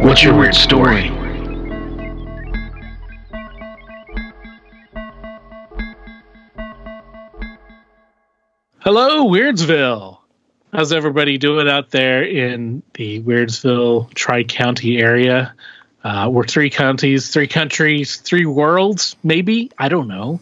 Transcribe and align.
what's 0.00 0.22
your 0.22 0.36
weird 0.36 0.54
story? 0.54 1.08
Hello, 8.80 9.24
Weirdsville. 9.26 10.18
How's 10.72 10.92
everybody 10.92 11.38
doing 11.38 11.68
out 11.68 11.90
there 11.90 12.22
in 12.22 12.82
the 12.94 13.22
Weirdsville 13.22 14.12
Tri 14.14 14.44
County 14.44 14.98
area? 14.98 15.54
Uh, 16.04 16.28
we're 16.30 16.44
three 16.44 16.70
counties, 16.70 17.30
three 17.30 17.48
countries, 17.48 18.16
three 18.16 18.46
worlds, 18.46 19.16
maybe. 19.24 19.72
I 19.78 19.88
don't 19.88 20.06
know. 20.06 20.40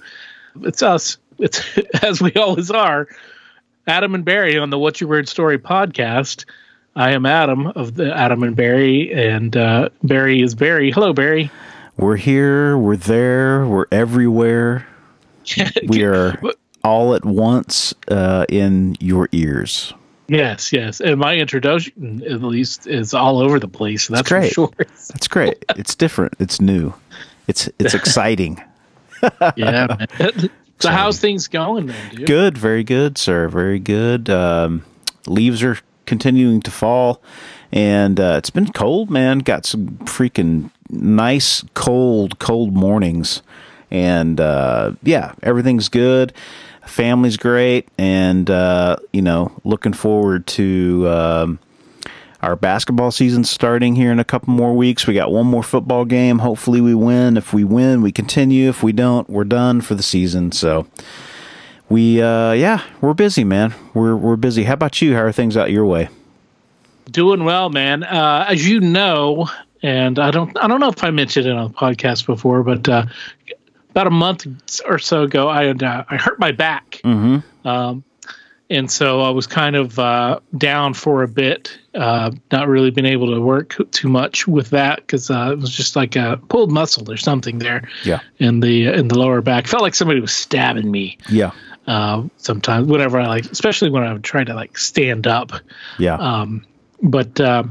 It's 0.63 0.83
us. 0.83 1.17
It's 1.39 1.63
as 2.03 2.21
we 2.21 2.35
always 2.35 2.71
are. 2.71 3.09
Adam 3.87 4.15
and 4.15 4.25
Barry 4.25 4.59
on 4.59 4.71
the 4.71 4.79
What's 4.79 5.01
Your 5.01 5.09
Weird 5.11 5.29
Story 5.29 5.59
podcast. 5.59 6.45
I 6.97 7.11
am 7.13 7.27
Adam 7.27 7.67
of 7.67 7.95
the 7.97 8.15
Adam 8.15 8.45
and 8.45 8.55
Barry, 8.55 9.13
and 9.13 9.57
uh, 9.57 9.89
Barry 10.05 10.43
is 10.43 10.55
Barry. 10.55 10.93
Hello, 10.93 11.13
Barry. 11.13 11.51
We're 11.97 12.17
here, 12.17 12.79
we're 12.79 12.97
there, 12.97 13.67
we're 13.67 13.87
everywhere. 13.91 14.87
we 15.89 16.05
are 16.05 16.41
all 16.85 17.15
at 17.15 17.25
once 17.25 17.95
uh, 18.09 18.47
in 18.49 18.97
your 19.01 19.29
ears. 19.33 19.93
Yes, 20.29 20.73
yes. 20.73 21.01
And 21.01 21.19
my 21.19 21.35
introduction, 21.35 22.23
at 22.25 22.43
least, 22.43 22.87
is 22.87 23.13
all 23.13 23.41
over 23.41 23.59
the 23.59 23.69
place. 23.69 24.07
That's, 24.07 24.29
great. 24.29 24.49
for 24.51 24.55
sure. 24.55 24.73
That's 24.79 25.27
great. 25.29 25.65
it's 25.71 25.97
different. 25.97 26.35
It's 26.39 26.61
new. 26.61 26.95
It's 27.49 27.69
it's 27.81 27.95
exciting. 27.95 28.63
yeah. 29.57 30.07
Man. 30.19 30.51
So 30.79 30.91
how's 30.91 31.19
things 31.19 31.49
going, 31.49 31.87
man, 31.87 32.15
dude? 32.15 32.27
Good, 32.27 32.59
very 32.59 32.85
good, 32.85 33.19
sir. 33.19 33.49
Very 33.49 33.79
good. 33.81 34.31
Um, 34.31 34.85
leaves 35.27 35.63
are 35.63 35.79
continuing 36.07 36.61
to 36.63 36.71
fall, 36.71 37.23
and 37.73 38.19
uh, 38.21 38.35
it's 38.39 38.51
been 38.51 38.73
cold, 38.73 39.11
man. 39.11 39.41
Got 39.41 39.67
some 39.67 39.99
freaking 40.05 40.71
nice 40.91 41.65
cold, 41.75 42.39
cold 42.39 42.75
mornings, 42.75 43.43
and 43.91 44.41
uh, 44.41 44.93
yeah, 45.03 45.35
everything's 45.43 45.89
good. 45.89 46.33
Family's 46.87 47.37
great, 47.37 47.89
and 47.99 48.51
uh, 48.51 48.97
you 49.13 49.23
know, 49.23 49.53
looking 49.65 49.93
forward 49.93 50.47
to. 50.49 51.09
Um, 51.09 51.59
our 52.45 52.57
basketball 52.57 53.11
season 53.11 53.43
starting 53.43 53.97
here 53.97 54.13
in 54.13 54.19
a 54.19 54.25
couple 54.25 54.53
more 54.53 54.75
weeks. 54.75 55.07
We 55.07 55.15
got 55.15 55.33
one 55.33 55.47
more 55.47 55.63
football 55.63 56.05
game. 56.05 56.41
Hopefully, 56.41 56.81
we 56.81 56.95
win. 56.95 57.39
If 57.39 57.55
we 57.55 57.65
win, 57.65 58.03
we 58.03 58.13
continue. 58.13 58.69
If 58.69 58.83
we 58.83 58.93
don't, 58.93 59.29
we're 59.31 59.45
done 59.45 59.81
for 59.81 59.95
the 59.95 60.03
season. 60.03 60.53
So, 60.53 60.87
we, 61.89 62.21
uh, 62.21 62.53
yeah, 62.53 62.83
we're 63.01 63.15
busy, 63.15 63.45
man. 63.45 63.75
We're 63.93 64.17
we're 64.17 64.37
busy. 64.37 64.65
How 64.65 64.75
about 64.75 65.01
you? 65.03 65.15
How 65.15 65.23
are 65.23 65.33
things 65.33 65.57
out 65.57 65.71
your 65.71 65.85
way? 65.85 66.09
Doing 67.11 67.45
well, 67.45 67.69
man. 67.71 68.03
Uh, 68.03 68.47
as 68.49 68.67
you 68.67 68.81
know, 68.81 69.49
and 69.83 70.19
I 70.19 70.31
don't, 70.31 70.59
I 70.59 70.67
don't 70.67 70.81
know 70.81 70.89
if 70.89 71.05
I 71.05 71.11
mentioned 71.11 71.47
it 71.47 71.53
on 71.53 71.69
the 71.69 71.75
podcast 71.75 72.25
before, 72.25 72.63
but 72.63 72.89
uh, 72.89 73.05
about 73.91 74.07
a 74.07 74.11
month 74.11 74.47
or 74.87 74.99
so 74.99 75.25
ago, 75.25 75.49
I 75.49 75.65
had, 75.65 75.83
uh, 75.83 76.05
I 76.09 76.17
hurt 76.17 76.41
my 76.41 76.53
back. 76.53 77.01
Mm-hmm. 77.05 77.69
Um, 77.69 78.03
and 78.71 78.91
so 78.91 79.21
I 79.21 79.29
was 79.29 79.47
kind 79.47 79.77
of 79.77 79.99
uh, 79.99 80.41
down 80.57 80.95
for 80.95 81.23
a 81.23 81.29
bit, 81.29 81.79
uh, 81.95 82.31
not 82.51 82.67
really 82.67 82.91
been 82.91 83.05
able 83.05 83.33
to 83.35 83.41
work 83.41 83.77
too 83.91 84.09
much 84.09 84.49
with 84.49 84.71
that 84.71 84.97
because 85.01 85.31
uh, 85.31 85.51
it 85.53 85.59
was 85.59 85.71
just 85.71 85.97
like 85.97 86.17
a 86.17 86.41
pulled 86.49 86.73
muscle 86.73 87.11
or 87.11 87.19
something 87.19 87.59
there. 87.59 87.87
Yeah. 88.05 88.21
In 88.39 88.61
the 88.61 88.87
in 88.87 89.09
the 89.09 89.19
lower 89.19 89.43
back, 89.43 89.67
felt 89.67 89.83
like 89.83 89.95
somebody 89.95 90.21
was 90.21 90.33
stabbing 90.33 90.91
me. 90.91 91.19
Yeah. 91.29 91.51
Uh, 91.87 92.25
sometimes, 92.39 92.87
whenever 92.87 93.21
I 93.21 93.27
like, 93.27 93.45
especially 93.47 93.91
when 93.91 94.05
I'm 94.05 94.23
trying 94.23 94.47
to 94.47 94.55
like 94.55 94.79
stand 94.79 95.27
up. 95.27 95.53
Yeah. 95.99 96.15
Um, 96.15 96.65
but 97.03 97.39
uh, 97.39 97.65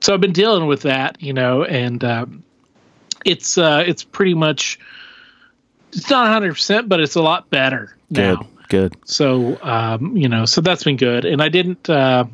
so 0.00 0.14
I've 0.14 0.20
been 0.20 0.32
dealing 0.32 0.66
with 0.66 0.82
that, 0.82 1.22
you 1.22 1.32
know, 1.32 1.64
and 1.64 2.02
uh, 2.02 2.26
it's 3.24 3.58
uh, 3.58 3.84
it's 3.86 4.02
pretty 4.02 4.34
much 4.34 4.78
it's 5.92 6.10
not 6.10 6.22
100, 6.24 6.52
percent 6.52 6.88
but 6.88 7.00
it's 7.00 7.14
a 7.14 7.22
lot 7.22 7.50
better 7.50 7.96
Good. 8.12 8.40
now. 8.40 8.46
Good. 8.68 8.96
So 9.04 9.58
um, 9.62 10.16
you 10.16 10.28
know, 10.28 10.46
so 10.46 10.60
that's 10.60 10.84
been 10.84 10.96
good, 10.96 11.24
and 11.24 11.42
I 11.42 11.48
didn't 11.48 11.88
uh, 11.88 12.24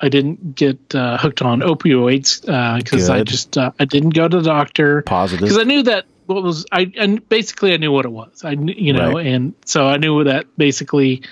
I 0.00 0.08
didn't 0.08 0.54
get 0.54 0.94
uh, 0.94 1.18
hooked 1.18 1.42
on 1.42 1.60
opioids 1.60 2.42
because 2.78 3.08
I 3.08 3.24
just 3.24 3.58
uh, 3.58 3.72
I 3.78 3.84
didn't 3.84 4.10
go 4.10 4.28
to 4.28 4.36
the 4.38 4.42
doctor 4.42 5.02
Positive. 5.02 5.40
because 5.40 5.58
I 5.58 5.64
knew 5.64 5.82
that 5.84 6.06
what 6.28 6.42
was 6.42 6.64
I 6.72 6.92
and 6.96 7.26
basically 7.28 7.72
I 7.72 7.78
knew 7.78 7.90
what 7.90 8.04
it 8.04 8.10
was. 8.12 8.44
I 8.44 8.50
you 8.52 8.92
know, 8.92 9.12
Right. 9.12 9.26
and 9.26 9.54
so 9.64 9.86
I 9.86 9.96
knew 9.96 10.22
that 10.24 10.46
basically 10.56 11.22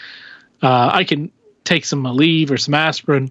uh, 0.62 0.90
I 0.92 1.04
can 1.04 1.30
take 1.64 1.84
some 1.84 2.02
Aleve 2.04 2.50
or 2.50 2.56
some 2.56 2.74
aspirin 2.74 3.30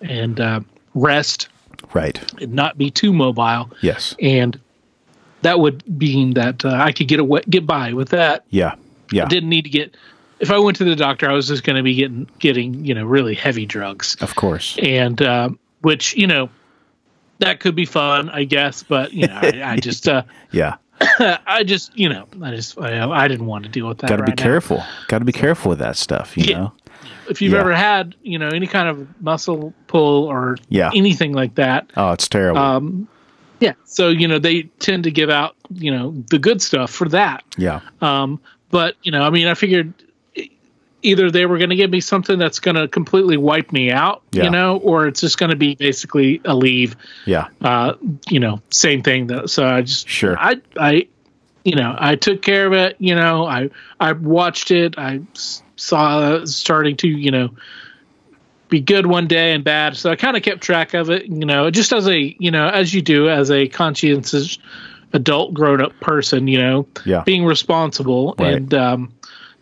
and 0.00 0.40
uh, 0.40 0.60
rest 0.94 1.48
Right. 1.92 2.18
and 2.40 2.52
not 2.54 2.76
be 2.78 2.90
too 2.90 3.12
mobile, 3.12 3.70
Yes. 3.82 4.14
and 4.20 4.58
that 5.42 5.60
would 5.60 5.86
mean 6.00 6.34
that 6.34 6.64
uh, 6.64 6.70
I 6.70 6.90
could 6.92 7.06
get 7.08 7.20
away, 7.20 7.42
get 7.50 7.66
by 7.66 7.92
with 7.92 8.08
that. 8.08 8.44
Yeah. 8.50 8.74
Yeah. 9.12 9.26
Didn't 9.26 9.50
need 9.50 9.62
to 9.62 9.70
get. 9.70 9.96
If 10.40 10.50
I 10.50 10.58
went 10.58 10.76
to 10.78 10.84
the 10.84 10.96
doctor, 10.96 11.28
I 11.30 11.34
was 11.34 11.46
just 11.48 11.62
going 11.64 11.76
to 11.76 11.82
be 11.82 11.94
getting 11.94 12.26
getting 12.38 12.84
you 12.84 12.94
know 12.94 13.04
really 13.04 13.34
heavy 13.34 13.66
drugs, 13.66 14.16
Of 14.22 14.34
course. 14.34 14.76
and 14.82 15.20
uh, 15.20 15.50
which 15.82 16.16
you 16.16 16.26
know 16.26 16.48
that 17.40 17.60
could 17.60 17.74
be 17.74 17.84
fun, 17.84 18.30
I 18.30 18.44
guess. 18.44 18.82
But 18.82 19.12
you 19.12 19.26
know, 19.26 19.34
I, 19.40 19.62
I 19.64 19.76
just 19.88 20.08
uh, 20.08 20.22
Yeah. 20.50 20.76
I 21.46 21.62
just 21.64 21.96
you 21.98 22.08
know 22.08 22.26
I 22.42 22.54
just 22.54 22.78
I, 22.78 23.08
I 23.10 23.28
didn't 23.28 23.46
want 23.46 23.64
to 23.64 23.70
deal 23.70 23.88
with 23.88 23.98
that. 23.98 24.08
Got 24.08 24.16
to 24.16 24.22
be 24.22 24.30
right 24.30 24.38
now. 24.38 24.42
careful. 24.44 24.82
Got 25.08 25.18
to 25.20 25.24
be 25.24 25.32
careful 25.32 25.70
with 25.70 25.78
that 25.80 25.96
stuff. 25.96 26.36
You 26.36 26.44
Yeah. 26.44 26.58
know. 26.58 26.72
If 27.28 27.40
you've 27.42 27.52
Yeah. 27.52 27.60
ever 27.60 27.74
had 27.74 28.14
you 28.22 28.38
know 28.38 28.48
any 28.48 28.66
kind 28.66 28.88
of 28.88 29.06
muscle 29.22 29.74
pull 29.86 30.24
or 30.24 30.56
Yeah. 30.68 30.90
anything 30.94 31.32
like 31.32 31.54
that, 31.56 31.90
Oh, 31.96 32.12
it's 32.12 32.28
terrible. 32.28 32.60
um, 32.60 33.08
yeah. 33.60 33.72
So 33.84 34.08
you 34.08 34.28
know 34.28 34.38
they 34.38 34.62
tend 34.78 35.04
to 35.04 35.10
give 35.10 35.30
out 35.30 35.56
you 35.72 35.90
know 35.90 36.14
the 36.30 36.38
good 36.38 36.62
stuff 36.62 36.90
for 36.90 37.08
that. 37.08 37.42
yeah. 37.56 37.80
Um, 38.00 38.40
but 38.70 38.96
you 39.02 39.10
know, 39.12 39.22
I 39.22 39.30
mean, 39.30 39.46
I 39.46 39.54
figured 39.54 39.92
either 41.04 41.30
they 41.30 41.46
were 41.46 41.58
going 41.58 41.70
to 41.70 41.76
give 41.76 41.90
me 41.90 42.00
something 42.00 42.38
that's 42.38 42.58
going 42.58 42.74
to 42.76 42.88
completely 42.88 43.36
wipe 43.36 43.70
me 43.72 43.90
out, 43.92 44.22
Yeah. 44.32 44.44
you 44.44 44.50
know, 44.50 44.78
or 44.78 45.06
it's 45.06 45.20
just 45.20 45.38
going 45.38 45.50
to 45.50 45.56
be 45.56 45.74
basically 45.76 46.38
Aleve. 46.40 46.94
Yeah. 47.26 47.48
Uh, 47.62 47.94
you 48.28 48.40
know, 48.40 48.60
same 48.70 49.02
thing. 49.02 49.28
That 49.28 49.50
so 49.50 49.66
I 49.66 49.82
just 49.82 50.08
Sure. 50.08 50.36
I 50.38 50.56
I 50.78 51.06
you 51.64 51.76
know 51.76 51.94
I 51.98 52.16
took 52.16 52.42
care 52.42 52.66
of 52.66 52.72
it. 52.72 52.96
You 52.98 53.14
know, 53.14 53.46
I 53.46 53.70
I 54.00 54.12
watched 54.12 54.70
it. 54.70 54.94
I 54.98 55.20
saw 55.76 56.34
it 56.36 56.48
starting 56.48 56.96
to 56.98 57.08
you 57.08 57.30
know 57.30 57.50
be 58.68 58.80
good 58.80 59.06
one 59.06 59.26
day 59.26 59.52
and 59.52 59.62
bad. 59.62 59.96
So 59.96 60.10
I 60.10 60.16
kind 60.16 60.36
of 60.36 60.42
kept 60.42 60.60
track 60.62 60.94
of 60.94 61.10
it. 61.10 61.26
You 61.26 61.44
know, 61.46 61.70
just 61.70 61.92
as 61.92 62.08
a 62.08 62.34
you 62.38 62.50
know 62.50 62.66
as 62.66 62.92
you 62.94 63.02
do 63.02 63.28
as 63.28 63.50
a 63.50 63.68
conscientious 63.68 64.58
adult 65.12 65.54
grown 65.54 65.80
up 65.80 65.92
person. 66.00 66.48
You 66.48 66.58
know, 66.58 66.86
Yeah. 67.04 67.22
being 67.24 67.44
responsible 67.44 68.34
Right. 68.38 68.54
and 68.54 68.74
um, 68.74 69.12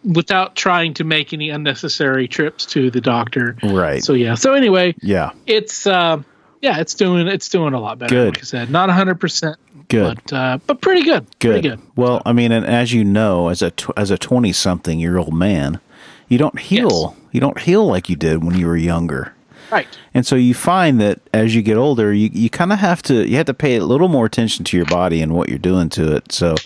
without 0.04 0.56
trying 0.56 0.94
to 0.94 1.04
make 1.04 1.32
any 1.32 1.50
unnecessary 1.50 2.28
trips 2.28 2.66
to 2.66 2.90
the 2.90 3.00
doctor. 3.00 3.56
Right. 3.62 4.02
So 4.02 4.14
yeah. 4.14 4.34
So 4.34 4.54
anyway, 4.54 4.94
yeah. 5.00 5.32
it's 5.46 5.86
uh, 5.86 6.22
yeah, 6.60 6.78
it's 6.78 6.94
doing 6.94 7.26
it's 7.28 7.48
doing 7.48 7.74
a 7.74 7.80
lot 7.80 7.98
better. 7.98 8.14
Good. 8.14 8.34
Like 8.34 8.42
I 8.42 8.46
said, 8.46 8.70
not 8.70 8.90
hundred 8.90 9.20
percent, 9.20 9.56
Good. 9.88 10.20
but 10.24 10.32
uh, 10.32 10.58
but 10.66 10.80
pretty 10.80 11.02
good. 11.02 11.26
Good. 11.38 11.62
Pretty 11.62 11.68
good. 11.68 11.80
Well, 11.96 12.22
I 12.24 12.32
mean, 12.32 12.52
and 12.52 12.64
as 12.64 12.92
you 12.92 13.04
know, 13.04 13.48
as 13.48 13.62
a 13.62 13.70
tw- 13.70 13.96
as 13.96 14.10
a 14.10 14.18
twenty 14.18 14.52
something 14.52 14.98
year 14.98 15.18
old 15.18 15.34
man, 15.34 15.80
you 16.28 16.38
don't 16.38 16.58
heal. 16.58 17.16
You 17.32 17.40
don't 17.40 17.60
heal 17.60 17.86
like 17.86 18.08
you 18.08 18.16
did 18.16 18.44
when 18.44 18.56
you 18.58 18.66
were 18.66 18.76
younger. 18.76 19.34
Right. 19.70 19.88
And 20.12 20.26
so 20.26 20.36
you 20.36 20.52
find 20.52 21.00
that 21.00 21.20
as 21.32 21.54
you 21.54 21.62
get 21.62 21.78
older, 21.78 22.12
you, 22.12 22.28
you 22.30 22.50
kind 22.50 22.72
of 22.72 22.78
have 22.78 23.02
to 23.04 23.26
you 23.26 23.36
have 23.38 23.46
to 23.46 23.54
pay 23.54 23.76
a 23.76 23.84
little 23.84 24.08
more 24.08 24.26
attention 24.26 24.64
to 24.66 24.76
your 24.76 24.86
body 24.86 25.22
and 25.22 25.32
what 25.34 25.48
you're 25.48 25.58
doing 25.58 25.88
to 25.90 26.16
it. 26.16 26.30
So 26.30 26.56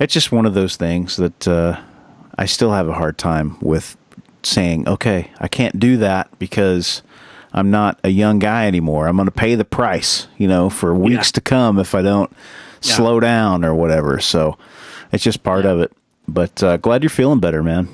it's 0.00 0.12
just 0.12 0.32
one 0.32 0.44
of 0.44 0.54
those 0.54 0.76
things 0.76 1.16
that 1.16 1.46
uh, 1.46 1.80
I 2.38 2.46
still 2.46 2.72
have 2.72 2.88
a 2.88 2.92
hard 2.94 3.18
time 3.18 3.56
with 3.60 3.96
saying, 4.42 4.88
okay, 4.88 5.30
I 5.40 5.48
can't 5.48 5.78
do 5.78 5.96
that 5.98 6.36
because 6.38 7.02
I'm 7.52 7.70
not 7.70 7.98
a 8.04 8.08
young 8.10 8.38
guy 8.38 8.66
anymore. 8.66 9.06
I'm 9.06 9.16
going 9.16 9.26
to 9.26 9.32
pay 9.32 9.54
the 9.54 9.64
price, 9.64 10.26
you 10.38 10.48
know, 10.48 10.68
for 10.68 10.94
weeks 10.94 11.32
to 11.32 11.40
come 11.40 11.78
if 11.78 11.94
I 11.94 12.02
don't 12.02 12.30
Yeah. 12.82 12.94
slow 12.94 13.20
down 13.20 13.64
or 13.64 13.74
whatever. 13.74 14.20
So 14.20 14.58
it's 15.12 15.22
just 15.24 15.42
part 15.42 15.64
of 15.64 15.80
it. 15.80 15.92
But 16.28 16.62
uh, 16.62 16.76
glad 16.78 17.02
you're 17.02 17.10
feeling 17.10 17.40
better, 17.40 17.62
man. 17.62 17.88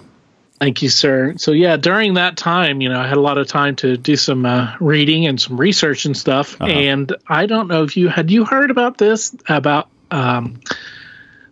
Thank 0.60 0.82
you, 0.82 0.88
sir. 0.90 1.34
So 1.38 1.52
yeah, 1.52 1.76
during 1.76 2.14
that 2.14 2.36
time, 2.36 2.80
you 2.80 2.88
know, 2.88 3.00
I 3.00 3.06
had 3.06 3.16
a 3.16 3.20
lot 3.22 3.38
of 3.38 3.46
time 3.46 3.74
to 3.76 3.96
do 3.96 4.14
some 4.16 4.44
uh, 4.44 4.74
reading 4.78 5.26
and 5.26 5.40
some 5.40 5.56
research 5.58 6.04
and 6.04 6.16
stuff. 6.16 6.60
Uh-huh. 6.60 6.70
And 6.70 7.16
I 7.28 7.46
don't 7.46 7.66
know 7.68 7.82
if 7.82 7.96
you 7.96 8.08
had 8.08 8.30
you 8.30 8.44
heard 8.44 8.70
about 8.70 8.98
this 8.98 9.34
about 9.48 9.88
um, 10.10 10.60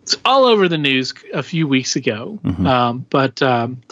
it's 0.08 0.16
all 0.24 0.46
over 0.46 0.68
the 0.68 0.78
news 0.78 1.12
a 1.34 1.42
few 1.42 1.68
weeks 1.68 1.94
ago. 1.96 2.38
Mm-hmm. 2.42 2.66
Um, 2.66 3.06
but 3.10 3.42
um, 3.42 3.82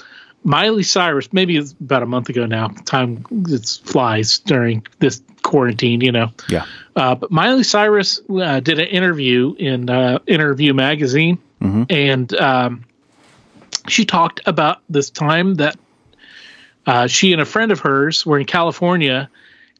Miley 0.45 0.83
Cyrus, 0.83 1.31
maybe 1.31 1.59
it's 1.59 1.73
about 1.73 2.03
a 2.03 2.07
month 2.07 2.31
ago 2.31 2.47
now. 2.47 2.69
Time 2.87 3.25
it 3.31 3.81
flies 3.85 4.39
during 4.39 4.87
this 4.99 5.23
quarantine, 5.43 6.01
you 6.01 6.13
know. 6.13 6.33
Yeah. 6.49 6.65
Uh, 6.95 7.15
but 7.15 7.31
Miley 7.31 7.65
Cyrus 7.65 8.21
uh, 8.31 8.61
did 8.61 8.79
an 8.79 8.87
interview 8.87 9.55
in 9.59 9.91
uh, 9.91 10.19
Interview 10.27 10.73
magazine, 10.75 11.39
Mm-hmm. 11.63 11.85
and 11.89 12.35
um, 12.35 12.85
she 13.89 14.05
talked 14.05 14.41
about 14.45 14.83
this 14.91 15.09
time 15.09 15.55
that 15.55 15.79
uh, 16.87 17.07
she 17.07 17.33
and 17.33 17.41
a 17.41 17.47
friend 17.47 17.73
of 17.73 17.81
hers 17.81 18.27
were 18.27 18.39
in 18.39 18.45
California, 18.45 19.31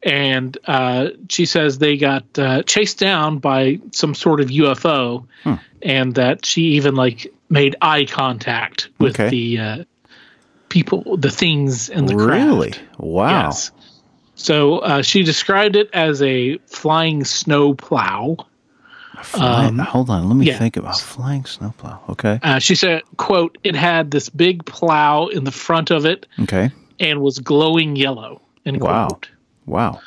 and 0.03 0.57
uh, 0.65 1.09
she 1.29 1.45
says 1.45 1.77
they 1.79 1.97
got 1.97 2.23
uh, 2.37 2.63
chased 2.63 2.99
down 2.99 3.39
by 3.39 3.79
some 3.91 4.13
sort 4.15 4.39
of 4.41 4.49
UFO, 4.49 5.25
Hmm. 5.43 5.53
and 5.81 6.15
that 6.15 6.45
she 6.45 6.61
even 6.77 6.95
like 6.95 7.33
made 7.49 7.75
eye 7.81 8.05
contact 8.05 8.89
with 8.99 9.19
Okay. 9.19 9.29
the 9.29 9.59
uh, 9.59 9.83
people, 10.69 11.17
the 11.17 11.31
things 11.31 11.89
in 11.89 12.05
the 12.05 12.15
Really? 12.15 12.73
Wow. 12.97 13.29
Yes. 13.47 13.71
So 14.35 14.79
uh, 14.79 15.01
she 15.01 15.23
described 15.23 15.75
it 15.75 15.89
as 15.93 16.21
a 16.21 16.57
flying 16.67 17.23
snow 17.25 17.73
plow. 17.73 18.37
Fly- 19.23 19.65
Um, 19.65 19.79
hold 19.79 20.09
on. 20.11 20.27
Let 20.27 20.35
me 20.37 20.45
yeah. 20.45 20.59
think 20.59 20.77
about 20.77 20.99
flying 20.99 21.43
snowplow. 21.45 21.99
Okay. 22.09 22.39
Uh, 22.43 22.59
she 22.59 22.75
said, 22.75 23.01
"quote 23.17 23.57
It 23.63 23.75
had 23.75 24.11
this 24.11 24.29
big 24.29 24.63
plow 24.65 25.25
in 25.27 25.43
the 25.43 25.51
front 25.51 25.89
of 25.89 26.05
it 26.05 26.27
Okay. 26.41 26.69
and 26.99 27.19
was 27.21 27.39
glowing 27.39 27.95
yellow." 27.95 28.41
End 28.63 28.79
Wow. 28.79 29.07
quote. 29.07 29.29
Wow. 29.67 30.01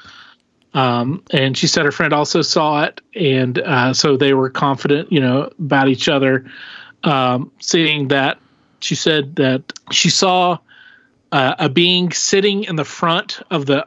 Um, 0.75 1.23
and 1.33 1.57
she 1.57 1.67
said 1.67 1.85
her 1.85 1.93
friend 1.93 2.13
also 2.13 2.43
saw 2.43 2.85
it, 2.85 3.01
and 3.15 3.59
uh, 3.59 3.93
so 3.95 4.17
they 4.17 4.35
were 4.35 4.51
confident, 4.51 5.13
you 5.13 5.21
know, 5.21 5.51
about 5.59 5.89
each 5.89 6.09
other. 6.09 6.47
Um, 7.05 7.51
seeing 7.61 8.09
that, 8.09 8.39
she 8.81 8.95
said 8.95 9.37
that 9.37 9.73
she 9.91 10.11
saw 10.11 10.59
uh, 11.33 11.55
a 11.59 11.69
being 11.69 12.13
sitting 12.13 12.65
in 12.65 12.77
the 12.77 12.85
front 12.85 13.41
of 13.51 13.67
the 13.67 13.87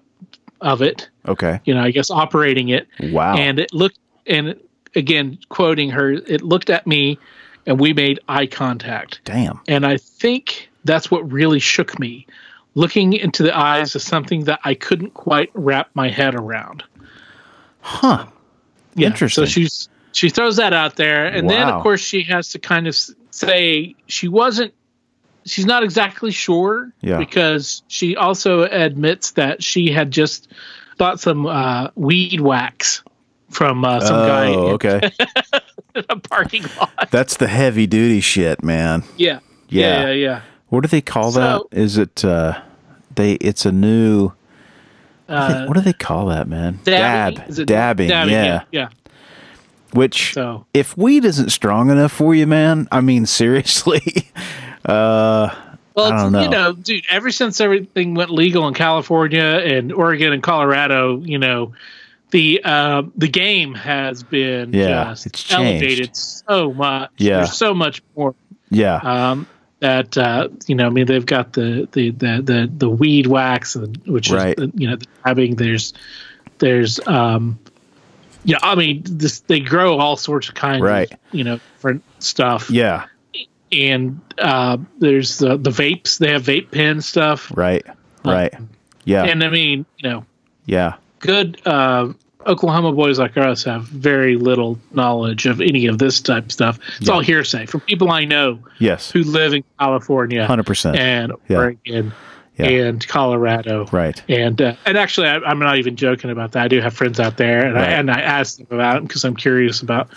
of 0.62 0.82
it, 0.82 1.10
Okay. 1.28 1.60
you 1.66 1.74
know, 1.74 1.82
I 1.82 1.92
guess 1.92 2.10
operating 2.10 2.70
it, 2.70 2.88
Wow. 3.02 3.36
and 3.36 3.60
it 3.60 3.74
looked 3.74 4.00
and 4.26 4.58
again 4.96 5.38
quoting 5.50 5.90
her, 5.90 6.12
it 6.12 6.42
looked 6.42 6.70
at 6.70 6.88
me, 6.88 7.18
and 7.66 7.80
we 7.80 7.94
made 7.94 8.20
eye 8.30 8.46
contact. 8.48 9.22
Damn. 9.26 9.60
And 9.68 9.86
I 9.86 9.98
think 9.98 10.70
that's 10.86 11.10
what 11.12 11.30
really 11.32 11.60
shook 11.60 12.00
me, 12.00 12.28
looking 12.76 13.14
into 13.14 13.44
the 13.44 13.56
eyes 13.58 13.96
of 13.96 14.02
something 14.02 14.46
that 14.46 14.60
I 14.64 14.74
couldn't 14.74 15.14
quite 15.14 15.50
wrap 15.54 15.90
my 15.94 16.10
head 16.10 16.36
around. 16.36 16.84
Huh. 17.82 18.28
Yeah. 18.96 19.08
Interesting. 19.08 19.46
So 19.46 19.50
she's 19.50 19.90
she 20.12 20.30
throws 20.30 20.58
that 20.58 20.74
out 20.74 20.96
there, 20.96 21.26
and 21.26 21.50
then 21.50 21.68
of 21.68 21.82
course 21.82 22.02
she 22.02 22.24
has 22.24 22.50
to 22.50 22.60
kind 22.60 22.88
of 22.88 22.96
say 23.32 23.96
she 24.08 24.28
wasn't. 24.28 24.74
She's 25.46 25.66
not 25.66 25.84
exactly 25.84 26.32
sure 26.32 26.94
Yeah. 27.02 27.18
because 27.18 27.84
she 27.90 28.16
also 28.16 28.64
admits 28.64 29.32
that 29.32 29.62
she 29.62 29.92
had 29.92 30.10
just 30.10 30.48
bought 30.98 31.20
some 31.20 31.46
uh, 31.46 31.90
weed 31.96 32.40
wax 32.40 33.04
from 33.50 33.84
uh, 33.84 34.00
some 34.00 34.26
guy 34.26 34.48
oh, 34.54 34.68
in 34.68 34.74
okay. 34.76 35.12
a 35.96 36.16
parking 36.16 36.64
lot. 36.80 37.10
That's 37.12 37.36
the 37.38 37.48
heavy 37.48 37.88
duty 37.88 38.22
shit, 38.22 38.64
man. 38.64 39.04
Yeah. 39.18 39.40
Yeah. 39.68 40.06
Yeah. 40.06 40.12
Yeah. 40.12 40.42
What 40.74 40.82
do 40.82 40.88
they 40.88 41.02
call 41.02 41.32
So- 41.32 41.40
that? 41.72 41.78
Is 41.78 41.98
it 41.98 42.26
uh 42.26 42.60
they 43.16 43.34
it's 43.34 43.64
a 43.66 43.72
new 43.72 44.32
Uh, 45.30 45.66
what 45.68 45.76
do 45.76 45.82
they 45.82 45.94
call 45.94 46.26
that, 46.28 46.48
man? 46.48 46.80
dabbing? 46.84 47.38
Dab. 47.38 47.50
Is 47.50 47.60
it 47.60 47.66
dabbing, 47.68 48.10
yeah. 48.10 48.64
Yeah. 48.72 48.90
Which 49.94 50.34
So 50.34 50.66
if 50.74 50.98
weed 50.98 51.26
isn't 51.26 51.52
strong 51.52 51.92
enough 51.92 52.12
for 52.12 52.34
you, 52.34 52.48
man, 52.48 52.88
I 52.92 53.02
mean 53.02 53.26
seriously. 53.42 54.02
uh 54.86 55.50
Well, 55.96 56.10
don't 56.10 56.34
you 56.42 56.50
know. 56.50 56.72
know, 56.72 56.74
dude, 56.74 57.06
ever 57.12 57.30
since 57.30 57.62
everything 57.62 58.16
went 58.16 58.32
legal 58.32 58.68
in 58.68 58.74
California 58.74 59.44
and 59.44 59.94
Oregon 59.94 60.34
and 60.34 60.42
Colorado, 60.42 61.22
you 61.24 61.38
know, 61.38 61.74
the 62.32 62.60
uh, 62.66 63.04
the 63.16 63.28
game 63.28 63.76
has 63.76 64.24
been 64.24 64.74
Yeah, 64.74 65.12
it's 65.12 65.24
changed. 65.44 65.54
elevated 65.84 66.16
so 66.16 66.74
much. 66.74 67.12
Yeah. 67.18 67.38
There's 67.38 67.54
so 67.54 67.76
much 67.76 68.02
more 68.18 68.34
yeah. 68.72 68.96
um, 69.04 69.46
that 69.84 70.18
uh, 70.18 70.48
you 70.66 70.76
know. 70.76 70.88
I 70.88 70.90
mean, 70.90 71.06
they've 71.06 71.26
got 71.26 71.52
the 71.54 71.88
the 71.92 72.10
the 72.12 72.42
the, 72.42 72.72
the 72.76 72.90
weed 72.90 73.28
wax, 73.28 73.76
and- 73.76 73.98
which 74.08 74.32
Right. 74.32 74.58
is 74.58 74.70
you 74.76 74.90
know 74.90 74.96
the 74.96 75.06
dabbing. 75.26 75.56
There's 75.56 75.94
there's 76.60 77.06
um, 77.06 77.60
yeah. 78.46 78.58
I 78.64 78.76
mean, 78.76 79.04
this 79.06 79.42
they 79.42 79.60
grow 79.60 79.98
all 79.98 80.16
sorts 80.16 80.48
of 80.50 80.56
kinds, 80.56 80.82
Right. 80.82 81.12
Of, 81.12 81.20
you 81.34 81.44
know, 81.44 81.60
different 81.76 82.04
stuff 82.20 82.70
yeah. 82.70 83.06
and 83.72 84.22
uh, 84.38 84.78
there's 85.00 85.38
the, 85.40 85.58
the 85.58 85.70
vapes. 85.72 86.18
They 86.18 86.32
have 86.32 86.44
vape 86.44 86.72
pen 86.72 87.02
stuff, 87.02 87.52
Right. 87.54 87.86
Right. 88.24 88.54
Yeah. 89.04 89.24
and 89.26 89.44
I 89.44 89.50
mean, 89.50 89.86
you 89.98 90.10
know, 90.10 90.26
yeah. 90.66 90.96
good 91.20 91.60
uh, 91.66 92.14
Oklahoma 92.48 92.92
boys 92.94 93.20
like 93.20 93.38
us 93.38 93.64
have 93.64 93.84
very 93.84 94.36
little 94.36 94.78
knowledge 94.92 95.46
of 95.46 95.62
any 95.62 95.86
of 95.88 95.98
this 96.00 96.20
type 96.22 96.46
of 96.46 96.52
stuff. 96.52 96.80
It's 97.00 97.10
all 97.10 97.22
hearsay 97.22 97.66
from 97.66 97.82
people 97.82 98.12
I 98.12 98.26
know 98.26 98.60
Yes. 98.80 99.12
who 99.12 99.24
live 99.24 99.54
in 99.54 99.64
California 99.80 100.46
100%. 100.48 100.96
and 100.98 101.34
Yeah. 101.48 101.58
Oregon 101.58 102.14
Yeah. 102.58 102.66
and 102.68 103.08
Colorado. 103.08 103.88
Right. 103.92 104.22
And 104.30 104.62
uh, 104.62 104.74
and 104.86 104.98
actually, 104.98 105.28
I, 105.28 105.38
I'm 105.40 105.60
not 105.60 105.78
even 105.78 105.96
joking 105.96 106.30
about 106.30 106.52
that. 106.54 106.64
I 106.64 106.68
do 106.68 106.82
have 106.82 106.94
friends 106.94 107.20
out 107.20 107.38
there, 107.38 107.66
and 107.66 107.74
Right. 107.76 107.90
I 107.90 107.92
and 107.94 108.12
I 108.12 108.22
asked 108.22 108.58
them 108.58 108.68
about 108.72 108.98
it 108.98 109.08
because 109.08 109.24
I'm 109.26 109.36
curious 109.36 109.82
about, 109.82 110.10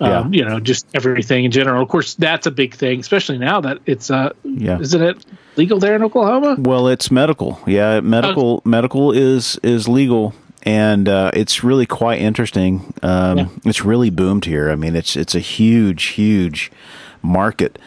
um, 0.00 0.32
Yeah. 0.32 0.38
you 0.40 0.44
know, 0.48 0.60
just 0.60 0.86
everything 0.94 1.44
in 1.46 1.50
general. 1.50 1.82
Of 1.82 1.88
course, 1.88 2.14
that's 2.14 2.46
a 2.46 2.50
big 2.50 2.74
thing, 2.74 3.00
especially 3.00 3.38
now 3.38 3.60
that 3.62 3.78
it's 3.86 4.10
uh, 4.10 4.30
Yeah. 4.44 4.78
isn't 4.80 5.02
it 5.02 5.24
legal 5.56 5.78
there 5.78 5.96
in 5.96 6.02
Oklahoma? 6.02 6.56
Well, 6.58 6.88
it's 6.88 7.10
medical. 7.10 7.58
Yeah, 7.66 8.00
medical 8.00 8.60
medical 8.66 9.12
is 9.12 9.58
is 9.62 9.88
legal, 9.88 10.34
and 10.68 11.08
uh, 11.08 11.30
it's 11.32 11.64
really 11.64 11.86
quite 11.86 12.20
interesting. 12.20 12.92
Um, 13.02 13.38
Yeah. 13.38 13.48
It's 13.64 13.84
really 13.86 14.10
boomed 14.10 14.44
here. 14.44 14.70
I 14.70 14.76
mean, 14.76 14.94
it's 14.94 15.16
it's 15.16 15.34
a 15.34 15.40
huge, 15.40 16.04
huge 16.08 16.70
market, 17.22 17.78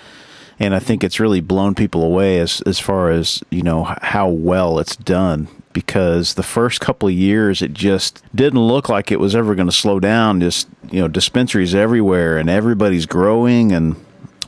and 0.59 0.73
I 0.73 0.79
think 0.79 1.03
it's 1.03 1.19
really 1.19 1.41
blown 1.41 1.75
people 1.75 2.03
away 2.03 2.39
as 2.39 2.61
as 2.61 2.79
far 2.79 3.11
as 3.11 3.43
you 3.51 3.61
know 3.61 3.83
how 4.01 4.27
well 4.29 4.79
it's 4.79 4.95
done. 4.95 5.47
Because 5.73 6.33
the 6.33 6.43
first 6.43 6.81
couple 6.81 7.07
of 7.07 7.13
years, 7.13 7.61
it 7.61 7.73
just 7.73 8.21
didn't 8.35 8.59
look 8.59 8.89
like 8.89 9.09
it 9.11 9.19
was 9.21 9.35
ever 9.35 9.55
going 9.55 9.69
to 9.69 9.71
slow 9.71 9.99
down. 9.99 10.41
Just 10.41 10.67
you 10.89 10.99
know, 11.01 11.07
dispensaries 11.07 11.75
everywhere, 11.75 12.39
and 12.39 12.49
everybody's 12.49 13.05
growing, 13.05 13.71
and 13.71 13.95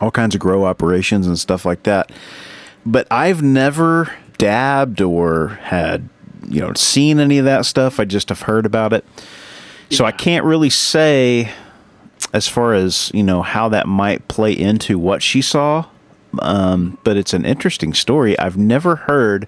all 0.01 0.11
kinds 0.11 0.33
of 0.35 0.41
grow 0.41 0.65
operations 0.65 1.27
and 1.27 1.39
stuff 1.39 1.65
like 1.65 1.83
that 1.83 2.11
but 2.85 3.07
I've 3.09 3.41
never 3.41 4.13
dabbed 4.37 4.99
or 4.99 5.59
had 5.61 6.09
you 6.47 6.61
know 6.61 6.73
seen 6.75 7.19
any 7.19 7.37
of 7.37 7.45
that 7.45 7.65
stuff. 7.65 7.99
I 7.99 8.05
just 8.05 8.29
have 8.29 8.41
heard 8.41 8.65
about 8.65 8.93
it, 8.93 9.05
so 9.89 10.05
I 10.05 10.11
can't 10.11 10.45
really 10.45 10.69
say 10.69 11.51
as 12.33 12.47
far 12.47 12.73
as 12.73 13.11
you 13.13 13.23
know 13.23 13.41
how 13.41 13.69
that 13.69 13.87
might 13.87 14.27
play 14.27 14.53
into 14.53 14.97
what 14.97 15.21
she 15.21 15.41
saw. 15.41 15.85
Um, 16.39 16.97
but 17.03 17.15
it's 17.15 17.33
an 17.33 17.45
interesting 17.45 17.93
story. 17.93 18.37
I've 18.39 18.57
never 18.57 18.95
heard 18.95 19.47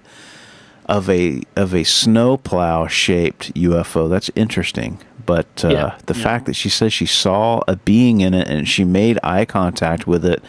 of 0.86 1.10
a 1.10 1.42
of 1.56 1.74
a 1.74 1.84
snowplow 1.84 2.86
shaped 2.86 3.52
UFO. 3.54 4.08
That's 4.08 4.30
interesting. 4.36 4.98
But 5.24 5.64
uh, 5.64 5.68
Yeah, 5.68 5.98
the 6.06 6.14
yeah. 6.14 6.22
fact 6.22 6.46
that 6.46 6.54
she 6.54 6.68
says 6.68 6.92
she 6.92 7.06
saw 7.06 7.60
a 7.66 7.74
being 7.76 8.20
in 8.20 8.34
it 8.34 8.46
and 8.46 8.68
she 8.68 8.84
made 8.84 9.18
eye 9.24 9.44
contact 9.44 10.06
with 10.06 10.24
it 10.24 10.42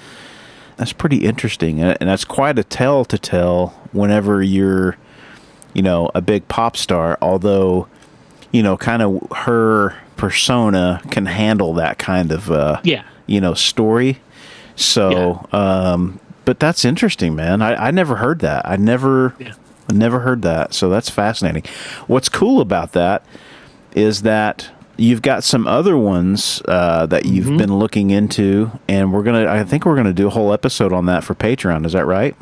that's 0.77 0.94
pretty 0.94 1.18
interesting 1.25 1.82
and 1.82 1.98
and 2.00 2.08
that's 2.08 2.24
quite 2.24 2.60
a 2.60 2.63
tell 2.63 3.04
to 3.06 3.18
tell 3.18 3.70
whenever 3.92 4.44
you're 4.44 4.96
you 5.77 5.84
know 5.84 6.10
a 6.13 6.22
big 6.22 6.46
pop 6.50 6.75
star 6.75 7.17
although 7.22 7.88
you 8.51 8.62
know 8.62 8.75
kind 8.75 9.01
of 9.01 9.25
her 9.46 9.96
persona 10.17 11.00
can 11.12 11.25
handle 11.27 11.74
that 11.75 11.98
kind 11.98 12.31
of 12.34 12.51
uh 12.51 12.81
Yeah. 12.84 13.03
you 13.27 13.39
know 13.39 13.53
story 13.53 14.19
so 14.75 15.46
um 15.53 16.19
but 16.46 16.60
that's 16.60 16.84
interesting 16.86 17.36
man 17.36 17.62
i 17.62 17.88
i 17.88 17.91
never 17.91 18.15
heard 18.17 18.39
that 18.39 18.67
i 18.67 18.75
never 18.75 19.34
Yeah. 19.39 19.53
I 19.89 19.93
never 19.93 20.19
heard 20.19 20.41
that 20.41 20.74
so 20.74 20.89
that's 20.89 21.10
fascinating 21.10 21.63
what's 22.07 22.27
cool 22.27 22.60
about 22.60 22.91
that 22.91 23.24
is 23.96 24.24
that 24.24 24.69
you've 24.98 25.22
got 25.22 25.43
some 25.46 25.65
other 25.67 25.96
ones 25.98 26.62
uh, 26.67 27.05
that 27.05 27.25
you've 27.25 27.46
Mm-hmm. 27.46 27.57
been 27.57 27.77
looking 27.79 28.10
into, 28.10 28.72
and 28.89 29.13
we're 29.13 29.24
gonna. 29.24 29.46
I 29.48 29.63
think 29.63 29.86
we're 29.86 29.96
gonna 29.96 30.12
do 30.13 30.27
a 30.27 30.29
whole 30.31 30.51
episode 30.51 30.91
on 30.91 31.05
that 31.05 31.24
for 31.24 31.34
Patreon. 31.36 31.86
Is 31.86 31.93
that 31.93 32.05
right? 32.05 32.36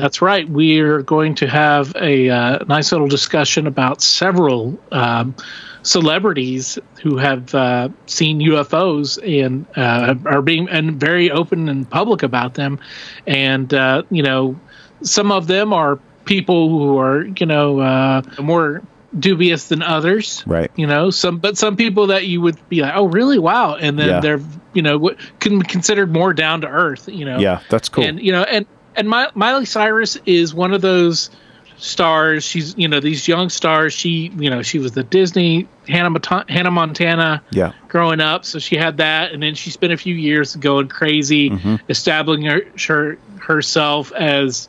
That's 0.00 0.22
right. 0.22 0.48
We're 0.48 1.02
going 1.02 1.34
to 1.36 1.46
have 1.46 1.94
a 1.96 2.30
uh, 2.30 2.64
nice 2.64 2.90
little 2.92 3.08
discussion 3.08 3.66
about 3.66 4.00
several 4.02 4.78
um, 4.92 5.34
celebrities 5.82 6.78
who 7.02 7.16
have 7.16 7.54
uh, 7.54 7.88
seen 8.06 8.40
UFOs 8.40 9.18
and 9.22 9.66
uh, 9.76 10.14
are 10.26 10.42
being 10.42 10.68
and 10.68 10.98
very 10.98 11.30
open 11.30 11.68
and 11.68 11.88
public 11.88 12.22
about 12.22 12.54
them, 12.54 12.78
and 13.26 13.72
uh, 13.74 14.02
you 14.10 14.22
know 14.22 14.58
some 15.02 15.32
of 15.32 15.46
them 15.46 15.72
are 15.72 15.98
people 16.24 16.68
who 16.68 16.98
are 16.98 17.24
you 17.26 17.46
know 17.46 17.80
uh, 17.80 18.22
more 18.40 18.82
dubious 19.18 19.66
than 19.68 19.82
others 19.82 20.44
Right. 20.46 20.70
you 20.76 20.86
know 20.86 21.10
some 21.10 21.38
but 21.38 21.58
some 21.58 21.74
people 21.76 22.06
that 22.08 22.26
you 22.28 22.40
would 22.42 22.56
be 22.68 22.80
like 22.82 22.92
oh 22.94 23.06
really 23.06 23.40
wow 23.40 23.74
and 23.74 23.98
then 23.98 24.08
Yeah. 24.08 24.20
they're 24.20 24.40
you 24.72 24.82
know 24.82 25.10
can 25.40 25.58
be 25.58 25.66
considered 25.66 26.12
more 26.12 26.32
down 26.32 26.60
to 26.60 26.68
earth 26.68 27.08
you 27.08 27.24
know 27.24 27.40
Yeah, 27.40 27.60
that's 27.70 27.88
cool. 27.88 28.04
and 28.04 28.20
you 28.22 28.30
know 28.30 28.44
and 28.44 28.66
and 29.00 29.08
My, 29.08 29.28
miley 29.34 29.64
cyrus 29.64 30.16
is 30.26 30.54
one 30.54 30.72
of 30.72 30.80
those 30.82 31.30
stars 31.78 32.44
she's 32.44 32.76
you 32.76 32.86
know 32.86 33.00
these 33.00 33.26
young 33.26 33.48
stars 33.48 33.94
she 33.94 34.30
you 34.36 34.50
know 34.50 34.60
she 34.60 34.78
was 34.78 34.92
the 34.92 35.02
disney 35.02 35.66
hannah, 35.88 36.14
hannah 36.48 36.70
montana 36.70 37.42
yeah. 37.52 37.72
growing 37.88 38.20
up 38.20 38.44
so 38.44 38.58
she 38.58 38.76
had 38.76 38.98
that 38.98 39.32
and 39.32 39.42
then 39.42 39.54
she 39.54 39.70
spent 39.70 39.90
a 39.90 39.96
few 39.96 40.14
years 40.14 40.54
going 40.56 40.88
crazy 40.88 41.48
Mm-hmm. 41.48 41.76
establishing 41.88 42.44
her, 42.44 42.60
her 42.86 43.18
herself 43.40 44.12
as 44.12 44.68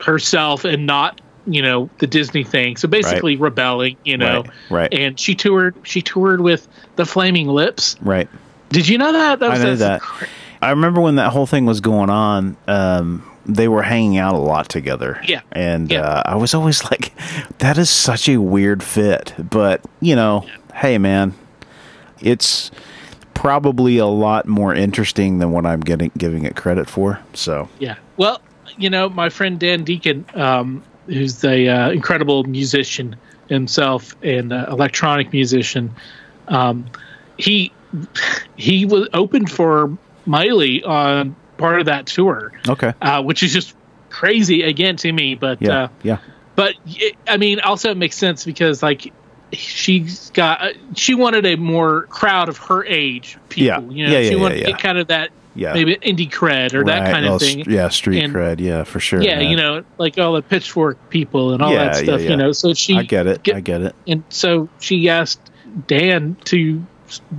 herself 0.00 0.64
and 0.64 0.84
not 0.86 1.20
you 1.46 1.62
know 1.62 1.88
the 1.98 2.06
disney 2.08 2.42
thing 2.42 2.76
so 2.76 2.88
basically 2.88 3.36
rebelling 3.36 3.96
you 4.04 4.16
know 4.16 4.42
Right, 4.68 4.90
right. 4.90 4.94
and 4.94 5.18
she 5.20 5.36
toured 5.36 5.76
she 5.84 6.02
toured 6.02 6.40
with 6.40 6.66
the 6.96 7.06
flaming 7.06 7.46
lips 7.46 7.96
Right. 8.00 8.28
did 8.70 8.88
you 8.88 8.98
know 8.98 9.12
that, 9.12 9.38
that 9.38 9.50
I 9.52 9.58
know 9.58 9.76
that's- 9.76 10.02
that. 10.20 10.28
I 10.60 10.70
remember 10.70 11.00
when 11.00 11.16
that 11.16 11.32
whole 11.32 11.44
thing 11.46 11.66
was 11.66 11.80
going 11.82 12.08
on. 12.08 12.56
Um, 12.66 13.22
they 13.46 13.68
were 13.68 13.82
hanging 13.82 14.18
out 14.18 14.34
a 14.34 14.38
lot 14.38 14.68
together. 14.68 15.20
Yeah. 15.24 15.40
and 15.52 15.90
Yeah. 15.90 16.02
Uh, 16.02 16.22
I 16.26 16.34
was 16.36 16.54
always 16.54 16.84
like, 16.90 17.12
"That 17.58 17.78
is 17.78 17.90
such 17.90 18.28
a 18.28 18.38
weird 18.38 18.82
fit." 18.82 19.34
But 19.38 19.82
you 20.00 20.16
know, 20.16 20.46
hey, 20.74 20.98
man, 20.98 21.34
it's 22.20 22.70
probably 23.34 23.98
a 23.98 24.06
lot 24.06 24.46
more 24.46 24.74
interesting 24.74 25.38
than 25.38 25.52
what 25.52 25.66
I'm 25.66 25.80
getting 25.80 26.10
giving 26.16 26.44
it 26.44 26.56
credit 26.56 26.88
for. 26.88 27.20
So 27.34 27.68
Yeah. 27.78 27.96
Well, 28.16 28.40
you 28.78 28.90
know, 28.90 29.08
my 29.08 29.28
friend 29.28 29.58
Dan 29.58 29.84
Deacon, 29.84 30.24
um, 30.34 30.82
who's 31.06 31.40
the 31.40 31.68
uh, 31.68 31.90
incredible 31.90 32.44
musician 32.44 33.16
himself 33.48 34.16
and 34.22 34.52
uh, 34.52 34.66
electronic 34.70 35.32
musician, 35.32 35.94
um, 36.48 36.86
he 37.36 37.72
he 38.56 38.84
was 38.84 39.08
open 39.12 39.46
for 39.46 39.96
Miley 40.24 40.82
on 40.82 41.36
part 41.58 41.80
of 41.80 41.86
that 41.86 42.06
tour, 42.06 42.52
okay, 42.68 42.92
uh, 43.02 43.22
which 43.22 43.42
is 43.42 43.52
just 43.52 43.74
crazy 44.10 44.62
again 44.62 44.96
to 44.96 45.12
me. 45.12 45.34
But 45.34 45.60
yeah, 45.62 45.84
uh, 45.84 45.88
yeah, 46.02 46.18
but 46.54 46.74
it, 46.86 47.16
I 47.28 47.36
mean, 47.36 47.60
also 47.60 47.90
it 47.90 47.96
makes 47.96 48.16
sense 48.16 48.44
because 48.44 48.82
like 48.82 49.12
she's 49.52 50.30
got 50.30 50.60
uh, 50.62 50.68
she 50.94 51.14
wanted 51.14 51.46
a 51.46 51.56
more 51.56 52.02
crowd 52.04 52.48
of 52.48 52.56
her 52.58 52.84
age 52.84 53.38
people. 53.48 53.66
Yeah. 53.66 53.80
You 53.96 54.06
know, 54.06 54.12
Yeah, 54.12 54.18
yeah, 54.20 54.30
she 54.30 54.36
wanted 54.36 54.58
yeah. 54.58 54.66
to 54.66 54.72
get 54.72 54.80
kind 54.80 54.98
of 54.98 55.06
that 55.08 55.30
yeah. 55.54 55.72
maybe 55.72 55.96
indie 55.96 56.30
cred 56.30 56.74
or 56.74 56.84
that 56.84 57.12
kind 57.12 57.24
of 57.26 57.40
thing. 57.40 57.60
Yeah, 57.70 57.88
street 57.88 58.22
And- 58.24 58.34
cred. 58.34 58.60
Yeah, 58.60 58.84
for 58.84 59.00
sure. 59.00 59.22
yeah, 59.22 59.36
man. 59.38 59.50
you 59.50 59.56
know, 59.56 59.84
like 59.98 60.18
all 60.18 60.34
the 60.34 60.42
pitchfork 60.42 61.10
people 61.10 61.52
and 61.52 61.62
all 61.62 61.72
Yeah, 61.72 61.84
that 61.86 61.96
stuff. 61.96 62.20
yeah. 62.22 62.30
You 62.30 62.36
know, 62.36 62.52
so 62.52 62.74
she 62.74 62.96
I 62.96 63.02
get 63.04 63.26
it. 63.26 63.42
get- 63.42 63.56
I 63.56 63.60
get 63.60 63.80
it. 63.82 63.94
and 64.06 64.22
so 64.28 64.68
she 64.80 65.08
asked 65.08 65.40
Dan 65.86 66.36
to 66.46 66.84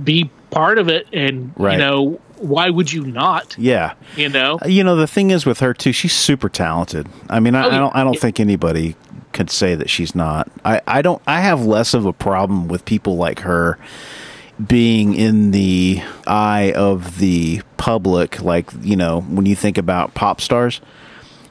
be 0.02 0.30
part 0.50 0.78
of 0.78 0.88
it, 0.88 1.06
and 1.12 1.52
Right. 1.56 1.72
you 1.72 1.78
know, 1.78 2.20
why 2.38 2.70
would 2.70 2.92
you 2.92 3.04
not? 3.04 3.56
Yeah. 3.58 3.94
You 4.16 4.28
know, 4.28 4.58
uh, 4.64 4.68
You 4.68 4.84
know, 4.84 4.96
the 4.96 5.06
thing 5.06 5.30
is 5.30 5.44
with 5.46 5.60
her 5.60 5.74
too, 5.74 5.92
she's 5.92 6.12
super 6.12 6.48
talented. 6.48 7.08
I 7.28 7.40
mean, 7.40 7.54
I, 7.54 7.64
Oh, 7.64 7.70
I 7.70 7.78
don't 7.78 7.96
I 7.96 8.04
don't 8.04 8.18
think 8.18 8.40
anybody 8.40 8.96
could 9.32 9.50
say 9.50 9.74
that 9.74 9.90
she's 9.90 10.14
not. 10.14 10.50
I, 10.64 10.80
I 10.86 11.02
don't 11.02 11.20
I 11.26 11.40
have 11.40 11.64
less 11.64 11.94
of 11.94 12.06
a 12.06 12.12
problem 12.12 12.68
with 12.68 12.84
people 12.84 13.16
like 13.16 13.40
her 13.40 13.78
being 14.66 15.14
in 15.14 15.52
the 15.52 16.02
eye 16.26 16.72
of 16.74 17.18
the 17.18 17.62
public, 17.76 18.42
like, 18.42 18.70
you 18.82 18.96
know, 18.96 19.20
when 19.20 19.46
you 19.46 19.54
think 19.54 19.78
about 19.78 20.14
pop 20.14 20.40
stars, 20.40 20.80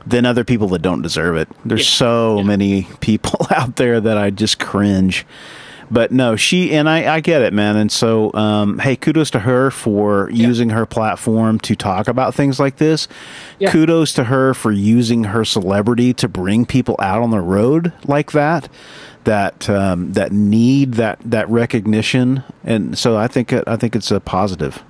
than 0.05 0.25
other 0.25 0.43
people 0.45 0.67
that 0.69 0.81
don't 0.81 1.01
deserve 1.01 1.35
it. 1.37 1.49
There's 1.65 1.81
Yeah. 1.81 1.97
so 1.97 2.37
Yeah. 2.37 2.43
many 2.43 2.87
people 3.01 3.45
out 3.55 3.75
there 3.77 3.99
that 4.01 4.17
I 4.17 4.29
just 4.29 4.57
cringe. 4.59 5.25
But 5.89 6.11
no, 6.11 6.35
she 6.35 6.73
and 6.73 6.89
I, 6.89 7.15
I 7.15 7.19
get 7.21 7.41
it, 7.41 7.53
man. 7.53 7.77
And 7.77 7.91
so, 7.91 8.33
um, 8.33 8.79
hey, 8.79 8.95
kudos 8.95 9.29
to 9.31 9.39
her 9.39 9.71
for 9.71 10.29
using 10.31 10.69
her 10.71 10.85
platform 10.85 11.59
to 11.61 11.75
talk 11.75 12.07
about 12.07 12.35
things 12.35 12.59
like 12.59 12.75
this. 12.77 13.07
Yeah. 13.59 13.71
Kudos 13.71 14.11
to 14.13 14.25
her 14.25 14.53
for 14.53 14.71
using 14.71 15.25
her 15.25 15.45
celebrity 15.45 16.13
to 16.15 16.27
bring 16.27 16.65
people 16.65 16.95
out 16.99 17.21
on 17.21 17.29
the 17.31 17.39
road 17.39 17.93
like 18.05 18.33
that, 18.33 18.67
that 19.23 19.69
um, 19.69 20.11
that 20.13 20.31
need 20.33 20.95
that 20.95 21.19
that 21.23 21.49
recognition. 21.49 22.43
And 22.65 22.97
so, 22.97 23.15
I 23.17 23.27
think 23.27 23.53
I 23.53 23.77
think 23.77 23.95
it's 23.95 24.11
a 24.11 24.19
positive. 24.19 24.83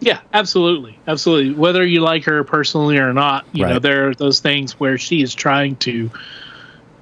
yeah, 0.00 0.18
absolutely, 0.32 0.98
absolutely. 1.06 1.54
Whether 1.54 1.86
you 1.86 2.00
like 2.00 2.24
her 2.24 2.42
personally 2.44 2.98
or 2.98 3.12
not, 3.12 3.46
you 3.52 3.64
know, 3.64 3.78
there 3.78 4.08
are 4.08 4.14
those 4.14 4.40
things 4.40 4.78
where 4.80 4.98
she 4.98 5.22
is 5.22 5.32
trying 5.34 5.76
to 5.76 6.10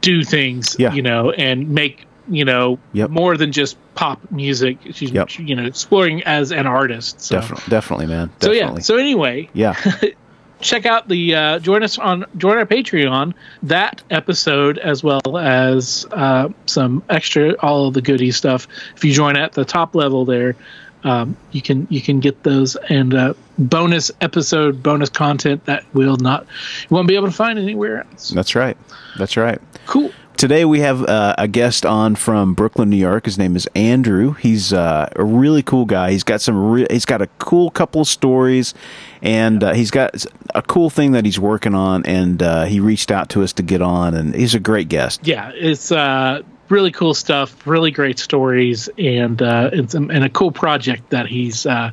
do 0.03 0.23
things, 0.23 0.77
Yeah. 0.79 0.93
you 0.93 1.01
know, 1.03 1.31
and 1.31 1.71
make 1.71 2.07
you 2.29 2.45
know 2.45 2.79
Yep. 2.93 3.11
more 3.11 3.37
than 3.37 3.53
just 3.53 3.77
pop 3.95 4.21
music. 4.31 4.79
She's 4.93 5.11
Yep. 5.11 5.39
you 5.41 5.55
know 5.57 5.65
exploring 5.67 6.23
as 6.23 6.53
an 6.53 6.67
artist. 6.67 7.21
So. 7.21 7.37
Definitely, 7.37 7.71
definitely, 7.71 8.07
man. 8.07 8.31
So 8.41 8.53
Definitely. 8.53 8.79
yeah. 8.81 8.83
So 8.85 8.97
anyway, 8.97 9.49
yeah. 9.53 9.75
check 10.61 10.87
out 10.87 11.09
the 11.09 11.35
uh, 11.35 11.59
join 11.59 11.83
us 11.83 11.99
on 11.99 12.25
join 12.37 12.57
our 12.57 12.67
Patreon 12.67 13.35
that 13.65 14.03
episode 14.11 14.79
as 14.79 15.03
well 15.03 15.37
as 15.37 16.07
uh, 16.13 16.49
some 16.67 17.03
extra 17.11 17.57
all 17.59 17.89
of 17.89 17.95
the 17.95 18.03
goodie 18.03 18.31
stuff. 18.31 18.69
If 18.97 19.05
you 19.05 19.13
join 19.13 19.37
at 19.37 19.53
the 19.53 19.65
top 19.65 19.95
level 19.97 20.25
there, 20.25 20.55
um, 21.05 21.37
you 21.51 21.63
can 21.63 21.87
you 21.91 22.01
can 22.01 22.21
get 22.21 22.43
those 22.43 22.77
and 22.77 23.15
uh, 23.15 23.35
bonus 23.59 24.11
episode 24.21 24.83
bonus 24.83 25.09
content 25.09 25.65
that 25.67 25.85
will 25.95 26.17
not 26.17 26.47
you 26.83 26.95
won't 26.95 27.09
be 27.09 27.17
able 27.17 27.27
to 27.27 27.33
find 27.33 27.59
anywhere 27.59 28.07
else. 28.11 28.31
That's 28.31 28.55
right. 28.55 28.77
That's 29.19 29.37
right. 29.37 29.61
Cool. 29.87 30.11
Today 30.37 30.65
we 30.65 30.81
have 30.81 31.05
uh, 31.05 31.37
a 31.39 31.47
guest 31.47 31.87
on 31.87 32.17
from 32.17 32.55
Brooklyn, 32.55 32.91
New 32.91 32.97
York. 32.97 33.27
His 33.27 33.39
name 33.39 33.55
is 33.55 33.69
Andrew. 33.77 34.33
He's 34.33 34.73
uh, 34.73 35.09
a 35.15 35.25
really 35.25 35.63
cool 35.63 35.85
guy. 35.85 36.11
He's 36.11 36.25
got 36.25 36.41
some. 36.41 36.73
Re- 36.73 36.87
he's 36.91 37.05
got 37.05 37.23
a 37.23 37.29
cool 37.39 37.71
couple 37.71 38.01
of 38.01 38.09
stories, 38.09 38.75
and 39.21 39.63
uh, 39.63 39.73
he's 39.73 39.93
got 39.93 40.25
a 40.55 40.63
cool 40.63 40.91
thing 40.91 41.13
that 41.13 41.25
he's 41.25 41.39
working 41.39 41.77
on. 41.77 42.05
And 42.07 42.43
uh, 42.43 42.65
he 42.65 42.81
reached 42.81 43.13
out 43.13 43.29
to 43.31 43.45
us 43.45 43.53
to 43.53 43.63
get 43.63 43.83
on, 43.83 44.15
and 44.15 44.35
he's 44.35 44.55
a 44.55 44.59
great 44.59 44.89
guest. 44.89 45.21
Yeah, 45.25 45.53
it's 45.55 45.93
uh, 45.93 46.43
really 46.73 46.91
cool 46.91 47.15
stuff, 47.15 47.67
really 47.67 47.91
great 47.91 48.19
stories, 48.19 48.89
and 48.99 49.41
uh, 49.41 49.71
it's 49.73 49.95
and 49.95 50.25
a 50.25 50.29
cool 50.29 50.51
project 50.51 51.11
that 51.11 51.27
he's 51.27 51.67
uh, 51.67 51.91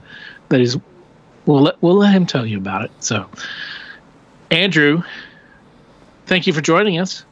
that 0.47 0.59
he's. 0.59 0.77
We'll 1.45 1.61
let 1.61 1.81
we'll 1.81 1.95
let 1.95 2.13
him 2.13 2.25
tell 2.25 2.45
you 2.45 2.57
about 2.57 2.85
it. 2.85 2.91
So, 2.99 3.29
Andrew, 4.49 5.03
thank 6.25 6.47
you 6.47 6.53
for 6.53 6.61
joining 6.61 6.99
us. 6.99 7.25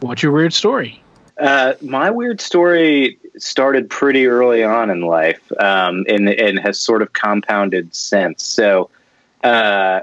What's 0.00 0.22
your 0.22 0.32
weird 0.32 0.52
story? 0.52 1.02
Uh, 1.38 1.74
my 1.80 2.10
weird 2.10 2.40
story 2.40 3.18
started 3.38 3.88
pretty 3.88 4.26
early 4.26 4.62
on 4.62 4.90
in 4.90 5.00
life, 5.00 5.40
um, 5.58 6.04
and 6.08 6.28
and 6.28 6.58
has 6.60 6.78
sort 6.78 7.02
of 7.02 7.12
compounded 7.14 7.94
since. 7.94 8.44
So, 8.44 8.90
uh, 9.42 10.00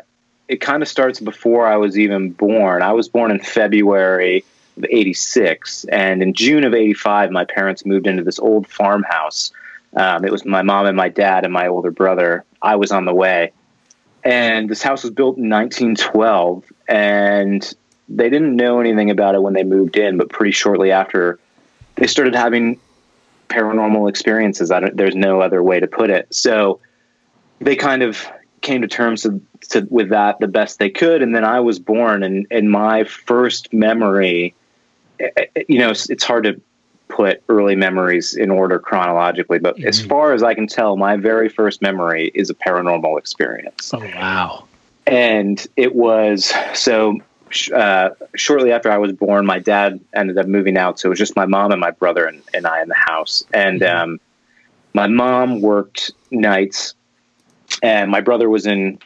it 0.48 0.58
kind 0.62 0.82
of 0.82 0.90
starts 0.90 1.20
before 1.20 1.68
I 1.68 1.78
was 1.78 2.00
even 2.00 2.32
born. 2.32 2.82
I 2.82 2.94
was 2.94 3.08
born 3.08 3.30
in 3.30 3.40
February 3.40 4.44
'86, 4.90 5.86
and 5.86 6.22
in 6.22 6.34
June 6.34 6.64
of 6.64 6.74
'85, 6.74 7.32
my 7.32 7.46
parents 7.46 7.86
moved 7.86 8.08
into 8.08 8.24
this 8.24 8.40
old 8.40 8.68
farmhouse. 8.68 9.52
Um, 9.96 10.24
it 10.24 10.32
was 10.32 10.46
my 10.46 10.62
mom 10.62 10.86
and 10.86 10.96
my 10.96 11.10
dad 11.10 11.44
and 11.44 11.54
my 11.54 11.68
older 11.68 11.92
brother. 11.92 12.46
I 12.62 12.76
was 12.76 12.92
on 12.92 13.06
the 13.06 13.14
way, 13.14 13.52
and 14.24 14.70
this 14.70 14.82
house 14.82 15.04
was 15.04 15.12
built 15.12 15.38
in 15.38 15.50
1912, 15.50 16.66
and 16.88 17.74
they 18.10 18.30
didn't 18.30 18.56
know 18.56 18.80
anything 18.80 19.10
about 19.10 19.36
it 19.36 19.42
when 19.42 19.54
they 19.54 19.64
moved 19.64 19.96
in, 19.96 20.18
but 20.18 20.30
pretty 20.30 20.52
shortly 20.52 20.92
after, 20.92 21.40
they 21.96 22.08
started 22.08 22.36
having 22.36 22.80
paranormal 23.50 24.10
experiences. 24.10 24.72
I 24.72 24.80
don't, 24.80 24.98
there's 24.98 25.16
no 25.16 25.42
other 25.42 25.62
way 25.62 25.80
to 25.80 25.88
put 25.88 26.10
it. 26.10 26.34
So 26.34 26.80
they 27.60 27.76
kind 27.76 28.04
of 28.04 28.26
came 28.62 28.82
to 28.82 28.88
terms 28.88 29.24
to, 29.24 29.42
to, 29.70 29.88
with 29.90 30.10
that 30.10 30.40
the 30.40 30.48
best 30.48 30.80
they 30.80 30.90
could. 30.90 31.22
And 31.22 31.36
then 31.36 31.46
I 31.46 31.60
was 31.60 31.80
born, 31.80 32.24
and, 32.24 32.48
and 32.52 32.70
my 32.72 33.04
first 33.04 33.74
memory, 33.74 34.56
you 35.68 35.80
know, 35.80 35.90
it's, 35.90 36.24
hard 36.24 36.44
to 36.46 36.62
put 37.08 37.44
early 37.50 37.76
memories 37.76 38.36
in 38.36 38.52
order 38.52 38.80
chronologically, 38.80 39.60
but 39.60 39.80
as 39.84 40.00
far 40.02 40.34
as 40.34 40.44
I 40.44 40.54
can 40.54 40.68
tell, 40.68 40.96
my 40.96 41.18
very 41.18 41.50
first 41.50 41.82
memory 41.82 42.32
is 42.34 42.50
a 42.50 42.54
paranormal 42.54 43.18
experience 43.18 43.94
Oh 43.94 44.00
wow! 44.16 44.66
and 45.08 45.66
it 45.76 45.96
was 45.96 46.54
so 46.74 47.20
uh, 47.74 48.10
shortly 48.36 48.72
after 48.72 48.92
I 48.92 48.98
was 48.98 49.12
born, 49.12 49.46
my 49.46 49.60
dad 49.60 50.00
ended 50.14 50.38
up 50.38 50.46
moving 50.46 50.78
out, 50.78 51.00
so 51.00 51.08
it 51.08 51.10
was 51.10 51.20
just 51.20 51.36
my 51.36 51.46
mom 51.46 51.72
and 51.72 51.82
my 51.82 51.92
brother 51.92 52.26
and, 52.26 52.42
and 52.54 52.68
I 52.68 52.82
in 52.82 52.90
the 52.90 52.96
house. 52.96 53.44
And 53.54 53.82
um, 53.84 54.20
my 54.94 55.08
mom 55.08 55.62
worked 55.62 56.12
nights, 56.32 56.94
and 57.82 58.12
my 58.12 58.22
brother 58.22 58.50
was 58.50 58.66
in 58.66 59.00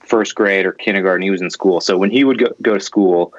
first 0.00 0.34
grade 0.34 0.64
or 0.64 0.72
kindergarten. 0.72 1.22
He 1.22 1.30
was 1.30 1.42
in 1.42 1.50
school, 1.50 1.80
so 1.80 1.98
when 1.98 2.10
he 2.10 2.24
would 2.24 2.38
go, 2.38 2.48
go 2.62 2.74
to 2.74 2.80
school, 2.80 3.34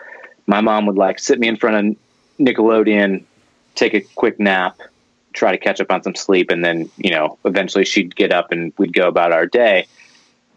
my 0.48 0.62
mom 0.62 0.86
would 0.88 0.98
like 0.98 1.20
sit 1.20 1.40
me 1.40 1.48
in 1.48 1.58
front 1.58 1.76
of 1.76 1.98
Nickelodeon, 2.40 3.24
take 3.76 3.94
a 3.94 4.02
quick 4.02 4.40
nap, 4.40 4.80
try 5.34 5.52
to 5.52 5.58
catch 5.58 5.80
up 5.80 5.92
on 5.92 6.02
some 6.02 6.16
sleep, 6.16 6.50
and 6.50 6.64
then 6.64 6.90
you 6.98 7.12
know 7.12 7.38
eventually 7.46 7.86
she'd 7.86 8.16
get 8.16 8.32
up 8.32 8.52
and 8.52 8.74
we'd 8.78 8.94
go 8.94 9.08
about 9.08 9.32
our 9.32 9.46
day. 9.46 9.88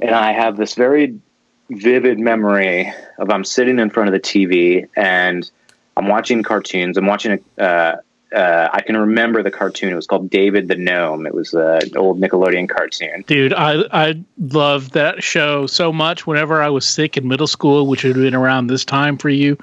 And 0.01 0.15
I 0.15 0.33
have 0.33 0.57
this 0.57 0.75
very 0.75 1.21
vivid 1.69 2.19
memory 2.19 2.93
of 3.19 3.31
I'm 3.31 3.45
sitting 3.45 3.79
in 3.79 3.91
front 3.91 4.09
of 4.09 4.13
the 4.13 4.21
TV 4.21 4.89
and 4.97 5.49
I'm 5.97 6.09
watching 6.09 6.43
cartoons. 6.43 6.97
I'm 6.97 7.07
watching 7.07 7.45
a. 7.59 7.63
Uh, 7.63 7.97
uh, 8.35 8.69
I 8.73 8.81
can 8.83 8.97
remember 8.97 9.43
the 9.43 9.51
cartoon. 9.51 9.93
It 9.93 9.97
was 9.97 10.07
called 10.07 10.31
David 10.31 10.69
the 10.69 10.77
Gnome. 10.77 11.27
It 11.27 11.35
was 11.35 11.53
uh, 11.55 11.81
an 11.83 11.97
old 11.97 12.21
Nickelodeon 12.21 12.69
cartoon. 12.69 13.25
Dude, 13.27 13.53
I 13.53 13.83
I 13.93 14.23
loved 14.39 14.93
that 14.93 15.23
show 15.23 15.67
so 15.67 15.93
much. 15.93 16.27
Whenever 16.27 16.63
I 16.63 16.69
was 16.69 16.87
sick 16.87 17.17
in 17.17 17.27
middle 17.29 17.47
school, 17.47 17.87
which 17.87 18.05
would 18.05 18.17
have 18.17 18.25
been 18.25 18.35
around 18.35 18.69
this 18.69 18.85
time 18.85 19.19
for 19.19 19.29
you, 19.31 19.57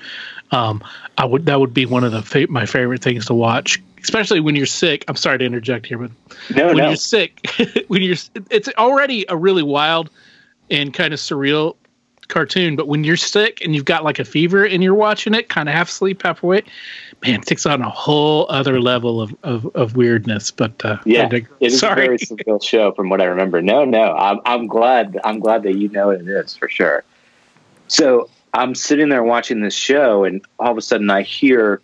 um, 0.52 0.84
I 1.18 1.26
would 1.26 1.46
that 1.46 1.60
would 1.60 1.74
be 1.74 1.86
one 1.86 2.04
of 2.04 2.12
the 2.12 2.22
fa- 2.22 2.48
my 2.50 2.66
favorite 2.66 3.02
things 3.02 3.26
to 3.28 3.34
watch. 3.34 3.82
Especially 4.04 4.40
when 4.40 4.56
you're 4.56 4.66
sick. 4.66 5.04
I'm 5.08 5.16
sorry 5.16 5.38
to 5.40 5.46
interject 5.46 5.86
here, 5.86 5.98
but 5.98 6.12
No, 6.56 6.68
when 6.68 6.78
no. 6.78 6.88
you're 6.90 6.96
sick, 6.96 7.40
when 7.88 8.02
you're 8.02 8.16
it's 8.50 8.70
already 8.78 9.26
a 9.28 9.36
really 9.36 9.64
wild 9.64 10.10
and 10.70 10.94
kind 10.94 11.14
of 11.14 11.20
surreal 11.20 11.76
cartoon. 12.28 12.76
But 12.76 12.88
when 12.88 13.04
you're 13.04 13.18
sick 13.18 13.62
and 13.62 13.76
you've 13.76 13.86
got 13.86 14.04
like 14.04 14.20
a 14.20 14.26
fever 14.26 14.66
and 14.66 14.84
you're 14.84 14.94
watching 14.94 15.34
it, 15.34 15.50
kind 15.50 15.70
of 15.70 15.76
half 15.76 15.90
asleep, 15.90 16.24
half 16.24 16.44
awake, 16.44 16.68
man, 17.26 17.42
it 17.42 17.46
takes 17.46 17.66
on 17.66 17.82
a 17.82 17.90
whole 17.90 18.46
other 18.50 18.80
level 18.80 19.22
of 19.22 19.36
of, 19.44 19.66
of 19.76 19.96
weirdness. 19.96 20.52
But 20.52 20.84
uh, 20.86 20.98
Yeah, 21.06 21.28
dig- 21.28 21.48
it 21.60 21.74
is 21.74 21.84
a 21.84 21.96
very 21.96 22.18
surreal 22.18 22.64
show 22.64 22.92
from 22.92 23.10
what 23.10 23.22
I 23.22 23.26
remember. 23.26 23.62
No, 23.62 23.86
no, 23.86 24.14
I'm 24.14 24.40
I'm 24.46 24.68
glad 24.68 25.20
I'm 25.24 25.40
glad 25.40 25.64
that 25.64 25.76
you 25.76 25.90
know 25.90 26.08
what 26.08 26.22
it 26.22 26.28
is 26.28 26.56
for 26.56 26.70
sure. 26.70 27.04
So 27.88 28.30
I'm 28.54 28.76
sitting 28.76 29.10
there 29.10 29.24
watching 29.24 29.62
this 29.62 29.76
show, 29.76 30.24
and 30.24 30.42
all 30.60 30.72
of 30.72 30.78
a 30.78 30.82
sudden 30.82 31.10
I 31.10 31.22
hear 31.22 31.82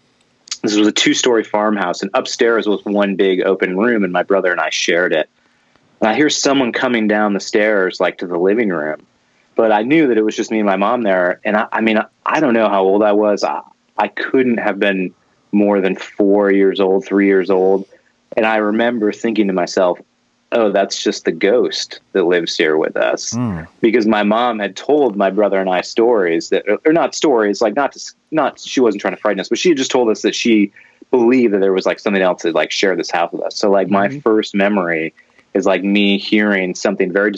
this 0.62 0.78
was 0.78 0.88
a 0.88 0.92
two 0.92 1.14
story 1.14 1.44
farmhouse, 1.44 2.02
and 2.02 2.10
upstairs 2.14 2.68
was 2.68 2.84
one 2.86 3.16
big 3.16 3.42
open 3.42 3.78
room, 3.78 4.04
and 4.04 4.14
my 4.14 4.24
brother 4.24 4.52
and 4.52 4.62
I 4.62 4.70
shared 4.70 5.14
it. 5.14 5.30
And 6.00 6.10
I 6.10 6.16
hear 6.16 6.30
someone 6.30 6.72
coming 6.72 7.08
down 7.08 7.34
the 7.34 7.40
stairs, 7.40 8.00
like 8.00 8.18
to 8.20 8.28
the 8.28 8.38
living 8.38 8.70
room. 8.70 9.06
But 9.56 9.72
I 9.72 9.84
knew 9.84 10.08
that 10.08 10.18
it 10.18 10.24
was 10.24 10.36
just 10.36 10.52
me 10.52 10.60
and 10.60 10.66
my 10.66 10.76
mom 10.76 11.04
there. 11.04 11.40
And 11.44 11.56
I, 11.56 11.68
I 11.72 11.82
mean, 11.82 12.00
I 12.26 12.40
don't 12.40 12.54
know 12.54 12.70
how 12.70 12.84
old 12.84 13.04
I 13.04 13.12
was. 13.12 13.44
I, 13.44 13.62
I 13.98 14.08
couldn't 14.08 14.58
have 14.58 14.80
been 14.80 15.14
more 15.52 15.80
than 15.82 15.96
four 15.96 16.52
years 16.52 16.80
old, 16.80 17.06
three 17.06 17.28
years 17.28 17.50
old. 17.50 17.88
And 18.36 18.46
I 18.46 18.58
remember 18.58 19.12
thinking 19.12 19.48
to 19.48 19.54
myself, 19.54 20.00
oh, 20.52 20.72
that's 20.72 21.02
just 21.02 21.26
the 21.26 21.32
ghost 21.32 22.00
that 22.14 22.24
lives 22.24 22.56
here 22.56 22.78
with 22.78 22.96
us. 22.96 23.34
Hmm. 23.34 23.62
Because 23.82 24.06
my 24.06 24.24
mom 24.24 24.60
had 24.60 24.76
told 24.76 25.16
my 25.16 25.30
brother 25.30 25.60
and 25.60 25.70
I 25.70 25.82
stories 25.82 26.50
that, 26.50 26.66
or 26.86 26.94
not 26.94 27.16
stories, 27.16 27.62
like 27.62 27.76
not 27.76 27.92
to, 27.94 28.14
not, 28.32 28.60
she 28.60 28.80
wasn't 28.80 29.02
trying 29.02 29.16
to 29.16 29.22
frighten 29.22 29.40
us, 29.40 29.50
but 29.50 29.58
she 29.58 29.70
had 29.70 29.78
just 29.78 29.92
told 29.92 30.10
us 30.10 30.22
that 30.22 30.36
she 30.36 30.72
believed 31.12 31.54
that 31.54 31.60
there 31.60 31.74
was 31.74 31.86
like 31.86 32.00
something 32.00 32.22
else 32.22 32.44
that 32.44 32.56
like 32.56 32.72
shared 32.72 32.98
this 32.98 33.12
house 33.12 33.32
with 33.32 33.42
us. 33.42 33.56
So 33.56 33.70
like 33.70 33.90
my 33.90 34.20
first 34.20 34.56
memory 34.56 35.14
is 35.54 35.66
like 35.66 35.84
me 35.84 36.18
hearing 36.18 36.74
something 36.74 37.12
very 37.12 37.34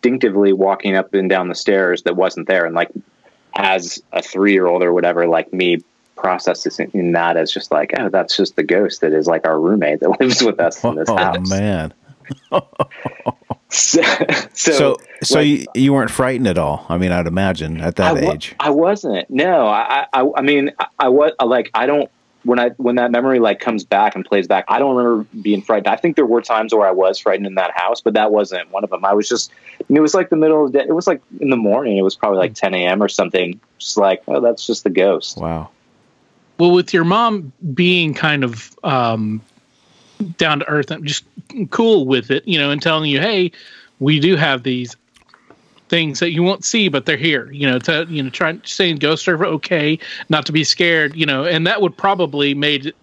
distinctively 0.00 0.52
walking 0.52 0.96
up 0.96 1.14
and 1.14 1.28
down 1.28 1.48
the 1.48 1.54
stairs 1.54 2.02
that 2.02 2.16
wasn't 2.16 2.46
there. 2.46 2.64
And 2.64 2.74
like 2.74 2.90
as 3.54 4.02
a 4.12 4.22
three 4.22 4.52
year 4.52 4.66
old 4.66 4.82
or 4.82 4.92
whatever, 4.92 5.26
like 5.26 5.52
me 5.52 5.82
processing 6.16 7.12
that 7.12 7.36
as 7.36 7.52
just 7.52 7.70
like, 7.70 7.92
oh, 7.98 8.08
that's 8.08 8.36
just 8.36 8.56
the 8.56 8.62
ghost 8.62 9.00
that 9.00 9.12
is 9.12 9.26
like 9.26 9.46
our 9.46 9.58
roommate 9.58 10.00
that 10.00 10.10
lives 10.20 10.42
with 10.42 10.60
us 10.60 10.82
in 10.84 10.94
this 10.94 11.08
Oh 11.12 11.16
house. 11.16 11.36
Oh, 11.52 11.58
man. 11.58 11.94
So, 13.70 14.00
so, 14.54 14.72
So 14.72 14.96
so 15.22 15.38
like, 15.40 15.46
you, 15.46 15.66
you 15.74 15.92
weren't 15.92 16.10
frightened 16.10 16.46
at 16.46 16.56
all. 16.56 16.86
I 16.88 16.96
mean, 16.96 17.12
I'd 17.12 17.26
imagine 17.26 17.82
at 17.82 17.96
that 17.96 18.16
I 18.16 18.24
wa- 18.24 18.32
age. 18.32 18.54
I 18.58 18.70
wasn't. 18.70 19.28
No, 19.28 19.66
I, 19.66 20.06
I, 20.10 20.26
I 20.36 20.40
mean, 20.40 20.72
I, 20.78 20.86
I 20.98 21.08
was 21.10 21.32
like, 21.44 21.70
I 21.74 21.84
don't. 21.84 22.10
When 22.48 22.58
I 22.58 22.70
when 22.78 22.96
that 22.96 23.10
memory 23.10 23.40
like 23.40 23.60
comes 23.60 23.84
back 23.84 24.14
and 24.14 24.24
plays 24.24 24.46
back, 24.46 24.64
I 24.68 24.78
don't 24.78 24.96
remember 24.96 25.26
being 25.42 25.60
frightened. 25.60 25.88
I 25.88 25.96
think 25.96 26.16
there 26.16 26.24
were 26.24 26.40
times 26.40 26.74
where 26.74 26.86
I 26.86 26.90
was 26.90 27.18
frightened 27.18 27.46
in 27.46 27.56
that 27.56 27.72
house, 27.76 28.00
but 28.00 28.14
that 28.14 28.32
wasn't 28.32 28.70
one 28.70 28.84
of 28.84 28.90
them. 28.90 29.04
I 29.04 29.12
was 29.12 29.28
just. 29.28 29.52
It 29.88 30.00
was 30.00 30.14
like 30.14 30.30
the 30.30 30.36
middle 30.36 30.64
of 30.64 30.72
the 30.72 30.78
day. 30.78 30.86
It 30.88 30.94
was 30.94 31.06
like 31.06 31.20
in 31.40 31.50
the 31.50 31.56
morning. 31.56 31.98
It 31.98 32.02
was 32.02 32.16
probably 32.16 32.38
like 32.38 32.54
10 32.54 32.72
a.m. 32.72 33.02
or 33.02 33.08
something. 33.08 33.60
Just 33.78 33.98
like, 33.98 34.22
oh, 34.28 34.40
that's 34.40 34.66
just 34.66 34.82
the 34.84 34.90
ghost. 34.90 35.36
Wow. 35.36 35.68
Well, 36.58 36.72
with 36.72 36.94
your 36.94 37.04
mom 37.04 37.52
being 37.74 38.14
kind 38.14 38.42
of 38.42 38.74
um, 38.82 39.42
down 40.38 40.60
to 40.60 40.68
earth 40.68 40.90
and 40.90 41.04
just 41.04 41.24
cool 41.68 42.06
with 42.06 42.30
it, 42.30 42.48
you 42.48 42.58
know, 42.58 42.70
and 42.70 42.80
telling 42.80 43.10
you, 43.10 43.20
"Hey, 43.20 43.52
we 44.00 44.20
do 44.20 44.36
have 44.36 44.62
these 44.62 44.96
things 45.88 46.20
that 46.20 46.32
you 46.32 46.42
won't 46.42 46.64
see, 46.64 46.88
but 46.88 47.06
they're 47.06 47.16
here." 47.16 47.50
You 47.52 47.70
know, 47.70 47.78
to 47.80 48.06
you 48.08 48.22
know, 48.22 48.30
trying 48.30 48.62
saying 48.64 48.96
ghosts 48.96 49.28
are 49.28 49.44
okay, 49.44 49.98
not 50.28 50.46
to 50.46 50.52
be 50.52 50.64
scared, 50.64 51.14
you 51.16 51.26
know, 51.26 51.44
and 51.44 51.66
that 51.66 51.82
would 51.82 51.96
probably 51.96 52.54
made 52.54 52.86
it 52.86 52.96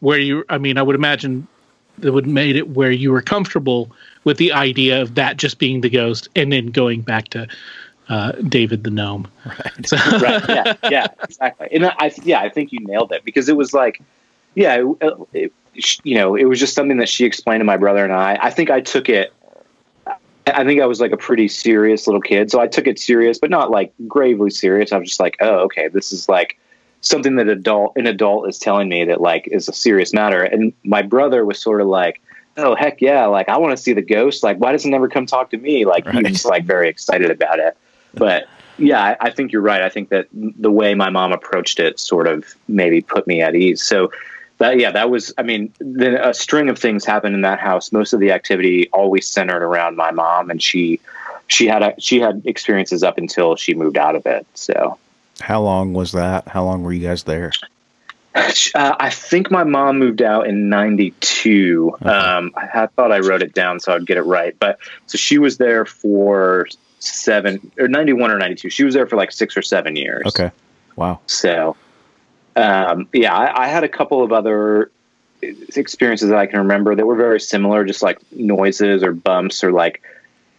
where 0.00 0.18
you. 0.18 0.44
I 0.48 0.58
mean, 0.58 0.78
I 0.78 0.82
would 0.82 0.96
imagine 0.96 1.46
that 1.98 2.12
would 2.12 2.26
made 2.26 2.56
it 2.56 2.70
where 2.70 2.90
you 2.90 3.10
were 3.10 3.22
comfortable 3.22 3.90
with 4.24 4.36
the 4.36 4.52
idea 4.52 5.00
of 5.00 5.14
that 5.14 5.36
just 5.36 5.58
being 5.58 5.80
the 5.80 5.90
ghost, 5.90 6.28
and 6.36 6.52
then 6.52 6.66
going 6.66 7.00
back 7.00 7.28
to 7.28 7.46
uh, 8.08 8.32
David 8.32 8.84
the 8.84 8.90
gnome. 8.90 9.28
Right. 9.44 9.72
So, 9.86 9.96
right. 10.18 10.42
Yeah. 10.48 10.74
Yeah. 10.90 11.06
Exactly. 11.22 11.68
And 11.72 11.86
I, 11.86 12.12
yeah, 12.24 12.40
I 12.40 12.48
think 12.48 12.72
you 12.72 12.80
nailed 12.80 13.12
it 13.12 13.24
because 13.24 13.48
it 13.48 13.56
was 13.56 13.72
like, 13.72 14.02
yeah, 14.54 14.82
it, 15.00 15.14
it, 15.32 15.52
you 16.02 16.14
know, 16.14 16.34
it 16.34 16.44
was 16.44 16.58
just 16.58 16.74
something 16.74 16.96
that 16.98 17.08
she 17.08 17.24
explained 17.24 17.60
to 17.60 17.64
my 17.64 17.76
brother 17.76 18.02
and 18.02 18.12
I. 18.12 18.38
I 18.40 18.50
think 18.50 18.70
I 18.70 18.80
took 18.80 19.08
it. 19.08 19.32
I 20.46 20.64
think 20.64 20.80
I 20.80 20.86
was 20.86 21.00
like 21.00 21.12
a 21.12 21.16
pretty 21.16 21.48
serious 21.48 22.06
little 22.06 22.20
kid, 22.20 22.50
so 22.50 22.60
I 22.60 22.68
took 22.68 22.86
it 22.86 22.98
serious, 22.98 23.38
but 23.38 23.50
not 23.50 23.70
like 23.70 23.92
gravely 24.06 24.50
serious. 24.50 24.92
I 24.92 24.98
was 24.98 25.08
just 25.08 25.20
like, 25.20 25.36
oh, 25.40 25.58
okay, 25.64 25.88
this 25.88 26.12
is 26.12 26.28
like 26.28 26.58
something 27.00 27.36
that 27.36 27.48
adult 27.48 27.92
an 27.96 28.06
adult 28.06 28.48
is 28.48 28.58
telling 28.58 28.88
me 28.88 29.04
that 29.04 29.20
like 29.20 29.48
is 29.48 29.68
a 29.68 29.72
serious 29.72 30.12
matter. 30.12 30.42
And 30.42 30.72
my 30.84 31.02
brother 31.02 31.44
was 31.44 31.58
sort 31.60 31.80
of 31.80 31.88
like, 31.88 32.20
oh 32.56 32.74
heck 32.74 33.00
yeah, 33.00 33.26
like 33.26 33.48
I 33.48 33.56
want 33.56 33.76
to 33.76 33.82
see 33.82 33.92
the 33.92 34.02
ghost. 34.02 34.42
Like 34.42 34.58
why 34.58 34.72
doesn't 34.72 34.88
it 34.88 34.92
never 34.92 35.08
come 35.08 35.26
talk 35.26 35.50
to 35.50 35.58
me? 35.58 35.84
Like 35.84 36.06
Right. 36.06 36.30
was 36.30 36.44
like 36.44 36.64
very 36.64 36.88
excited 36.88 37.30
about 37.30 37.58
it. 37.58 37.76
But 38.14 38.46
yeah, 38.78 39.02
I, 39.02 39.16
I 39.20 39.30
think 39.30 39.52
you're 39.52 39.62
right. 39.62 39.82
I 39.82 39.88
think 39.88 40.10
that 40.10 40.28
the 40.32 40.70
way 40.70 40.94
my 40.94 41.10
mom 41.10 41.32
approached 41.32 41.80
it 41.80 41.98
sort 41.98 42.26
of 42.26 42.44
maybe 42.68 43.00
put 43.00 43.26
me 43.26 43.40
at 43.40 43.54
ease. 43.54 43.82
So 43.82 44.10
that 44.58 44.78
yeah, 44.78 44.90
that 44.90 45.10
was. 45.10 45.32
I 45.38 45.42
mean, 45.42 45.72
then 45.80 46.14
a 46.14 46.32
string 46.32 46.68
of 46.68 46.78
things 46.78 47.04
happened 47.04 47.34
in 47.34 47.42
that 47.42 47.60
house. 47.60 47.92
Most 47.92 48.12
of 48.12 48.20
the 48.20 48.32
activity 48.32 48.88
always 48.92 49.26
centered 49.26 49.62
around 49.62 49.96
my 49.96 50.10
mom, 50.10 50.50
and 50.50 50.62
she 50.62 51.00
she 51.48 51.66
had 51.66 51.82
a, 51.82 51.94
she 51.98 52.20
had 52.20 52.42
experiences 52.44 53.02
up 53.02 53.18
until 53.18 53.56
she 53.56 53.74
moved 53.74 53.96
out 53.96 54.16
of 54.16 54.26
it. 54.26 54.46
So 54.54 54.98
How 55.40 55.60
long 55.62 55.92
was 55.92 56.12
that? 56.12 56.48
How 56.48 56.64
long 56.64 56.82
were 56.82 56.92
you 56.92 57.06
guys 57.06 57.24
there? 57.24 57.52
uh, 58.34 58.96
I 58.98 59.10
think 59.10 59.50
my 59.50 59.64
mom 59.64 59.98
moved 59.98 60.22
out 60.22 60.46
in 60.46 60.68
'92. 60.68 61.96
Um, 62.02 62.52
I, 62.56 62.82
I 62.82 62.86
thought 62.86 63.12
I 63.12 63.20
wrote 63.20 63.42
it 63.42 63.54
down 63.54 63.80
so 63.80 63.94
I'd 63.94 64.06
get 64.06 64.16
it 64.16 64.22
right, 64.22 64.56
but 64.58 64.78
so 65.06 65.18
she 65.18 65.38
was 65.38 65.58
there 65.58 65.84
for 65.84 66.66
seven 66.98 67.70
or 67.78 67.88
91 67.88 68.30
or 68.30 68.38
92. 68.38 68.70
She 68.70 68.84
was 68.84 68.94
there 68.94 69.06
for 69.06 69.16
like 69.16 69.32
six 69.32 69.56
or 69.56 69.62
seven 69.62 69.96
years. 69.96 70.26
Okay. 70.26 70.50
Wow. 70.96 71.20
So, 71.26 71.76
um, 72.56 73.08
yeah, 73.12 73.34
I, 73.34 73.64
I 73.64 73.68
had 73.68 73.84
a 73.84 73.88
couple 73.88 74.22
of 74.22 74.32
other 74.32 74.90
experiences 75.42 76.30
that 76.30 76.38
I 76.38 76.46
can 76.46 76.58
remember 76.58 76.94
that 76.94 77.06
were 77.06 77.16
very 77.16 77.40
similar, 77.40 77.84
just 77.84 78.02
like 78.02 78.18
noises 78.32 79.02
or 79.02 79.12
bumps 79.12 79.62
or 79.62 79.72
like. 79.72 80.02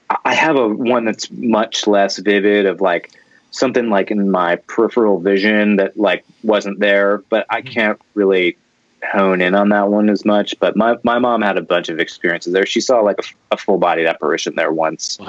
I- 0.09 0.17
I 0.23 0.33
have 0.35 0.55
a 0.55 0.69
one 0.69 1.03
that's 1.03 1.29
much 1.31 1.85
less 1.85 2.17
vivid 2.17 2.65
of 2.65 2.79
like 2.79 3.11
something 3.51 3.89
like 3.89 4.09
in 4.11 4.31
my 4.31 4.55
peripheral 4.55 5.19
vision 5.19 5.75
that 5.77 5.97
like 5.97 6.23
wasn't 6.43 6.79
there, 6.79 7.17
but 7.29 7.45
I 7.49 7.61
can't 7.61 7.99
really 8.13 8.55
hone 9.03 9.41
in 9.41 9.53
on 9.55 9.69
that 9.69 9.89
one 9.89 10.09
as 10.09 10.23
much. 10.25 10.57
But 10.59 10.75
my 10.77 10.95
my 11.03 11.19
mom 11.19 11.41
had 11.41 11.57
a 11.57 11.61
bunch 11.61 11.89
of 11.89 11.99
experiences 11.99 12.53
there. 12.53 12.65
She 12.65 12.81
saw 12.81 13.01
like 13.01 13.19
a, 13.19 13.55
a 13.55 13.57
full 13.57 13.77
bodied 13.77 14.05
apparition 14.07 14.55
there 14.55 14.71
once 14.71 15.19
wow. 15.19 15.25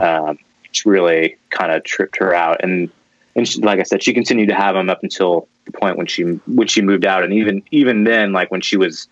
Wow. 0.00 0.28
um, 0.28 0.38
which 0.62 0.84
really 0.84 1.36
kind 1.50 1.72
of 1.72 1.84
tripped 1.84 2.16
her 2.18 2.34
out. 2.34 2.62
And 2.62 2.90
and 3.34 3.46
she, 3.46 3.60
like 3.60 3.78
I 3.78 3.82
said, 3.84 4.02
she 4.02 4.12
continued 4.12 4.48
to 4.48 4.54
have 4.54 4.74
them 4.74 4.90
up 4.90 5.02
until 5.02 5.48
the 5.64 5.72
point 5.72 5.96
when 5.96 6.06
she 6.06 6.22
when 6.22 6.68
she 6.68 6.82
moved 6.82 7.04
out. 7.04 7.24
And 7.24 7.32
even 7.32 7.62
even 7.70 8.04
then, 8.04 8.32
like 8.32 8.50
when 8.50 8.60
she 8.60 8.76
was 8.76 9.08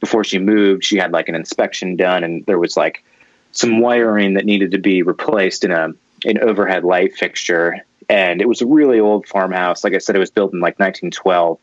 before 0.00 0.24
she 0.24 0.38
moved, 0.38 0.84
she 0.84 0.96
had 0.96 1.12
like 1.12 1.28
an 1.28 1.34
inspection 1.34 1.96
done, 1.96 2.24
and 2.24 2.44
there 2.46 2.58
was 2.58 2.76
like 2.76 3.04
some 3.52 3.80
wiring 3.80 4.34
that 4.34 4.44
needed 4.44 4.70
to 4.72 4.78
be 4.78 5.02
replaced 5.02 5.64
in 5.64 5.70
a 5.70 5.88
an 6.24 6.38
overhead 6.40 6.84
light 6.84 7.14
fixture. 7.14 7.78
And 8.08 8.40
it 8.40 8.48
was 8.48 8.60
a 8.60 8.66
really 8.66 8.98
old 8.98 9.26
farmhouse. 9.26 9.84
Like 9.84 9.94
I 9.94 9.98
said, 9.98 10.16
it 10.16 10.18
was 10.18 10.30
built 10.30 10.52
in 10.52 10.60
like 10.60 10.78
1912. 10.78 11.58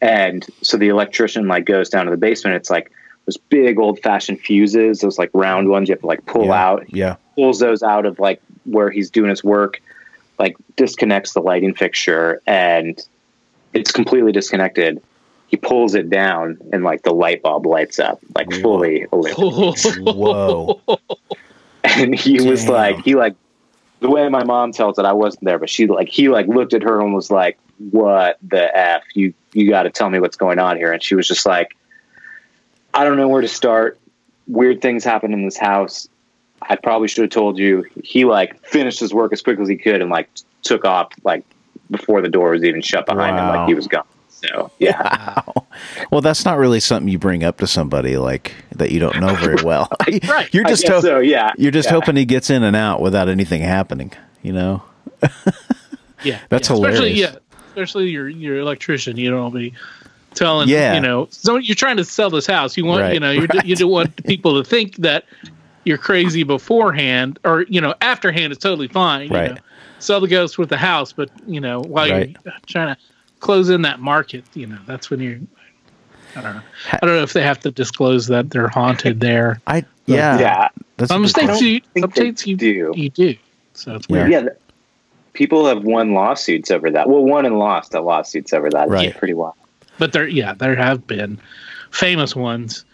And 0.00 0.44
so 0.60 0.76
the 0.76 0.88
electrician 0.88 1.46
like 1.46 1.64
goes 1.64 1.88
down 1.88 2.06
to 2.06 2.10
the 2.10 2.16
basement. 2.16 2.56
It's 2.56 2.68
like 2.68 2.90
those 3.26 3.36
big 3.36 3.78
old 3.78 4.00
fashioned 4.00 4.40
fuses, 4.40 5.00
those 5.00 5.18
like 5.18 5.30
round 5.32 5.68
ones 5.68 5.88
you 5.88 5.94
have 5.94 6.00
to 6.00 6.06
like 6.06 6.26
pull 6.26 6.46
yeah. 6.46 6.64
out 6.64 6.84
Yeah. 6.88 7.16
pulls 7.36 7.60
those 7.60 7.82
out 7.82 8.06
of 8.06 8.18
like 8.18 8.42
where 8.64 8.90
he's 8.90 9.10
doing 9.10 9.30
his 9.30 9.42
work, 9.42 9.80
like 10.38 10.56
disconnects 10.76 11.32
the 11.32 11.40
lighting 11.40 11.74
fixture 11.74 12.40
and 12.46 13.00
it's 13.72 13.92
completely 13.92 14.32
disconnected. 14.32 15.02
He 15.48 15.56
pulls 15.56 15.94
it 15.94 16.10
down 16.10 16.58
and 16.72 16.84
like 16.84 17.02
the 17.02 17.12
light 17.12 17.42
bulb 17.42 17.66
lights 17.66 17.98
up, 17.98 18.20
like 18.34 18.50
Whoa. 18.50 18.60
fully 18.60 19.06
illuminated. 19.12 20.04
Whoa. 20.04 20.80
And 21.84 22.14
he 22.14 22.40
was 22.40 22.66
like, 22.66 22.98
he 23.04 23.14
like 23.14 23.34
the 24.04 24.10
way 24.10 24.28
my 24.28 24.44
mom 24.44 24.70
tells 24.70 24.98
it, 24.98 25.06
I 25.06 25.14
wasn't 25.14 25.44
there, 25.44 25.58
but 25.58 25.70
she 25.70 25.86
like 25.86 26.10
he 26.10 26.28
like 26.28 26.46
looked 26.46 26.74
at 26.74 26.82
her 26.82 27.00
and 27.00 27.14
was 27.14 27.30
like, 27.30 27.58
"What 27.90 28.36
the 28.42 28.76
f? 28.76 29.02
You 29.14 29.32
you 29.54 29.68
got 29.70 29.84
to 29.84 29.90
tell 29.90 30.10
me 30.10 30.20
what's 30.20 30.36
going 30.36 30.58
on 30.58 30.76
here." 30.76 30.92
And 30.92 31.02
she 31.02 31.14
was 31.14 31.26
just 31.26 31.46
like, 31.46 31.74
"I 32.92 33.04
don't 33.04 33.16
know 33.16 33.28
where 33.28 33.40
to 33.40 33.48
start. 33.48 33.98
Weird 34.46 34.82
things 34.82 35.04
happen 35.04 35.32
in 35.32 35.46
this 35.46 35.56
house. 35.56 36.06
I 36.68 36.76
probably 36.76 37.08
should 37.08 37.22
have 37.22 37.30
told 37.30 37.58
you. 37.58 37.84
He 38.02 38.24
like 38.24 38.58
finished 38.66 39.00
his 39.00 39.12
work 39.12 39.32
as 39.32 39.42
quick 39.42 39.58
as 39.60 39.68
he 39.68 39.76
could 39.76 40.00
and 40.00 40.10
like 40.10 40.28
took 40.62 40.84
off 40.84 41.12
like 41.24 41.44
before 41.90 42.20
the 42.22 42.28
door 42.28 42.50
was 42.50 42.64
even 42.64 42.80
shut 42.80 43.06
behind 43.06 43.38
him. 43.38 43.46
Like 43.48 43.68
he 43.68 43.74
was 43.74 43.86
gone. 43.86 44.04
So 44.28 44.70
yeah, 44.78 45.00
Wow. 45.46 45.66
Well, 46.10 46.20
that's 46.20 46.44
not 46.44 46.58
really 46.58 46.80
something 46.80 47.08
you 47.08 47.18
bring 47.18 47.44
up 47.44 47.58
to 47.58 47.66
somebody 47.66 48.16
like 48.16 48.52
that 48.76 48.90
you 48.90 49.00
don't 49.00 49.18
know 49.20 49.34
very 49.36 49.62
well. 49.62 49.88
Right. 50.28 50.48
You're 50.54 50.64
just 50.64 50.82
guess 50.82 50.92
ho- 50.92 51.00
so. 51.00 51.18
Yeah, 51.18 51.52
you're 51.56 51.70
just 51.72 51.88
yeah. 51.88 51.92
hoping 51.94 52.16
he 52.16 52.24
gets 52.24 52.50
in 52.50 52.62
and 52.62 52.76
out 52.76 53.00
without 53.00 53.28
anything 53.28 53.62
happening. 53.62 54.12
You 54.42 54.52
know. 54.52 54.82
Yeah, 56.22 56.38
That's 56.48 56.68
yeah. 56.70 56.76
Especially, 56.76 57.12
hilarious. 57.14 57.18
yeah, 57.18 57.36
especially 57.68 58.08
your 58.10 58.28
your 58.28 58.58
electrician. 58.58 59.16
You 59.16 59.30
don't 59.30 59.52
be 59.54 59.74
telling. 60.34 60.68
Yeah. 60.68 60.94
you 60.94 61.00
know, 61.00 61.28
so 61.30 61.56
you're 61.56 61.74
trying 61.74 61.96
to 61.98 62.04
sell 62.04 62.30
this 62.30 62.46
house. 62.46 62.76
You 62.76 62.84
want, 62.86 63.02
Right, 63.02 63.14
you 63.14 63.20
know, 63.20 63.30
you 63.30 63.46
right. 63.46 63.64
you 63.64 63.76
don't 63.76 63.90
want 63.90 64.24
people 64.24 64.62
to 64.62 64.68
think 64.68 64.96
that 64.96 65.24
you're 65.84 65.98
crazy 65.98 66.42
beforehand, 66.42 67.38
or 67.44 67.62
you 67.62 67.80
know, 67.80 67.94
afterhand 68.00 68.52
is 68.52 68.58
totally 68.58 68.88
fine. 68.88 69.28
You 69.28 69.34
Right. 69.36 69.50
know, 69.52 69.60
sell 69.98 70.20
the 70.20 70.28
ghost 70.28 70.58
with 70.58 70.68
the 70.68 70.76
house, 70.76 71.12
but 71.12 71.30
you 71.46 71.60
know, 71.60 71.80
while 71.80 72.10
Right. 72.10 72.36
you're 72.44 72.54
trying 72.66 72.94
to 72.94 73.00
close 73.40 73.68
in 73.70 73.82
that 73.82 74.00
market, 74.00 74.44
you 74.54 74.66
know, 74.66 74.78
that's 74.86 75.10
when 75.10 75.20
you're. 75.20 75.38
I 76.36 76.40
don't 76.42 76.56
know. 76.56 76.62
I 76.92 76.98
don't 77.06 77.10
know 77.16 77.22
if 77.22 77.32
they 77.32 77.42
have 77.42 77.60
to 77.60 77.70
disclose 77.70 78.26
that 78.26 78.50
they're 78.50 78.66
haunted 78.68 79.20
there. 79.20 79.60
I 79.68 79.84
yeah. 80.06 80.38
yeah, 80.40 80.68
That's 80.96 81.08
Some 81.10 81.26
states 81.28 81.60
you, 81.60 81.80
some 81.98 82.10
states 82.10 82.46
you 82.46 82.56
do. 82.56 82.92
You 82.96 83.08
do. 83.10 83.36
So 83.74 83.94
it's 83.94 84.08
weird. 84.08 84.30
yeah. 84.30 84.40
th- 84.40 84.52
People 85.32 85.66
have 85.66 85.82
won 85.84 86.12
lawsuits 86.14 86.70
over 86.70 86.90
that. 86.92 87.08
Well, 87.08 87.24
won 87.24 87.44
and 87.46 87.58
lost 87.58 87.94
at 87.94 88.04
lawsuits 88.04 88.52
over 88.52 88.70
that. 88.70 88.88
Right. 88.88 89.08
It's 89.08 89.18
pretty 89.18 89.34
wild. 89.34 89.54
but 89.98 90.12
there 90.12 90.26
yeah 90.28 90.54
there 90.54 90.74
have 90.76 91.06
been 91.06 91.40
famous 91.90 92.34
ones 92.36 92.84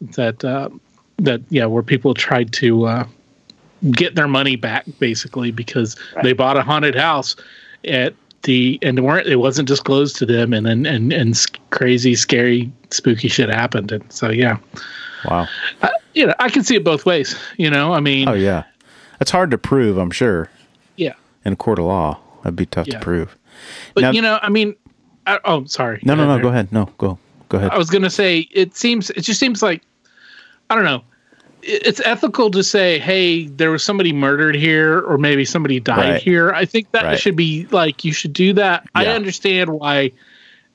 that 0.00 0.44
uh, 0.44 0.68
that 1.24 1.40
yeah 1.50 1.66
where 1.66 1.82
people 1.82 2.14
tried 2.14 2.52
to 2.54 2.84
uh, 2.86 3.06
get 3.92 4.14
their 4.14 4.28
money 4.28 4.56
back 4.56 4.84
basically 4.98 5.50
because 5.50 5.96
Right. 6.14 6.24
they 6.24 6.32
bought 6.32 6.56
a 6.56 6.62
haunted 6.62 6.94
house 6.94 7.36
at 7.86 8.14
the 8.42 8.78
and 8.82 9.04
weren't 9.04 9.26
it 9.26 9.36
wasn't 9.36 9.68
disclosed 9.68 10.16
to 10.16 10.26
them 10.26 10.52
and 10.52 10.66
then 10.66 10.86
and 10.86 11.12
and 11.12 11.30
s- 11.34 11.46
crazy 11.70 12.14
scary 12.14 12.70
spooky 12.90 13.28
shit 13.28 13.48
happened 13.50 13.92
and 13.92 14.10
so 14.12 14.30
yeah 14.30 14.56
Wow. 15.26 15.46
you 16.14 16.26
know 16.26 16.34
I 16.38 16.48
can 16.48 16.64
see 16.64 16.76
it 16.76 16.84
both 16.84 17.04
ways 17.06 17.36
you 17.58 17.70
know 17.70 17.92
I 17.92 18.00
mean 18.00 18.28
Oh 18.28 18.32
yeah. 18.34 18.64
That's 19.18 19.30
hard 19.30 19.50
to 19.50 19.58
prove. 19.58 19.98
I'm 19.98 20.10
sure 20.10 20.48
yeah 20.96 21.12
in 21.44 21.52
a 21.52 21.56
court 21.56 21.78
of 21.78 21.84
law. 21.84 22.18
That'd 22.42 22.56
be 22.56 22.64
tough 22.66 22.86
Yeah. 22.86 22.98
to 22.98 23.04
prove. 23.04 23.36
but 23.94 24.00
Now- 24.02 24.10
you 24.12 24.22
know 24.22 24.38
I 24.42 24.48
mean 24.48 24.74
I, 25.26 25.38
oh 25.44 25.64
sorry 25.66 26.00
No, 26.02 26.14
no, 26.14 26.26
no. 26.26 26.34
there. 26.34 26.42
Go 26.42 26.48
ahead. 26.48 26.72
No, 26.72 26.86
go, 26.96 27.18
go 27.50 27.58
ahead. 27.58 27.70
I 27.72 27.76
was 27.78 27.90
going 27.90 28.02
to 28.02 28.10
say 28.10 28.48
it 28.50 28.74
seems 28.74 29.10
it 29.10 29.20
just 29.20 29.38
seems 29.38 29.62
like 29.62 29.82
I 30.70 30.74
don't 30.76 30.84
know. 30.84 31.02
It's 31.62 32.00
ethical 32.06 32.50
to 32.52 32.62
say, 32.62 32.98
"Hey, 32.98 33.46
there 33.46 33.70
was 33.70 33.84
somebody 33.84 34.12
murdered 34.14 34.54
here, 34.54 35.00
or 35.00 35.18
maybe 35.18 35.44
somebody 35.44 35.78
died 35.78 36.12
Right. 36.12 36.22
here." 36.22 36.52
I 36.52 36.64
think 36.64 36.90
that 36.92 37.04
Right. 37.04 37.18
should 37.20 37.36
be 37.36 37.66
like 37.70 38.02
you 38.04 38.12
should 38.14 38.32
do 38.32 38.54
that. 38.54 38.88
I 38.94 39.06
understand 39.06 39.68
why 39.68 40.12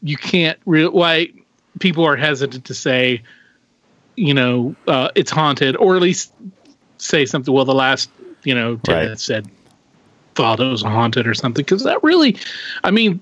you 0.03 0.15
can't 0.17 0.59
re- 0.67 0.85
why 0.87 1.29
people 1.79 2.05
are 2.05 2.15
hesitant 2.15 2.65
to 2.65 2.73
say, 2.75 3.23
you 4.15 4.33
know, 4.33 4.75
uh, 4.87 5.09
it's 5.15 5.31
haunted, 5.31 5.75
or 5.77 5.95
at 5.95 6.03
least 6.03 6.31
say 6.99 7.25
something. 7.25 7.51
Well, 7.53 7.65
the 7.65 7.73
last 7.73 8.11
you 8.43 8.53
know 8.53 8.75
tenant 8.83 9.09
Right. 9.09 9.19
said 9.19 9.47
thought 10.35 10.59
it 10.59 10.65
was 10.69 10.83
haunted 10.83 11.25
or 11.27 11.33
something 11.33 11.63
because 11.65 11.83
that 11.83 12.03
really, 12.03 12.35
I 12.83 12.91
mean, 12.91 13.19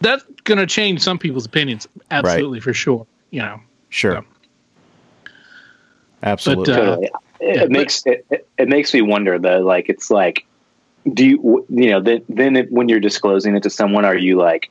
that's 0.00 0.24
going 0.44 0.58
to 0.58 0.66
change 0.66 1.00
some 1.02 1.18
people's 1.18 1.44
opinions. 1.46 1.86
Absolutely, 2.10 2.58
for 2.58 2.72
sure. 2.72 3.06
You 3.30 3.42
know. 3.42 3.60
Sure. 3.90 4.14
So- 4.16 4.24
Absolutely. 6.22 6.72
uh, 6.72 6.76
totally. 6.76 7.06
It, 7.06 7.12
yeah, 7.40 7.62
it 7.62 7.70
makes 7.70 8.04
it, 8.06 8.26
it, 8.30 8.48
it 8.58 8.68
makes 8.68 8.92
me 8.92 9.02
wonder 9.02 9.38
though. 9.38 9.60
Like 9.60 9.88
it's 9.88 10.10
like, 10.10 10.44
do 11.12 11.24
you 11.24 11.66
you 11.68 11.90
know 11.90 12.00
then 12.00 12.24
then 12.28 12.56
it, 12.56 12.72
when 12.72 12.88
you're 12.88 13.00
disclosing 13.00 13.54
it 13.56 13.62
to 13.62 13.70
someone, 13.70 14.04
are 14.04 14.16
you 14.16 14.36
like 14.36 14.70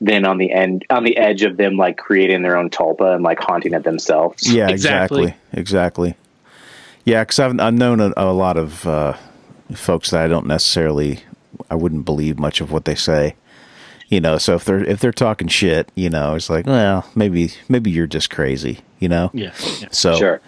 then 0.00 0.24
on 0.24 0.38
the 0.38 0.52
end 0.52 0.84
on 0.90 1.04
the 1.04 1.16
edge 1.16 1.42
of 1.42 1.56
them 1.56 1.76
like 1.76 1.96
creating 1.96 2.42
their 2.42 2.56
own 2.56 2.70
tulpa 2.70 3.14
and 3.14 3.22
like 3.22 3.38
haunting 3.38 3.74
it 3.74 3.84
themselves? 3.84 4.52
yeah, 4.52 4.68
Exactly. 4.68 5.24
exactly. 5.52 5.60
Exactly. 5.60 6.14
Yeah, 7.04 7.22
because 7.22 7.38
I've, 7.38 7.58
I've 7.58 7.74
known 7.74 8.00
a, 8.00 8.12
a 8.16 8.32
lot 8.32 8.58
of 8.58 8.86
uh, 8.86 9.14
folks 9.74 10.10
that 10.10 10.22
I 10.22 10.28
don't 10.28 10.46
necessarily, 10.46 11.20
I 11.70 11.74
wouldn't 11.74 12.04
believe 12.04 12.38
much 12.38 12.60
of 12.60 12.70
what 12.70 12.84
they 12.84 12.94
say. 12.94 13.34
You 14.08 14.20
know, 14.20 14.38
so 14.38 14.54
if 14.54 14.64
they're 14.64 14.84
if 14.84 15.00
they're 15.00 15.12
talking 15.12 15.48
shit, 15.48 15.90
you 15.94 16.10
know, 16.10 16.34
it's 16.34 16.50
like, 16.50 16.66
well, 16.66 17.08
maybe 17.14 17.52
maybe 17.68 17.90
you're 17.90 18.06
just 18.06 18.30
crazy. 18.30 18.80
You 18.98 19.08
know. 19.08 19.30
Yeah. 19.32 19.52
yeah. 19.80 19.88
So 19.90 20.16
Sure. 20.16 20.40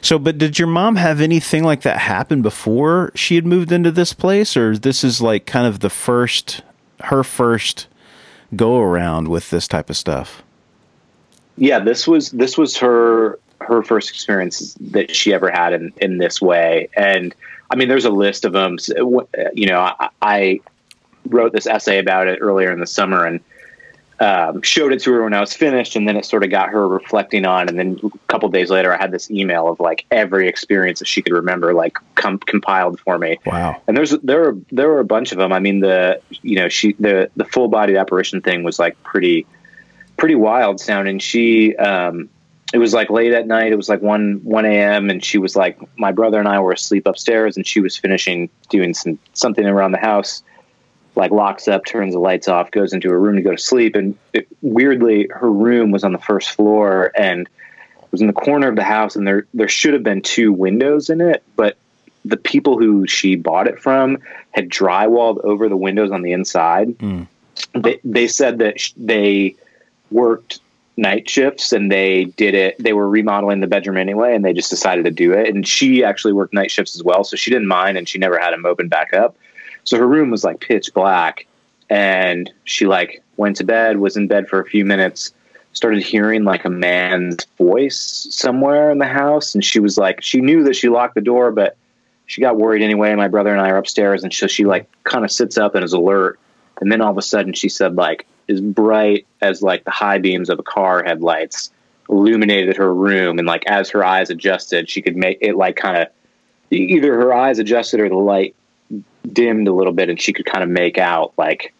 So, 0.00 0.18
but 0.18 0.38
did 0.38 0.58
your 0.58 0.68
mom 0.68 0.96
have 0.96 1.20
anything 1.20 1.64
like 1.64 1.82
that 1.82 1.98
happen 1.98 2.42
before 2.42 3.12
she 3.14 3.34
had 3.34 3.46
moved 3.46 3.72
into 3.72 3.90
this 3.90 4.12
place, 4.12 4.56
or 4.56 4.76
this 4.76 5.02
is 5.02 5.20
like 5.20 5.46
kind 5.46 5.66
of 5.66 5.80
the 5.80 5.90
first, 5.90 6.62
her 7.04 7.24
first 7.24 7.86
go 8.56 8.78
around 8.80 9.28
with 9.28 9.50
this 9.50 9.68
type 9.68 9.90
of 9.90 9.96
stuff? 9.96 10.42
yeah 11.58 11.78
this 11.78 12.06
was 12.06 12.30
this 12.30 12.56
was 12.56 12.76
her 12.76 13.38
her 13.60 13.82
first 13.82 14.10
experience 14.10 14.74
that 14.80 15.14
she 15.14 15.34
ever 15.34 15.50
had 15.50 15.72
in 15.72 15.92
in 15.98 16.18
this 16.18 16.40
way. 16.40 16.88
And 16.96 17.34
i 17.70 17.76
mean 17.76 17.88
there's 17.88 18.06
a 18.06 18.10
list 18.10 18.46
of 18.46 18.52
them 18.52 18.78
you 19.52 19.66
know 19.66 19.80
i, 19.80 20.08
I 20.22 20.60
wrote 21.26 21.52
this 21.52 21.66
essay 21.66 21.98
about 21.98 22.26
it 22.26 22.38
earlier 22.40 22.72
in 22.72 22.80
the 22.80 22.86
summer 22.86 23.26
and 23.26 23.40
um, 24.20 24.62
showed 24.62 24.92
it 24.92 25.00
to 25.00 25.12
her 25.12 25.22
when 25.24 25.32
i 25.34 25.40
was 25.40 25.52
finished 25.54 25.94
and 25.96 26.08
then 26.08 26.16
it 26.16 26.24
sort 26.24 26.42
of 26.42 26.50
got 26.50 26.68
her 26.70 26.88
reflecting 26.88 27.46
on 27.46 27.68
and 27.68 27.78
then 27.78 28.00
a 28.02 28.18
couple 28.26 28.48
days 28.48 28.68
later 28.70 28.92
i 28.92 28.96
had 28.96 29.12
this 29.12 29.30
email 29.30 29.68
of 29.68 29.78
like 29.80 30.04
every 30.10 30.48
experience 30.48 30.98
that 30.98 31.06
she 31.06 31.22
could 31.22 31.32
remember 31.32 31.72
like 31.72 31.96
com- 32.16 32.38
compiled 32.40 32.98
for 33.00 33.16
me 33.18 33.38
Wow. 33.46 33.80
and 33.86 33.96
there's 33.96 34.10
there 34.22 34.40
were 34.40 34.56
there 34.72 34.88
were 34.88 35.00
a 35.00 35.04
bunch 35.04 35.30
of 35.32 35.38
them. 35.38 35.52
I 35.52 35.60
mean 35.60 35.80
the 35.80 36.20
you 36.42 36.56
know 36.56 36.68
she 36.68 36.94
the 36.94 37.30
the 37.36 37.44
full 37.44 37.68
bodied 37.68 37.96
apparition 37.96 38.40
thing 38.42 38.64
was 38.64 38.78
like 38.78 39.00
pretty 39.04 39.46
pretty 40.16 40.34
wild 40.34 40.80
sounding. 40.80 41.18
She 41.20 41.76
um 41.76 42.28
it 42.74 42.78
was 42.78 42.92
like 42.92 43.08
late 43.10 43.32
at 43.32 43.46
night. 43.46 43.72
It 43.72 43.76
was 43.76 43.88
like 43.88 44.02
one 44.02 44.40
one 44.42 44.64
a.m. 44.66 45.10
and 45.10 45.24
she 45.24 45.38
was 45.38 45.54
like 45.56 45.78
my 45.96 46.10
brother 46.12 46.38
and 46.40 46.48
I 46.48 46.58
were 46.60 46.72
asleep 46.72 47.06
upstairs 47.06 47.56
and 47.56 47.66
she 47.66 47.80
was 47.80 47.96
finishing 47.96 48.50
doing 48.68 48.94
some 48.94 49.18
something 49.32 49.64
around 49.64 49.92
the 49.92 49.98
house. 49.98 50.42
Like 51.18 51.32
locks 51.32 51.66
up, 51.66 51.84
turns 51.84 52.14
the 52.14 52.20
lights 52.20 52.46
off, 52.46 52.70
goes 52.70 52.92
into 52.92 53.10
her 53.10 53.18
room 53.18 53.34
to 53.36 53.42
go 53.42 53.50
to 53.50 53.58
sleep, 53.58 53.96
and 53.96 54.16
it, 54.32 54.46
weirdly, 54.62 55.28
her 55.30 55.50
room 55.50 55.90
was 55.90 56.04
on 56.04 56.12
the 56.12 56.18
first 56.18 56.52
floor 56.52 57.10
and 57.16 57.48
was 58.12 58.20
in 58.20 58.28
the 58.28 58.32
corner 58.32 58.68
of 58.68 58.76
the 58.76 58.84
house, 58.84 59.16
and 59.16 59.26
there 59.26 59.44
there 59.52 59.68
should 59.68 59.94
have 59.94 60.04
been 60.04 60.22
two 60.22 60.52
windows 60.52 61.10
in 61.10 61.20
it, 61.20 61.42
but 61.56 61.76
the 62.24 62.36
people 62.36 62.78
who 62.78 63.04
she 63.06 63.34
bought 63.34 63.66
it 63.66 63.80
from 63.80 64.18
had 64.52 64.68
drywalled 64.68 65.44
over 65.44 65.68
the 65.68 65.76
windows 65.76 66.12
on 66.12 66.22
the 66.22 66.32
inside. 66.32 66.88
Mm. 66.98 67.26
They, 67.74 67.98
they 68.04 68.28
said 68.28 68.58
that 68.58 68.78
sh- 68.78 68.92
they 68.96 69.56
worked 70.12 70.60
night 70.96 71.28
shifts 71.28 71.72
and 71.72 71.90
they 71.90 72.24
did 72.24 72.54
it. 72.54 72.76
They 72.78 72.92
were 72.92 73.08
remodeling 73.08 73.60
the 73.60 73.66
bedroom 73.66 73.96
anyway, 73.96 74.34
and 74.34 74.44
they 74.44 74.52
just 74.52 74.70
decided 74.70 75.04
to 75.04 75.10
do 75.10 75.32
it. 75.32 75.52
And 75.54 75.66
she 75.66 76.04
actually 76.04 76.32
worked 76.32 76.54
night 76.54 76.70
shifts 76.70 76.94
as 76.94 77.02
well, 77.02 77.24
so 77.24 77.36
she 77.36 77.50
didn't 77.50 77.68
mind, 77.68 77.98
and 77.98 78.08
she 78.08 78.18
never 78.18 78.38
had 78.38 78.52
them 78.52 78.66
open 78.66 78.88
back 78.88 79.12
up. 79.12 79.36
So 79.88 79.96
her 79.96 80.06
room 80.06 80.30
was 80.30 80.44
like 80.44 80.60
pitch 80.60 80.92
black, 80.92 81.46
and 81.88 82.52
she 82.64 82.86
like 82.86 83.22
went 83.38 83.56
to 83.56 83.64
bed, 83.64 83.96
was 83.96 84.18
in 84.18 84.28
bed 84.28 84.46
for 84.46 84.60
a 84.60 84.66
few 84.66 84.84
minutes, 84.84 85.32
started 85.72 86.02
hearing 86.02 86.44
like 86.44 86.66
a 86.66 86.68
man's 86.68 87.46
voice 87.56 88.28
somewhere 88.30 88.90
in 88.90 88.98
the 88.98 89.06
house, 89.06 89.54
and 89.54 89.64
she 89.64 89.80
was 89.80 89.96
like, 89.96 90.20
she 90.20 90.42
knew 90.42 90.62
that 90.64 90.76
she 90.76 90.90
locked 90.90 91.14
the 91.14 91.22
door, 91.22 91.50
but 91.52 91.78
she 92.26 92.42
got 92.42 92.58
worried 92.58 92.82
anyway. 92.82 93.14
My 93.14 93.28
brother 93.28 93.50
and 93.50 93.62
I 93.62 93.70
are 93.70 93.78
upstairs, 93.78 94.22
and 94.22 94.30
so 94.30 94.46
she 94.46 94.66
like 94.66 94.86
kind 95.04 95.24
of 95.24 95.32
sits 95.32 95.56
up 95.56 95.74
and 95.74 95.82
is 95.82 95.94
alert. 95.94 96.38
And 96.82 96.92
then 96.92 97.00
all 97.00 97.10
of 97.10 97.16
a 97.16 97.22
sudden, 97.22 97.54
she 97.54 97.70
said 97.70 97.96
like 97.96 98.26
as 98.46 98.60
bright 98.60 99.26
as 99.40 99.62
like 99.62 99.84
the 99.84 99.90
high 99.90 100.18
beams 100.18 100.50
of 100.50 100.58
a 100.58 100.62
car 100.62 101.02
headlights 101.02 101.70
illuminated 102.10 102.76
her 102.76 102.92
room, 102.92 103.38
and 103.38 103.48
like 103.48 103.64
as 103.66 103.88
her 103.88 104.04
eyes 104.04 104.28
adjusted, 104.28 104.90
she 104.90 105.00
could 105.00 105.16
make 105.16 105.38
it 105.40 105.56
like 105.56 105.76
kind 105.76 105.96
of 105.96 106.08
either 106.70 107.14
her 107.14 107.32
eyes 107.32 107.58
adjusted 107.58 108.00
or 108.00 108.10
the 108.10 108.14
light 108.14 108.54
dimmed 109.26 109.68
a 109.68 109.72
little 109.72 109.92
bit, 109.92 110.08
and 110.08 110.20
she 110.20 110.32
could 110.32 110.46
kind 110.46 110.62
of 110.62 110.70
make 110.70 110.98
out 110.98 111.32
like 111.36 111.74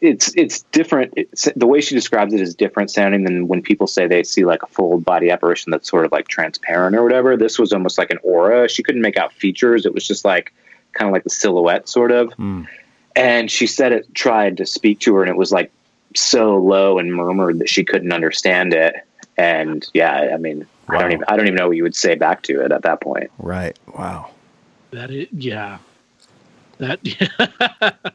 it's 0.00 0.34
it's 0.36 0.62
different. 0.72 1.14
It's, 1.16 1.48
the 1.56 1.66
way 1.66 1.80
she 1.80 1.94
describes 1.94 2.34
it 2.34 2.40
is 2.40 2.54
different 2.54 2.90
sounding 2.90 3.24
than 3.24 3.48
when 3.48 3.62
people 3.62 3.86
say 3.86 4.06
they 4.06 4.22
see 4.22 4.44
like 4.44 4.62
a 4.62 4.66
full 4.66 4.98
body 4.98 5.30
apparition 5.30 5.70
that's 5.70 5.88
sort 5.88 6.04
of 6.04 6.12
like 6.12 6.28
transparent 6.28 6.96
or 6.96 7.02
whatever. 7.02 7.36
This 7.36 7.58
was 7.58 7.72
almost 7.72 7.98
like 7.98 8.10
an 8.10 8.18
aura. 8.22 8.68
She 8.68 8.82
couldn't 8.82 9.02
make 9.02 9.16
out 9.16 9.32
features. 9.32 9.86
It 9.86 9.94
was 9.94 10.06
just 10.06 10.24
like 10.24 10.52
kind 10.92 11.08
of 11.08 11.12
like 11.12 11.24
the 11.24 11.30
silhouette, 11.30 11.88
sort 11.88 12.12
of. 12.12 12.28
Mm. 12.30 12.66
And 13.16 13.50
she 13.50 13.66
said 13.66 13.92
it 13.92 14.14
tried 14.14 14.58
to 14.58 14.66
speak 14.66 15.00
to 15.00 15.14
her, 15.16 15.22
and 15.22 15.30
it 15.30 15.36
was 15.36 15.52
like 15.52 15.72
so 16.14 16.56
low 16.56 16.98
and 16.98 17.14
murmured 17.14 17.60
that 17.60 17.68
she 17.68 17.84
couldn't 17.84 18.12
understand 18.12 18.74
it. 18.74 18.94
And 19.36 19.86
yeah, 19.94 20.30
I 20.34 20.36
mean, 20.36 20.66
I 20.88 20.98
don't 20.98 21.12
even 21.12 21.24
I 21.28 21.36
don't 21.36 21.46
even 21.46 21.56
know 21.56 21.68
what 21.68 21.76
you 21.76 21.82
would 21.82 21.96
say 21.96 22.14
back 22.14 22.42
to 22.42 22.64
it 22.64 22.72
at 22.72 22.82
that 22.82 23.00
point. 23.00 23.30
Right. 23.38 23.78
Wow. 23.96 24.30
That 24.90 25.10
is, 25.10 25.28
yeah. 25.32 25.78
That 26.78 27.00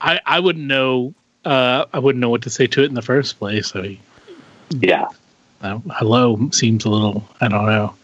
I 0.00 0.20
I 0.26 0.40
wouldn't 0.40 0.66
know. 0.66 1.14
Uh, 1.44 1.86
I 1.92 1.98
wouldn't 1.98 2.20
know 2.20 2.28
what 2.28 2.42
to 2.42 2.50
say 2.50 2.66
to 2.66 2.82
it 2.82 2.86
in 2.86 2.94
the 2.94 3.02
first 3.02 3.38
place. 3.38 3.74
I 3.74 3.80
mean, 3.80 3.98
Yeah. 4.70 5.06
uh, 5.62 5.78
hello 5.92 6.50
seems 6.52 6.84
a 6.84 6.90
little. 6.90 7.26
I 7.40 7.48
don't 7.48 7.66
know. 7.66 7.94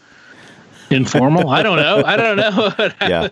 informal. 0.89 1.49
I 1.49 1.61
don't 1.63 1.77
know. 1.77 2.03
I 2.03 2.15
don't 2.17 2.37
know. 2.37 2.73
Yeah. 3.01 3.27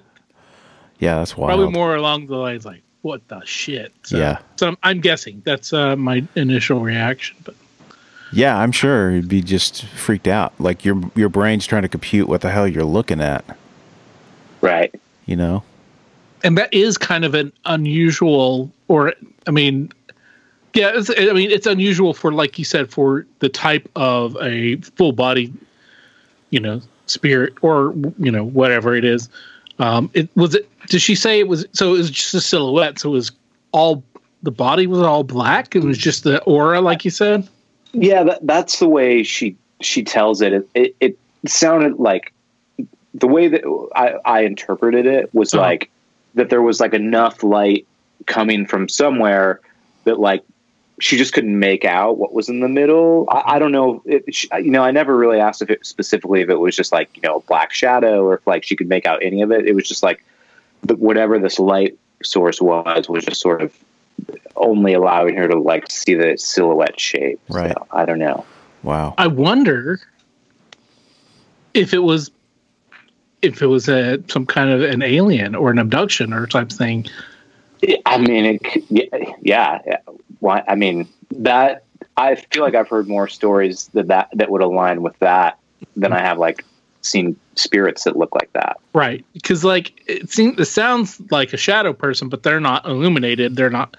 Yeah, 0.99 1.15
that's 1.15 1.35
wild. 1.35 1.49
Probably 1.49 1.69
more 1.71 1.95
along 1.95 2.27
the 2.27 2.35
lines 2.37 2.65
like, 2.65 2.81
what 3.01 3.27
the 3.27 3.41
shit? 3.45 3.91
So, 4.03 4.17
Yeah. 4.17 4.37
So 4.57 4.67
I'm, 4.69 4.77
I'm 4.83 5.01
guessing 5.01 5.41
that's 5.45 5.73
uh, 5.73 5.95
my 5.97 6.23
initial 6.35 6.79
reaction. 6.79 7.35
But 7.43 7.55
Yeah, 8.31 8.57
I'm 8.57 8.71
sure 8.71 9.11
you'd 9.11 9.27
be 9.27 9.41
just 9.41 9.85
freaked 9.85 10.27
out. 10.27 10.53
Like 10.59 10.85
your 10.85 11.01
your 11.15 11.29
brain's 11.29 11.65
trying 11.65 11.81
to 11.81 11.89
compute 11.89 12.29
what 12.29 12.41
the 12.41 12.51
hell 12.51 12.67
you're 12.67 12.83
looking 12.85 13.21
at. 13.21 13.43
Right. 14.61 14.93
You 15.25 15.35
know? 15.35 15.63
And 16.45 16.57
that 16.59 16.71
is 16.71 16.97
kind 16.97 17.25
of 17.25 17.33
an 17.33 17.51
unusual, 17.65 18.71
or 18.87 19.13
I 19.47 19.51
mean, 19.51 19.91
yeah, 20.75 20.91
it's, 20.93 21.09
I 21.09 21.33
mean, 21.33 21.49
it's 21.49 21.65
unusual 21.65 22.13
for 22.13 22.31
like 22.31 22.59
you 22.59 22.65
said 22.65 22.91
for 22.91 23.25
the 23.39 23.49
type 23.49 23.89
of 23.95 24.37
a 24.41 24.75
full 24.77 25.11
body, 25.11 25.51
you 26.51 26.59
know, 26.59 26.81
spirit 27.07 27.53
or 27.63 27.93
you 28.19 28.31
know 28.31 28.43
whatever 28.43 28.95
it 28.95 29.03
is. 29.03 29.27
Um, 29.79 30.09
it 30.13 30.29
was 30.35 30.53
it. 30.53 30.69
Did 30.87 31.01
she 31.01 31.15
say 31.15 31.39
it 31.39 31.47
was? 31.47 31.65
So 31.71 31.95
it 31.95 31.97
was 31.97 32.11
just 32.11 32.33
a 32.35 32.41
silhouette. 32.41 32.99
So 32.99 33.09
it 33.09 33.13
was 33.13 33.31
all 33.71 34.03
the 34.43 34.51
body 34.51 34.85
was 34.85 34.99
all 34.99 35.23
black. 35.23 35.75
It 35.75 35.83
was 35.83 35.97
just 35.97 36.23
the 36.23 36.43
aura, 36.43 36.79
like 36.79 37.03
you 37.03 37.11
said. 37.11 37.49
Yeah, 37.93 38.23
that, 38.23 38.45
that's 38.45 38.77
the 38.79 38.87
way 38.87 39.23
she 39.23 39.57
she 39.81 40.03
tells 40.03 40.41
it. 40.41 40.53
It, 40.53 40.69
it. 40.75 40.95
it 41.01 41.19
sounded 41.47 41.99
like 41.99 42.33
the 43.13 43.27
way 43.27 43.47
that 43.47 43.61
I, 43.95 44.15
I 44.25 44.41
interpreted 44.41 45.05
it 45.05 45.33
was 45.33 45.53
Uh-huh. 45.53 45.63
like 45.63 45.91
that 46.35 46.49
there 46.49 46.61
was 46.61 46.79
like 46.79 46.93
enough 46.93 47.43
light 47.43 47.87
coming 48.25 48.65
from 48.65 48.87
somewhere 48.87 49.59
that 50.03 50.19
like 50.19 50.43
she 50.99 51.17
just 51.17 51.33
couldn't 51.33 51.57
make 51.59 51.83
out 51.83 52.17
what 52.17 52.33
was 52.33 52.47
in 52.47 52.61
the 52.61 52.69
middle. 52.69 53.25
I, 53.29 53.55
I 53.55 53.59
don't 53.59 53.71
know. 53.71 54.01
If 54.05 54.23
she, 54.33 54.47
you 54.55 54.71
know, 54.71 54.83
I 54.83 54.91
never 54.91 55.15
really 55.17 55.39
asked 55.39 55.61
if 55.61 55.69
it 55.69 55.85
specifically 55.85 56.41
if 56.41 56.49
it 56.49 56.55
was 56.55 56.75
just 56.75 56.91
like 56.91 57.09
you 57.15 57.21
know 57.21 57.37
a 57.37 57.41
black 57.41 57.73
shadow 57.73 58.23
or 58.23 58.35
if 58.35 58.47
like 58.47 58.63
she 58.63 58.75
could 58.75 58.87
make 58.87 59.05
out 59.05 59.21
any 59.21 59.41
of 59.41 59.51
it. 59.51 59.65
It 59.65 59.73
was 59.73 59.87
just 59.87 60.03
like 60.03 60.23
the, 60.83 60.95
whatever 60.95 61.39
this 61.39 61.59
light 61.59 61.97
source 62.23 62.61
was 62.61 63.09
was 63.09 63.25
just 63.25 63.41
sort 63.41 63.61
of 63.61 63.77
only 64.55 64.93
allowing 64.93 65.35
her 65.35 65.47
to 65.47 65.59
like 65.59 65.91
see 65.91 66.13
the 66.13 66.37
silhouette 66.37 66.99
shape. 66.99 67.39
Right. 67.49 67.73
So, 67.73 67.87
I 67.91 68.05
don't 68.05 68.19
know. 68.19 68.45
Wow. 68.83 69.15
I 69.17 69.27
wonder 69.27 69.99
if 71.73 71.93
it 71.93 71.99
was 71.99 72.31
if 73.45 73.61
it 73.61 73.67
was 73.67 73.87
a 73.87 74.21
some 74.27 74.45
kind 74.45 74.69
of 74.69 74.81
an 74.81 75.01
alien 75.01 75.55
or 75.55 75.71
an 75.71 75.79
abduction 75.79 76.33
or 76.33 76.47
type 76.47 76.71
thing. 76.71 77.05
I 78.05 78.17
mean, 78.17 78.45
it, 78.45 78.83
yeah, 78.89 79.33
yeah. 79.41 79.79
yeah. 79.85 79.97
Why? 80.39 80.63
I 80.67 80.75
mean, 80.75 81.07
that 81.31 81.83
I 82.17 82.35
feel 82.35 82.63
like 82.63 82.75
I've 82.75 82.87
heard 82.87 83.07
more 83.07 83.27
stories 83.27 83.87
that 83.93 84.07
that 84.07 84.29
that 84.33 84.49
would 84.49 84.61
align 84.61 85.01
with 85.01 85.17
that 85.19 85.59
than 85.95 86.13
I 86.13 86.19
have 86.19 86.37
like 86.37 86.65
seen 87.01 87.39
spirits 87.55 88.03
that 88.03 88.15
look 88.15 88.33
like 88.33 88.51
that. 88.53 88.77
Right. 88.93 89.25
Because 89.33 89.63
like 89.63 90.01
it 90.07 90.29
seems 90.29 90.59
it 90.59 90.65
sounds 90.65 91.21
like 91.31 91.53
a 91.53 91.57
shadow 91.57 91.93
person, 91.93 92.29
but 92.29 92.43
they're 92.43 92.59
not 92.59 92.85
illuminated. 92.85 93.55
They're 93.55 93.69
not 93.69 93.95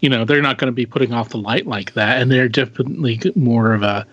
you 0.00 0.08
know, 0.08 0.24
they're 0.24 0.42
not 0.42 0.58
going 0.58 0.68
to 0.68 0.72
be 0.72 0.86
putting 0.86 1.12
off 1.12 1.28
the 1.28 1.38
light 1.38 1.66
like 1.66 1.92
that. 1.92 2.20
And 2.20 2.30
they're 2.30 2.48
definitely 2.48 3.20
more 3.36 3.74
of 3.74 3.82
a 3.82 4.06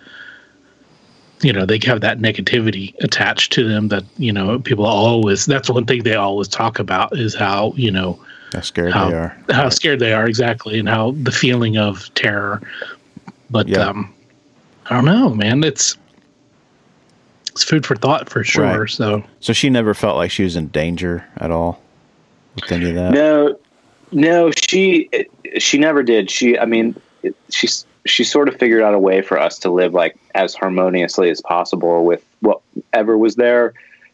you 1.41 1.53
know, 1.53 1.65
they 1.65 1.79
have 1.85 2.01
that 2.01 2.19
negativity 2.19 2.95
attached 3.01 3.53
to 3.53 3.67
them 3.67 3.89
that, 3.89 4.03
you 4.17 4.31
know, 4.33 4.59
people 4.59 4.85
always 4.85 5.45
that's 5.45 5.69
one 5.69 5.85
thing 5.85 6.03
they 6.03 6.15
always 6.15 6.47
talk 6.47 6.79
about 6.79 7.17
is 7.17 7.35
how, 7.35 7.73
you 7.75 7.91
know, 7.91 8.19
How 8.53 8.61
scared 8.61 8.91
how, 8.93 9.09
they 9.09 9.15
are. 9.15 9.37
how 9.51 9.69
scared 9.69 9.99
they 9.99 10.13
are 10.13 10.25
exactly 10.27 10.79
and 10.79 10.89
how 10.89 11.11
the 11.11 11.31
feeling 11.31 11.77
of 11.77 12.11
terror 12.15 12.61
but 13.49 13.67
Yeah. 13.67 13.79
um 13.89 14.13
i 14.89 14.95
don't 14.95 15.05
know 15.05 15.29
man 15.29 15.63
it's 15.63 15.95
it's 17.51 17.63
food 17.63 17.85
for 17.85 17.95
thought 17.95 18.29
for 18.29 18.43
sure 18.43 18.81
Right. 18.81 18.89
so 18.89 19.23
So 19.39 19.53
she 19.53 19.69
never 19.69 19.93
felt 19.93 20.15
like 20.17 20.31
she 20.31 20.43
was 20.43 20.55
in 20.55 20.67
danger 20.69 21.25
at 21.37 21.51
all 21.51 21.81
with 22.55 22.71
any 22.71 22.89
of 22.89 22.95
that. 22.95 23.11
No, 23.13 23.57
no, 24.11 24.51
she 24.51 25.09
she 25.59 25.77
never 25.77 26.01
did. 26.03 26.29
She, 26.31 26.57
I 26.57 26.65
mean, 26.65 26.95
it- 27.23 27.35
she's 27.51 27.85
she 28.05 28.23
sort 28.23 28.47
of 28.49 28.55
figured 28.57 28.81
out 28.81 28.93
a 28.93 28.99
way 28.99 29.21
for 29.21 29.37
us 29.39 29.59
to 29.59 29.69
live 29.69 29.93
like 29.93 30.17
as 30.37 30.53
harmoniously 30.53 31.29
as 31.29 31.41
possible 31.41 32.05
with 32.05 32.23
whatever 32.41 33.17
was 33.17 33.35
there. 33.35 33.73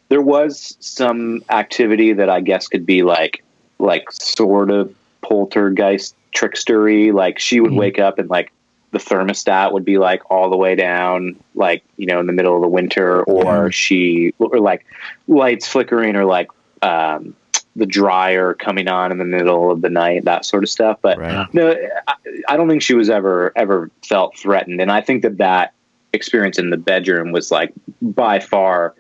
There 0.10 0.22
was 0.22 0.78
some 0.80 1.44
activity 1.50 2.14
that 2.14 2.30
I 2.30 2.40
guess 2.40 2.68
could 2.68 2.86
be 2.86 3.04
like 3.04 3.44
like 3.80 4.06
sort 4.12 4.72
of 4.72 4.94
poltergeist 5.22 6.16
trickstery. 6.36 7.14
Like 7.14 7.40
she 7.40 7.60
would 7.60 7.72
Mhm. 7.72 7.78
wake 7.78 8.00
up 8.00 8.18
and 8.20 8.30
like 8.30 8.52
the 8.92 9.00
thermostat 9.00 9.74
would 9.74 9.84
be 9.84 9.98
like 9.98 10.22
all 10.32 10.50
the 10.50 10.58
way 10.58 10.76
down, 10.76 11.36
like 11.56 11.84
you 11.98 12.06
know, 12.06 12.20
in 12.20 12.28
the 12.28 12.34
middle 12.34 12.56
of 12.56 12.62
the 12.62 12.68
winter, 12.68 13.24
or 13.24 13.66
Yeah. 13.66 13.70
she 13.72 14.34
or 14.40 14.60
like 14.60 14.86
lights 15.28 15.68
flickering, 15.68 16.16
or 16.16 16.26
like 16.26 16.48
um, 16.82 17.34
the 17.76 17.86
dryer 17.88 18.54
coming 18.54 18.88
on 18.88 19.12
in 19.12 19.18
the 19.18 19.26
middle 19.26 19.72
of 19.72 19.82
the 19.82 19.90
night, 19.90 20.26
that 20.26 20.46
sort 20.46 20.64
of 20.64 20.70
stuff. 20.70 21.00
But 21.02 21.18
Right. 21.18 21.48
no, 21.54 21.76
I, 22.08 22.14
I 22.50 22.56
don't 22.58 22.68
think 22.70 22.82
she 22.84 22.94
was 22.94 23.10
ever 23.10 23.52
ever 23.56 23.90
felt 24.08 24.38
threatened, 24.38 24.80
and 24.80 24.92
I 24.92 25.02
think 25.02 25.24
that 25.24 25.38
that 25.40 25.74
experience 26.14 26.58
in 26.60 26.70
the 26.70 26.78
bedroom 26.78 27.32
was 27.32 27.52
like 27.52 27.74
by 28.02 28.40
far 28.40 28.94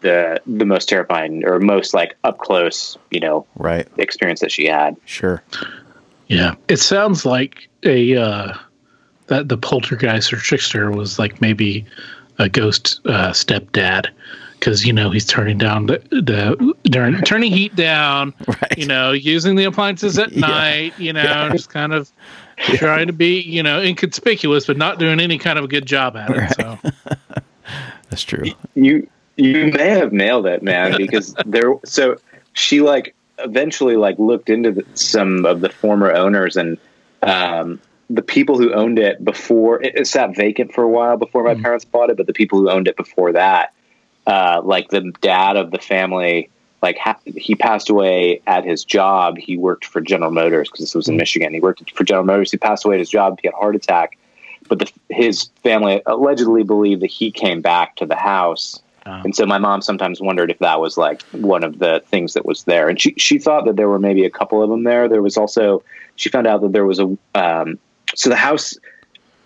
the 0.00 0.40
the 0.46 0.64
most 0.66 0.88
terrifying 0.88 1.44
or 1.44 1.58
most 1.58 1.94
like 1.94 2.16
up 2.24 2.38
close, 2.38 2.98
you 3.10 3.20
know, 3.20 3.46
Right. 3.56 3.88
experience 3.98 4.40
that 4.40 4.50
she 4.52 4.66
had. 4.66 4.96
Sure. 5.06 5.42
yeah 6.28 6.54
it 6.68 6.78
sounds 6.78 7.24
like 7.24 7.68
a 7.84 8.16
uh 8.16 8.52
that 9.28 9.48
the 9.48 9.56
poltergeist 9.56 10.32
or 10.32 10.36
trickster 10.36 10.90
was 10.90 11.18
like 11.18 11.40
maybe 11.40 11.84
a 12.38 12.48
ghost 12.48 13.00
uh 13.06 13.30
stepdad 13.30 14.08
because 14.58 14.84
you 14.86 14.92
know 14.92 15.10
he's 15.10 15.26
turning 15.26 15.58
down 15.58 15.86
the 15.86 15.98
the 16.10 16.74
turn, 16.90 17.20
turning 17.22 17.52
heat 17.52 17.74
down 17.74 18.34
Right. 18.48 18.76
you 18.76 18.86
know, 18.86 19.12
using 19.12 19.56
the 19.56 19.64
appliances 19.64 20.18
at 20.18 20.32
Yeah. 20.32 20.48
night, 20.48 20.94
you 20.96 21.12
know, 21.12 21.48
just 21.52 21.68
kind 21.70 21.92
of 21.92 22.10
trying 22.74 23.06
to 23.06 23.12
be, 23.12 23.40
you 23.40 23.62
know, 23.62 23.80
inconspicuous, 23.80 24.66
but 24.66 24.76
not 24.76 24.98
doing 24.98 25.20
any 25.20 25.38
kind 25.38 25.58
of 25.58 25.64
a 25.64 25.68
good 25.68 25.86
job 25.86 26.16
at 26.16 26.30
it. 26.30 26.54
So, 26.54 26.78
That's 28.10 28.22
true. 28.22 28.44
You 28.74 29.08
you 29.36 29.66
may 29.72 29.90
have 29.90 30.12
nailed 30.12 30.46
it, 30.46 30.62
man, 30.62 30.96
because 30.96 31.34
there. 31.44 31.74
So 31.84 32.16
she 32.54 32.80
like 32.80 33.14
eventually 33.38 33.96
like 33.96 34.18
looked 34.18 34.48
into 34.48 34.72
the, 34.72 34.86
some 34.94 35.44
of 35.44 35.60
the 35.60 35.68
former 35.68 36.10
owners 36.12 36.56
and 36.56 36.78
um, 37.22 37.80
the 38.08 38.22
people 38.22 38.56
who 38.58 38.72
owned 38.72 38.98
it 38.98 39.22
before 39.24 39.82
it, 39.82 39.94
it 39.94 40.06
sat 40.06 40.34
vacant 40.34 40.72
for 40.72 40.82
a 40.84 40.88
while 40.88 41.16
before 41.18 41.44
my 41.44 41.54
Mhm. 41.54 41.62
parents 41.62 41.84
bought 41.84 42.08
it, 42.08 42.16
but 42.16 42.26
the 42.26 42.32
people 42.32 42.58
who 42.60 42.70
owned 42.70 42.88
it 42.88 42.96
before 42.96 43.32
that, 43.32 43.72
uh, 44.26 44.60
like 44.64 44.88
the 44.88 45.12
dad 45.20 45.56
of 45.56 45.70
the 45.70 45.78
family. 45.78 46.50
Like 46.82 46.98
ha- 46.98 47.18
he 47.24 47.54
passed 47.54 47.88
away 47.88 48.42
at 48.46 48.64
his 48.64 48.84
job. 48.84 49.38
He 49.38 49.56
worked 49.56 49.86
for 49.86 50.00
General 50.00 50.30
Motors 50.30 50.68
because 50.68 50.80
this 50.80 50.94
was 50.94 51.08
in 51.08 51.16
Michigan. 51.16 51.52
He 51.52 51.60
worked 51.60 51.90
for 51.92 52.04
General 52.04 52.26
Motors. 52.26 52.50
He 52.50 52.58
passed 52.58 52.84
away 52.84 52.96
at 52.96 53.00
his 53.00 53.10
job. 53.10 53.38
He 53.40 53.48
had 53.48 53.54
a 53.54 53.56
heart 53.56 53.74
attack, 53.74 54.18
but 54.68 54.78
the, 54.78 54.92
his 55.08 55.44
family 55.62 56.02
allegedly 56.06 56.64
believed 56.64 57.02
that 57.02 57.10
he 57.10 57.30
came 57.30 57.62
back 57.62 57.96
to 57.96 58.06
the 58.06 58.14
house 58.14 58.80
um, 59.06 59.22
and 59.26 59.36
so 59.36 59.46
my 59.46 59.58
mom 59.58 59.82
sometimes 59.82 60.20
wondered 60.20 60.50
if 60.50 60.58
that 60.58 60.80
was 60.80 60.98
like 60.98 61.22
one 61.30 61.62
of 61.62 61.78
the 61.78 62.02
things 62.06 62.34
that 62.34 62.44
was 62.44 62.64
there. 62.64 62.88
And 62.88 63.00
she, 63.00 63.14
she 63.16 63.38
thought 63.38 63.64
that 63.66 63.76
there 63.76 63.88
were 63.88 64.00
maybe 64.00 64.24
a 64.24 64.30
couple 64.30 64.62
of 64.62 64.68
them 64.68 64.82
there. 64.82 65.08
There 65.08 65.22
was 65.22 65.36
also, 65.36 65.84
she 66.16 66.28
found 66.28 66.48
out 66.48 66.60
that 66.62 66.72
there 66.72 66.84
was 66.84 66.98
a, 66.98 67.16
um, 67.36 67.78
so 68.16 68.28
the 68.28 68.36
house 68.36 68.76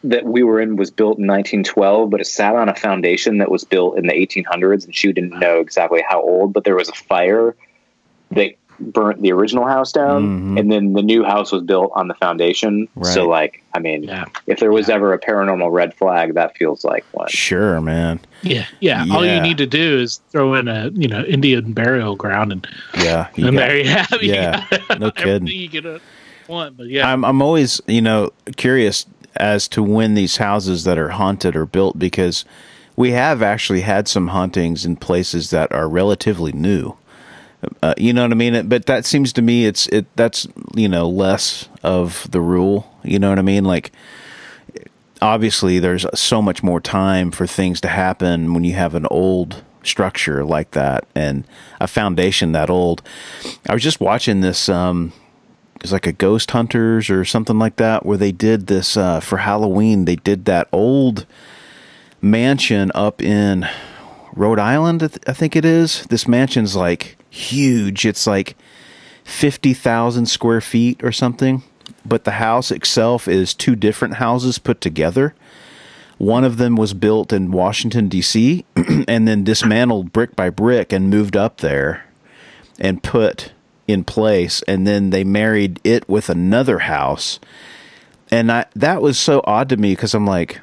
that 0.04 0.24
we 0.24 0.42
were 0.42 0.60
in 0.60 0.76
was 0.76 0.90
built 0.90 1.18
in 1.18 1.26
1912, 1.26 2.08
but 2.10 2.20
it 2.20 2.26
sat 2.26 2.54
on 2.56 2.68
a 2.68 2.74
foundation 2.74 3.38
that 3.38 3.50
was 3.50 3.64
built 3.64 3.98
in 3.98 4.06
the 4.06 4.12
1800s. 4.14 4.84
And 4.84 4.94
she 4.94 5.12
didn't 5.12 5.38
know 5.38 5.60
exactly 5.60 6.02
how 6.08 6.22
old, 6.22 6.52
but 6.52 6.64
there 6.64 6.76
was 6.76 6.88
a 6.88 6.94
fire 6.94 7.54
that 8.30 8.52
burnt 8.82 9.20
the 9.20 9.30
original 9.30 9.66
house 9.66 9.92
down. 9.92 10.54
Mhm. 10.54 10.58
And 10.60 10.72
then 10.72 10.94
the 10.94 11.02
new 11.02 11.22
house 11.22 11.52
was 11.52 11.62
built 11.62 11.92
on 11.94 12.08
the 12.08 12.14
foundation. 12.14 12.88
So, 13.02 13.28
like, 13.28 13.62
I 13.74 13.78
mean, 13.78 14.04
yeah, 14.04 14.24
if 14.46 14.58
there 14.58 14.72
was 14.72 14.88
Yeah. 14.88 14.94
ever 14.94 15.12
a 15.12 15.18
paranormal 15.18 15.70
red 15.70 15.92
flag, 15.92 16.32
that 16.32 16.56
feels 16.56 16.82
like 16.82 17.04
one. 17.12 17.28
Sure, 17.28 17.78
man. 17.82 18.20
yeah, 18.40 18.64
yeah. 18.80 19.04
All 19.10 19.26
you 19.26 19.38
need 19.42 19.58
to 19.58 19.66
do 19.66 19.98
is 19.98 20.22
throw 20.32 20.54
in 20.54 20.66
a, 20.66 20.90
you 20.94 21.08
know, 21.08 21.22
Indian 21.24 21.74
burial 21.74 22.16
ground, 22.16 22.52
and, 22.52 22.66
Yeah. 22.96 23.26
you 23.36 23.48
and 23.48 23.56
got- 23.58 23.68
there 23.68 23.76
you 23.76 23.84
have, 23.90 24.22
you 24.22 24.32
yeah, 24.32 24.64
got 24.88 24.98
no 24.98 25.10
kidding. 25.10 25.46
you 25.48 25.68
could 25.68 25.84
uh, 25.84 25.98
want. 26.48 26.78
But 26.78 26.86
yeah, 26.88 27.12
I'm 27.12 27.22
I'm 27.22 27.42
always 27.42 27.82
you 27.86 28.00
know 28.00 28.30
curious 28.56 29.04
as 29.36 29.68
to 29.68 29.82
when 29.82 30.14
these 30.14 30.38
houses 30.38 30.84
that 30.84 30.98
are 30.98 31.10
haunted 31.10 31.56
are 31.56 31.66
built 31.66 31.98
because 31.98 32.44
we 32.96 33.12
have 33.12 33.42
actually 33.42 33.82
had 33.82 34.08
some 34.08 34.28
hauntings 34.28 34.84
in 34.84 34.96
places 34.96 35.50
that 35.50 35.72
are 35.72 35.88
relatively 35.88 36.52
new. 36.52 36.94
Uh, 37.82 37.94
you 37.96 38.12
know 38.12 38.22
what 38.22 38.32
I 38.32 38.34
mean? 38.34 38.68
But 38.68 38.86
that 38.86 39.04
seems 39.04 39.32
to 39.34 39.42
me 39.42 39.66
it's 39.66 39.86
it 39.88 40.06
that's 40.16 40.46
you 40.74 40.88
know 40.88 41.08
less 41.08 41.68
of 41.82 42.30
the 42.30 42.40
rule. 42.40 42.90
You 43.02 43.18
know 43.18 43.28
what 43.28 43.38
I 43.38 43.42
mean? 43.42 43.64
Like 43.64 43.92
obviously 45.22 45.78
there's 45.78 46.06
so 46.18 46.40
much 46.40 46.62
more 46.62 46.80
time 46.80 47.30
for 47.30 47.46
things 47.46 47.80
to 47.82 47.88
happen 47.88 48.54
when 48.54 48.64
you 48.64 48.74
have 48.74 48.94
an 48.94 49.06
old 49.10 49.62
structure 49.82 50.44
like 50.44 50.72
that 50.72 51.06
and 51.14 51.44
a 51.80 51.86
foundation 51.86 52.52
that 52.52 52.70
old. 52.70 53.02
I 53.68 53.74
was 53.74 53.82
just 53.82 54.00
watching 54.00 54.40
this 54.40 54.68
um 54.68 55.12
it's 55.80 55.92
like 55.92 56.06
a 56.06 56.12
ghost 56.12 56.50
hunters 56.50 57.10
or 57.10 57.24
something 57.24 57.58
like 57.58 57.76
that 57.76 58.04
where 58.04 58.18
they 58.18 58.32
did 58.32 58.66
this 58.66 58.96
uh, 58.96 59.20
for 59.20 59.38
halloween 59.38 60.04
they 60.04 60.16
did 60.16 60.44
that 60.44 60.68
old 60.72 61.26
mansion 62.22 62.90
up 62.94 63.22
in 63.22 63.66
Rhode 64.34 64.58
Island, 64.58 65.02
I 65.02 65.08
th- 65.08 65.22
I 65.26 65.32
think 65.32 65.56
it 65.56 65.64
is. 65.64 66.04
This 66.06 66.28
mansion's 66.28 66.76
like 66.76 67.16
huge. 67.30 68.06
It's 68.06 68.26
like 68.26 68.56
50,000 69.24 70.26
square 70.26 70.60
feet 70.60 71.02
or 71.02 71.12
something. 71.12 71.62
But 72.04 72.24
the 72.24 72.32
house 72.32 72.70
itself 72.70 73.28
is 73.28 73.52
two 73.52 73.76
different 73.76 74.14
houses 74.14 74.58
put 74.58 74.80
together. 74.80 75.34
One 76.18 76.44
of 76.44 76.56
them 76.58 76.76
was 76.76 76.94
built 76.94 77.32
in 77.32 77.50
Washington, 77.50 78.08
D.C., 78.08 78.64
and 79.08 79.26
then 79.26 79.44
dismantled 79.44 80.12
brick 80.12 80.36
by 80.36 80.50
brick 80.50 80.92
and 80.92 81.10
moved 81.10 81.36
up 81.36 81.58
there 81.58 82.04
and 82.78 83.02
put 83.02 83.52
in 83.92 84.04
place. 84.04 84.62
And 84.68 84.86
then 84.86 85.10
they 85.10 85.24
married 85.24 85.80
it 85.84 86.08
with 86.08 86.28
another 86.28 86.80
house. 86.80 87.40
And 88.30 88.50
I, 88.52 88.66
that 88.76 89.02
was 89.02 89.18
so 89.18 89.42
odd 89.44 89.68
to 89.70 89.76
me 89.76 89.92
because 89.92 90.14
I'm 90.14 90.26
like, 90.26 90.60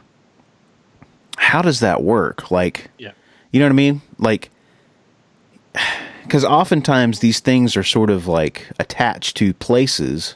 how 1.37 1.61
does 1.61 1.79
that 1.81 2.01
work? 2.03 2.49
Like, 2.51 2.89
Yeah. 2.97 3.11
you 3.51 3.59
know 3.59 3.65
what 3.65 3.71
I 3.73 3.75
mean? 3.75 4.01
Like, 4.17 4.49
because 6.23 6.43
oftentimes 6.43 7.19
these 7.19 7.39
things 7.39 7.77
are 7.77 7.83
sort 7.83 8.09
of 8.09 8.27
like 8.27 8.67
attached 8.79 9.37
to 9.37 9.53
places, 9.53 10.35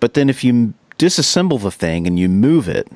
but 0.00 0.14
then 0.14 0.28
if 0.28 0.42
you 0.44 0.74
disassemble 0.98 1.60
the 1.60 1.70
thing 1.70 2.06
and 2.06 2.18
you 2.18 2.28
move 2.28 2.68
it, 2.68 2.88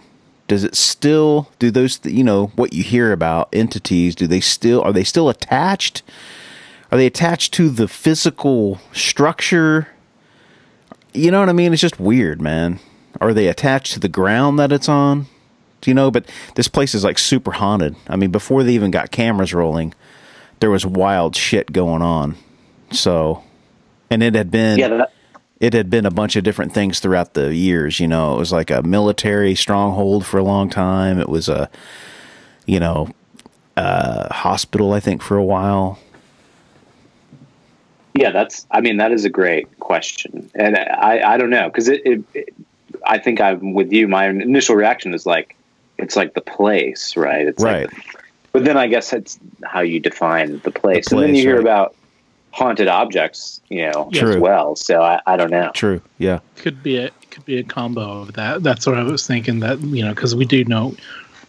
does 0.49 0.63
it 0.63 0.77
still 0.77 1.49
do 1.59 1.71
those? 1.71 1.99
You 2.05 2.23
know 2.23 2.49
what 2.55 2.73
you 2.73 2.83
hear 2.85 3.13
about 3.13 3.49
entities? 3.53 4.15
Do 4.15 4.27
they 4.27 4.41
still 4.41 4.81
are 4.83 4.93
they 4.93 5.05
still 5.05 5.29
attached? 5.29 6.03
Are 6.91 6.99
they 6.99 7.07
attached 7.07 7.53
to 7.55 7.69
the 7.69 7.89
physical 7.89 8.81
structure? 8.93 9.89
You 11.13 11.31
know 11.31 11.41
what 11.41 11.49
I 11.49 11.53
mean? 11.53 11.73
It's 11.73 11.83
just 11.83 11.99
weird, 11.99 12.41
man. 12.41 12.79
Are 13.21 13.33
they 13.33 13.49
attached 13.49 13.95
to 13.95 14.01
the 14.01 14.09
ground 14.09 14.59
that 14.59 14.73
it's 14.73 14.89
on? 14.89 15.27
Do 15.81 15.91
you 15.91 15.95
know? 15.95 16.11
But 16.11 16.29
this 16.55 16.69
place 16.69 16.95
is 16.95 17.05
like 17.05 17.19
super 17.19 17.53
haunted. 17.53 17.97
I 18.09 18.17
mean, 18.17 18.31
before 18.31 18.63
they 18.63 18.73
even 18.73 18.91
got 18.91 19.11
cameras 19.11 19.55
rolling, 19.55 19.95
there 20.61 20.71
was 20.71 20.87
wild 20.87 21.35
shit 21.37 21.73
going 21.73 22.03
on. 22.03 22.37
So, 22.93 23.43
and 24.11 24.23
it 24.23 24.35
had 24.35 24.51
been 24.51 24.79
Yeah, 24.79 24.89
that, 24.89 25.13
it 25.59 25.73
had 25.73 25.91
been 25.91 26.07
a 26.07 26.11
bunch 26.11 26.37
of 26.37 26.45
different 26.45 26.73
things 26.73 27.01
throughout 27.01 27.35
the 27.35 27.55
years. 27.55 27.99
You 27.99 28.09
know, 28.09 28.35
it 28.35 28.39
was 28.39 28.53
like 28.53 28.71
a 28.71 28.83
military 28.83 29.55
stronghold 29.55 30.27
for 30.27 30.39
a 30.39 30.45
long 30.45 30.69
time. 30.69 31.19
It 31.19 31.29
was 31.29 31.49
a, 31.49 31.71
you 32.67 32.79
know, 32.79 33.09
uh, 33.77 34.33
hospital. 34.33 34.93
I 34.93 35.01
think 35.01 35.23
for 35.23 35.37
a 35.37 35.45
while. 35.45 35.99
Yeah, 38.17 38.31
that's. 38.31 38.67
I 38.71 38.81
mean, 38.81 38.97
that 38.99 39.13
is 39.13 39.25
a 39.25 39.31
great 39.31 39.79
question, 39.81 40.51
and 40.55 40.77
I, 40.77 41.35
I 41.35 41.37
don't 41.37 41.51
know 41.51 41.69
because 41.69 41.89
it, 41.89 42.03
it, 42.07 42.25
it. 42.35 42.55
I 43.07 43.19
think 43.19 43.41
I'm 43.41 43.75
with 43.75 43.93
you. 43.93 44.09
My 44.09 44.29
initial 44.29 44.75
reaction 44.75 45.15
is 45.15 45.27
like, 45.27 45.55
it's 45.99 46.17
like 46.17 46.35
the 46.35 46.41
place, 46.41 47.17
right? 47.17 47.47
It's 47.47 47.63
Right. 47.63 47.93
Like, 47.93 48.17
but 48.53 48.65
then 48.65 48.79
I 48.79 48.87
guess 48.87 49.13
it's 49.13 49.39
how 49.65 49.81
you 49.81 50.01
define 50.01 50.61
the 50.61 50.71
place, 50.71 51.11
The 51.11 51.17
and 51.17 51.25
then 51.25 51.35
you 51.35 51.43
hear 51.43 51.57
right. 51.57 51.61
about 51.61 51.95
haunted 52.53 52.89
objects, 52.89 53.61
you 53.69 53.83
know, 53.91 54.09
Yeah. 54.11 54.23
as 54.23 54.31
True. 54.31 54.41
well. 54.41 54.77
So 54.77 55.03
I, 55.03 55.21
I 55.27 55.37
don't 55.37 55.51
know. 55.51 55.71
True. 55.75 56.01
Yeah. 56.19 56.39
could 56.57 56.83
be 56.83 56.97
a 56.97 57.11
could 57.31 57.45
be 57.45 57.59
a 57.59 57.63
combo 57.65 58.23
of 58.23 58.33
that. 58.33 58.63
That's 58.63 58.87
what 58.87 58.97
I 58.97 59.03
was 59.03 59.27
thinking. 59.27 59.61
That 59.61 59.79
you 59.83 60.03
know, 60.03 60.15
because 60.15 60.35
we 60.35 60.47
do 60.47 60.65
know, 60.65 60.95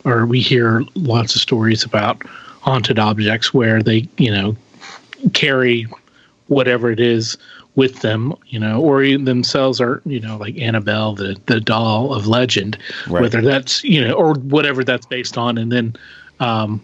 or 0.03 0.25
we 0.25 0.41
hear 0.41 0.83
lots 0.95 1.33
of 1.33 1.41
stories 1.41 1.83
about 1.85 2.21
haunted 2.61 2.99
objects 2.99 3.53
where 3.53 3.81
they 3.81 4.05
you 4.17 4.29
know 4.31 4.57
carry 5.33 5.87
whatever 6.47 6.91
it 6.91 6.99
is 6.99 7.37
with 7.75 8.01
them, 8.01 8.33
you 8.47 8.59
know, 8.59 8.81
or 8.81 9.03
even 9.03 9.25
themselves 9.25 9.79
are 9.79 10.01
you 10.05 10.19
know 10.19 10.37
like 10.37 10.57
Annabelle, 10.57 11.13
the 11.15 11.39
the 11.45 11.59
doll 11.59 12.13
of 12.13 12.27
legend, 12.27 12.77
Right. 13.07 13.21
whether 13.21 13.41
that's 13.41 13.83
you 13.83 14.05
know 14.05 14.13
or 14.13 14.33
whatever 14.33 14.83
that's 14.83 15.05
based 15.05 15.37
on, 15.37 15.57
and 15.57 15.71
then 15.71 15.95
um, 16.39 16.83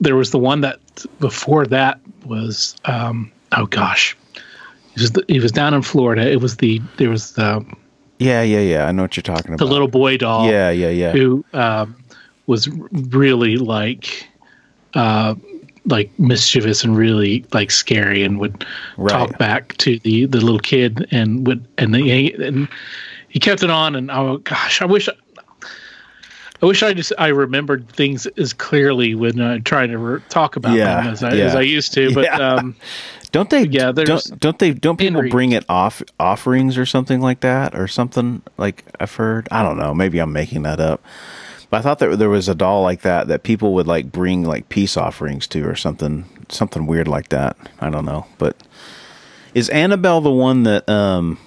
there 0.00 0.16
was 0.16 0.30
the 0.30 0.38
one 0.38 0.60
that 0.62 0.80
before 1.20 1.66
that 1.66 2.00
was 2.24 2.74
um, 2.84 3.30
oh 3.52 3.66
gosh. 3.66 4.16
It 4.94 5.00
was, 5.00 5.12
the, 5.12 5.24
it 5.26 5.42
was 5.42 5.52
down 5.52 5.72
in 5.72 5.80
Florida. 5.80 6.30
It 6.30 6.42
was 6.42 6.58
the 6.58 6.80
there 6.98 7.08
was 7.08 7.32
the 7.32 7.64
Yeah. 8.18 8.42
Yeah. 8.42 8.60
Yeah. 8.60 8.86
I 8.86 8.92
know 8.92 9.02
what 9.02 9.16
you're 9.16 9.22
talking 9.22 9.46
about 9.54 9.58
the 9.58 9.66
little 9.66 9.88
boy 9.88 10.18
doll 10.18 10.50
Yeah. 10.50 10.70
Yeah. 10.70 10.90
Yeah. 10.90 11.12
who 11.12 11.42
um, 11.54 11.96
was 12.46 12.68
really 12.92 13.56
like 13.56 14.28
uh, 14.94 15.34
like 15.86 16.10
mischievous 16.18 16.84
and 16.84 16.96
really 16.96 17.44
like 17.52 17.70
scary 17.70 18.22
and 18.22 18.38
would 18.38 18.64
Right. 18.96 19.10
talk 19.12 19.38
back 19.38 19.76
to 19.78 19.98
the 20.00 20.26
the 20.26 20.40
little 20.40 20.60
kid 20.60 21.06
and 21.10 21.46
would 21.46 21.64
and 21.78 21.94
he 21.96 22.32
and 22.34 22.68
he 23.28 23.40
kept 23.40 23.62
it 23.62 23.70
on 23.70 23.94
and 23.96 24.10
oh 24.10 24.38
gosh 24.38 24.80
I 24.80 24.84
wish 24.84 25.08
I 26.62 26.66
wish 26.66 26.82
I 26.84 26.94
just 26.94 27.12
I 27.18 27.28
remembered 27.28 27.88
things 27.88 28.26
as 28.38 28.52
clearly 28.52 29.14
when 29.16 29.40
I'm 29.40 29.62
trying 29.64 29.90
to 29.90 29.98
re- 29.98 30.20
talk 30.28 30.54
about 30.54 30.76
Yeah, 30.76 31.02
them 31.02 31.12
as 31.12 31.22
I, 31.24 31.34
yeah. 31.34 31.44
as 31.46 31.54
I 31.56 31.62
used 31.62 31.92
to 31.94 32.14
but 32.14 32.24
Yeah. 32.26 32.36
um, 32.54 32.76
Don't 33.32 33.50
they? 33.50 33.64
Yeah, 33.64 33.90
there's 33.90 34.24
don't, 34.24 34.40
don't 34.40 34.58
they? 34.60 34.72
Don't 34.72 34.96
people 34.98 35.16
Henry. 35.16 35.30
bring 35.30 35.50
it 35.52 35.64
off 35.68 36.00
offerings 36.20 36.78
or 36.78 36.86
something 36.86 37.20
like 37.20 37.40
that, 37.40 37.74
or 37.74 37.88
something 37.88 38.42
like 38.58 38.84
I've 39.00 39.14
heard? 39.14 39.48
I 39.50 39.62
don't 39.62 39.78
know. 39.78 39.94
Maybe 39.94 40.18
I'm 40.20 40.32
making 40.34 40.62
that 40.64 40.78
up. 40.80 41.02
But 41.72 41.78
I 41.78 41.80
thought 41.80 42.00
that 42.00 42.18
there 42.18 42.28
was 42.28 42.50
a 42.50 42.54
doll 42.54 42.82
like 42.82 43.00
that 43.00 43.28
that 43.28 43.44
people 43.44 43.72
would 43.72 43.86
like 43.86 44.12
bring 44.12 44.44
like 44.44 44.68
peace 44.68 44.94
offerings 44.94 45.46
to, 45.48 45.66
or 45.66 45.74
something, 45.74 46.26
something 46.50 46.86
weird 46.86 47.08
like 47.08 47.30
that. 47.30 47.56
I 47.80 47.88
don't 47.88 48.04
know. 48.04 48.26
But 48.36 48.62
is 49.54 49.70
Annabelle 49.70 50.20
the 50.20 50.30
one 50.30 50.64
that 50.64 50.86
um, 50.86 51.38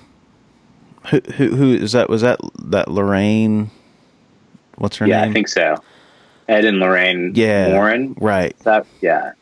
who 1.12 1.20
who, 1.36 1.56
who 1.56 1.74
is 1.76 1.92
that? 1.92 2.10
Was 2.10 2.24
that 2.24 2.40
that 2.58 2.88
Lorraine? 2.88 3.70
What's 4.80 4.98
her 4.98 5.06
Yeah, 5.06 5.18
name? 5.22 5.26
Yeah, 5.26 5.30
I 5.30 5.34
think 5.34 5.48
so. 5.48 5.84
Ed 6.48 6.66
and 6.66 6.80
Lorraine 6.80 7.32
Yeah, 7.36 7.74
Warren. 7.74 8.16
right. 8.20 8.58
That 8.64 8.88
yeah. 9.02 9.34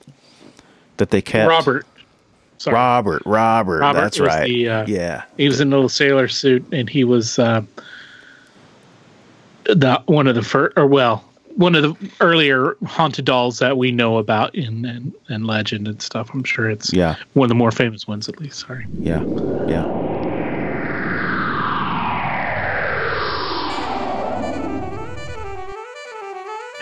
That 0.98 1.12
they 1.12 1.22
kept 1.22 1.48
Robert 1.48 1.88
sorry 2.58 2.76
Robert, 2.76 3.24
Robert. 3.26 3.80
Robert 3.80 4.02
that's 4.02 4.20
right. 4.20 4.50
the, 4.50 4.68
uh, 4.68 4.86
yeah. 4.86 5.24
he 5.38 5.48
was 5.48 5.62
in 5.62 5.70
a 5.70 5.76
little 5.76 5.88
sailor 5.88 6.28
suit 6.28 6.66
and 6.74 6.90
he 6.90 7.06
was 7.06 7.40
uh, 7.40 7.62
the 9.66 10.02
one 10.06 10.28
of 10.28 10.36
the 10.36 10.44
first 10.44 10.74
or 10.78 10.88
well 10.88 11.24
one 11.56 11.76
of 11.76 11.84
the 11.84 12.12
earlier 12.20 12.76
haunted 12.86 13.26
dolls 13.26 13.60
that 13.60 13.78
we 13.78 13.92
know 13.92 14.18
about 14.18 14.54
in 14.56 14.86
and, 14.86 15.14
in 15.30 15.46
legend 15.46 15.88
and 15.88 16.02
stuff 16.02 16.30
i'm 16.34 16.44
sure 16.44 16.70
it's 16.70 16.92
Yeah. 16.94 17.16
one 17.34 17.46
of 17.46 17.50
the 17.50 17.56
more 17.56 17.72
famous 17.72 18.08
ones 18.08 18.28
at 18.28 18.40
least 18.40 18.60
sorry 18.60 18.86
Yeah. 19.00 19.24
Yeah. 19.68 19.86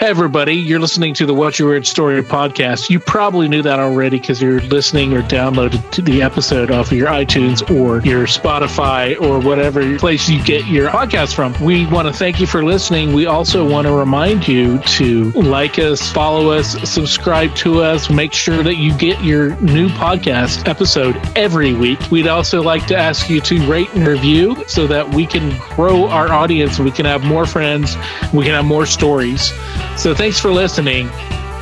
Hey, 0.02 0.08
everybody, 0.08 0.56
you're 0.56 0.80
listening 0.80 1.14
to 1.14 1.28
the 1.28 1.34
What's 1.36 1.60
Your 1.60 1.70
Weird 1.70 1.86
Story 1.86 2.24
podcast. 2.24 2.90
You 2.90 3.00
probably 3.00 3.48
knew 3.48 3.62
that 3.62 3.78
already 3.78 4.20
because 4.20 4.42
you're 4.42 4.60
listening 4.62 5.14
or 5.14 5.22
downloaded 5.22 5.92
to 5.92 6.02
the 6.02 6.24
episode 6.24 6.72
off 6.72 6.88
of 6.88 6.98
your 6.98 7.10
iTunes 7.10 7.62
or 7.70 8.04
your 8.04 8.26
Spotify 8.26 9.16
or 9.22 9.40
whatever 9.40 10.00
place 10.00 10.28
you 10.28 10.44
get 10.44 10.66
your 10.66 10.90
podcast 10.90 11.36
from. 11.36 11.54
We 11.64 11.86
want 11.86 12.08
to 12.08 12.14
thank 12.16 12.40
you 12.40 12.48
for 12.48 12.64
listening. 12.64 13.14
We 13.14 13.28
also 13.28 13.64
want 13.70 13.86
to 13.86 13.94
remind 13.94 14.48
you 14.48 14.80
to 14.80 15.26
like 15.34 15.78
us, 15.78 16.12
follow 16.12 16.50
us, 16.50 16.72
subscribe 16.90 17.54
to 17.58 17.84
us, 17.84 18.10
make 18.10 18.34
sure 18.34 18.64
that 18.64 18.78
you 18.78 18.98
get 18.98 19.24
your 19.24 19.56
new 19.58 19.88
podcast 19.90 20.68
episode 20.68 21.16
every 21.38 21.76
week. 21.76 22.00
We'd 22.10 22.28
also 22.28 22.64
like 22.64 22.88
to 22.88 22.98
ask 22.98 23.30
you 23.30 23.40
to 23.42 23.68
rate 23.68 23.94
and 23.94 24.08
review 24.08 24.64
so 24.66 24.88
that 24.88 25.14
we 25.14 25.28
can 25.28 25.56
grow 25.76 26.08
our 26.08 26.30
audience 26.30 26.80
we 26.80 26.90
can 26.90 27.06
have 27.06 27.24
more 27.24 27.46
friends, 27.46 27.96
we 28.34 28.46
can 28.46 28.56
have 28.56 28.66
more 28.66 28.88
stories. 28.88 29.54
So 29.98 30.16
thanks 30.16 30.40
for 30.40 30.50
listening 30.52 31.10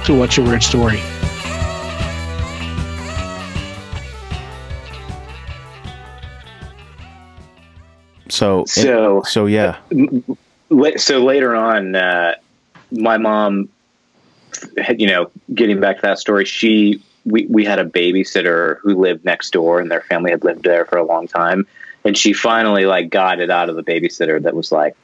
to 0.06 0.13
What's 0.18 0.38
Your 0.38 0.46
Weird 0.46 0.63
Story. 0.63 1.02
So 8.30 8.65
So- 8.65 9.24
so 9.26 9.46
yeah. 9.48 9.78
So 10.98 11.24
later 11.24 11.56
on, 11.56 11.96
uh, 11.96 12.36
my 12.92 13.18
mom, 13.18 13.70
you 14.98 15.08
know, 15.08 15.32
getting 15.54 15.80
back 15.80 15.98
to 15.98 16.02
that 16.04 16.20
story, 16.20 16.46
she 16.46 17.02
we 17.26 17.46
we 17.48 17.65
had 17.65 17.80
a 17.80 17.86
babysitter 17.86 18.77
who 18.82 18.96
lived 19.00 19.25
next 19.25 19.52
door, 19.52 19.80
and 19.80 19.90
their 19.90 20.02
family 20.02 20.32
had 20.32 20.44
lived 20.44 20.63
there 20.63 20.86
for 20.86 20.98
a 20.98 21.04
long 21.04 21.27
time, 21.27 21.67
and 22.06 22.17
she 22.17 22.34
finally 22.34 22.86
like 22.86 23.10
got 23.10 23.40
it 23.40 23.50
out 23.50 23.69
of 23.69 23.75
the 23.75 23.84
babysitter 23.84 24.42
that 24.42 24.56
was 24.56 24.71
like, 24.71 24.96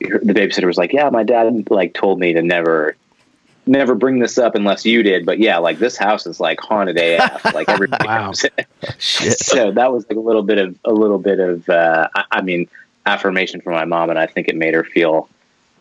the 0.00 0.32
babysitter 0.34 0.64
was 0.66 0.78
like, 0.78 0.92
yeah, 0.92 1.08
my 1.10 1.22
dad 1.24 1.70
like 1.70 1.94
told 1.94 2.18
me 2.20 2.32
to 2.32 2.42
never. 2.42 2.96
Never 3.66 3.94
bring 3.94 4.18
this 4.18 4.36
up 4.38 4.54
unless 4.56 4.84
you 4.86 5.02
did, 5.02 5.24
but 5.26 5.38
yeah, 5.38 5.58
like 5.58 5.78
this 5.78 5.96
house 5.96 6.26
is 6.26 6.40
like 6.40 6.58
haunted 6.60 6.96
AF. 6.98 7.44
Like 7.54 7.68
everybody 7.68 8.04
Wow. 8.08 8.26
knows 8.28 8.42
it. 8.42 8.66
Shit. 8.98 9.38
so 9.38 9.70
that 9.70 9.92
was 9.92 10.04
like 10.08 10.16
a 10.16 10.20
little 10.20 10.42
bit 10.42 10.58
of 10.58 10.76
a 10.86 10.92
little 10.92 11.18
bit 11.18 11.38
of 11.38 11.68
uh, 11.68 12.08
I, 12.14 12.24
I 12.32 12.40
mean 12.40 12.68
affirmation 13.06 13.60
from 13.60 13.74
my 13.74 13.84
mom, 13.84 14.08
and 14.10 14.18
I 14.18 14.26
think 14.26 14.48
it 14.48 14.56
made 14.56 14.74
her 14.74 14.82
feel 14.82 15.28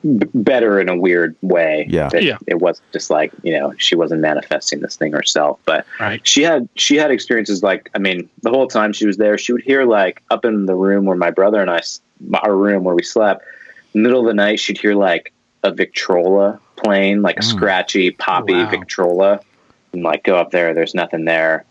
b- 0.04 0.28
better 0.36 0.80
in 0.80 0.90
a 0.90 0.96
weird 0.96 1.36
way. 1.42 1.88
Yeah. 1.90 2.10
that 2.10 2.22
Yeah. 2.22 2.38
it 2.48 2.60
wasn't 2.60 2.92
just 2.92 3.10
like 3.10 3.32
you 3.44 3.58
know 3.58 3.74
she 3.78 3.96
wasn't 3.96 4.22
manifesting 4.22 4.82
this 4.82 4.98
thing 4.98 5.14
herself, 5.14 5.60
but 5.66 5.86
Right. 6.00 6.20
she 6.28 6.44
had 6.44 6.68
she 6.76 6.98
had 6.98 7.12
experiences 7.12 7.64
like 7.64 7.90
I 7.96 7.98
mean 8.00 8.30
the 8.44 8.50
whole 8.52 8.68
time 8.68 8.92
she 8.94 9.08
was 9.08 9.16
there, 9.18 9.38
she 9.38 9.54
would 9.54 9.64
hear 9.64 9.86
like 9.86 10.22
up 10.30 10.44
in 10.46 10.66
the 10.66 10.76
room 10.76 11.06
where 11.06 11.18
my 11.18 11.32
brother 11.32 11.62
and 11.62 11.72
I 11.72 11.82
our 12.44 12.56
room 12.56 12.84
where 12.84 12.94
we 12.94 13.04
slept, 13.04 13.46
middle 13.94 14.22
of 14.22 14.26
the 14.28 14.34
night 14.34 14.60
she'd 14.60 14.78
hear 14.78 14.96
like 14.96 15.34
a 15.64 15.72
Victrola 15.74 16.60
playing, 16.76 17.22
like 17.22 17.38
a 17.38 17.44
scratchy, 17.44 18.12
poppy 18.12 18.54
Wow. 18.54 18.70
Victrola, 18.70 19.40
and 19.94 20.04
like 20.04 20.24
go 20.24 20.38
up 20.38 20.52
there. 20.52 20.74
There's 20.74 20.96
nothing 20.96 21.26
there. 21.26 21.66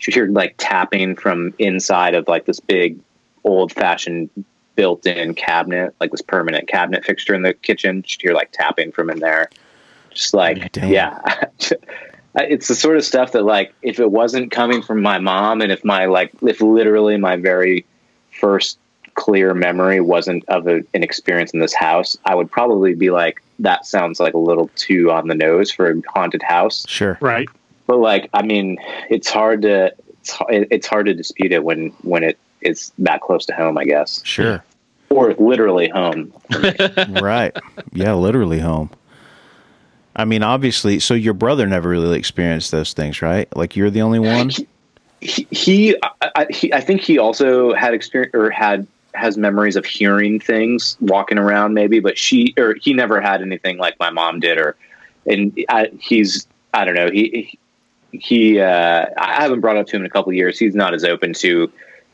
You 0.00 0.12
hear 0.12 0.26
like 0.26 0.54
tapping 0.58 1.16
from 1.16 1.54
inside 1.58 2.14
of 2.14 2.28
like 2.28 2.44
this 2.46 2.60
big, 2.60 2.98
old 3.44 3.72
fashioned 3.72 4.30
built-in 4.76 5.34
cabinet, 5.34 5.94
like 6.00 6.12
this 6.12 6.22
permanent 6.22 6.68
cabinet 6.68 7.04
fixture 7.04 7.34
in 7.34 7.42
the 7.42 7.52
kitchen. 7.52 8.04
You 8.06 8.16
hear 8.20 8.32
like 8.34 8.52
tapping 8.52 8.92
from 8.92 9.10
in 9.10 9.18
there. 9.18 9.50
Just 10.14 10.34
like 10.34 10.72
Damn. 10.72 10.90
yeah. 10.90 11.44
It's 12.34 12.68
the 12.68 12.76
sort 12.76 12.96
of 12.96 13.04
stuff 13.04 13.32
that 13.32 13.42
like 13.42 13.74
if 13.82 13.98
it 13.98 14.12
wasn't 14.12 14.52
coming 14.52 14.80
from 14.82 15.02
my 15.02 15.18
mom 15.18 15.60
and 15.60 15.72
if 15.72 15.84
my 15.84 16.04
like 16.04 16.30
if 16.42 16.60
literally 16.60 17.16
my 17.16 17.34
very 17.34 17.84
first 18.30 18.78
clear 19.18 19.52
memory 19.52 20.00
wasn't 20.00 20.44
of 20.48 20.68
a, 20.68 20.76
an 20.94 21.02
experience 21.02 21.50
in 21.52 21.58
this 21.60 21.74
house, 21.74 22.16
I 22.24 22.34
would 22.36 22.50
probably 22.50 22.94
be 22.94 23.10
like, 23.10 23.42
that 23.58 23.84
sounds 23.84 24.20
like 24.20 24.34
a 24.34 24.38
little 24.38 24.70
too 24.76 25.10
on 25.10 25.26
the 25.26 25.34
nose 25.34 25.72
for 25.72 25.90
a 25.90 25.94
haunted 26.08 26.42
house. 26.42 26.84
Sure. 26.88 27.18
Right. 27.20 27.48
But 27.88 27.98
like, 27.98 28.30
I 28.32 28.42
mean, 28.42 28.78
it's 29.10 29.28
hard 29.28 29.62
to 29.62 29.92
it's, 30.20 30.38
it's 30.70 30.86
hard 30.86 31.06
to 31.06 31.14
dispute 31.14 31.52
it 31.52 31.64
when 31.64 31.88
when 32.02 32.22
it 32.22 32.38
is 32.60 32.92
that 32.98 33.20
close 33.22 33.44
to 33.46 33.54
home, 33.54 33.76
I 33.78 33.84
guess, 33.84 34.20
Sure. 34.24 34.62
or 35.10 35.34
literally 35.34 35.88
home. 35.88 36.32
right. 37.20 37.56
Yeah, 37.92 38.14
literally 38.14 38.60
home. 38.60 38.90
I 40.14 40.24
mean, 40.24 40.42
obviously, 40.42 40.98
so 41.00 41.14
your 41.14 41.34
brother 41.34 41.66
never 41.66 41.88
really 41.88 42.18
experienced 42.18 42.70
those 42.70 42.92
things, 42.92 43.22
right? 43.22 43.48
Like 43.56 43.74
you're 43.76 43.90
the 43.90 44.02
only 44.02 44.18
one? 44.20 44.50
He, 45.20 45.46
he, 45.50 45.96
I, 46.02 46.30
I- 46.36 46.46
he, 46.50 46.72
I 46.72 46.80
think 46.80 47.00
he 47.00 47.18
also 47.18 47.74
had 47.74 47.94
experience 47.94 48.34
or 48.34 48.50
had 48.50 48.86
has 49.18 49.36
memories 49.36 49.76
of 49.76 49.84
hearing 49.84 50.40
things 50.40 50.96
walking 51.00 51.38
around, 51.38 51.74
maybe, 51.74 52.00
but 52.00 52.16
she 52.16 52.54
or 52.56 52.74
he 52.80 52.92
never 52.92 53.20
had 53.20 53.42
anything 53.42 53.78
like 53.78 53.98
my 53.98 54.10
mom 54.10 54.40
did, 54.40 54.58
or 54.58 54.76
and 55.26 55.58
I, 55.68 55.90
he's 55.98 56.46
I 56.72 56.84
don't 56.84 56.94
know 56.94 57.10
he 57.10 57.58
he 58.12 58.60
uh, 58.60 59.06
I 59.16 59.34
haven't 59.34 59.60
brought 59.60 59.76
up 59.76 59.86
to 59.88 59.96
him 59.96 60.02
in 60.02 60.06
a 60.06 60.10
couple 60.10 60.32
years. 60.32 60.58
He's 60.58 60.74
not 60.74 60.94
as 60.94 61.04
open 61.04 61.32
to 61.34 61.70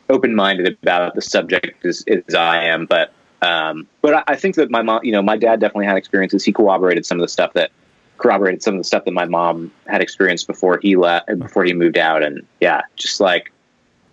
open 0.09 0.35
minded 0.35 0.77
about 0.83 1.15
the 1.15 1.23
subject 1.23 1.85
as, 1.85 2.05
as 2.09 2.35
I 2.35 2.65
am, 2.65 2.87
but 2.87 3.13
um, 3.43 3.87
but 4.01 4.15
I, 4.15 4.25
I 4.29 4.37
think 4.37 4.57
that 4.57 4.71
my 4.71 4.83
mom, 4.83 5.05
you 5.05 5.13
know, 5.13 5.23
my 5.23 5.37
dad 5.37 5.61
definitely 5.61 5.87
had 5.87 5.97
experiences. 5.97 6.45
He 6.45 6.53
corroborated 6.53 7.05
some 7.07 7.19
of 7.19 7.23
the 7.23 7.29
stuff 7.29 7.53
that 7.55 7.71
corroborated 8.17 8.63
some 8.63 8.75
of 8.75 8.81
the 8.81 8.85
stuff 8.85 9.05
that 9.05 9.13
my 9.13 9.27
mom 9.27 9.73
had 9.87 10.01
experienced 10.01 10.47
before 10.47 10.79
he 10.81 10.97
left 10.97 11.27
before 11.39 11.65
he 11.65 11.75
moved 11.75 11.99
out, 11.99 12.23
and 12.23 12.47
yeah, 12.61 12.83
just 12.97 13.21
like 13.21 13.53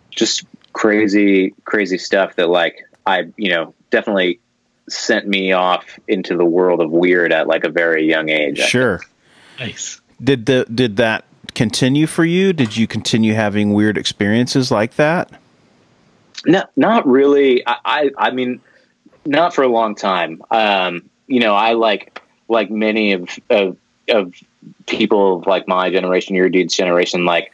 just 0.10 0.46
crazy 0.74 1.53
crazy 1.65 1.97
stuff 1.97 2.36
that 2.36 2.49
like 2.49 2.86
I 3.05 3.26
you 3.38 3.49
know 3.49 3.74
definitely 3.89 4.39
sent 4.89 5.28
me 5.28 5.51
off 5.51 5.99
into 6.07 6.36
the 6.36 6.45
world 6.45 6.82
of 6.82 6.91
weird 6.91 7.32
at 7.32 7.47
like 7.47 7.63
a 7.63 7.69
very 7.69 8.07
young 8.07 8.30
age. 8.30 8.59
Sure. 8.59 9.01
Nice. 9.59 10.01
Did 10.24 10.45
the 10.45 10.65
did 10.74 10.97
that 10.97 11.26
continue 11.55 12.07
for 12.07 12.26
you? 12.26 12.53
Did 12.53 12.78
you 12.78 12.88
continue 12.88 13.34
having 13.34 13.74
weird 13.74 13.97
experiences 13.97 14.72
like 14.72 14.95
that? 14.95 15.32
No, 16.45 16.63
not 16.76 17.07
really. 17.07 17.65
I, 17.67 17.78
I, 17.86 18.11
I 18.17 18.32
mean, 18.32 18.61
not 19.26 19.53
for 19.53 19.63
a 19.63 19.67
long 19.67 19.95
time. 19.95 20.41
Um, 20.49 21.09
you 21.28 21.39
know, 21.39 21.53
I 21.53 21.74
like 21.74 22.22
like 22.47 22.72
many 22.72 23.13
of 23.13 23.30
of, 23.49 23.78
of 24.09 24.34
people 24.88 25.38
of 25.38 25.47
like 25.47 25.67
my 25.67 25.89
generation, 25.89 26.36
your 26.36 26.49
dude's 26.49 26.76
generation. 26.76 27.26
Like 27.26 27.51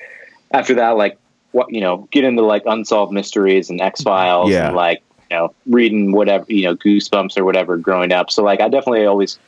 after 0.52 0.76
that, 0.76 0.92
like 0.92 1.18
what 1.52 1.72
you 1.74 1.82
know, 1.82 2.08
get 2.12 2.24
into 2.24 2.42
like 2.44 2.64
unsolved 2.66 3.12
mysteries 3.12 3.70
and 3.70 3.82
X 3.82 4.02
Files 4.02 4.52
Yeah. 4.52 4.68
and 4.68 4.76
like 4.76 5.02
you 5.30 5.38
know, 5.38 5.54
reading 5.66 6.12
whatever 6.12 6.46
you 6.48 6.64
know, 6.64 6.76
Goosebumps 6.76 7.38
or 7.38 7.44
whatever 7.46 7.78
growing 7.78 8.12
up. 8.12 8.32
So 8.32 8.44
like, 8.44 8.62
I 8.62 8.70
definitely 8.70 9.06
always 9.06 9.40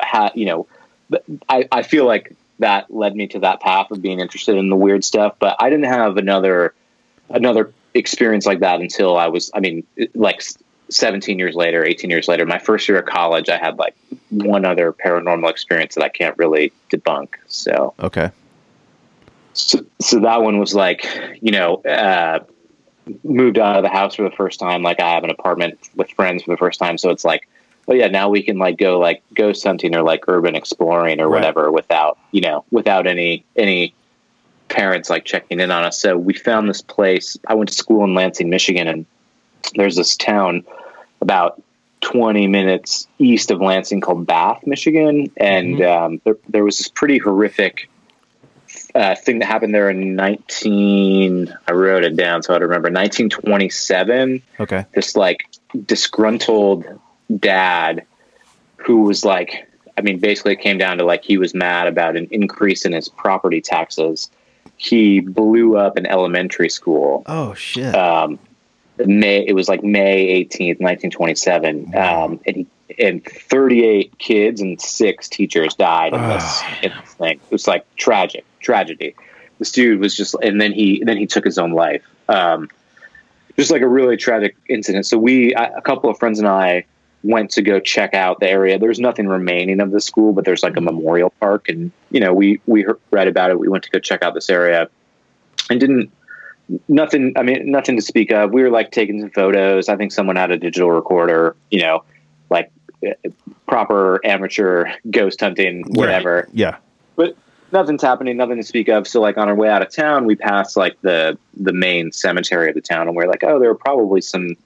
had 0.00 0.30
you 0.34 0.46
know, 0.46 0.66
I 1.48 1.68
I 1.70 1.82
feel 1.82 2.04
like 2.06 2.34
that 2.58 2.92
led 2.94 3.16
me 3.16 3.26
to 3.28 3.38
that 3.40 3.60
path 3.60 3.90
of 3.90 4.00
being 4.02 4.20
interested 4.20 4.56
in 4.56 4.68
the 4.68 4.76
weird 4.76 5.04
stuff. 5.04 5.34
But 5.38 5.56
I 5.58 5.68
didn't 5.70 5.86
have 5.86 6.16
another 6.16 6.74
another 7.30 7.72
experience 7.94 8.46
like 8.46 8.60
that 8.60 8.80
until 8.80 9.16
I 9.16 9.26
was, 9.28 9.50
I 9.54 9.60
mean, 9.60 9.84
like 10.14 10.42
17 10.88 11.38
years 11.38 11.54
later, 11.54 11.84
18 11.84 12.10
years 12.10 12.28
later, 12.28 12.46
my 12.46 12.58
first 12.58 12.88
year 12.88 12.98
of 12.98 13.06
college, 13.06 13.48
I 13.48 13.56
had 13.56 13.78
like 13.78 13.94
one 14.30 14.64
other 14.64 14.92
paranormal 14.92 15.50
experience 15.50 15.94
that 15.94 16.04
I 16.04 16.08
can't 16.08 16.36
really 16.38 16.72
debunk. 16.90 17.34
So, 17.48 17.94
Okay. 18.00 18.30
So, 19.52 19.84
so 20.00 20.20
that 20.20 20.42
one 20.42 20.58
was 20.58 20.74
like, 20.74 21.06
you 21.40 21.52
know, 21.52 21.76
uh, 21.82 22.40
moved 23.24 23.58
out 23.58 23.76
of 23.76 23.82
the 23.82 23.88
house 23.88 24.14
for 24.14 24.22
the 24.22 24.34
first 24.36 24.60
time. 24.60 24.82
Like 24.82 25.00
I 25.00 25.10
have 25.10 25.24
an 25.24 25.30
apartment 25.30 25.78
with 25.96 26.10
friends 26.10 26.42
for 26.44 26.52
the 26.52 26.56
first 26.56 26.78
time. 26.78 26.98
So 26.98 27.10
it's 27.10 27.24
like, 27.24 27.48
oh 27.88 27.94
yeah, 27.94 28.08
now 28.08 28.28
we 28.28 28.42
can 28.42 28.58
like 28.58 28.78
go 28.78 28.98
like 28.98 29.22
ghost 29.34 29.64
hunting 29.64 29.94
or 29.94 30.02
like 30.02 30.24
urban 30.28 30.54
exploring 30.54 31.20
or 31.20 31.28
Right. 31.28 31.38
whatever 31.38 31.70
without, 31.70 32.18
you 32.30 32.40
know, 32.40 32.64
without 32.70 33.06
any, 33.06 33.44
any 33.56 33.94
parents 34.68 35.10
like 35.10 35.24
checking 35.24 35.60
in 35.60 35.70
on 35.70 35.84
us. 35.84 36.00
So 36.00 36.16
we 36.16 36.34
found 36.34 36.68
this 36.68 36.80
place. 36.80 37.36
I 37.46 37.54
went 37.54 37.68
to 37.68 37.74
school 37.74 38.04
in 38.04 38.14
Lansing, 38.14 38.48
Michigan, 38.48 38.86
and 38.88 39.06
there's 39.74 39.96
this 39.96 40.16
town 40.16 40.64
about 41.20 41.60
20 42.02 42.46
minutes 42.48 43.06
east 43.18 43.50
of 43.50 43.60
Lansing 43.60 44.00
called 44.00 44.26
Bath, 44.26 44.66
Michigan. 44.66 45.30
And 45.36 45.82
um, 45.82 46.20
there, 46.24 46.36
there 46.48 46.64
was 46.64 46.78
this 46.78 46.88
pretty 46.88 47.18
horrific 47.18 47.88
uh, 48.94 49.14
thing 49.14 49.38
that 49.38 49.46
happened 49.46 49.74
there 49.74 49.88
in 49.90 50.14
19, 50.16 51.54
I 51.66 51.72
wrote 51.72 52.04
it 52.04 52.16
down 52.16 52.42
so 52.42 52.54
I'd 52.54 52.62
remember, 52.62 52.90
1927 52.90 54.42
Okay. 54.60 54.84
this 54.94 55.16
like 55.16 55.48
disgruntled 55.86 56.84
dad 57.38 58.04
who 58.76 59.02
was 59.02 59.24
like 59.24 59.66
i 59.96 60.00
mean 60.02 60.18
basically 60.18 60.52
it 60.52 60.60
came 60.60 60.76
down 60.76 60.98
to 60.98 61.04
like 61.04 61.24
he 61.24 61.38
was 61.38 61.54
mad 61.54 61.86
about 61.86 62.16
an 62.16 62.28
increase 62.30 62.84
in 62.84 62.92
his 62.92 63.08
property 63.08 63.60
taxes 63.62 64.28
he 64.76 65.20
blew 65.20 65.76
up 65.76 65.96
an 65.96 66.04
elementary 66.06 66.68
school 66.68 67.22
Oh 67.26 67.54
shit. 67.54 67.94
um 67.94 68.38
may 68.98 69.46
it 69.46 69.54
was 69.54 69.68
like 69.68 69.82
may 69.82 70.44
18th 70.44 70.80
1927 70.80 71.94
um 71.96 72.40
and 72.46 72.56
he 72.56 72.66
and 72.98 73.24
38 73.24 74.18
kids 74.18 74.60
and 74.60 74.80
six 74.80 75.28
teachers 75.28 75.74
died 75.74 76.14
in 76.14 76.20
this, 76.20 76.62
in 76.82 76.92
this 77.00 77.14
thing 77.14 77.40
it 77.44 77.50
was 77.50 77.66
like 77.66 77.84
tragic 77.96 78.44
tragedy 78.60 79.14
this 79.58 79.72
dude 79.72 80.00
was 80.00 80.16
just 80.16 80.34
and 80.42 80.60
then 80.60 80.72
he 80.72 81.02
then 81.04 81.16
he 81.16 81.26
took 81.26 81.44
his 81.44 81.58
own 81.58 81.72
life 81.72 82.04
um 82.28 82.68
just 83.56 83.70
like 83.70 83.82
a 83.82 83.88
really 83.88 84.16
tragic 84.16 84.56
incident. 84.68 85.06
So 85.06 85.18
we, 85.18 85.54
a 85.54 85.80
couple 85.82 86.10
of 86.10 86.18
friends 86.18 86.38
and 86.38 86.48
I, 86.48 86.84
went 87.24 87.50
to 87.52 87.62
go 87.62 87.78
check 87.78 88.14
out 88.14 88.40
the 88.40 88.48
area. 88.48 88.78
There's 88.78 88.98
nothing 88.98 89.28
remaining 89.28 89.80
of 89.80 89.92
the 89.92 90.00
school, 90.00 90.32
but 90.32 90.44
there's 90.44 90.62
like 90.62 90.76
a 90.76 90.80
memorial 90.80 91.30
park, 91.38 91.68
and 91.68 91.92
you 92.10 92.18
know, 92.18 92.34
we 92.34 92.60
we 92.66 92.84
read 93.12 93.28
about 93.28 93.50
it. 93.50 93.60
We 93.60 93.68
went 93.68 93.84
to 93.84 93.90
go 93.90 94.00
check 94.00 94.22
out 94.22 94.34
this 94.34 94.50
area, 94.50 94.88
and 95.70 95.78
didn't 95.78 96.10
nothing. 96.88 97.32
I 97.36 97.42
mean, 97.42 97.70
nothing 97.70 97.94
to 97.94 98.02
speak 98.02 98.32
of. 98.32 98.52
We 98.52 98.62
were 98.62 98.70
like 98.70 98.90
taking 98.90 99.20
some 99.20 99.30
photos. 99.30 99.88
I 99.88 99.96
think 99.96 100.10
someone 100.10 100.34
had 100.34 100.50
a 100.50 100.56
digital 100.56 100.90
recorder. 100.90 101.54
You 101.70 101.82
know, 101.82 102.04
like 102.50 102.72
proper 103.66 104.20
amateur 104.24 104.86
ghost 105.10 105.40
hunting, 105.40 105.84
whatever 105.88 106.48
yeah. 106.52 106.76
but 107.16 107.36
nothing's 107.72 108.02
happening, 108.02 108.36
nothing 108.36 108.56
to 108.58 108.62
speak 108.62 108.88
of. 108.88 109.08
So 109.08 109.20
like 109.20 109.38
on 109.38 109.48
our 109.48 109.54
way 109.54 109.68
out 109.68 109.82
of 109.82 109.90
town, 109.90 110.26
we 110.26 110.36
passed 110.36 110.76
like 110.76 111.00
the 111.00 111.38
the 111.56 111.72
main 111.72 112.12
cemetery 112.12 112.68
of 112.68 112.74
the 112.74 112.80
town, 112.80 113.08
and 113.08 113.16
we're 113.16 113.26
like, 113.26 113.42
oh, 113.44 113.58
there 113.58 113.68
were 113.68 113.74
probably 113.74 114.20
some 114.20 114.56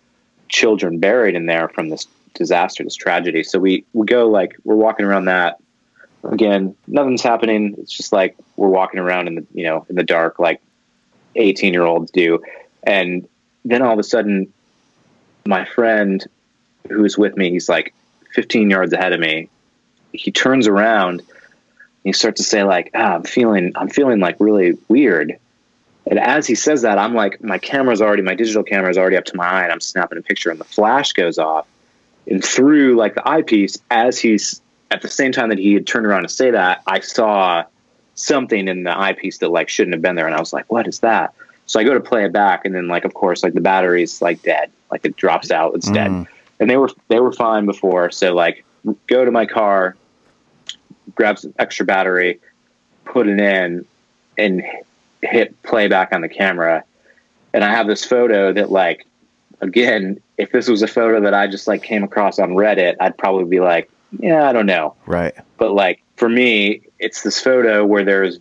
children 0.49 0.99
buried 0.99 1.35
in 1.35 1.47
there 1.47 1.69
from 1.69 1.89
this 1.89 2.07
disaster, 2.35 2.85
this 2.85 2.97
tragedy. 2.97 3.43
So 3.43 3.59
we 3.59 3.85
we 3.93 4.07
go 4.07 4.29
like 4.29 4.57
we're 4.65 4.75
walking 4.75 5.07
around 5.07 5.27
that. 5.27 5.59
Again, 6.25 6.75
nothing's 6.89 7.23
happening. 7.23 7.77
It's 7.79 7.97
just 7.97 8.13
like 8.13 8.37
we're 8.57 8.69
walking 8.69 8.99
around 8.99 9.29
in 9.29 9.37
the 9.37 9.47
you 9.55 9.65
know 9.65 9.87
in 9.89 9.97
the 9.97 10.05
dark, 10.05 10.39
like 10.39 10.61
eighteen 11.37 11.73
year 11.73 11.85
olds 11.85 12.11
do, 12.11 12.43
and 12.83 13.29
then 13.65 13.83
all 13.83 13.93
of 13.93 13.99
a 13.99 14.05
sudden, 14.05 14.53
my 15.47 15.65
friend 15.65 16.27
who's 16.89 17.19
with 17.19 17.37
me, 17.37 17.51
he's 17.51 17.69
like 17.69 17.95
fifteen 18.37 18.71
yards 18.71 18.93
ahead 18.93 19.13
of 19.13 19.19
me. 19.19 19.49
He 20.13 20.31
turns 20.31 20.69
around 20.69 21.23
and 22.07 22.15
he 22.15 22.17
starts 22.17 22.41
to 22.41 22.47
say 22.47 22.63
like 22.63 22.91
ah, 22.95 23.15
i'm 23.17 23.25
feeling 23.25 23.73
i'm 23.75 23.89
feeling 23.89 24.21
like 24.21 24.37
really 24.39 24.79
weird 24.89 25.37
and 26.07 26.21
as 26.21 26.47
he 26.47 26.55
says 26.55 26.83
that 26.83 26.99
i'm 26.99 27.15
like 27.15 27.43
my 27.43 27.59
camera's 27.59 28.01
already 28.01 28.23
my 28.23 28.35
digital 28.37 28.63
camera's 28.63 28.97
already 28.97 29.17
up 29.17 29.25
to 29.25 29.37
my 29.37 29.45
eye 29.45 29.65
and 29.65 29.73
i'm 29.73 29.81
snapping 29.81 30.17
a 30.17 30.23
picture 30.23 30.51
and 30.51 30.61
the 30.61 30.65
flash 30.65 31.13
goes 31.15 31.37
off 31.37 31.67
and 32.29 32.45
through 32.45 32.95
like 32.95 33.17
the 33.17 33.29
eyepiece 33.29 33.77
as 33.91 34.19
he's 34.21 34.63
at 34.93 35.03
the 35.03 35.09
same 35.09 35.33
time 35.33 35.49
that 35.49 35.59
he 35.59 35.75
had 35.75 35.85
turned 35.85 36.07
around 36.07 36.23
to 36.23 36.29
say 36.29 36.53
that 36.53 36.81
i 36.87 37.01
saw 37.01 37.65
something 38.15 38.69
in 38.69 38.85
the 38.85 38.97
eyepiece 38.97 39.39
that 39.39 39.49
like 39.51 39.69
shouldn't 39.69 39.95
have 39.95 40.03
been 40.03 40.15
there 40.15 40.27
and 40.27 40.35
i 40.37 40.41
was 40.41 40.53
like 40.53 40.71
what 40.71 40.87
is 40.87 41.01
that 41.01 41.35
so 41.67 41.81
i 41.81 41.85
go 41.85 41.93
to 41.93 42.01
play 42.01 42.25
it 42.25 42.33
back 42.33 42.65
and 42.65 42.73
then 42.73 42.87
like 42.87 43.05
of 43.05 43.15
course 43.15 43.43
like 43.43 43.53
the 43.55 43.61
battery's 43.61 44.23
like 44.23 44.41
dead 44.43 44.71
like 44.93 45.05
it 45.05 45.17
drops 45.17 45.51
out 45.51 45.75
it's 45.75 45.91
dead 45.91 46.11
Mm. 46.11 46.27
And 46.61 46.71
they 46.71 46.77
were 46.77 46.91
they 47.09 47.21
were 47.21 47.33
fine 47.33 47.67
before 47.67 48.11
so 48.11 48.35
like 48.35 48.65
go 49.07 49.25
to 49.25 49.31
my 49.31 49.47
car 49.47 49.97
grab 51.15 51.39
some 51.39 51.55
extra 51.59 51.85
battery, 51.85 52.41
put 53.05 53.27
it 53.27 53.41
in, 53.41 53.87
and 54.39 54.63
hit 55.23 55.61
playback 55.63 56.13
on 56.13 56.21
the 56.21 56.29
camera. 56.29 56.85
And 57.53 57.65
I 57.65 57.71
have 57.71 57.87
this 57.87 58.05
photo 58.05 58.53
that, 58.53 58.71
like, 58.71 59.07
again, 59.61 60.21
if 60.37 60.53
this 60.53 60.69
was 60.69 60.83
a 60.83 60.89
photo 60.89 61.21
that 61.23 61.35
I 61.35 61.47
just 61.47 61.67
like 61.67 61.83
came 61.83 62.05
across 62.05 62.39
on 62.39 62.51
Reddit, 62.51 62.97
I'd 63.01 63.17
probably 63.17 63.45
be 63.45 63.61
like, 63.61 63.91
yeah, 64.19 64.49
I 64.49 64.53
don't 64.53 64.67
know. 64.67 64.95
Right. 65.07 65.35
But 65.57 65.73
like 65.73 66.03
for 66.17 66.29
me, 66.29 66.83
it's 66.99 67.23
this 67.23 67.41
photo 67.41 67.85
where 67.85 68.05
there's 68.05 68.39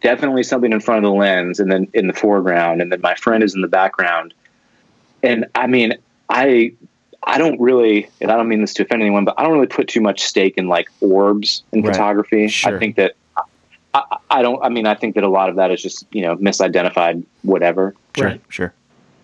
definitely 0.00 0.42
something 0.42 0.72
in 0.72 0.80
front 0.80 1.04
of 1.04 1.10
the 1.10 1.16
lens 1.16 1.60
and 1.60 1.70
then 1.70 1.86
in 1.94 2.08
the 2.08 2.12
foreground 2.12 2.82
and 2.82 2.90
then 2.90 3.00
my 3.00 3.14
friend 3.14 3.44
is 3.44 3.54
in 3.54 3.60
the 3.60 3.68
background. 3.68 4.34
And 5.22 5.46
I 5.54 5.68
mean, 5.68 5.94
I 6.28 6.72
I 7.24 7.38
don't 7.38 7.60
really 7.60 8.08
and 8.20 8.30
I 8.30 8.36
don't 8.36 8.48
mean 8.48 8.60
this 8.60 8.74
to 8.74 8.82
offend 8.82 9.02
anyone, 9.02 9.24
but 9.24 9.34
I 9.38 9.42
don't 9.44 9.52
really 9.52 9.66
put 9.66 9.88
too 9.88 10.00
much 10.00 10.22
stake 10.22 10.54
in 10.56 10.68
like 10.68 10.88
orbs 11.00 11.62
in 11.72 11.82
Right. 11.82 11.92
photography. 11.92 12.48
Sure. 12.48 12.76
I 12.76 12.78
think 12.78 12.96
that 12.96 13.14
I, 13.94 14.02
I 14.30 14.42
don't 14.42 14.62
I 14.64 14.68
mean 14.68 14.86
I 14.86 14.94
think 14.94 15.14
that 15.14 15.24
a 15.24 15.28
lot 15.28 15.48
of 15.48 15.56
that 15.56 15.70
is 15.70 15.80
just, 15.82 16.06
you 16.12 16.22
know, 16.22 16.36
misidentified 16.36 17.24
whatever. 17.42 17.94
Sure. 18.16 18.26
Right. 18.26 18.40
Sure. 18.48 18.72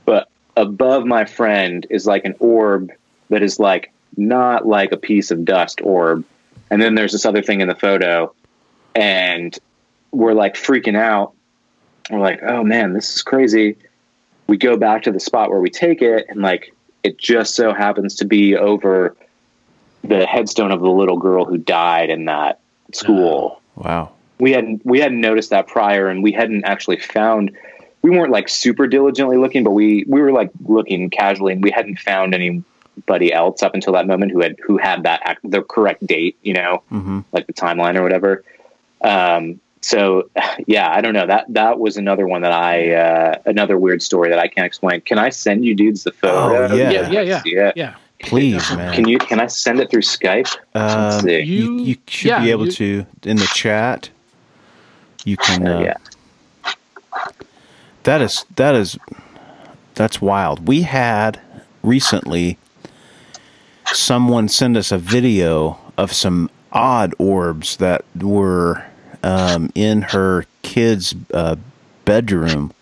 But 0.04 0.28
above 0.56 1.06
my 1.06 1.24
friend 1.24 1.86
is 1.90 2.06
like 2.06 2.24
an 2.24 2.34
orb 2.38 2.90
that 3.30 3.42
is 3.42 3.58
like 3.58 3.92
not 4.16 4.66
like 4.66 4.92
a 4.92 4.96
piece 4.96 5.30
of 5.30 5.44
dust 5.44 5.80
orb. 5.82 6.24
And 6.70 6.80
then 6.82 6.94
there's 6.94 7.12
this 7.12 7.24
other 7.24 7.42
thing 7.42 7.60
in 7.60 7.68
the 7.68 7.74
photo, 7.74 8.34
and 8.94 9.56
we're 10.10 10.34
like 10.34 10.54
freaking 10.54 10.96
out. 10.96 11.32
We're 12.10 12.18
like, 12.20 12.42
oh 12.42 12.62
man, 12.62 12.92
this 12.92 13.14
is 13.16 13.22
crazy. 13.22 13.76
We 14.48 14.56
go 14.56 14.76
back 14.76 15.02
to 15.04 15.12
the 15.12 15.20
spot 15.20 15.50
where 15.50 15.60
we 15.60 15.70
take 15.70 16.02
it, 16.02 16.26
and 16.28 16.42
like 16.42 16.74
it 17.08 17.18
just 17.18 17.54
so 17.54 17.72
happens 17.72 18.16
to 18.16 18.24
be 18.24 18.56
over 18.56 19.16
the 20.04 20.26
headstone 20.26 20.70
of 20.70 20.80
the 20.80 20.90
little 20.90 21.18
girl 21.18 21.44
who 21.44 21.56
died 21.58 22.10
in 22.10 22.26
that 22.26 22.60
school 22.92 23.60
Wow. 23.74 24.12
we 24.38 24.52
hadn't 24.52 24.84
we 24.84 25.00
hadn't 25.00 25.20
noticed 25.20 25.50
that 25.50 25.66
prior 25.66 26.08
and 26.08 26.22
we 26.22 26.32
hadn't 26.32 26.64
actually 26.64 26.98
found 26.98 27.50
we 28.02 28.10
weren't 28.10 28.30
like 28.32 28.48
super 28.48 28.86
diligently 28.86 29.36
looking 29.36 29.64
but 29.64 29.70
we 29.72 30.04
we 30.08 30.20
were 30.20 30.32
like 30.32 30.50
looking 30.66 31.10
casually 31.10 31.52
and 31.52 31.62
we 31.62 31.70
hadn't 31.70 31.98
found 31.98 32.34
anybody 32.34 33.32
else 33.32 33.62
up 33.62 33.74
until 33.74 33.92
that 33.94 34.06
moment 34.06 34.32
who 34.32 34.40
had 34.40 34.56
who 34.64 34.76
had 34.78 35.02
that 35.04 35.38
the 35.44 35.62
correct 35.62 36.06
date 36.06 36.36
you 36.42 36.54
know 36.54 36.82
Mm-hmm. 36.92 37.20
like 37.32 37.46
the 37.46 37.52
timeline 37.52 37.96
or 37.96 38.02
whatever 38.02 38.44
um 39.02 39.60
so 39.80 40.28
yeah 40.66 40.90
i 40.90 41.00
don't 41.00 41.14
know 41.14 41.26
that 41.26 41.44
that 41.48 41.78
was 41.78 41.96
another 41.96 42.26
one 42.26 42.42
that 42.42 42.52
i 42.52 42.92
uh 42.94 43.34
another 43.46 43.78
weird 43.78 44.02
story 44.02 44.28
that 44.30 44.38
i 44.38 44.48
can't 44.48 44.66
explain 44.66 45.00
can 45.02 45.18
i 45.18 45.28
send 45.28 45.64
you 45.64 45.74
dudes 45.74 46.04
the 46.04 46.12
photo 46.12 46.66
Oh, 46.72 46.74
yeah. 46.74 46.90
Yeah, 46.90 47.08
yeah, 47.10 47.20
yeah. 47.22 47.42
See? 47.42 47.56
Yeah. 47.76 47.94
Please, 48.20 48.68
man. 48.76 48.94
can 48.94 49.06
you 49.08 49.18
can 49.18 49.38
i 49.40 49.46
send 49.46 49.78
it 49.80 49.90
through 49.90 50.02
skype 50.02 50.54
Let's 50.74 51.22
Um, 51.22 51.28
you, 51.28 51.36
You- 51.44 51.78
you 51.84 51.96
should 52.08 52.28
yeah, 52.28 52.40
be 52.42 52.50
able 52.50 52.66
you- 52.66 52.72
to 52.72 53.06
in 53.24 53.36
the 53.36 53.46
chat. 53.54 54.10
You 55.24 55.36
can. 55.36 55.66
Oh, 55.68 55.76
Uh, 55.78 55.80
yeah 55.80 55.94
That 58.04 58.20
is 58.22 58.44
that 58.56 58.74
is 58.74 58.98
that's 59.94 60.20
wild. 60.22 60.66
We 60.66 60.82
had 60.82 61.40
recently 61.82 62.56
someone 63.92 64.48
send 64.48 64.76
us 64.76 64.92
a 64.92 64.98
video 64.98 65.78
of 65.96 66.12
some 66.12 66.50
odd 66.72 67.14
orbs 67.18 67.76
that 67.78 68.04
were 68.20 68.84
um, 69.28 69.70
in 69.74 70.02
her 70.02 70.44
kid's 70.62 71.14
uh, 71.34 71.56
bedroom. 72.04 72.72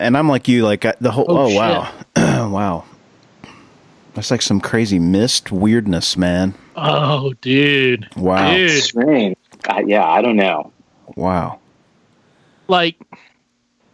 and 0.00 0.16
I'm 0.16 0.28
like 0.28 0.48
you, 0.48 0.64
like 0.64 0.84
I- 0.84 0.94
the 1.00 1.10
whole. 1.10 1.26
Oh, 1.28 1.46
Oh, 1.46 1.54
wow, 1.54 1.92
wow. 2.50 2.84
That's 4.14 4.30
like 4.30 4.40
some 4.42 4.60
crazy 4.60 4.98
mist 4.98 5.52
weirdness, 5.52 6.16
man. 6.16 6.54
Oh, 6.74 7.34
dude. 7.42 8.08
Wow. 8.16 8.50
Dude. 8.54 8.82
strange 8.82 9.36
uh, 9.68 9.82
yeah 9.86 10.06
i 10.06 10.20
don't 10.22 10.36
know 10.36 10.70
Wow. 11.16 11.58
Like, 12.68 12.96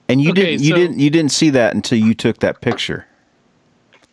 And 0.09 0.21
you 0.21 0.31
Okay, 0.31 0.43
didn't 0.57 0.63
you 0.65 0.71
so- 0.71 0.77
didn't 0.77 0.99
you 0.99 1.11
didn't 1.11 1.33
see 1.33 1.51
that 1.51 1.75
until 1.75 1.99
you 1.99 2.15
took 2.15 2.39
that 2.39 2.61
picture. 2.61 3.07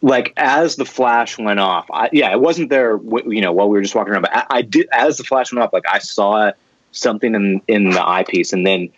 Like 0.01 0.33
as 0.37 0.77
the 0.77 0.85
flash 0.85 1.37
went 1.37 1.59
off 1.59 1.85
I, 1.91 2.09
yeah 2.13 2.31
it 2.31 2.39
wasn't 2.39 2.69
there 2.69 2.97
you 3.25 3.41
know 3.41 3.51
while 3.51 3.67
we 3.67 3.77
were 3.77 3.81
just 3.81 3.95
walking 3.95 4.13
around 4.13 4.21
but 4.21 4.35
I, 4.35 4.45
I 4.49 4.61
did 4.61 4.87
as 4.91 5.17
the 5.17 5.23
flash 5.23 5.51
went 5.51 5.61
off 5.61 5.73
like 5.73 5.87
i 5.87 5.99
saw 5.99 6.51
something 6.91 7.35
in 7.35 7.61
in 7.67 7.91
the 7.91 8.07
eyepiece. 8.07 8.53
And 8.53 8.65
then 8.65 8.89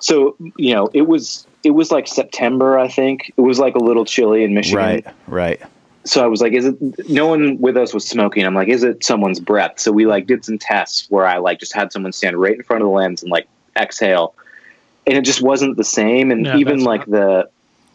so 0.00 0.36
you 0.56 0.74
know 0.74 0.88
it 0.92 1.02
was 1.02 1.46
it 1.64 1.72
was 1.72 1.90
like 1.90 2.06
september 2.06 2.78
i 2.78 2.88
think. 2.88 3.32
It 3.36 3.40
was 3.40 3.58
like 3.58 3.74
a 3.74 3.80
little 3.80 4.04
chilly 4.04 4.44
in 4.44 4.54
michigan. 4.54 4.78
Right, 4.78 5.06
right. 5.26 5.62
so 6.04 6.22
i 6.22 6.26
was 6.26 6.40
like 6.40 6.52
is 6.52 6.66
it 6.66 7.08
no 7.08 7.26
one 7.26 7.58
with 7.58 7.76
us 7.76 7.92
was 7.92 8.06
smoking. 8.06 8.44
I'm 8.44 8.54
like 8.54 8.68
is 8.68 8.84
it 8.84 9.04
someone's 9.04 9.40
breath? 9.40 9.80
So 9.80 9.92
we 9.92 10.06
like 10.06 10.26
did 10.26 10.44
some 10.44 10.58
tests 10.58 11.10
where 11.10 11.26
i 11.26 11.38
like 11.38 11.60
just 11.60 11.74
had 11.74 11.92
someone 11.92 12.12
stand 12.12 12.36
right 12.36 12.54
in 12.54 12.62
front 12.62 12.82
of 12.82 12.88
the 12.88 12.92
lens 12.92 13.22
and 13.22 13.30
like 13.30 13.48
exhale. 13.76 14.34
And 15.06 15.16
it 15.16 15.24
just 15.24 15.40
wasn't 15.40 15.78
the 15.78 15.84
same. 15.84 16.30
And 16.30 16.44
Yeah, 16.44 16.58
even 16.58 16.78
that's 16.78 16.86
like 16.86 17.06
the 17.06 17.48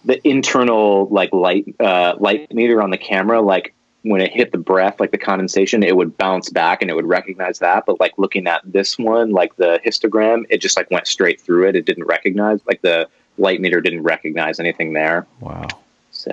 the 0.05 0.25
internal 0.27 1.07
like 1.09 1.31
light 1.33 1.65
uh 1.79 2.15
light 2.19 2.51
meter 2.53 2.81
on 2.81 2.89
the 2.89 2.97
camera 2.97 3.41
like 3.41 3.73
when 4.03 4.19
it 4.19 4.31
hit 4.31 4.51
the 4.51 4.57
breath 4.57 4.99
like 4.99 5.11
the 5.11 5.17
condensation 5.17 5.81
it 5.83 5.95
would 5.95 6.17
bounce 6.17 6.49
back 6.49 6.81
and 6.81 6.91
it 6.91 6.93
would 6.93 7.05
recognize 7.05 7.59
that 7.59 7.85
but 7.85 7.99
like 7.99 8.11
looking 8.17 8.47
at 8.47 8.61
this 8.65 8.97
one 8.99 9.31
like 9.31 9.55
the 9.55 9.79
histogram 9.85 10.43
it 10.49 10.57
just 10.59 10.75
like 10.75 10.89
went 10.91 11.07
straight 11.07 11.39
through 11.39 11.67
it 11.67 11.75
it 11.75 11.85
didn't 11.85 12.03
recognize 12.05 12.59
like 12.67 12.81
the 12.81 13.07
light 13.37 13.61
meter 13.61 13.79
didn't 13.79 14.03
recognize 14.03 14.59
anything 14.59 14.91
there 14.93 15.25
Wow. 15.39 15.67
so 16.11 16.31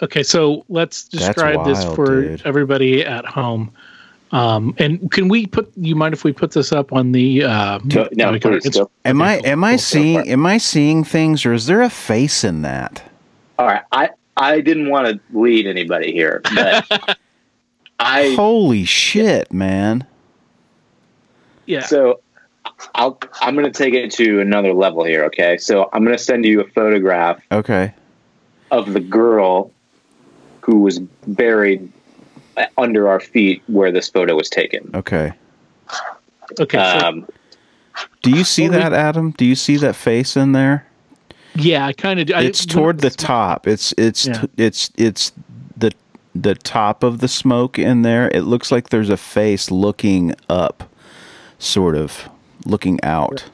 okay, 0.00 0.22
so 0.22 0.64
let's 0.68 1.04
That's 1.04 1.26
describe 1.26 1.66
this 1.66 1.84
for 1.94 2.22
dude. 2.22 2.42
everybody 2.46 3.04
at 3.04 3.26
home. 3.26 3.70
Um, 4.30 4.74
and 4.78 5.10
can 5.10 5.28
we 5.28 5.46
put? 5.46 5.72
You 5.76 5.96
mind 5.96 6.12
if 6.14 6.22
we 6.24 6.32
put 6.32 6.50
this 6.50 6.70
up 6.72 6.92
on 6.92 7.12
the? 7.12 7.44
Uh, 7.44 7.78
go, 7.78 8.08
no 8.12 8.30
like 8.30 8.44
our 8.44 8.52
please 8.52 8.66
Inst- 8.66 8.78
go. 8.78 8.90
Am 9.04 9.22
I 9.22 9.36
cool, 9.38 9.46
am 9.46 9.64
I 9.64 9.70
cool. 9.72 9.78
seeing 9.78 10.18
far. 10.22 10.28
am 10.32 10.46
I 10.46 10.58
seeing 10.58 11.04
things 11.04 11.46
or 11.46 11.52
is 11.54 11.66
there 11.66 11.80
a 11.82 11.90
face 11.90 12.44
in 12.44 12.62
that? 12.62 13.02
all 13.58 13.66
right 13.66 13.82
i 13.90 14.08
i 14.36 14.60
didn't 14.60 14.88
want 14.88 15.08
to 15.08 15.18
lead 15.36 15.66
anybody 15.66 16.12
here 16.12 16.40
but 16.54 17.18
i 17.98 18.34
Holy 18.36 18.84
shit, 18.84 19.52
man. 19.52 20.06
Yeah. 21.66 21.80
So 21.84 22.20
I'll 22.94 23.18
I'm 23.40 23.54
going 23.56 23.66
to 23.66 23.76
take 23.76 23.94
it 23.94 24.12
to 24.12 24.40
another 24.40 24.72
level 24.72 25.04
here, 25.04 25.24
okay? 25.24 25.56
So 25.58 25.88
I'm 25.92 26.04
going 26.04 26.16
to 26.16 26.22
send 26.22 26.44
you 26.44 26.60
a 26.60 26.68
photograph 26.68 27.42
Okay. 27.50 27.92
of 28.70 28.92
the 28.92 29.00
girl 29.00 29.72
who 30.60 30.80
was 30.80 31.00
buried 31.26 31.90
under 32.76 33.08
our 33.08 33.20
feet 33.20 33.62
where 33.66 33.90
this 33.92 34.08
photo 34.08 34.34
was 34.36 34.48
taken. 34.48 34.90
Okay. 34.94 35.32
okay. 36.60 36.78
So, 37.00 37.06
Um, 37.06 37.26
Do 38.22 38.30
you 38.30 38.44
see 38.44 38.68
Well, 38.68 38.78
we- 38.78 38.82
that, 38.84 38.92
Adam? 38.92 39.32
Do 39.36 39.44
you 39.44 39.54
see 39.54 39.76
that 39.78 39.96
face 39.96 40.36
in 40.36 40.52
there? 40.52 40.86
yeah, 41.54 41.86
I 41.86 41.92
kind 41.92 42.20
of. 42.20 42.30
It's 42.30 42.64
toward 42.66 43.00
the 43.00 43.10
top. 43.10 43.66
It's 43.66 43.92
it's 43.98 44.26
Yeah. 44.26 44.32
t- 44.34 44.48
it's 44.56 44.90
it's 44.96 45.32
the 45.76 45.90
the 46.34 46.54
top 46.54 47.02
of 47.02 47.18
the 47.18 47.28
smoke 47.28 47.78
in 47.78 48.02
there. 48.02 48.28
It 48.32 48.42
looks 48.42 48.70
like 48.70 48.90
there's 48.90 49.10
a 49.10 49.16
face 49.16 49.70
looking 49.70 50.34
up, 50.48 50.88
sort 51.58 51.96
of 51.96 52.28
looking 52.66 53.02
out. 53.02 53.44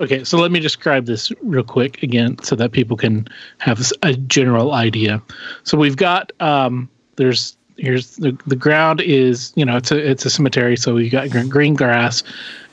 Okay, 0.00 0.24
so 0.24 0.38
let 0.38 0.50
me 0.50 0.58
describe 0.60 1.04
this 1.06 1.30
real 1.42 1.62
quick 1.62 2.02
again 2.02 2.36
so 2.42 2.56
that 2.56 2.72
people 2.72 2.96
can 2.96 3.28
have 3.58 3.80
a 4.02 4.14
general 4.14 4.72
idea. 4.72 5.20
So 5.64 5.76
we've 5.78 5.96
got 5.96 6.32
um, 6.40 6.88
there's 7.16 7.56
here's 7.82 8.16
the, 8.16 8.38
the 8.46 8.56
ground 8.56 9.00
is 9.00 9.52
you 9.56 9.64
know 9.64 9.76
it's 9.76 9.90
a 9.90 10.10
it's 10.10 10.24
a 10.24 10.30
cemetery, 10.30 10.76
so 10.76 10.94
we 10.94 11.10
got 11.10 11.28
gr- 11.28 11.44
green 11.44 11.74
grass. 11.74 12.22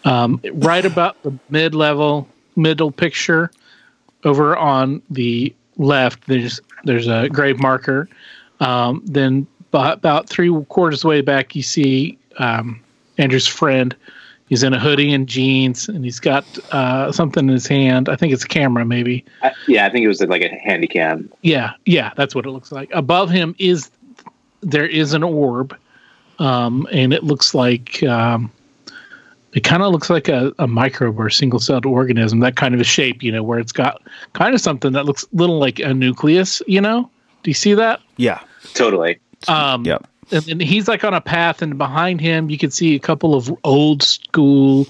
Um, 0.05 0.39
right 0.53 0.86
about 0.86 1.22
the 1.24 1.38
mid 1.49 1.76
level 1.76 2.28
middle 2.55 2.91
picture 2.91 3.51
over 4.24 4.55
on 4.55 5.01
the 5.10 5.53
left 5.78 6.28
there's 6.28 6.62
there's 6.86 7.07
a 7.07 7.28
grave 7.30 7.60
marker. 7.60 8.07
Um, 8.62 9.01
then 9.05 9.47
about 9.74 10.30
three 10.30 10.49
quarters 10.66 10.99
of 10.99 11.01
the 11.03 11.07
way 11.10 11.22
back 11.22 11.55
you 11.55 11.64
see 11.64 12.18
um, 12.38 12.82
Andrew's 13.18 13.47
friend 13.47 13.95
He's 14.49 14.64
in 14.64 14.74
a 14.74 14.80
hoodie 14.80 15.14
and 15.14 15.28
jeans, 15.28 15.88
and 15.88 16.03
he's 16.03 16.20
got 16.20 16.43
uh, 16.74 17.12
something 17.12 17.47
in 17.47 17.53
his 17.53 17.68
hand. 17.68 18.10
I 18.10 18.16
think 18.16 18.34
it's 18.34 18.43
a 18.43 18.47
camera, 18.47 18.84
maybe. 18.84 19.24
I, 19.43 19.51
yeah, 19.68 19.86
I 19.86 19.91
think 19.91 20.03
it 20.03 20.07
was 20.07 20.22
like 20.22 20.41
a 20.41 20.49
handy 20.49 20.88
cam. 20.88 21.32
Yeah, 21.43 21.74
yeah, 21.86 22.14
that's 22.18 22.34
what 22.34 22.47
it 22.47 22.49
looks 22.49 22.72
like. 22.72 22.89
Above 22.91 23.30
him 23.30 23.55
is 23.60 23.91
there 24.62 24.86
is 24.86 25.14
an 25.14 25.24
orb, 25.24 25.76
um, 26.39 26.88
and 26.91 27.14
it 27.14 27.24
looks 27.24 27.53
like 27.53 28.03
um, 28.03 28.51
it 29.53 29.62
kind 29.64 29.82
of 29.84 29.91
looks 29.91 30.10
like 30.10 30.28
a, 30.30 30.53
a 30.60 30.68
microbe 30.68 31.20
or 31.20 31.28
a 31.28 31.32
single-celled 31.32 31.86
organism. 31.86 32.39
That 32.39 32.55
kind 32.55 32.74
of 32.76 32.82
a 32.82 32.86
shape, 32.86 33.24
you 33.24 33.32
know, 33.32 33.43
where 33.43 33.60
it's 33.60 33.72
got 33.72 34.01
kind 34.34 34.53
of 34.53 34.62
something 34.62 34.93
that 34.93 35.05
looks 35.05 35.24
a 35.24 35.28
little 35.36 35.60
like 35.60 35.80
a 35.80 35.93
nucleus. 35.93 36.62
You 36.68 36.82
know, 36.82 37.10
do 37.43 37.49
you 37.49 37.55
see 37.55 37.74
that? 37.74 37.99
Yeah. 38.18 38.39
Totally. 38.74 39.20
Um, 39.47 39.86
Yep. 39.86 40.05
and, 40.32 40.47
and 40.49 40.62
he's 40.62 40.88
like 40.88 41.03
on 41.03 41.14
a 41.14 41.22
path, 41.22 41.62
and 41.62 41.78
behind 41.78 42.22
him 42.22 42.49
you 42.49 42.57
can 42.57 42.72
see 42.72 42.95
a 42.95 42.99
couple 42.99 43.34
of 43.36 43.51
old 43.64 44.03
school, 44.03 44.88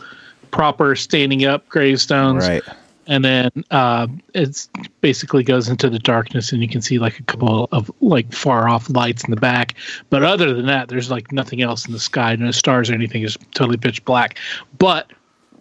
proper 0.52 0.96
standing 0.96 1.46
up 1.46 1.68
gravestones, 1.70 2.48
Right. 2.48 2.64
And 3.10 3.26
then 3.26 3.50
uh, 3.72 4.08
it's 4.36 4.70
basically 5.02 5.44
goes 5.44 5.68
into 5.68 5.90
the 5.90 5.98
darkness, 5.98 6.52
and 6.54 6.62
you 6.62 6.70
can 6.70 6.80
see 6.80 7.00
like 7.00 7.20
a 7.20 7.24
couple 7.24 7.68
of 7.72 7.92
like 8.02 8.32
far 8.32 8.70
off 8.70 8.88
lights 8.92 9.24
in 9.24 9.32
the 9.32 9.40
back. 9.40 9.74
But 10.12 10.24
other 10.24 10.54
than 10.54 10.68
that, 10.68 10.90
there's 10.90 11.10
like 11.10 11.32
nothing 11.32 11.62
else 11.64 11.88
in 11.88 11.92
the 11.92 12.00
sky, 12.00 12.36
no 12.36 12.52
stars 12.52 12.90
or 12.90 12.94
anything. 12.94 13.24
It's 13.24 13.36
totally 13.56 13.78
pitch 13.78 14.06
black. 14.06 14.38
But 14.78 15.12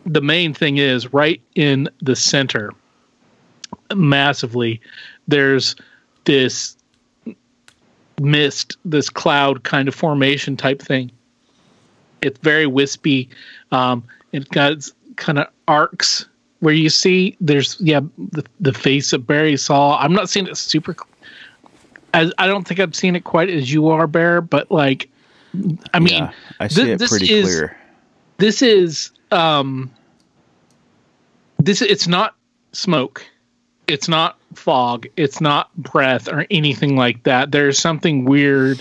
the 0.05 0.20
main 0.20 0.53
thing 0.53 0.76
is 0.76 1.12
right 1.14 1.40
in 1.55 1.88
the 2.03 2.14
center, 2.14 2.70
massively, 3.96 4.78
there's 5.26 5.74
this 6.24 6.76
mist, 8.20 8.76
this 8.84 9.09
cloud 9.09 9.64
kind 9.64 9.88
of 9.88 9.94
formation 9.94 10.55
type 10.55 10.82
thing. 10.82 11.11
It's 12.20 12.38
very 12.40 12.66
wispy. 12.66 13.30
Um, 13.72 14.05
it 14.32 14.51
got 14.51 14.86
kind 15.16 15.38
of 15.38 15.46
arcs 15.66 16.27
where 16.61 16.74
you 16.74 16.90
see 16.90 17.36
there's 17.40 17.76
yeah 17.80 18.00
the, 18.32 18.44
the 18.61 18.72
face 18.72 19.12
of 19.12 19.26
Barry 19.26 19.56
saw. 19.56 19.98
I'm 19.98 20.12
not 20.12 20.28
seeing 20.28 20.46
it 20.46 20.56
super. 20.56 20.96
As 22.14 22.32
I 22.38 22.46
don't 22.46 22.66
think 22.66 22.80
I've 22.80 22.94
seen 22.94 23.14
it 23.16 23.24
quite 23.24 23.48
as 23.50 23.72
you 23.72 23.88
are, 23.88 24.06
Bear, 24.06 24.40
but 24.40 24.70
like, 24.70 25.09
I 25.92 25.98
mean, 26.00 26.14
yeah, 26.24 26.32
I 26.59 26.68
see 26.68 26.84
thi- 26.84 26.90
it 26.92 26.98
this 26.98 27.11
pretty 27.11 27.32
is- 27.32 27.44
clear. 27.46 27.76
this 28.38 28.62
is 28.62 29.11
um 29.30 29.90
this 31.59 31.82
it's 31.82 32.06
not 32.09 32.34
smoke 32.72 33.24
it's 33.86 34.09
not 34.09 34.38
fog 34.54 35.06
it's 35.16 35.40
not 35.40 35.74
breath 35.76 36.28
or 36.28 36.46
anything 36.50 36.96
like 36.96 37.22
that 37.24 37.50
there's 37.50 37.78
something 37.78 38.24
weird 38.24 38.80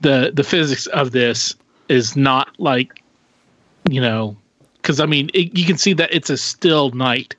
the 0.00 0.30
the 0.34 0.44
physics 0.44 0.86
of 0.86 1.10
this 1.10 1.54
is 1.88 2.16
not 2.16 2.48
like 2.58 3.02
you 3.88 4.00
know 4.00 4.36
because 4.80 5.00
i 5.00 5.06
mean 5.06 5.30
it, 5.34 5.56
you 5.56 5.64
can 5.64 5.78
see 5.78 5.92
that 5.92 6.12
it's 6.12 6.30
a 6.30 6.36
still 6.36 6.90
night 6.90 7.34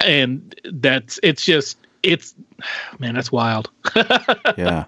and 0.00 0.54
that's 0.72 1.18
it's 1.22 1.44
just 1.44 1.76
it's 2.02 2.34
man 2.98 3.14
that's 3.14 3.32
wild 3.32 3.70
Yeah. 4.56 4.84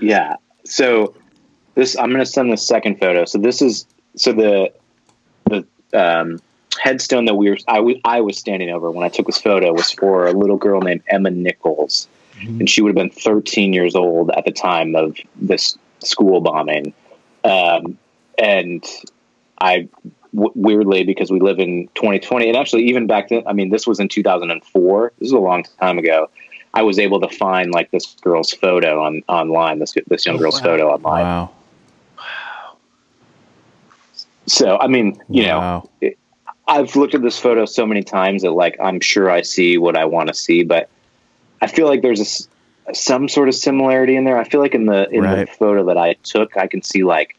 Yeah. 0.00 0.36
So 0.64 1.14
this 1.74 1.96
I'm 1.96 2.08
going 2.10 2.20
to 2.20 2.26
send 2.26 2.52
the 2.52 2.56
second 2.56 2.98
photo. 2.98 3.24
So 3.24 3.38
this 3.38 3.62
is 3.62 3.86
so 4.16 4.32
the 4.32 4.72
the 5.44 5.66
um, 5.94 6.40
headstone 6.80 7.26
that 7.26 7.34
we 7.34 7.50
were 7.50 7.58
I 7.68 7.80
wa- 7.80 8.00
I 8.04 8.20
was 8.20 8.38
standing 8.38 8.70
over 8.70 8.90
when 8.90 9.04
I 9.04 9.08
took 9.08 9.26
this 9.26 9.40
photo 9.40 9.72
was 9.72 9.92
for 9.92 10.26
a 10.26 10.32
little 10.32 10.56
girl 10.56 10.80
named 10.80 11.02
Emma 11.08 11.30
Nichols, 11.30 12.08
and 12.58 12.68
she 12.68 12.82
would 12.82 12.90
have 12.90 12.96
been 12.96 13.10
13 13.10 13.72
years 13.72 13.94
old 13.94 14.30
at 14.30 14.44
the 14.44 14.52
time 14.52 14.94
of 14.96 15.16
this 15.36 15.76
school 16.00 16.40
bombing. 16.40 16.92
Um, 17.44 17.98
and 18.38 18.84
I 19.60 19.88
w- 20.34 20.52
weirdly 20.54 21.04
because 21.04 21.30
we 21.30 21.40
live 21.40 21.58
in 21.58 21.88
2020 21.94 22.48
and 22.48 22.56
actually 22.56 22.84
even 22.84 23.06
back 23.06 23.28
then 23.28 23.42
I 23.46 23.52
mean 23.52 23.70
this 23.70 23.86
was 23.86 24.00
in 24.00 24.08
2004 24.08 25.12
this 25.18 25.26
is 25.26 25.32
a 25.32 25.38
long 25.38 25.64
time 25.80 25.98
ago 25.98 26.30
I 26.72 26.82
was 26.82 26.98
able 26.98 27.20
to 27.20 27.28
find 27.28 27.72
like 27.72 27.90
this 27.90 28.14
girl's 28.22 28.52
photo 28.52 29.02
on 29.02 29.22
online 29.28 29.78
this 29.80 29.94
this 30.08 30.24
young 30.26 30.36
Oh, 30.36 30.38
girl's 30.38 30.60
wow. 30.60 30.64
photo 30.66 30.90
online 30.90 31.24
Wow. 31.24 31.50
so 34.46 34.78
I 34.78 34.86
mean 34.86 35.20
you 35.28 35.44
know 35.44 35.58
wow. 35.58 35.88
I've 36.66 36.94
looked 36.94 37.14
at 37.16 37.22
this 37.22 37.38
photo 37.38 37.64
so 37.64 37.84
many 37.84 38.02
times 38.02 38.42
that 38.42 38.52
like 38.52 38.76
I'm 38.80 39.00
sure 39.00 39.28
I 39.30 39.42
see 39.42 39.76
what 39.78 39.96
I 39.96 40.04
want 40.04 40.28
to 40.28 40.34
see 40.34 40.62
but 40.62 40.88
I 41.60 41.66
feel 41.66 41.86
like 41.86 42.02
there's 42.02 42.20
a 42.20 42.22
s 42.22 42.48
some 42.92 43.28
sort 43.28 43.48
of 43.48 43.54
similarity 43.54 44.16
in 44.16 44.24
there 44.24 44.38
I 44.38 44.44
feel 44.44 44.60
like 44.60 44.74
in 44.74 44.86
the 44.86 45.08
in 45.10 45.22
Right. 45.24 45.46
the 45.46 45.52
photo 45.52 45.84
that 45.86 45.98
I 45.98 46.14
took 46.22 46.56
I 46.56 46.66
can 46.66 46.82
see 46.82 47.04
like 47.04 47.36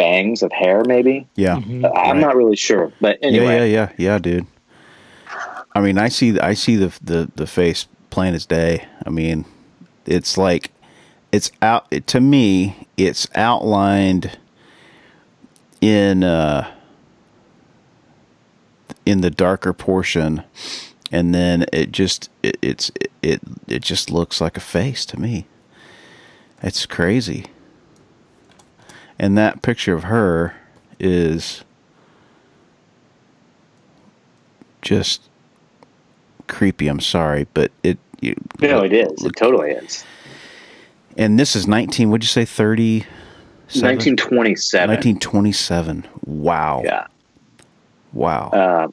bangs 0.00 0.42
of 0.42 0.50
hair 0.52 0.82
maybe 0.86 1.26
Yeah. 1.36 1.56
Mhm. 1.56 1.84
I'm 1.84 2.16
Right. 2.16 2.20
not 2.20 2.36
really 2.36 2.56
sure 2.56 2.92
but 3.00 3.18
anyway 3.22 3.58
Yeah, 3.58 3.64
yeah, 3.64 3.88
yeah, 3.98 4.12
yeah, 4.12 4.18
dude. 4.18 4.46
I 5.74 5.80
mean, 5.80 5.98
I 5.98 6.08
see, 6.08 6.38
I 6.40 6.54
see 6.54 6.74
the 6.76 6.92
the 7.02 7.30
the 7.36 7.46
face 7.46 7.86
plain 8.10 8.34
as 8.34 8.44
day. 8.46 8.84
I 9.06 9.10
mean, 9.10 9.44
it's 10.04 10.36
like 10.36 10.72
it's 11.30 11.52
out 11.62 11.86
it, 11.92 12.06
to 12.08 12.20
me. 12.20 12.88
It's 12.96 13.28
outlined 13.36 14.36
in 15.80 16.24
uh 16.24 16.68
in 19.06 19.20
the 19.20 19.30
darker 19.30 19.72
portion, 19.72 20.42
and 21.12 21.32
then 21.34 21.64
it 21.72 21.92
just 21.92 22.30
it, 22.42 22.56
it's 22.62 22.90
it 23.22 23.40
it 23.68 23.82
just 23.82 24.10
looks 24.10 24.40
like 24.40 24.56
a 24.56 24.60
face 24.60 25.06
to 25.06 25.20
me. 25.20 25.46
It's 26.62 26.84
crazy. 26.86 27.46
And 29.20 29.36
that 29.36 29.60
picture 29.60 29.92
of 29.92 30.04
her 30.04 30.54
is 30.98 31.62
just 34.80 35.20
creepy. 36.48 36.88
I'm 36.88 37.00
sorry, 37.00 37.46
but 37.52 37.70
it. 37.82 37.98
You, 38.22 38.34
no 38.60 38.82
it 38.82 38.92
is 38.92 39.24
it 39.24 39.34
totally 39.34 39.70
is 39.70 40.04
And 41.16 41.40
this 41.40 41.56
is 41.56 41.66
19. 41.66 42.10
Would 42.10 42.22
you 42.22 42.28
say 42.28 42.44
30? 42.44 43.00
1927 43.00 44.88
1927. 44.88 46.06
Wow. 46.26 46.82
yeah 46.84 47.06
Wow. 48.12 48.50
uh, 48.50 48.88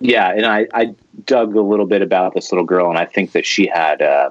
yeah, 0.00 0.32
and 0.32 0.46
I, 0.46 0.66
I 0.74 0.94
dug 1.26 1.54
a 1.54 1.60
little 1.60 1.86
bit 1.86 2.02
about 2.02 2.34
this 2.34 2.52
little 2.52 2.64
girl, 2.64 2.90
and 2.90 2.98
I 2.98 3.04
think 3.04 3.32
that 3.32 3.46
she 3.46 3.66
had 3.66 4.02
uh, 4.02 4.30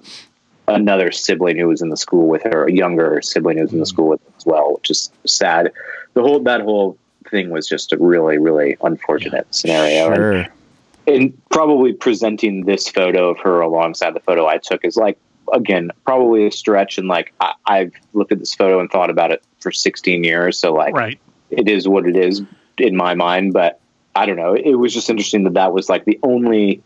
another 0.74 1.12
sibling 1.12 1.58
who 1.58 1.68
was 1.68 1.82
in 1.82 1.90
the 1.90 1.98
school 1.98 2.28
with 2.28 2.44
her, 2.44 2.66
a 2.66 2.72
younger 2.72 3.22
sibling 3.22 3.58
who 3.58 3.64
was 3.64 3.74
in 3.74 3.80
the 3.80 3.86
mm. 3.86 3.90
school 3.90 4.10
with 4.10 4.22
her 4.22 4.34
as 4.38 4.46
well, 4.46 4.74
which 4.76 4.90
is 4.90 5.12
sad. 5.26 5.72
The 6.14 6.22
whole 6.22 6.40
that 6.42 6.62
whole 6.62 6.98
thing 7.30 7.50
was 7.50 7.68
just 7.68 7.94
a 7.94 7.98
really, 7.98 8.38
really 8.38 8.78
unfortunate 8.84 9.54
scenario, 9.54 10.12
and, 10.12 10.50
and 11.08 11.50
probably 11.50 11.94
presenting 11.94 12.66
this 12.66 12.90
photo 12.90 13.30
of 13.30 13.40
her 13.40 13.62
alongside 13.62 14.14
the 14.14 14.20
photo 14.20 14.48
I 14.48 14.58
took 14.58 14.84
is 14.84 14.98
like 14.98 15.18
again 15.54 15.92
probably 16.06 16.48
a 16.48 16.52
stretch, 16.52 16.98
and 16.98 17.08
like 17.08 17.34
I, 17.40 17.54
I've 17.66 17.94
looked 18.14 18.32
at 18.32 18.40
this 18.40 18.54
photo 18.54 18.80
and 18.80 18.90
thought 18.90 19.10
about 19.10 19.32
it 19.32 19.44
for 19.60 19.72
16 19.72 20.24
years, 20.24 20.58
so 20.58 20.74
like 20.74 20.94
right 20.94 21.20
it 21.52 21.68
is 21.68 21.88
what 21.88 22.08
it 22.08 22.16
is 22.16 22.42
in 22.78 22.96
my 22.96 23.14
mind. 23.14 23.54
But 23.54 23.80
I 24.16 24.26
don't 24.26 24.38
know. 24.38 24.56
It 24.56 24.76
was 24.76 24.94
just 24.94 25.10
interesting 25.10 25.44
that 25.44 25.54
that 25.54 25.74
was 25.74 25.90
like 25.90 26.06
the 26.06 26.20
only 26.24 26.82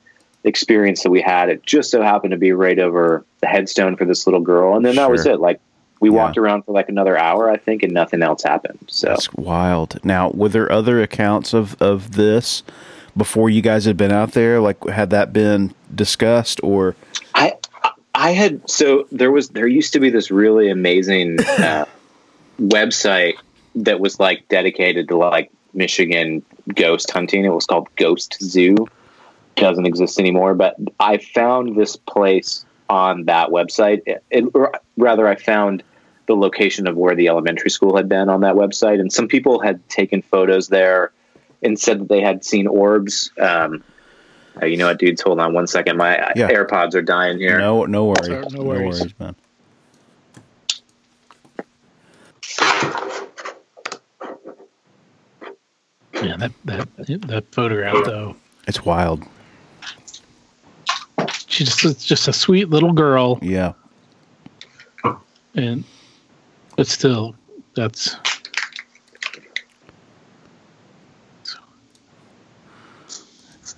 experience 0.46 1.04
that 1.04 1.10
we 1.10 1.22
had. 1.22 1.50
It 1.50 1.64
just 1.66 1.92
so 1.92 2.02
happened 2.02 2.32
to 2.32 2.38
be 2.38 2.52
right 2.54 2.80
over 2.80 3.26
the 3.42 3.48
headstone 3.48 3.96
for 3.98 4.06
this 4.06 4.26
little 4.28 4.40
girl, 4.42 4.76
and 4.76 4.86
then 4.86 4.96
that 4.96 5.10
was 5.12 5.26
it. 5.26 5.40
Like 5.40 5.60
we 6.00 6.10
Yeah. 6.10 6.16
walked 6.16 6.38
around 6.38 6.64
for 6.64 6.72
like 6.72 6.88
another 6.90 7.18
hour, 7.18 7.50
I 7.50 7.58
think, 7.58 7.84
and 7.84 7.94
nothing 7.94 8.22
else 8.22 8.44
happened. 8.44 8.80
So 8.88 9.08
That's 9.08 9.34
wild. 9.34 10.00
Now, 10.04 10.30
were 10.32 10.50
there 10.50 10.72
other 10.72 11.02
accounts 11.02 11.54
of, 11.54 11.76
of 11.82 12.14
this 12.14 12.64
before 13.18 13.50
you 13.50 13.62
guys 13.62 13.86
had 13.86 13.98
been 13.98 14.12
out 14.12 14.34
there? 14.34 14.60
Like, 14.62 14.84
had 14.88 15.10
that 15.12 15.34
been 15.34 15.74
discussed 15.94 16.60
or? 16.64 16.96
I 17.34 17.54
I 18.14 18.32
had 18.32 18.70
so 18.70 19.08
there 19.12 19.32
was 19.32 19.50
there 19.50 19.68
used 19.68 19.94
to 19.94 20.00
be 20.00 20.10
this 20.10 20.32
really 20.32 20.70
amazing 20.70 21.38
uh, 21.60 21.86
website 22.60 23.36
that 23.76 24.00
was 24.00 24.20
like 24.20 24.48
dedicated 24.48 25.08
to 25.10 25.18
like 25.18 25.52
Michigan 25.74 26.44
ghost 26.74 27.12
hunting. 27.12 27.46
It 27.46 27.50
was 27.54 27.66
called 27.66 27.88
Ghost 27.98 28.38
Zoo. 28.42 28.76
Doesn't 29.56 29.86
exist 29.86 30.20
anymore, 30.20 30.54
but 30.54 30.76
I 31.00 31.18
found 31.18 31.78
this 31.78 31.96
place 31.96 32.66
on 32.90 33.26
that 33.26 33.50
website. 33.50 34.02
It, 34.06 34.24
it- 34.30 34.46
or 34.54 34.74
rather, 34.98 35.28
I 35.28 35.36
found 35.36 35.82
the 36.28 36.36
location 36.36 36.88
of 36.88 36.98
where 36.98 37.16
the 37.16 37.28
elementary 37.30 37.70
school 37.70 37.96
had 37.96 38.10
been 38.10 38.30
on 38.30 38.42
that 38.42 38.56
website, 38.56 39.00
and 39.00 39.12
some 39.14 39.28
people 39.28 39.60
had 39.60 39.88
taken 39.90 40.22
photos 40.22 40.68
there 40.68 41.12
and 41.64 41.80
said 41.80 42.00
that 42.02 42.10
they 42.10 42.20
had 42.22 42.44
seen 42.44 42.68
orbs. 42.68 43.32
Um, 43.40 43.84
uh, 44.62 44.66
you 44.66 44.76
know 44.78 44.88
what, 44.88 45.00
dudes? 45.00 45.22
Hold 45.22 45.40
on 45.40 45.54
one 45.54 45.68
second. 45.68 45.98
My 45.98 46.18
uh, 46.18 46.32
Yeah. 46.36 46.50
AirPods 46.50 46.94
are 46.96 47.02
dying 47.02 47.38
here. 47.38 47.58
No, 47.58 47.86
no 47.86 48.06
worries. 48.06 48.26
Sorry, 48.28 48.46
no 48.52 48.64
worries. 48.64 49.20
man. 49.20 49.36
yeah 56.24 56.38
that 56.38 56.52
that 56.66 56.88
that 57.28 57.46
photograph 57.52 57.96
though 58.06 58.36
It's 58.68 58.84
wild. 58.84 59.24
She's 61.56 61.74
just 61.78 62.06
just 62.06 62.28
a 62.28 62.34
sweet 62.34 62.70
little 62.70 62.92
girl 62.92 63.40
Yeah. 63.42 63.74
and 65.56 65.84
but 66.76 66.88
still 66.88 67.36
that's 67.76 68.18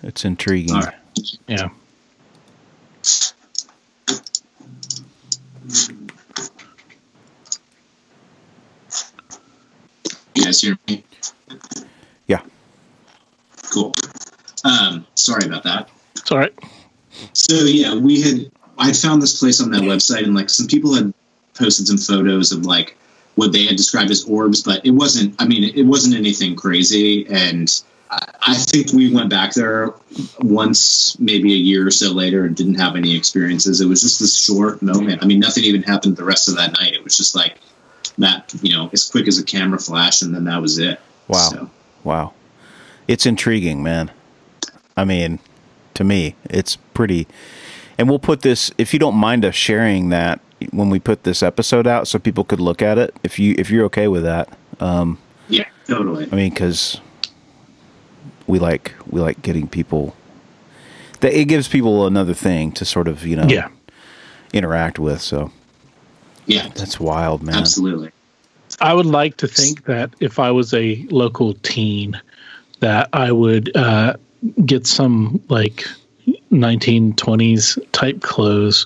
It's 0.04 0.26
intriguing. 0.26 0.76
All 0.76 0.82
right. 0.82 0.94
yeah 1.48 1.70
You 10.36 10.44
guys 10.44 10.62
hear 10.62 10.78
me? 10.88 11.04
Yeah. 12.28 12.42
Cool. 13.74 13.94
Um, 14.64 15.06
sorry 15.16 15.46
about 15.46 15.64
that. 15.64 15.90
it's 16.16 16.32
all 16.32 16.38
right 16.38 16.54
So 17.34 17.56
yeah, 17.66 17.96
we 17.96 18.22
had 18.22 18.52
I 18.78 18.94
found 18.94 19.22
this 19.22 19.40
place 19.40 19.62
on 19.62 19.72
that 19.72 19.82
website, 19.82 20.24
and 20.24 20.36
like 20.36 20.50
some 20.50 20.68
people 20.68 20.94
had 20.94 21.14
posted 21.56 21.88
some 21.88 21.98
photos 21.98 22.52
of 22.52 22.66
like 22.66 22.98
what 23.36 23.52
they 23.52 23.66
had 23.66 23.76
described 23.76 24.12
as 24.12 24.24
orbs, 24.26 24.64
but 24.64 24.86
it 24.86 24.92
wasn't. 24.92 25.36
I 25.40 25.48
mean, 25.48 25.64
it 25.64 25.84
wasn't 25.84 26.16
anything 26.16 26.56
crazy, 26.56 27.28
and 27.28 27.82
I, 28.10 28.34
I 28.48 28.56
think 28.56 28.94
we 28.94 29.14
went 29.14 29.30
back 29.30 29.54
there 29.54 29.94
once, 30.40 31.20
maybe 31.20 31.54
a 31.54 31.58
year 31.58 31.88
or 31.88 31.92
so 31.92 32.12
later, 32.12 32.46
and 32.46 32.56
didn't 32.56 32.76
have 32.76 32.96
any 32.96 33.16
experiences. 33.16 33.82
It 33.82 33.88
was 33.88 34.02
just 34.02 34.20
this 34.20 34.38
short 34.38 34.82
moment. 34.82 35.24
I 35.24 35.26
mean, 35.26 35.40
nothing 35.40 35.64
even 35.64 35.84
happened 35.84 36.18
the 36.18 36.24
rest 36.24 36.50
of 36.50 36.56
that 36.58 36.74
night. 36.80 36.94
It 36.94 37.04
was 37.04 37.18
just 37.18 37.36
like 37.36 37.58
that, 38.18 38.54
you 38.62 38.74
know, 38.74 38.90
as 38.94 39.10
quick 39.10 39.28
as 39.28 39.40
a 39.40 39.44
camera 39.44 39.80
flash, 39.80 40.22
and 40.22 40.34
then 40.34 40.44
that 40.46 40.62
was 40.62 40.78
it. 40.78 41.00
Wow. 41.28 41.38
So, 41.38 41.70
Wow. 42.04 42.34
It's 43.08 43.26
intriguing, 43.26 43.84
man. 43.84 44.12
I 44.96 45.04
mean, 45.04 45.40
to 45.98 46.04
me, 46.04 46.36
it's 46.50 46.76
pretty. 46.94 47.28
And 47.98 48.08
we'll 48.10 48.20
put 48.20 48.42
this, 48.42 48.72
if 48.78 48.94
you 48.94 49.00
don't 49.00 49.16
mind 49.16 49.44
us 49.44 49.56
sharing 49.56 50.10
that 50.10 50.40
when 50.72 50.90
we 50.90 51.00
put 51.00 51.24
this 51.24 51.44
episode 51.44 51.86
out 51.88 52.08
so 52.08 52.18
people 52.20 52.44
could 52.44 52.60
look 52.60 52.82
at 52.82 52.98
it. 52.98 53.14
If 53.24 53.38
you 53.40 53.54
if 53.58 53.70
you're 53.70 53.86
okay 53.86 54.08
with 54.08 54.24
that, 54.24 54.50
um, 54.80 55.18
Yeah, 55.50 55.66
totally. 55.88 56.28
I 56.32 56.36
mean, 56.36 56.50
because 56.52 57.00
we 58.48 58.60
like 58.60 58.94
we 59.08 59.20
like 59.22 59.42
getting 59.42 59.68
people. 59.68 60.16
That 61.22 61.34
it 61.34 61.46
gives 61.46 61.68
people 61.68 62.06
another 62.08 62.34
thing 62.36 62.72
to 62.74 62.86
sort 62.86 63.08
of 63.08 63.26
you 63.26 63.36
know 63.36 63.48
Yeah. 63.48 63.70
interact 64.54 65.00
with. 65.00 65.22
So 65.22 65.52
Yeah, 66.46 66.70
that's 66.76 67.00
wild, 67.00 67.42
man. 67.44 67.56
absolutely. 67.58 68.12
I 68.80 68.94
would 68.94 69.06
like 69.08 69.38
to 69.38 69.48
think 69.48 69.86
that 69.86 70.12
if 70.20 70.38
I 70.40 70.52
was 70.52 70.74
a 70.74 71.06
local 71.10 71.54
teen, 71.64 72.20
that 72.80 73.10
I 73.14 73.32
would 73.32 73.76
uh, 73.76 74.14
get 74.66 74.86
some 74.88 75.42
like 75.50 75.86
1920s 76.52 77.80
type 77.92 78.22
clothes, 78.22 78.86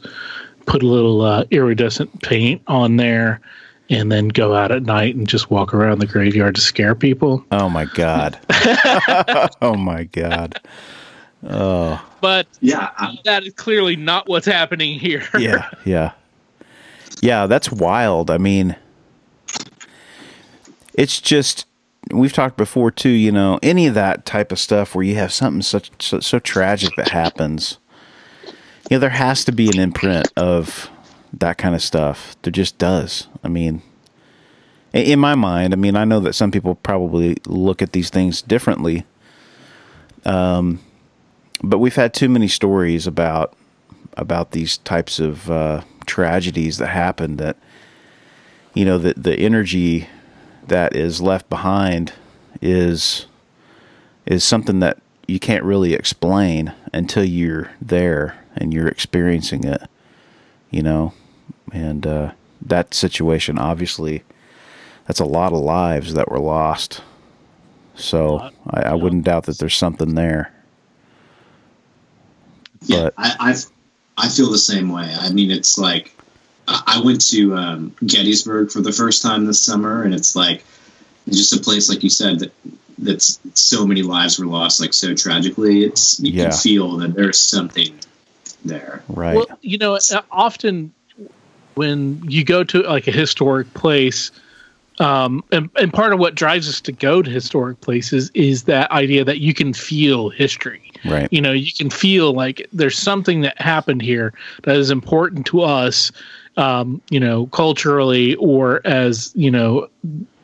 put 0.65 0.83
a 0.83 0.87
little 0.87 1.21
uh, 1.21 1.45
iridescent 1.51 2.21
paint 2.21 2.61
on 2.67 2.97
there, 2.97 3.41
and 3.89 4.11
then 4.11 4.29
go 4.29 4.55
out 4.55 4.71
at 4.71 4.83
night 4.83 5.15
and 5.15 5.27
just 5.27 5.51
walk 5.51 5.73
around 5.73 5.99
the 5.99 6.07
graveyard 6.07 6.55
to 6.55 6.61
scare 6.61 6.95
people. 6.95 7.45
Oh 7.51 7.69
my 7.69 7.85
god. 7.85 8.39
oh 9.61 9.75
my 9.75 10.05
god. 10.05 10.59
Oh, 11.43 12.03
But 12.21 12.47
Yeah, 12.61 12.91
I, 12.97 13.17
that 13.25 13.45
is 13.45 13.53
clearly 13.53 13.95
not 13.95 14.27
what's 14.27 14.45
happening 14.45 14.99
here. 14.99 15.27
Yeah, 15.37 15.69
yeah, 15.85 16.11
yeah. 17.21 17.47
That's 17.47 17.71
wild. 17.71 18.29
I 18.29 18.37
mean, 18.37 18.75
it's 20.93 21.19
just 21.19 21.65
we've 22.11 22.33
talked 22.33 22.57
before 22.57 22.91
too. 22.91 23.09
You 23.09 23.31
know, 23.31 23.59
any 23.61 23.87
of 23.87 23.93
that 23.93 24.25
type 24.25 24.51
of 24.51 24.59
stuff 24.59 24.95
where 24.95 25.03
you 25.03 25.15
have 25.15 25.31
something 25.31 25.61
such 25.61 25.91
so, 25.99 26.19
so 26.19 26.39
tragic 26.39 26.95
that 26.95 27.09
happens. 27.09 27.77
You 28.89 28.97
know, 28.97 28.99
there 28.99 29.09
has 29.09 29.45
to 29.45 29.51
be 29.51 29.67
an 29.67 29.79
imprint 29.79 30.31
of 30.35 30.89
that 31.33 31.57
kind 31.57 31.75
of 31.75 31.81
stuff. 31.81 32.35
There 32.41 32.51
just 32.51 32.77
does. 32.77 33.27
I 33.43 33.47
mean, 33.47 33.81
in 34.93 35.19
my 35.19 35.35
mind, 35.35 35.73
I 35.73 35.77
mean, 35.77 35.95
I 35.95 36.03
know 36.03 36.19
that 36.21 36.33
some 36.33 36.51
people 36.51 36.75
probably 36.75 37.37
look 37.45 37.81
at 37.81 37.93
these 37.93 38.09
things 38.09 38.41
differently. 38.41 39.05
Um, 40.25 40.79
but 41.63 41.79
we've 41.79 41.95
had 41.95 42.13
too 42.13 42.29
many 42.29 42.47
stories 42.47 43.07
about 43.07 43.55
about 44.17 44.51
these 44.51 44.77
types 44.79 45.19
of 45.19 45.49
uh, 45.49 45.81
tragedies 46.05 46.77
that 46.77 46.87
happen 46.87 47.37
that 47.37 47.57
you 48.73 48.83
know 48.83 48.97
the 48.97 49.13
the 49.15 49.35
energy 49.35 50.07
that 50.71 50.95
is 50.95 51.21
left 51.21 51.49
behind 51.49 52.13
is 52.61 53.25
is 54.25 54.41
something 54.43 54.79
that 54.79 54.97
you 55.27 55.37
can't 55.37 55.65
really 55.65 55.93
explain 55.93 56.73
until 56.93 57.25
you're 57.25 57.69
there 57.81 58.39
and 58.55 58.73
you're 58.73 58.87
experiencing 58.87 59.65
it 59.65 59.81
you 60.69 60.81
know 60.81 61.13
and 61.73 62.07
uh, 62.07 62.31
that 62.61 62.93
situation 62.93 63.59
obviously 63.59 64.23
that's 65.07 65.19
a 65.19 65.25
lot 65.25 65.51
of 65.51 65.59
lives 65.59 66.13
that 66.13 66.31
were 66.31 66.39
lost 66.39 67.01
so 67.95 68.49
I, 68.69 68.83
I 68.83 68.93
wouldn't 68.95 69.25
doubt 69.25 69.43
that 69.45 69.59
there's 69.59 69.75
something 69.75 70.15
there 70.15 70.53
yeah. 72.83 73.03
But- 73.03 73.13
I, 73.17 73.35
I 73.39 73.55
I 74.17 74.29
feel 74.29 74.51
the 74.51 74.57
same 74.57 74.89
way. 74.89 75.13
I 75.19 75.31
mean, 75.31 75.51
it's 75.51 75.77
like 75.77 76.15
I 76.71 76.97
I 76.99 77.01
went 77.01 77.21
to 77.29 77.55
um, 77.55 77.95
Gettysburg 78.05 78.71
for 78.71 78.81
the 78.81 78.91
first 78.91 79.21
time 79.21 79.45
this 79.45 79.59
summer, 79.61 80.03
and 80.03 80.13
it's 80.13 80.35
like 80.35 80.63
just 81.29 81.53
a 81.53 81.59
place 81.59 81.89
like 81.89 82.03
you 82.03 82.09
said 82.09 82.39
that 82.39 82.51
that's 82.97 83.39
so 83.53 83.85
many 83.85 84.01
lives 84.01 84.39
were 84.39 84.45
lost, 84.45 84.79
like 84.79 84.93
so 84.93 85.13
tragically. 85.13 85.83
It's 85.83 86.19
you 86.19 86.31
Yeah. 86.31 86.49
can 86.49 86.51
feel 86.57 86.97
that 86.97 87.13
there's 87.15 87.39
something 87.39 87.93
there. 88.63 89.03
right 89.09 89.35
Well, 89.35 89.47
you 89.61 89.77
know, 89.77 89.95
uh, 89.95 90.21
often 90.31 90.93
when 91.75 92.21
you 92.27 92.43
go 92.43 92.63
to 92.63 92.81
like 92.83 93.07
a 93.07 93.11
historic 93.11 93.73
place, 93.73 94.31
um, 94.99 95.43
and, 95.51 95.69
and 95.79 95.91
part 95.93 96.13
of 96.13 96.19
what 96.19 96.35
drives 96.35 96.69
us 96.69 96.79
to 96.81 96.91
go 96.91 97.21
to 97.21 97.29
historic 97.31 97.81
places 97.81 98.29
is 98.33 98.63
that 98.63 98.91
idea 98.91 99.23
that 99.23 99.39
you 99.39 99.53
can 99.53 99.73
feel 99.73 100.29
history. 100.29 100.91
right 101.05 101.27
You 101.31 101.41
know, 101.41 101.53
you 101.53 101.71
can 101.71 101.89
feel 101.89 102.33
like 102.33 102.67
there's 102.71 102.97
something 102.97 103.41
that 103.41 103.59
happened 103.59 104.01
here 104.01 104.33
that 104.63 104.75
is 104.75 104.91
important 104.91 105.45
to 105.47 105.61
us, 105.61 106.11
um, 106.61 107.01
you 107.09 107.19
know, 107.19 107.47
culturally 107.47 108.35
or 108.35 108.81
as 108.85 109.31
you 109.35 109.49
know, 109.49 109.89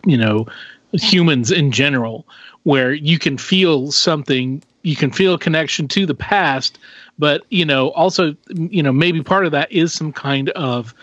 you 0.05 0.17
know, 0.17 0.47
humans 0.93 1.51
in 1.51 1.71
general, 1.71 2.25
where 2.63 2.91
you 2.91 3.19
can 3.19 3.37
feel 3.37 3.91
something, 3.91 4.63
you 4.81 4.95
can 4.95 5.11
feel 5.11 5.35
a 5.35 5.39
connection 5.39 5.87
to 5.89 6.05
the 6.07 6.15
past, 6.15 6.79
but 7.19 7.45
you 7.49 7.65
know, 7.65 7.89
also, 7.91 8.35
you 8.49 8.81
know, 8.81 8.91
maybe 8.91 9.21
part 9.21 9.45
of 9.45 9.51
that 9.51 9.71
is 9.71 9.93
some 9.93 10.11
kind 10.11 10.49
of 10.49 10.93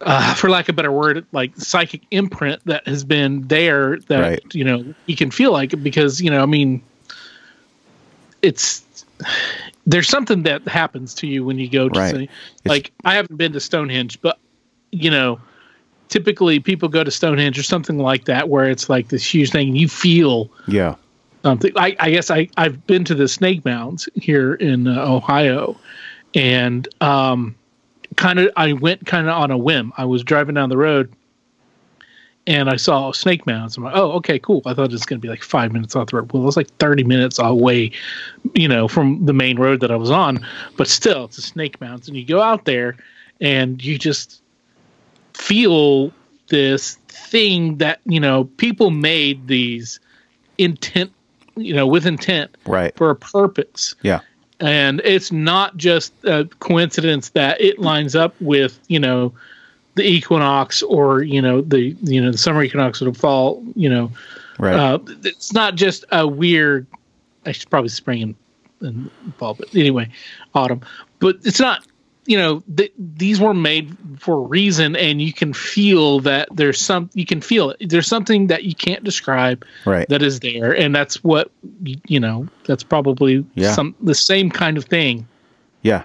uh, 0.00 0.34
for 0.34 0.50
lack 0.50 0.68
of 0.68 0.74
a 0.74 0.76
better 0.76 0.92
word, 0.92 1.26
like 1.32 1.56
psychic 1.56 2.02
imprint 2.10 2.64
that 2.66 2.86
has 2.86 3.02
been 3.04 3.48
there 3.48 3.98
that 4.08 4.20
Right. 4.20 4.54
you 4.54 4.64
know 4.64 4.94
you 5.06 5.16
can 5.16 5.30
feel 5.32 5.50
like 5.52 5.72
it 5.72 5.78
because 5.78 6.20
you 6.20 6.30
know 6.30 6.42
I 6.42 6.46
mean 6.46 6.82
it's 8.42 8.85
there's 9.86 10.08
something 10.08 10.42
that 10.44 10.66
happens 10.66 11.14
to 11.14 11.26
you 11.26 11.44
when 11.44 11.58
you 11.58 11.68
go 11.68 11.88
to 11.88 11.98
Right. 11.98 12.30
like 12.64 12.92
I 13.04 13.14
haven't 13.14 13.36
been 13.36 13.52
to 13.52 13.60
Stonehenge, 13.60 14.20
but 14.20 14.38
you 14.92 15.10
know 15.10 15.40
typically 16.08 16.60
people 16.60 16.88
go 16.88 17.02
to 17.02 17.10
Stonehenge 17.10 17.58
or 17.58 17.62
something 17.62 17.98
like 17.98 18.26
that 18.26 18.48
where 18.48 18.70
it's 18.70 18.88
like 18.88 19.08
this 19.08 19.24
huge 19.34 19.50
thing 19.50 19.68
and 19.68 19.78
you 19.78 19.88
feel 19.88 20.50
yeah 20.66 20.94
something. 21.42 21.72
I, 21.76 21.96
I 22.00 22.10
guess 22.10 22.30
I 22.30 22.48
I've 22.56 22.86
been 22.86 23.04
to 23.04 23.14
the 23.14 23.28
Snake 23.28 23.64
Mounds 23.64 24.08
here 24.14 24.54
in 24.54 24.88
uh, 24.88 25.04
Ohio, 25.06 25.76
and 26.34 26.88
um, 27.00 27.54
kind 28.16 28.38
of 28.38 28.50
I 28.56 28.72
went 28.72 29.06
kind 29.06 29.28
of 29.28 29.34
on 29.34 29.50
a 29.50 29.58
whim. 29.58 29.92
I 29.96 30.04
was 30.04 30.22
driving 30.22 30.54
down 30.54 30.68
the 30.68 30.76
road, 30.76 31.12
and 32.46 32.70
I 32.70 32.76
saw 32.76 33.12
Snake 33.12 33.46
Mounds. 33.46 33.76
I'm 33.76 33.84
like, 33.84 33.96
oh, 33.96 34.12
okay, 34.12 34.38
cool. 34.38 34.62
I 34.66 34.74
thought 34.74 34.86
it 34.86 34.92
was 34.92 35.04
going 35.04 35.20
to 35.20 35.22
be 35.22 35.28
like 35.28 35.42
five 35.42 35.72
minutes 35.72 35.96
off 35.96 36.10
the 36.10 36.16
road. 36.16 36.32
Well, 36.32 36.42
it 36.42 36.46
was 36.46 36.56
like 36.56 36.70
thirty 36.78 37.04
minutes 37.04 37.38
away, 37.38 37.90
you 38.54 38.68
know, 38.68 38.88
from 38.88 39.24
the 39.26 39.32
main 39.32 39.58
road 39.58 39.80
that 39.80 39.90
I 39.90 39.96
was 39.96 40.10
on. 40.10 40.46
But 40.76 40.88
still, 40.88 41.24
it's 41.24 41.38
a 41.38 41.42
Snake 41.42 41.80
Mounds, 41.80 42.08
and 42.08 42.16
you 42.16 42.24
go 42.24 42.40
out 42.40 42.64
there, 42.64 42.96
and 43.40 43.82
you 43.84 43.98
just 43.98 44.42
feel 45.34 46.12
this 46.48 46.96
thing 47.08 47.76
that 47.78 48.00
you 48.04 48.20
know 48.20 48.44
people 48.56 48.90
made 48.90 49.48
these 49.48 49.98
intent 50.58 51.12
you 51.56 51.74
know 51.74 51.86
with 51.86 52.06
intent 52.06 52.56
right 52.66 52.96
for 52.96 53.10
a 53.10 53.16
purpose 53.16 53.94
yeah 54.02 54.20
and 54.60 55.00
it's 55.04 55.32
not 55.32 55.76
just 55.76 56.12
a 56.24 56.44
coincidence 56.60 57.30
that 57.30 57.60
it 57.60 57.78
lines 57.78 58.14
up 58.14 58.34
with 58.40 58.78
you 58.88 58.98
know 58.98 59.32
the 59.96 60.04
equinox 60.04 60.82
or 60.82 61.22
you 61.22 61.42
know 61.42 61.60
the 61.62 61.96
you 62.02 62.20
know 62.20 62.30
the 62.30 62.38
summer 62.38 62.62
equinox 62.62 63.02
or 63.02 63.06
the 63.06 63.18
fall 63.18 63.62
you 63.74 63.88
know 63.88 64.10
right. 64.58 64.74
uh, 64.74 64.98
it's 65.24 65.52
not 65.52 65.74
just 65.74 66.04
a 66.12 66.26
weird 66.26 66.86
i 67.46 67.52
should 67.52 67.68
probably 67.70 67.88
spring 67.88 68.22
and, 68.22 68.34
and 68.80 69.10
fall 69.38 69.54
but 69.54 69.74
anyway 69.74 70.08
autumn. 70.54 70.80
But 71.18 71.36
it's 71.44 71.60
not 71.60 71.86
you 72.26 72.36
know 72.36 72.62
th- 72.76 72.92
these 72.98 73.40
were 73.40 73.54
made 73.54 73.96
for 74.18 74.34
a 74.34 74.40
reason 74.40 74.96
and 74.96 75.22
you 75.22 75.32
can 75.32 75.52
feel 75.52 76.20
that 76.20 76.48
there's 76.52 76.80
some 76.80 77.08
you 77.14 77.24
can 77.24 77.40
feel 77.40 77.70
it. 77.70 77.88
There's 77.88 78.08
something 78.08 78.48
that 78.48 78.64
you 78.64 78.74
can't 78.74 79.04
describe 79.04 79.64
right. 79.84 80.08
that 80.08 80.22
is 80.22 80.40
there 80.40 80.76
and 80.76 80.94
that's 80.94 81.22
what 81.22 81.50
you 82.06 82.20
know 82.20 82.48
that's 82.64 82.82
probably 82.82 83.44
Yeah. 83.54 83.72
some 83.72 83.94
the 84.02 84.14
same 84.14 84.50
kind 84.50 84.76
of 84.76 84.84
thing 84.84 85.26
yeah. 85.82 86.02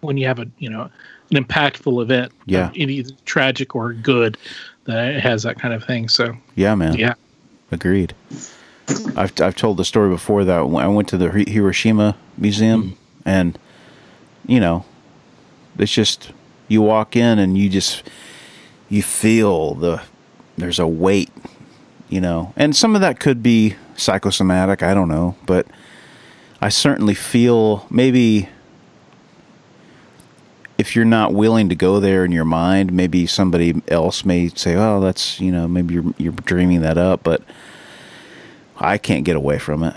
when 0.00 0.16
you 0.16 0.26
have 0.26 0.40
a 0.40 0.46
you 0.58 0.68
know 0.68 0.90
an 1.30 1.44
impactful 1.44 2.02
event 2.02 2.32
Yeah. 2.46 2.70
any 2.76 3.04
tragic 3.24 3.74
or 3.74 3.92
good 3.92 4.36
that 4.84 5.20
has 5.20 5.42
that 5.44 5.58
kind 5.58 5.74
of 5.74 5.84
thing 5.84 6.08
so 6.08 6.36
yeah 6.56 6.74
man 6.74 6.94
yeah 6.94 7.14
Agreed. 7.72 8.14
I've 9.16 9.32
I've 9.40 9.54
told 9.54 9.76
the 9.76 9.84
story 9.84 10.08
before 10.10 10.44
that 10.44 10.58
I 10.58 10.88
went 10.88 11.08
to 11.08 11.16
the 11.16 11.30
Hiroshima 11.30 12.16
Museum, 12.36 12.82
mm-hmm. 12.82 12.94
and 13.28 13.58
you 14.46 14.58
know, 14.58 14.84
it's 15.78 15.92
just 15.92 16.32
you 16.66 16.82
walk 16.82 17.14
in 17.14 17.38
and 17.38 17.56
you 17.56 17.68
just 17.68 18.02
you 18.88 19.02
feel 19.02 19.74
the 19.74 20.02
there's 20.58 20.80
a 20.80 20.86
weight, 20.86 21.30
you 22.08 22.20
know, 22.20 22.52
and 22.56 22.74
some 22.74 22.96
of 22.96 23.00
that 23.02 23.20
could 23.20 23.42
be 23.42 23.76
psychosomatic. 23.94 24.82
I 24.82 24.92
don't 24.92 25.08
know, 25.08 25.36
but 25.46 25.68
I 26.60 26.68
certainly 26.68 27.14
feel 27.14 27.86
maybe 27.88 28.48
if 30.80 30.96
you're 30.96 31.04
not 31.04 31.34
willing 31.34 31.68
to 31.68 31.74
go 31.74 32.00
there 32.00 32.24
in 32.24 32.32
your 32.32 32.46
mind, 32.46 32.90
maybe 32.90 33.26
somebody 33.26 33.82
else 33.88 34.24
may 34.24 34.48
say, 34.48 34.74
"Oh, 34.76 34.98
that's 34.98 35.38
you 35.38 35.52
know, 35.52 35.68
maybe 35.68 35.92
you're 35.92 36.14
you're 36.16 36.32
dreaming 36.32 36.80
that 36.80 36.96
up," 36.96 37.22
but 37.22 37.42
I 38.78 38.96
can't 38.96 39.24
get 39.24 39.36
away 39.36 39.58
from 39.58 39.82
it. 39.82 39.94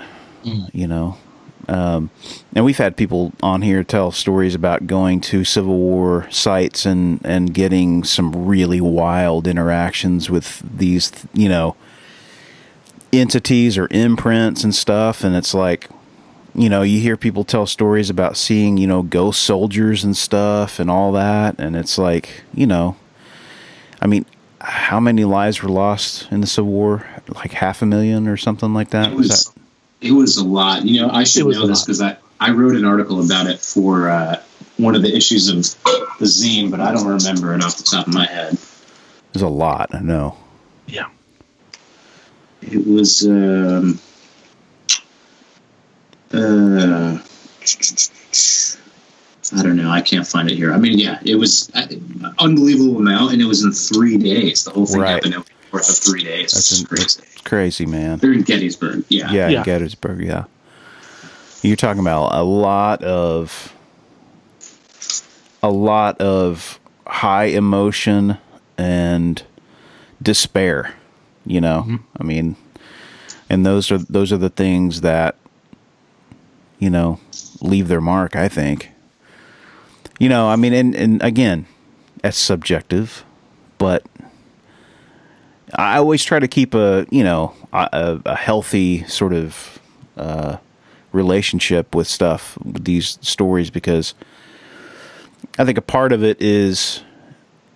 You 0.74 0.88
know, 0.88 1.18
um, 1.70 2.10
and 2.54 2.66
we've 2.66 2.78
had 2.78 2.98
people 2.98 3.32
on 3.42 3.62
here 3.62 3.82
tell 3.86 4.12
stories 4.12 4.56
about 4.56 4.86
going 4.86 5.22
to 5.22 5.46
Civil 5.46 5.78
War 5.78 6.28
sites 6.30 6.86
and 6.86 7.22
and 7.24 7.54
getting 7.54 8.04
some 8.04 8.46
really 8.46 8.82
wild 8.82 9.48
interactions 9.48 10.30
with 10.30 10.62
these, 10.78 11.14
you 11.34 11.48
know, 11.48 11.78
entities 13.14 13.78
or 13.78 13.88
imprints 13.90 14.66
and 14.66 14.76
stuff, 14.76 15.24
and 15.24 15.34
it's 15.34 15.54
like 15.54 15.90
you 16.56 16.70
know, 16.70 16.82
you 16.84 16.99
hear 16.99 17.18
people 17.18 17.43
tell 17.43 17.66
stories 17.66 18.10
about 18.10 18.38
seeing, 18.38 18.78
you 18.78 18.88
know, 18.88 19.01
ghost 19.01 19.43
soldiers 19.43 20.04
and 20.04 20.16
stuff 20.16 20.80
and 20.80 20.89
all 20.89 21.12
that. 21.14 21.60
And 21.60 21.76
it's 21.76 21.97
like, 21.97 22.43
you 22.54 22.68
know, 22.68 22.95
I 24.01 24.08
mean, 24.08 24.26
how 24.62 24.99
many 24.99 25.26
lives 25.26 25.62
were 25.64 25.70
lost 25.70 26.28
in 26.32 26.41
the 26.41 26.47
Civil 26.47 26.72
War? 26.72 27.06
Like 27.36 27.51
half 27.54 27.82
a 27.82 27.86
million 27.86 28.28
or 28.28 28.38
something 28.38 28.74
like 28.74 28.89
that? 28.91 29.12
It 29.12 29.16
was, 29.16 29.45
that- 29.45 29.62
it 30.01 30.12
was 30.12 30.38
a 30.38 30.45
lot. 30.45 30.86
You 30.86 31.01
know, 31.01 31.10
I 31.10 31.24
should 31.24 31.45
know 31.47 31.66
this 31.66 31.84
because 31.84 32.01
I, 32.01 32.18
I 32.39 32.51
wrote 32.51 32.76
an 32.76 32.86
article 32.86 33.24
about 33.24 33.47
it 33.47 33.60
for 33.60 34.10
uh, 34.10 34.41
one 34.78 34.95
of 34.95 35.01
the 35.01 35.16
issues 35.16 35.47
of 35.47 35.58
the 36.20 36.26
zine, 36.26 36.70
but 36.70 36.80
I 36.82 36.91
don't 36.91 37.08
remember 37.08 37.54
it 37.56 37.64
off 37.64 37.78
the 37.78 37.84
top 37.84 38.08
of 38.08 38.14
my 38.14 38.26
head. 38.26 38.58
There's 39.32 39.43
a 39.43 39.47
lot, 39.47 39.95
I 39.95 39.99
know. 40.01 40.38
Yeah. 40.88 41.08
It 42.62 42.86
was 42.86 43.26
um, 43.26 43.99
uh, 46.34 47.18
I 49.56 49.62
don't 49.62 49.76
know. 49.76 49.90
I 49.90 50.02
can't 50.02 50.26
find 50.26 50.50
it 50.50 50.56
here. 50.56 50.74
I 50.74 50.78
mean, 50.78 50.98
yeah, 50.98 51.20
it 51.24 51.36
was 51.36 51.70
uh, 51.76 51.86
unbelievable 52.40 52.98
amount, 52.98 53.34
and 53.34 53.42
it 53.42 53.46
was 53.46 53.64
in 53.64 53.72
three 53.72 54.18
days. 54.18 54.64
The 54.64 54.72
whole 54.72 54.86
thing 54.86 55.02
Right. 55.02 55.12
happened 55.12 55.36
in 55.36 55.44
worth 55.72 55.90
of 55.90 55.98
three 55.98 56.24
days. 56.24 56.52
That's 56.54 56.72
It's 56.72 56.82
in- 56.82 56.88
crazy. 56.88 57.22
It's 57.34 57.42
crazy, 57.42 57.86
man. 57.86 58.18
They're 58.20 58.34
in 58.34 58.42
Gettysburg. 58.44 59.04
Yeah. 59.10 59.32
Yeah, 59.32 59.50
Yeah. 59.50 59.58
in 59.60 59.64
Gettysburg, 59.66 60.22
yeah. 60.24 60.46
You're 61.62 61.76
talking 61.76 62.00
about 62.02 62.34
a 62.34 62.44
lot 62.44 63.04
of 63.04 63.74
a 65.62 65.70
lot 65.70 66.20
of 66.20 66.80
high 67.08 67.46
emotion 67.46 68.38
and 68.78 69.42
despair, 70.22 70.94
you 71.46 71.62
know. 71.62 72.00
I 72.20 72.24
mean, 72.24 72.56
and 73.50 73.66
those 73.66 73.92
are 73.92 73.98
those 73.98 74.32
are 74.34 74.38
the 74.38 74.50
things 74.50 75.02
that 75.02 75.36
you 76.80 76.90
know, 76.90 77.20
leave 77.62 77.88
their 77.88 78.02
mark, 78.02 78.36
I 78.36 78.48
think. 78.48 78.92
You 80.20 80.30
know, 80.30 80.50
I 80.50 80.56
mean 80.56 80.74
and 80.74 80.96
and 80.96 81.22
again, 81.24 81.66
that's 82.22 82.38
subjective, 82.38 83.24
but 83.78 84.06
I 85.76 85.98
always 85.98 86.24
try 86.24 86.40
to 86.40 86.48
keep 86.48 86.74
a 86.74 87.06
you 87.10 87.24
know 87.24 87.56
a, 87.72 88.22
a 88.26 88.36
healthy 88.36 89.04
sort 89.06 89.34
of 89.34 89.80
uh, 90.18 90.58
relationship 91.12 91.96
with 91.96 92.08
stuff 92.08 92.58
with 92.64 92.86
these 92.86 93.18
stories 93.22 93.70
because 93.70 94.14
I 95.58 95.66
think 95.66 95.78
a 95.78 95.82
part 95.82 96.12
of 96.12 96.24
it 96.24 96.42
is 96.42 97.02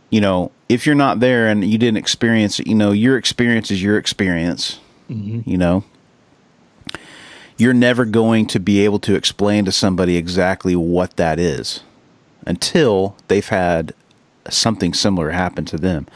you 0.10 0.22
know 0.22 0.52
if 0.70 0.86
you're 0.86 0.96
not 0.96 1.20
there 1.20 1.48
and 1.48 1.64
you 1.64 1.78
didn't 1.78 1.98
experience 1.98 2.60
it 2.60 2.68
you 2.68 2.76
know 2.76 2.92
your 2.92 3.18
experience 3.18 3.72
is 3.72 3.82
your 3.82 3.98
experience 3.98 4.80
you 5.46 5.58
know 5.58 5.84
you're 7.58 7.74
never 7.74 8.06
going 8.06 8.46
to 8.46 8.60
be 8.60 8.84
able 8.86 9.00
to 9.00 9.16
explain 9.16 9.66
to 9.66 9.72
somebody 9.72 10.16
exactly 10.16 10.76
what 10.76 11.16
that 11.18 11.40
is 11.40 11.82
until 12.46 13.16
they've 13.28 13.50
had 13.50 13.94
something 14.50 14.94
similar 14.94 15.32
happen 15.32 15.66
to 15.66 15.78
them 15.78 16.08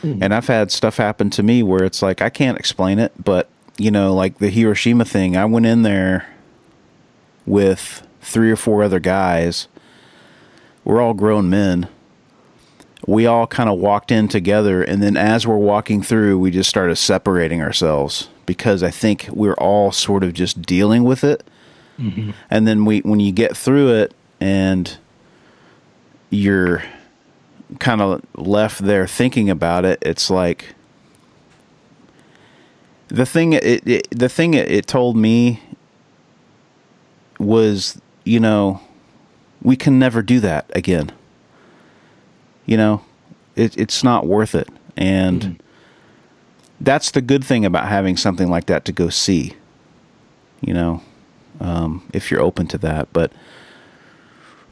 hmm. 0.00 0.22
and 0.22 0.32
I've 0.32 0.46
had 0.46 0.70
stuff 0.70 0.96
happen 0.96 1.30
to 1.30 1.42
me 1.42 1.62
where 1.62 1.84
it's 1.84 2.02
like 2.02 2.22
I 2.22 2.30
can't 2.30 2.58
explain 2.58 2.98
it, 2.98 3.12
but 3.22 3.48
you 3.78 3.90
know, 3.90 4.14
like 4.14 4.38
the 4.38 4.48
Hiroshima 4.48 5.04
thing, 5.04 5.36
I 5.36 5.44
went 5.44 5.66
in 5.66 5.82
there 5.82 6.26
with 7.44 8.06
three 8.20 8.50
or 8.50 8.56
four 8.56 8.82
other 8.82 9.00
guys. 9.00 9.68
We're 10.84 11.00
all 11.00 11.14
grown 11.14 11.50
men. 11.50 11.88
We 13.06 13.26
all 13.26 13.46
kind 13.46 13.68
of 13.68 13.78
walked 13.78 14.10
in 14.10 14.28
together, 14.28 14.82
and 14.82 15.02
then 15.02 15.16
as 15.16 15.46
we're 15.46 15.56
walking 15.56 16.02
through, 16.02 16.38
we 16.38 16.50
just 16.50 16.70
started 16.70 16.96
separating 16.96 17.60
ourselves 17.60 18.28
because 18.46 18.82
I 18.82 18.90
think 18.90 19.28
we're 19.30 19.54
all 19.54 19.92
sort 19.92 20.22
of 20.22 20.32
just 20.32 20.62
dealing 20.62 21.04
with 21.04 21.24
it. 21.24 21.42
Mm-hmm. 21.98 22.30
And 22.50 22.66
then 22.66 22.84
we, 22.84 23.00
when 23.00 23.20
you 23.20 23.32
get 23.32 23.56
through 23.56 23.94
it, 23.94 24.14
and 24.40 24.96
you're 26.30 26.82
kind 27.78 28.00
of 28.00 28.22
left 28.36 28.80
there 28.80 29.06
thinking 29.06 29.50
about 29.50 29.84
it, 29.84 29.98
it's 30.02 30.30
like 30.30 30.74
the 33.08 33.26
thing 33.26 33.52
it, 33.52 33.86
it 33.86 34.08
the 34.10 34.28
thing 34.28 34.54
it, 34.54 34.70
it 34.70 34.86
told 34.86 35.16
me 35.16 35.62
was, 37.38 38.00
you 38.24 38.40
know, 38.40 38.80
we 39.62 39.76
can 39.76 39.98
never 39.98 40.22
do 40.22 40.40
that 40.40 40.70
again. 40.74 41.12
You 42.66 42.76
know, 42.76 43.04
it, 43.54 43.76
it's 43.78 44.02
not 44.02 44.26
worth 44.26 44.54
it, 44.54 44.68
and 44.96 45.42
mm-hmm. 45.42 45.62
That's 46.80 47.10
the 47.10 47.20
good 47.22 47.44
thing 47.44 47.64
about 47.64 47.88
having 47.88 48.16
something 48.16 48.48
like 48.48 48.66
that 48.66 48.84
to 48.86 48.92
go 48.92 49.08
see. 49.08 49.54
You 50.60 50.74
know, 50.74 51.02
um, 51.60 52.02
if 52.12 52.30
you're 52.30 52.40
open 52.42 52.66
to 52.68 52.78
that, 52.78 53.08
but. 53.12 53.32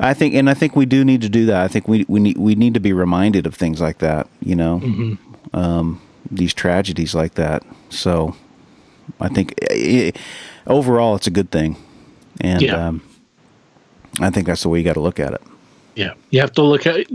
I 0.01 0.13
think, 0.13 0.35
and 0.35 0.51
I 0.51 0.55
think 0.55 0.75
we 0.75 0.87
do 0.87 1.05
need 1.05 1.21
to 1.23 1.29
do 1.29 1.47
that. 1.47 1.63
I 1.63 1.69
think 1.69 1.87
we 1.87 2.05
we 2.09 2.19
need 2.19 2.37
we 2.37 2.57
need 2.57 2.75
to 2.75 2.81
be 2.81 2.93
reminded 2.93 3.47
of 3.47 3.55
things 3.55 3.81
like 3.81 3.99
that. 3.99 4.27
You 4.41 4.57
know, 4.57 5.17
um, 5.53 6.03
these 6.29 6.53
tragedies 6.53 7.15
like 7.15 7.35
that. 7.35 7.63
So, 7.91 8.35
I 9.21 9.29
think 9.29 9.55
eh, 9.71 10.11
overall 10.67 11.15
it's 11.15 11.29
a 11.29 11.31
good 11.31 11.53
thing, 11.53 11.77
and 12.41 12.61
Yeah. 12.61 12.89
um, 12.89 13.03
I 14.21 14.31
think 14.31 14.49
that's 14.49 14.65
the 14.65 14.69
way 14.69 14.79
you 14.81 14.85
got 14.85 14.95
to 14.95 15.01
look 15.01 15.21
at 15.21 15.33
it. 15.33 15.43
Yeah, 15.95 16.15
you 16.31 16.41
have 16.41 16.53
to 16.55 16.63
look 16.63 16.87
at 16.89 17.07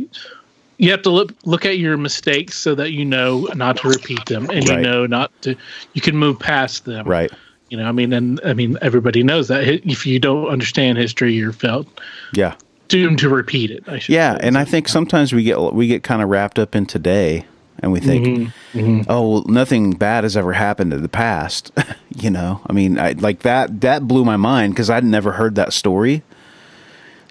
you 0.80 0.90
have 0.92 1.02
to 1.04 1.10
look 1.12 1.34
look 1.46 1.66
at 1.66 1.78
your 1.78 1.98
mistakes 1.98 2.58
so 2.58 2.74
that 2.76 2.92
you 2.94 3.06
know 3.06 3.48
not 3.56 3.78
to 3.78 3.90
repeat 3.90 4.26
them, 4.26 4.50
and 4.50 4.68
Right. 4.68 4.78
you 4.80 4.84
know 4.84 5.06
not 5.06 5.32
to. 5.44 5.56
You 5.94 6.02
can 6.02 6.18
move 6.18 6.40
past 6.40 6.86
them. 6.86 7.06
Right. 7.08 7.32
You 7.70 7.78
know, 7.78 7.88
I 7.88 7.92
mean, 7.92 8.12
and 8.14 8.40
I 8.44 8.54
mean, 8.54 8.78
everybody 8.82 9.22
knows 9.22 9.48
that 9.50 9.68
if 9.68 10.08
you 10.08 10.18
don't 10.20 10.48
understand 10.48 10.98
history, 10.98 11.34
you're 11.34 11.54
felt 11.54 11.88
Yeah. 12.34 12.56
doomed 12.88 13.20
to 13.20 13.30
repeat 13.30 13.70
it. 13.70 13.84
I 13.88 14.00
should 14.00 14.16
Yeah, 14.16 14.34
say. 14.34 14.40
and 14.48 14.58
I 14.58 14.64
think 14.66 14.88
sometimes 14.88 15.32
we 15.34 15.44
get 15.44 15.60
we 15.74 15.86
get 15.88 16.02
kind 16.02 16.24
of 16.24 16.30
wrapped 16.30 16.58
up 16.58 16.76
in 16.76 16.86
today, 16.88 17.46
and 17.82 17.92
we 17.92 18.00
think, 18.00 18.26
mm-hmm, 18.26 18.80
mm-hmm. 18.80 19.02
oh, 19.12 19.30
well, 19.30 19.46
nothing 19.48 19.92
bad 19.92 20.24
has 20.24 20.36
ever 20.36 20.54
happened 20.54 20.94
in 20.94 21.02
the 21.04 21.10
past. 21.10 21.72
you 22.16 22.32
know, 22.32 22.62
I 22.68 22.74
mean, 22.74 22.98
I, 22.98 23.12
like 23.12 23.40
that 23.42 23.82
that 23.82 24.08
blew 24.08 24.24
my 24.26 24.38
mind 24.38 24.74
because 24.74 24.90
I'd 24.90 25.04
never 25.04 25.34
heard 25.34 25.54
that 25.56 25.72
story. 25.74 26.24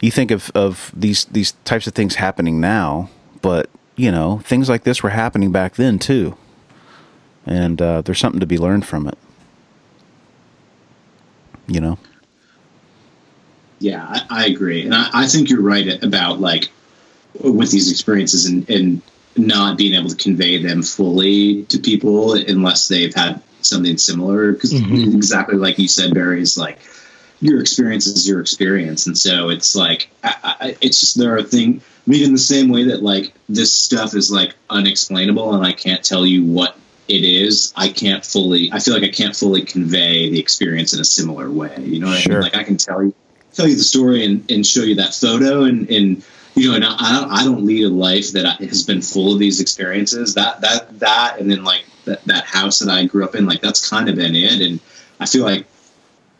You 0.00 0.10
think 0.12 0.30
of 0.30 0.52
of 0.54 0.92
these 0.94 1.24
these 1.24 1.52
types 1.64 1.86
of 1.88 1.94
things 1.94 2.14
happening 2.14 2.60
now, 2.60 3.10
but 3.42 3.68
you 3.96 4.12
know, 4.12 4.38
things 4.44 4.68
like 4.68 4.84
this 4.84 5.02
were 5.02 5.10
happening 5.10 5.50
back 5.52 5.74
then 5.74 5.98
too, 5.98 6.36
and 7.46 7.80
uh, 7.82 8.02
there's 8.02 8.18
something 8.18 8.40
to 8.40 8.46
be 8.46 8.58
learned 8.58 8.86
from 8.86 9.08
it. 9.08 9.18
You 11.66 11.80
know, 11.80 11.98
Yeah, 13.80 14.04
I, 14.08 14.22
I 14.30 14.46
agree, 14.46 14.84
and 14.84 14.94
I, 14.94 15.08
I 15.12 15.26
think 15.26 15.50
you're 15.50 15.62
right 15.62 16.02
about 16.02 16.40
like 16.40 16.68
with 17.42 17.70
these 17.70 17.90
experiences 17.90 18.46
and, 18.46 18.68
and 18.70 19.02
not 19.36 19.76
being 19.78 19.94
able 19.94 20.08
to 20.08 20.16
convey 20.16 20.60
them 20.60 20.82
fully 20.82 21.62
to 21.64 21.78
people 21.78 22.34
unless 22.34 22.88
they've 22.88 23.14
had 23.14 23.40
something 23.62 23.96
similar. 23.98 24.52
Because 24.52 24.74
Mhm. 24.74 25.14
exactly 25.14 25.56
like 25.56 25.78
you 25.78 25.88
said, 25.88 26.14
Barry 26.14 26.40
is 26.40 26.56
like 26.58 26.78
your 27.40 27.60
experience 27.60 28.06
is 28.06 28.28
your 28.28 28.40
experience, 28.40 29.06
and 29.06 29.16
so 29.16 29.48
it's 29.48 29.74
like 29.74 30.10
I, 30.24 30.56
I, 30.60 30.76
it's 30.80 31.00
just 31.00 31.18
there 31.18 31.36
are 31.36 31.42
things. 31.42 31.82
I 32.06 32.10
mean, 32.10 32.24
in 32.24 32.32
the 32.32 32.38
same 32.38 32.68
way 32.68 32.84
that 32.84 33.02
like 33.02 33.34
this 33.48 33.72
stuff 33.72 34.14
is 34.14 34.30
like 34.30 34.54
unexplainable, 34.70 35.54
and 35.54 35.64
I 35.64 35.72
can't 35.72 36.02
tell 36.02 36.26
you 36.26 36.44
what 36.44 36.76
it 37.08 37.24
is. 37.24 37.72
I 37.76 37.88
can't 37.88 38.24
fully. 38.24 38.70
I 38.72 38.78
feel 38.80 38.94
like 38.94 39.04
I 39.04 39.10
can't 39.10 39.36
fully 39.36 39.62
convey 39.62 40.30
the 40.30 40.40
experience 40.40 40.94
in 40.94 41.00
a 41.00 41.04
similar 41.04 41.50
way. 41.50 41.74
You 41.78 42.00
know 42.00 42.08
what 42.08 42.26
I 42.26 42.28
mean? 42.28 42.40
Like 42.40 42.56
I 42.56 42.64
can 42.64 42.76
tell 42.76 43.02
you 43.02 43.14
tell 43.52 43.66
you 43.66 43.76
the 43.76 43.82
story 43.82 44.24
and, 44.24 44.48
and 44.50 44.64
show 44.66 44.82
you 44.82 44.94
that 44.96 45.14
photo 45.14 45.64
and, 45.64 45.90
and 45.90 46.22
you 46.54 46.70
know 46.70 46.76
and 46.76 46.84
I, 46.84 46.94
I 46.98 47.12
don't 47.12 47.30
I 47.30 47.44
don't 47.44 47.64
lead 47.64 47.84
a 47.84 47.88
life 47.88 48.32
that 48.32 48.60
has 48.60 48.84
been 48.84 49.02
full 49.02 49.32
of 49.32 49.38
these 49.38 49.60
experiences 49.60 50.34
that 50.34 50.60
that 50.60 50.98
that 51.00 51.38
and 51.40 51.50
then 51.50 51.64
like 51.64 51.84
that, 52.04 52.24
that 52.24 52.44
house 52.44 52.78
that 52.78 52.88
I 52.88 53.04
grew 53.06 53.24
up 53.24 53.34
in 53.34 53.46
like 53.46 53.60
that's 53.60 53.88
kind 53.88 54.08
of 54.08 54.16
been 54.16 54.36
it 54.36 54.60
and 54.60 54.80
I 55.18 55.26
feel 55.26 55.44
like 55.44 55.66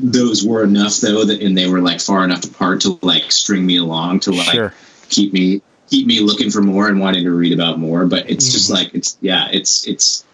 those 0.00 0.44
were 0.44 0.62
enough 0.62 0.98
though 0.98 1.24
that 1.24 1.40
and 1.42 1.56
they 1.56 1.68
were 1.68 1.80
like 1.80 2.00
far 2.00 2.24
enough 2.24 2.44
apart 2.44 2.80
to 2.80 2.98
like 3.02 3.30
string 3.32 3.66
me 3.66 3.76
along 3.76 4.20
to 4.20 4.30
like 4.30 4.50
sure, 4.50 4.74
keep 5.08 5.32
me 5.32 5.60
keep 5.88 6.06
me 6.06 6.20
looking 6.20 6.50
for 6.50 6.60
more 6.60 6.88
and 6.88 7.00
wanting 7.00 7.24
to 7.24 7.30
read 7.30 7.52
about 7.52 7.78
more 7.78 8.06
but 8.06 8.28
it's 8.30 8.52
just 8.52 8.70
like 8.70 8.94
it's 8.94 9.18
yeah 9.20 9.48
it's 9.50 9.86
it's 9.88 10.24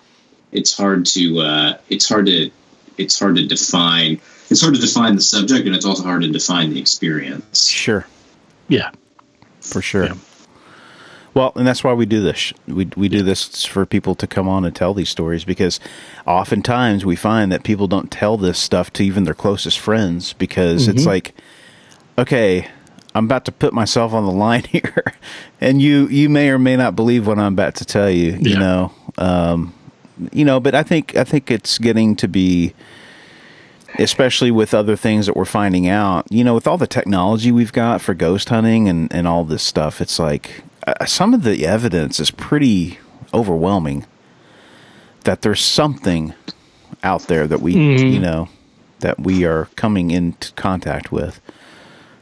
it's 0.53 0.77
hard 0.77 1.07
to 1.07 1.41
uh 1.41 1.79
it's 1.89 2.09
hard 2.09 2.27
to 2.27 2.51
it's 2.99 3.19
hard 3.19 3.37
to 3.37 3.47
define 3.47 4.21
it's 4.51 4.61
hard 4.61 4.75
to 4.75 4.81
define 4.81 5.15
the 5.15 5.23
subject 5.23 5.67
and 5.67 5.75
it's 5.75 5.87
also 5.87 6.03
hard 6.03 6.23
to 6.23 6.31
define 6.31 6.71
the 6.71 6.79
experience 6.79 7.67
sure. 7.67 8.07
yeah, 8.69 8.91
for 9.61 9.81
sure. 9.81 10.05
Yeah. 10.05 10.15
Well, 11.35 11.53
and 11.57 11.67
that's 11.67 11.83
why 11.83 11.93
we 11.93 12.07
do 12.07 12.23
this. 12.23 12.53
We 12.69 12.89
we 12.97 13.09
do 13.09 13.23
this 13.23 13.65
for 13.65 13.85
people 13.85 14.15
to 14.15 14.27
come 14.27 14.49
on 14.49 14.65
and 14.65 14.75
tell 14.75 14.95
these 14.95 15.09
stories 15.09 15.45
because 15.45 15.81
oftentimes 16.27 17.05
we 17.05 17.17
find 17.17 17.51
that 17.51 17.65
people 17.65 17.89
don't 17.89 18.11
tell 18.11 18.37
this 18.37 18.59
stuff 18.59 18.93
to 18.95 19.05
even 19.05 19.25
their 19.25 19.35
closest 19.35 19.81
friends 19.81 20.33
because 20.33 20.87
it's 20.87 21.05
like, 21.07 21.35
okay, 22.19 22.69
I'm 23.17 23.25
about 23.25 23.45
to 23.47 23.53
put 23.53 23.73
myself 23.73 24.13
on 24.13 24.25
the 24.25 24.33
line 24.47 24.63
here, 24.65 25.05
and 25.61 25.83
you 25.83 26.07
you 26.07 26.29
may 26.29 26.51
or 26.51 26.59
may 26.59 26.77
not 26.77 26.95
believe 26.95 27.27
what 27.27 27.39
I'm 27.39 27.55
about 27.55 27.75
to 27.77 27.85
tell 27.85 28.11
you. 28.11 28.33
You 28.33 28.51
Yeah. 28.53 28.59
know, 28.59 28.93
um, 29.19 29.75
you 30.33 30.45
know, 30.45 30.61
but 30.61 30.75
I 30.77 30.85
think 30.85 31.17
I 31.17 31.25
think 31.25 31.51
it's 31.51 31.79
getting 31.79 32.15
to 32.17 32.29
be 32.29 32.75
especially 33.99 34.51
with 34.51 34.75
other 34.75 34.97
things 34.97 35.27
that 35.27 35.37
we're 35.37 35.45
finding 35.45 35.89
out. 35.89 36.27
You 36.31 36.45
know, 36.45 36.55
with 36.55 36.67
all 36.67 36.79
the 36.79 36.87
technology 36.87 37.53
we've 37.53 37.73
got 37.73 38.01
for 38.01 38.15
ghost 38.15 38.49
hunting 38.49 38.89
and, 38.89 39.13
and 39.13 39.27
all 39.29 39.45
this 39.45 39.63
stuff, 39.63 40.01
it's 40.01 40.19
like 40.19 40.63
uh, 40.87 41.05
some 41.07 41.35
of 41.35 41.43
the 41.43 41.67
evidence 41.67 42.21
is 42.21 42.31
pretty 42.31 42.99
overwhelming 43.33 44.07
that 45.25 45.43
there's 45.43 45.61
something 45.63 46.35
out 47.03 47.23
there 47.23 47.47
that 47.47 47.61
we, 47.61 47.75
Mhm. 47.75 48.13
you 48.13 48.19
know, 48.21 48.49
that 49.01 49.19
we 49.21 49.45
are 49.45 49.69
coming 49.77 50.11
into 50.11 50.53
contact 50.53 51.11
with 51.13 51.41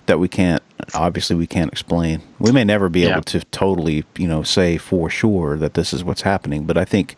that 0.07 0.19
we 0.19 0.29
can't 0.29 0.63
obviously 0.95 1.37
we 1.37 1.47
can't 1.47 1.71
explain. 1.71 2.21
We 2.41 2.51
may 2.51 2.65
never 2.65 2.89
be 2.89 3.01
Yeah. 3.01 3.13
able 3.13 3.23
to 3.23 3.41
totally, 3.53 4.05
you 4.19 4.27
know, 4.27 4.43
say 4.43 4.77
for 4.79 5.09
sure 5.09 5.57
that 5.59 5.75
this 5.75 5.93
is 5.95 6.03
what's 6.03 6.23
happening, 6.23 6.65
but 6.65 6.77
I 6.77 6.85
think 6.85 7.15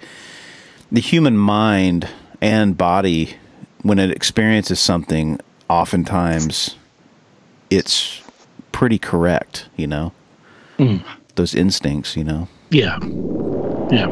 the 0.92 1.00
human 1.00 1.36
mind 1.38 2.06
and 2.42 2.76
body 2.76 3.36
when 3.82 3.98
it 3.98 4.10
experiences 4.10 4.80
something 4.80 5.40
oftentimes 5.70 6.76
it's 7.70 8.20
pretty 8.70 8.98
correct, 8.98 9.66
you 9.76 9.86
know. 9.86 10.12
Mm. 10.78 11.02
Those 11.36 11.54
instincts, 11.54 12.16
you 12.16 12.24
know. 12.24 12.48
Yeah. 12.70 12.98
Yeah. 13.90 14.08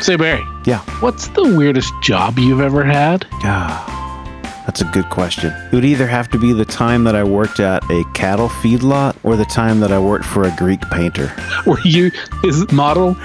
Say, 0.00 0.14
Barry, 0.16 0.44
Yeah. 0.64 0.78
what's 1.00 1.28
the 1.28 1.42
weirdest 1.56 1.92
job 2.02 2.38
you've 2.38 2.60
ever 2.60 2.84
had? 2.84 3.26
Ah, 3.42 3.84
that's 4.68 4.82
a 4.82 4.84
good 4.84 5.08
question. 5.08 5.50
It 5.50 5.72
would 5.72 5.86
either 5.86 6.06
have 6.06 6.28
to 6.28 6.38
be 6.38 6.52
the 6.52 6.66
time 6.66 7.04
that 7.04 7.16
I 7.16 7.24
worked 7.24 7.58
at 7.58 7.82
a 7.90 8.04
cattle 8.12 8.50
feedlot 8.50 9.16
or 9.22 9.34
the 9.34 9.46
time 9.46 9.80
that 9.80 9.90
I 9.90 9.98
worked 9.98 10.26
for 10.26 10.42
a 10.42 10.54
Greek 10.58 10.82
painter. 10.90 11.32
Were 11.66 11.80
you 11.86 12.10
his 12.42 12.70
model? 12.70 13.16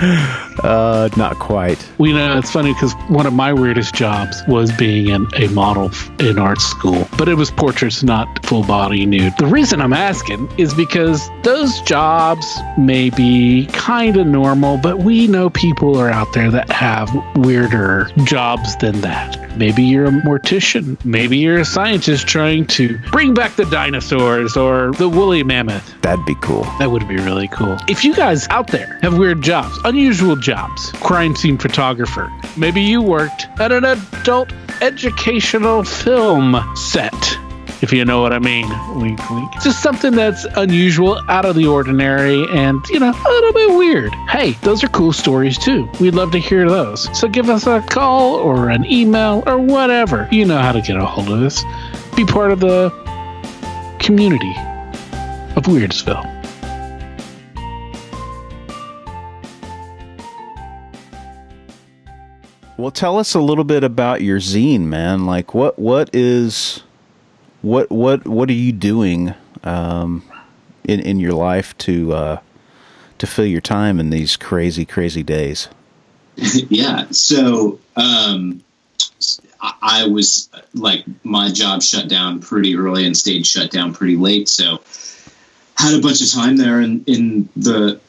Uh, 0.63 1.09
not 1.17 1.39
quite. 1.39 1.85
Well, 1.97 2.07
you 2.07 2.15
know, 2.15 2.37
it's 2.37 2.49
funny 2.49 2.73
because 2.73 2.93
one 3.09 3.25
of 3.25 3.33
my 3.33 3.51
weirdest 3.51 3.93
jobs 3.93 4.41
was 4.47 4.71
being 4.71 5.09
in 5.09 5.27
a 5.35 5.49
model 5.49 5.91
in 6.19 6.39
art 6.39 6.61
school, 6.61 7.09
but 7.17 7.27
it 7.27 7.35
was 7.35 7.51
portraits, 7.51 8.03
not 8.03 8.45
full 8.45 8.63
body 8.63 9.05
nude. 9.05 9.33
The 9.37 9.47
reason 9.47 9.81
I'm 9.81 9.91
asking 9.91 10.49
is 10.57 10.73
because 10.73 11.29
those 11.43 11.81
jobs 11.81 12.57
may 12.77 13.09
be 13.09 13.65
kind 13.73 14.15
of 14.15 14.27
normal, 14.27 14.77
but 14.77 14.99
we 14.99 15.27
know 15.27 15.49
people 15.49 15.99
are 15.99 16.09
out 16.09 16.31
there 16.31 16.49
that 16.51 16.71
have 16.71 17.13
weirder 17.35 18.09
jobs 18.23 18.77
than 18.77 19.01
that. 19.01 19.43
Maybe 19.57 19.83
you're 19.83 20.05
a 20.05 20.11
mortician. 20.11 21.03
Maybe 21.05 21.32
you're 21.37 21.59
a 21.59 21.65
scientist 21.65 22.27
trying 22.27 22.65
to 22.67 22.97
bring 23.11 23.33
back 23.33 23.55
the 23.55 23.65
dinosaurs 23.65 24.57
or 24.57 24.91
the 24.93 25.09
woolly 25.09 25.43
mammoth. 25.43 25.93
That'd 26.01 26.25
be 26.25 26.35
cool. 26.35 26.63
That 26.79 26.91
would 26.91 27.07
be 27.07 27.17
really 27.17 27.47
cool. 27.49 27.77
If 27.87 28.03
you 28.03 28.15
guys 28.15 28.47
out 28.49 28.67
there 28.67 28.99
have 29.01 29.17
weird 29.17 29.41
jobs, 29.41 29.77
unusual 29.85 30.35
jobs, 30.35 30.91
crime 30.93 31.35
scene 31.35 31.57
photographer, 31.57 32.31
maybe 32.57 32.81
you 32.81 33.01
worked 33.01 33.47
at 33.59 33.71
an 33.71 33.85
adult 33.85 34.51
educational 34.81 35.83
film 35.83 36.59
set. 36.75 37.13
If 37.83 37.91
you 37.91 38.05
know 38.05 38.21
what 38.21 38.31
I 38.31 38.39
mean, 38.39 38.65
wink, 38.97 39.29
wink. 39.29 39.51
Just 39.61 39.83
something 39.83 40.13
that's 40.13 40.45
unusual, 40.55 41.21
out 41.27 41.43
of 41.43 41.55
the 41.55 41.67
ordinary, 41.67 42.47
and 42.51 42.79
you 42.87 42.97
know, 42.97 43.09
a 43.11 43.29
little 43.29 43.51
bit 43.51 43.77
weird. 43.77 44.15
Hey, 44.29 44.51
those 44.61 44.85
are 44.85 44.87
cool 44.87 45.11
stories 45.11 45.57
too. 45.57 45.89
We'd 45.99 46.13
love 46.13 46.31
to 46.31 46.39
hear 46.39 46.69
those. 46.69 47.09
So 47.19 47.27
give 47.27 47.49
us 47.49 47.67
a 47.67 47.81
call 47.81 48.35
or 48.35 48.69
an 48.69 48.85
email 48.85 49.43
or 49.45 49.57
whatever. 49.57 50.29
You 50.31 50.45
know 50.45 50.59
how 50.59 50.71
to 50.71 50.79
get 50.79 50.95
a 50.95 51.03
hold 51.03 51.27
of 51.27 51.43
us. 51.43 51.61
Be 52.15 52.23
part 52.23 52.53
of 52.53 52.61
the 52.61 52.89
community 53.99 54.55
of 55.57 55.63
Weirdsville. 55.63 56.23
Well, 62.77 62.91
tell 62.91 63.19
us 63.19 63.33
a 63.33 63.41
little 63.41 63.65
bit 63.65 63.83
about 63.83 64.21
your 64.21 64.39
zine, 64.39 64.83
man. 64.83 65.25
Like, 65.25 65.53
what 65.53 65.77
what 65.77 66.09
is 66.13 66.81
what 67.63 67.89
what 67.89 68.27
what 68.27 68.49
are 68.49 68.53
you 68.53 68.71
doing 68.71 69.33
um, 69.63 70.21
in 70.83 70.99
in 70.99 71.19
your 71.19 71.33
life 71.33 71.75
to 71.79 72.13
uh, 72.13 72.39
to 73.17 73.25
fill 73.25 73.45
your 73.45 73.61
time 73.61 73.99
in 73.99 74.11
these 74.11 74.37
crazy 74.37 74.85
crazy 74.85 75.23
days? 75.23 75.69
yeah. 76.35 77.05
So 77.09 77.79
um, 77.95 78.63
I, 79.81 80.07
was 80.07 80.49
like, 80.73 81.05
my 81.23 81.51
job 81.51 81.81
shut 81.81 82.09
down 82.09 82.39
pretty 82.41 82.75
early 82.75 83.05
and 83.05 83.15
stayed 83.15 83.45
shut 83.45 83.71
down 83.71 83.93
pretty 83.93 84.17
late. 84.17 84.49
So 84.49 84.81
had 85.77 85.93
a 85.93 86.01
bunch 86.01 86.21
of 86.21 86.31
time 86.31 86.57
there 86.57 86.81
in, 86.81 87.03
in 87.05 87.49
the 87.55 87.99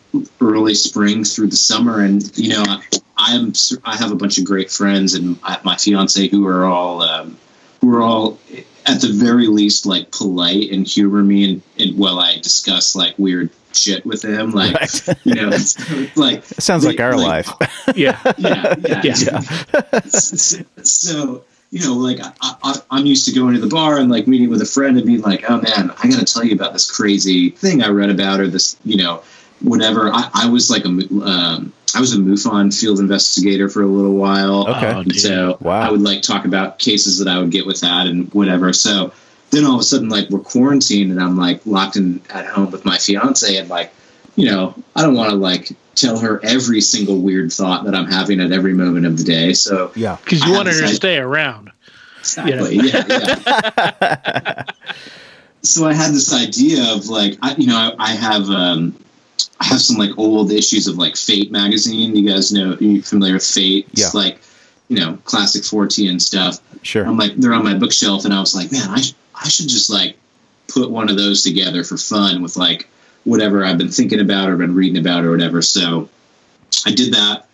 early 0.41 0.75
spring 0.75 1.23
through 1.25 1.49
the 1.49 1.57
summer. 1.57 2.01
And, 2.01 2.37
you 2.37 2.51
know, 2.51 2.65
I, 2.67 2.83
I'm, 3.17 3.53
I 3.85 3.97
have 3.97 4.11
a 4.11 4.17
bunch 4.17 4.39
of 4.39 4.45
great 4.45 4.71
friends 4.71 5.15
and 5.15 5.41
my 5.65 5.77
fiance 5.77 6.29
who 6.29 6.47
are 6.47 6.65
all, 6.65 7.03
um, 7.03 7.37
who 7.81 7.95
are 7.95 8.03
all 8.03 8.39
at 8.87 9.01
the 9.01 9.09
very 9.09 9.47
least 9.47 9.87
like 9.87 10.11
polite 10.11 10.71
and 10.71 10.87
humor 10.87 11.23
me 11.23 11.45
and, 11.53 11.63
and 11.79 11.99
while 11.99 12.19
I 12.19 12.37
discuss 12.39 12.95
like 12.95 13.19
weird 13.19 13.51
shit 13.73 14.05
with 14.07 14.23
them. 14.23 14.51
Like, 14.53 14.75
Right. 14.81 15.09
you 15.25 15.35
know, 15.35 15.49
it's, 15.53 15.77
like, 16.17 16.39
It 16.51 16.63
sounds 16.63 16.85
like 16.87 17.01
our 17.01 17.17
like, 17.17 17.47
life. 17.61 17.71
Yeah. 17.97 18.21
yeah, 18.39 18.75
yeah, 18.85 19.03
Yeah. 19.05 20.01
so 20.83 21.45
you 21.71 21.81
know, 21.81 21.95
like 21.95 22.21
I, 22.21 22.55
I, 22.63 22.75
I'm 22.93 23.05
used 23.05 23.25
to 23.27 23.33
going 23.35 23.55
to 23.55 23.61
the 23.61 23.67
bar 23.67 23.99
and 23.99 24.09
like 24.11 24.29
meeting 24.29 24.49
with 24.49 24.63
a 24.63 24.67
friend 24.67 24.97
and 24.97 25.05
being 25.05 25.23
like, 25.23 25.45
oh 25.51 25.61
man, 25.61 25.91
I 26.03 26.09
got 26.09 26.25
to 26.25 26.25
tell 26.25 26.45
you 26.45 26.55
about 26.55 26.73
this 26.73 26.89
crazy 26.89 27.51
thing 27.51 27.83
I 27.83 27.89
read 27.89 28.11
about 28.11 28.39
or 28.41 28.47
this, 28.47 28.77
you 28.85 28.97
know, 28.97 29.23
whatever. 29.61 30.09
I, 30.13 30.31
I 30.35 30.49
was 30.49 30.71
like 30.71 30.85
a, 30.85 30.89
um, 30.89 31.73
I 31.95 32.01
was 32.01 32.13
a 32.15 32.19
MUFON 32.19 32.79
field 32.79 32.99
investigator 32.99 33.69
for 33.69 33.83
a 33.83 33.87
little 33.87 34.15
while. 34.15 34.69
Okay. 34.69 34.93
Oh, 34.95 35.13
so 35.13 35.59
Wow. 35.61 35.81
I 35.81 35.91
would 35.91 36.03
like 36.03 36.23
talk 36.23 36.45
about 36.45 36.79
cases 36.79 37.19
that 37.19 37.29
I 37.29 37.39
would 37.39 37.51
get 37.51 37.67
with 37.67 37.81
that 37.81 38.07
and 38.07 38.33
whatever. 38.35 38.73
So 38.73 39.13
then 39.51 39.65
all 39.65 39.75
of 39.75 39.81
a 39.81 39.85
sudden, 39.85 40.09
like 40.09 40.29
we're 40.31 40.41
quarantined 40.41 41.13
and 41.13 41.21
I'm 41.21 41.37
like 41.37 41.65
locked 41.67 41.97
in 41.97 42.21
at 42.31 42.47
home 42.47 42.71
with 42.71 42.85
my 42.85 42.99
fiance 42.99 43.57
and 43.57 43.69
like, 43.69 43.93
you 44.37 44.47
know, 44.51 44.75
I 44.97 45.03
don't 45.03 45.15
want 45.15 45.31
to 45.31 45.37
like 45.37 45.71
tell 45.95 46.19
her 46.19 46.41
every 46.45 46.81
single 46.81 47.21
weird 47.21 47.53
thought 47.53 47.85
that 47.85 47.95
I'm 47.95 48.11
having 48.11 48.41
at 48.41 48.51
every 48.51 48.75
moment 48.75 49.07
of 49.07 49.17
the 49.17 49.25
day. 49.25 49.53
So 49.53 49.93
yeah. 49.95 50.17
Because 50.25 50.41
you 50.41 50.49
have 50.49 50.57
want 50.57 50.69
her 50.69 50.81
to 50.81 50.89
stay 50.89 51.19
around. 51.19 51.71
exactly, 52.19 52.77
yeah, 52.77 53.05
yeah. 53.09 54.65
so 55.63 55.87
I 55.87 55.93
had 55.93 56.13
this 56.13 56.35
idea 56.35 56.93
of 56.93 57.07
like, 57.07 57.39
I, 57.43 57.55
you 57.55 57.69
know, 57.69 57.77
I, 57.77 57.95
I 57.99 58.11
have 58.11 58.51
um, 58.51 58.97
I 58.99 59.04
have 59.61 59.81
some 59.81 59.97
like 59.97 60.17
old 60.19 60.51
issues 60.51 60.87
of 60.87 60.99
like 60.99 61.17
Fate 61.17 61.51
magazine. 61.51 62.15
You 62.15 62.29
guys 62.29 62.53
know, 62.53 62.77
you 62.81 63.03
familiar 63.03 63.35
with 63.35 63.47
Fate? 63.47 63.89
Yeah. 63.93 64.11
Like, 64.15 64.41
you 64.89 64.99
know, 64.99 65.19
classic 65.25 65.63
Fortean 65.63 66.11
and 66.11 66.23
stuff. 66.23 66.61
Sure. 66.83 67.07
I'm 67.07 67.17
like, 67.17 67.35
they're 67.37 67.55
on 67.55 67.65
my 67.65 67.75
bookshelf, 67.75 68.25
and 68.25 68.35
I 68.35 68.41
was 68.41 68.55
like, 68.55 68.71
man, 68.71 68.89
I, 68.89 69.03
I 69.35 69.49
should 69.49 69.69
just 69.69 69.91
like 69.91 70.17
put 70.69 70.91
one 70.91 71.09
of 71.09 71.17
those 71.17 71.43
together 71.43 71.85
for 71.85 71.97
fun 71.97 72.43
with 72.43 72.57
like 72.57 72.89
whatever 73.25 73.65
I've 73.65 73.79
been 73.79 73.91
thinking 73.91 74.21
about 74.21 74.51
or 74.51 74.57
been 74.57 74.75
reading 74.75 74.99
about 74.99 75.25
or 75.25 75.31
whatever. 75.31 75.63
So 75.63 76.09
I 76.85 76.91
did 76.91 77.15
that, 77.15 77.47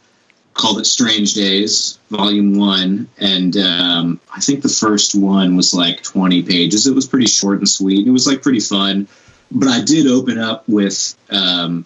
called 0.55 0.81
it 0.81 0.87
Strange 0.87 1.35
Days, 1.35 1.99
Volume 2.11 2.59
One, 2.59 3.09
and 3.19 3.57
um, 3.57 4.21
I 4.35 4.41
think 4.41 4.63
the 4.63 4.69
first 4.69 5.15
one 5.15 5.57
was 5.57 5.73
like 5.73 6.03
20 6.03 6.43
pages. 6.43 6.87
It 6.87 6.95
was 6.95 7.07
pretty 7.07 7.27
short 7.27 7.59
and 7.59 7.69
sweet. 7.69 8.07
It 8.07 8.11
was 8.11 8.27
like 8.27 8.43
pretty 8.43 8.61
fun, 8.61 9.07
but 9.51 9.69
I 9.69 9.83
did 9.83 10.07
open 10.07 10.39
up 10.39 10.69
with 10.69 11.17
um, 11.31 11.85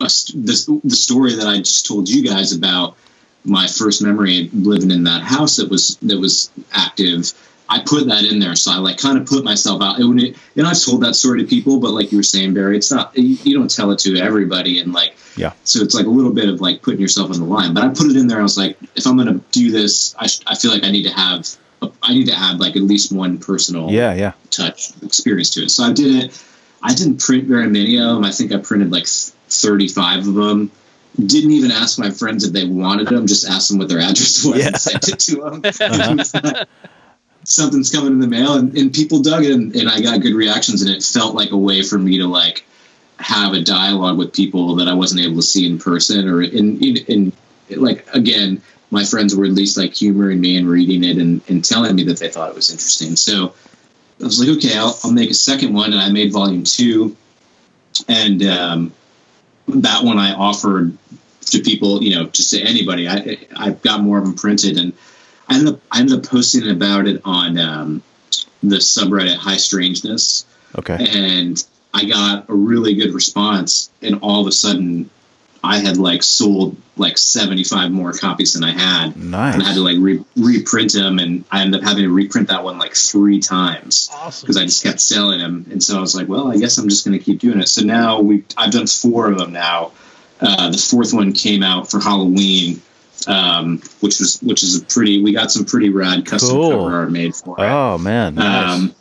a, 0.00 0.08
st- 0.08 0.46
the, 0.46 0.80
the 0.84 0.96
story 0.96 1.34
that 1.34 1.46
I 1.46 1.58
just 1.58 1.86
told 1.86 2.08
you 2.08 2.22
guys 2.24 2.52
about 2.52 2.96
my 3.44 3.66
first 3.66 4.02
memory 4.02 4.46
of 4.46 4.54
living 4.54 4.90
in 4.90 5.04
that 5.04 5.22
house 5.22 5.56
that 5.56 5.70
was 5.70 5.96
that 6.02 6.18
was 6.18 6.50
active. 6.72 7.32
I 7.70 7.80
put 7.84 8.06
that 8.06 8.24
in 8.24 8.38
there, 8.38 8.56
so 8.56 8.72
I 8.72 8.76
like 8.76 8.96
kind 8.96 9.18
of 9.18 9.26
put 9.26 9.44
myself 9.44 9.82
out. 9.82 9.98
And, 10.00 10.20
it, 10.20 10.36
and 10.56 10.66
I've 10.66 10.82
told 10.82 11.02
that 11.02 11.14
story 11.14 11.40
to 11.42 11.46
people, 11.46 11.78
but 11.78 11.90
like 11.90 12.10
you 12.10 12.18
were 12.18 12.22
saying, 12.24 12.54
Barry, 12.54 12.78
it's 12.78 12.90
not 12.90 13.16
you, 13.16 13.36
you 13.44 13.56
don't 13.56 13.70
tell 13.70 13.90
it 13.90 13.98
to 14.00 14.16
everybody, 14.16 14.80
and 14.80 14.92
like 14.92 15.16
Yeah. 15.36 15.52
So 15.64 15.80
it's 15.80 15.94
like 15.94 16.06
a 16.06 16.10
little 16.10 16.32
bit 16.32 16.48
of 16.48 16.60
like 16.60 16.82
putting 16.82 17.00
yourself 17.00 17.30
on 17.30 17.38
the 17.38 17.44
line. 17.46 17.74
But 17.74 17.84
I 17.84 17.88
put 17.88 18.06
it 18.06 18.16
in 18.16 18.26
there. 18.26 18.40
I 18.40 18.42
was 18.42 18.56
like, 18.58 18.78
if 18.96 19.06
I'm 19.06 19.16
going 19.16 19.28
to 19.28 19.44
do 19.52 19.70
this, 19.70 20.14
I, 20.18 20.26
sh- 20.26 20.40
I 20.46 20.54
feel 20.54 20.70
like 20.72 20.82
I 20.84 20.90
need 20.90 21.04
to 21.04 21.12
have 21.12 21.46
I 22.02 22.12
need 22.12 22.26
to 22.26 22.34
add 22.34 22.58
like 22.58 22.74
at 22.76 22.82
least 22.82 23.12
one 23.12 23.38
personal 23.38 23.90
Yeah, 23.90 24.12
yeah. 24.14 24.32
touch 24.50 24.90
experience 25.02 25.50
to 25.50 25.62
it. 25.64 25.70
So 25.70 25.84
I 25.84 25.92
did 25.92 26.24
it. 26.24 26.44
I 26.82 26.94
didn't 26.94 27.20
print 27.20 27.48
very 27.48 27.68
many 27.68 27.98
of 27.98 28.14
them. 28.14 28.24
I 28.24 28.30
think 28.30 28.52
I 28.52 28.58
printed 28.58 28.90
like 28.92 29.06
35 29.06 30.28
of 30.28 30.34
them. 30.34 30.70
Didn't 31.16 31.50
even 31.50 31.72
ask 31.72 31.98
my 31.98 32.10
friends 32.10 32.44
if 32.44 32.52
they 32.52 32.66
wanted 32.66 33.08
them. 33.08 33.26
Just 33.26 33.48
asked 33.48 33.68
them 33.70 33.78
what 33.78 33.88
their 33.88 33.98
address 33.98 34.44
was 34.44 34.58
Yeah. 34.58 34.66
and 34.68 34.76
sent 34.76 35.08
it 35.08 35.18
to 35.20 35.36
them. 35.60 36.66
Something's 37.44 37.90
coming 37.90 38.12
in 38.12 38.18
the 38.20 38.26
mail, 38.26 38.54
and, 38.54 38.76
and 38.76 38.92
people 38.92 39.22
dug 39.22 39.44
it, 39.44 39.52
and, 39.52 39.74
and 39.74 39.88
I 39.88 40.00
got 40.02 40.20
good 40.20 40.34
reactions, 40.34 40.82
and 40.82 40.90
it 40.90 41.02
felt 41.02 41.34
like 41.34 41.50
a 41.50 41.56
way 41.56 41.82
for 41.82 41.98
me 41.98 42.18
to 42.18 42.26
like 42.26 42.64
have 43.18 43.54
a 43.54 43.62
dialogue 43.62 44.18
with 44.18 44.34
people 44.34 44.76
that 44.76 44.86
I 44.88 44.92
wasn't 44.94 45.22
able 45.22 45.36
to 45.36 45.42
see 45.42 45.66
in 45.66 45.78
person, 45.78 46.28
or 46.28 46.42
in 46.42 46.82
in, 46.82 46.96
in 47.08 47.32
like 47.80 48.06
again, 48.14 48.60
my 48.90 49.04
friends 49.04 49.34
were 49.34 49.44
at 49.46 49.52
least 49.52 49.78
like 49.78 49.94
humoring 49.94 50.40
me 50.40 50.58
and 50.58 50.68
reading 50.68 51.04
it 51.04 51.16
and, 51.16 51.40
and 51.48 51.64
telling 51.64 51.94
me 51.96 52.02
that 52.04 52.18
they 52.18 52.28
thought 52.28 52.50
it 52.50 52.54
was 52.56 52.70
interesting. 52.70 53.16
So 53.16 53.54
I 54.20 54.24
was 54.24 54.40
like, 54.40 54.56
okay, 54.56 54.76
I'll, 54.76 54.98
I'll 55.04 55.12
make 55.12 55.30
a 55.30 55.34
second 55.34 55.72
one, 55.72 55.92
and 55.92 56.00
I 56.00 56.10
made 56.10 56.32
volume 56.32 56.64
two, 56.64 57.16
and 58.08 58.42
um, 58.42 58.92
that 59.68 60.02
one 60.04 60.18
I 60.18 60.34
offered 60.34 60.96
to 61.46 61.60
people, 61.62 62.02
you 62.02 62.14
know, 62.14 62.26
just 62.26 62.50
to 62.50 62.60
anybody. 62.60 63.08
I 63.08 63.38
I've 63.56 63.80
got 63.82 64.00
more 64.02 64.18
of 64.18 64.24
them 64.24 64.34
printed, 64.34 64.76
and 64.78 64.92
I 65.48 65.54
ended 65.56 65.74
up 65.74 65.80
I 65.92 66.00
ended 66.00 66.18
up 66.18 66.26
posting 66.30 66.68
about 66.70 67.06
it 67.06 67.20
on 67.24 67.58
um, 67.58 68.02
the 68.62 68.76
subreddit 68.76 69.36
High 69.36 69.56
Strangeness, 69.56 70.44
Okay. 70.76 70.96
and 71.10 71.64
I 71.94 72.04
got 72.04 72.48
a 72.48 72.54
really 72.54 72.94
good 72.94 73.14
response. 73.14 73.90
And 74.02 74.18
all 74.20 74.40
of 74.40 74.46
a 74.46 74.52
sudden, 74.52 75.08
I 75.64 75.78
had 75.78 75.96
like 75.96 76.22
sold 76.22 76.76
like 76.96 77.18
seventy 77.18 77.64
five 77.64 77.90
more 77.90 78.12
copies 78.12 78.52
than 78.54 78.62
I 78.64 78.70
had, 78.72 79.16
and 79.16 79.34
I 79.34 79.50
had 79.52 79.74
to 79.74 79.80
like 79.80 79.96
re- 79.98 80.24
reprint 80.36 80.92
them, 80.92 81.18
and 81.18 81.44
I 81.50 81.62
ended 81.62 81.80
up 81.82 81.86
having 81.86 82.04
to 82.04 82.10
reprint 82.12 82.48
that 82.48 82.62
one 82.62 82.78
like 82.78 82.94
three 82.94 83.40
times 83.40 84.08
Awesome. 84.14 84.46
because 84.46 84.56
I 84.56 84.64
just 84.64 84.82
kept 84.84 85.00
selling 85.00 85.40
them. 85.40 85.66
And 85.70 85.82
so 85.82 85.96
I 85.98 86.00
was 86.00 86.14
like, 86.14 86.28
well, 86.28 86.50
I 86.50 86.56
guess 86.56 86.78
I'm 86.78 86.88
just 86.88 87.04
going 87.04 87.18
to 87.18 87.24
keep 87.24 87.40
doing 87.40 87.58
it. 87.60 87.68
So 87.68 87.82
now 87.82 88.20
we 88.20 88.44
I've 88.56 88.70
done 88.72 88.86
four 88.86 89.30
of 89.30 89.38
them 89.38 89.52
now. 89.52 89.92
Uh, 90.40 90.70
the 90.70 90.78
fourth 90.78 91.12
one 91.12 91.32
came 91.32 91.64
out 91.64 91.90
for 91.90 91.98
Halloween, 91.98 92.80
um, 93.26 93.78
which 94.00 94.20
was 94.20 94.38
which 94.42 94.62
is 94.62 94.80
a 94.80 94.84
pretty. 94.84 95.22
We 95.22 95.32
got 95.32 95.50
some 95.50 95.64
pretty 95.64 95.90
rad 95.90 96.24
custom 96.24 96.50
Cool. 96.50 96.70
cover 96.70 96.94
art 96.96 97.10
made 97.10 97.34
for 97.34 97.56
it. 97.58 97.62
Oh 97.64 97.98
man. 97.98 98.36
Nice. 98.36 98.70
Um, 98.78 98.94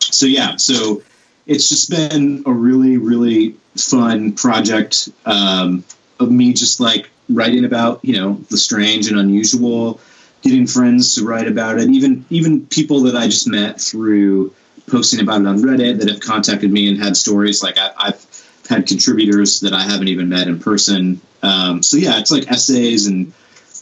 so 0.00 0.24
yeah, 0.26 0.56
so 0.56 1.02
it's 1.46 1.68
just 1.68 1.90
been 1.90 2.42
a 2.46 2.52
really, 2.52 2.96
really 2.96 3.56
fun 3.80 4.32
project 4.32 5.08
um, 5.24 5.84
of 6.18 6.30
me 6.30 6.52
just 6.52 6.80
like 6.80 7.10
writing 7.28 7.64
about 7.64 8.04
you 8.04 8.16
know 8.16 8.34
the 8.50 8.56
strange 8.56 9.08
and 9.08 9.18
unusual, 9.18 10.00
getting 10.42 10.66
friends 10.66 11.14
to 11.14 11.24
write 11.24 11.48
about 11.48 11.78
it, 11.78 11.88
even 11.90 12.24
even 12.30 12.66
people 12.66 13.00
that 13.02 13.16
I 13.16 13.26
just 13.26 13.48
met 13.48 13.80
through 13.80 14.52
posting 14.88 15.20
about 15.20 15.40
it 15.40 15.46
on 15.46 15.58
Reddit 15.58 15.98
that 15.98 16.08
have 16.08 16.20
contacted 16.20 16.70
me 16.70 16.88
and 16.88 16.98
had 16.98 17.16
stories. 17.16 17.62
Like 17.62 17.78
I, 17.78 17.92
I've 17.98 18.46
had 18.68 18.86
contributors 18.86 19.60
that 19.60 19.72
I 19.72 19.82
haven't 19.82 20.08
even 20.08 20.28
met 20.28 20.48
in 20.48 20.60
person. 20.60 21.20
Um, 21.42 21.82
so 21.82 21.96
yeah, 21.96 22.18
it's 22.18 22.30
like 22.30 22.50
essays 22.50 23.06
and 23.06 23.32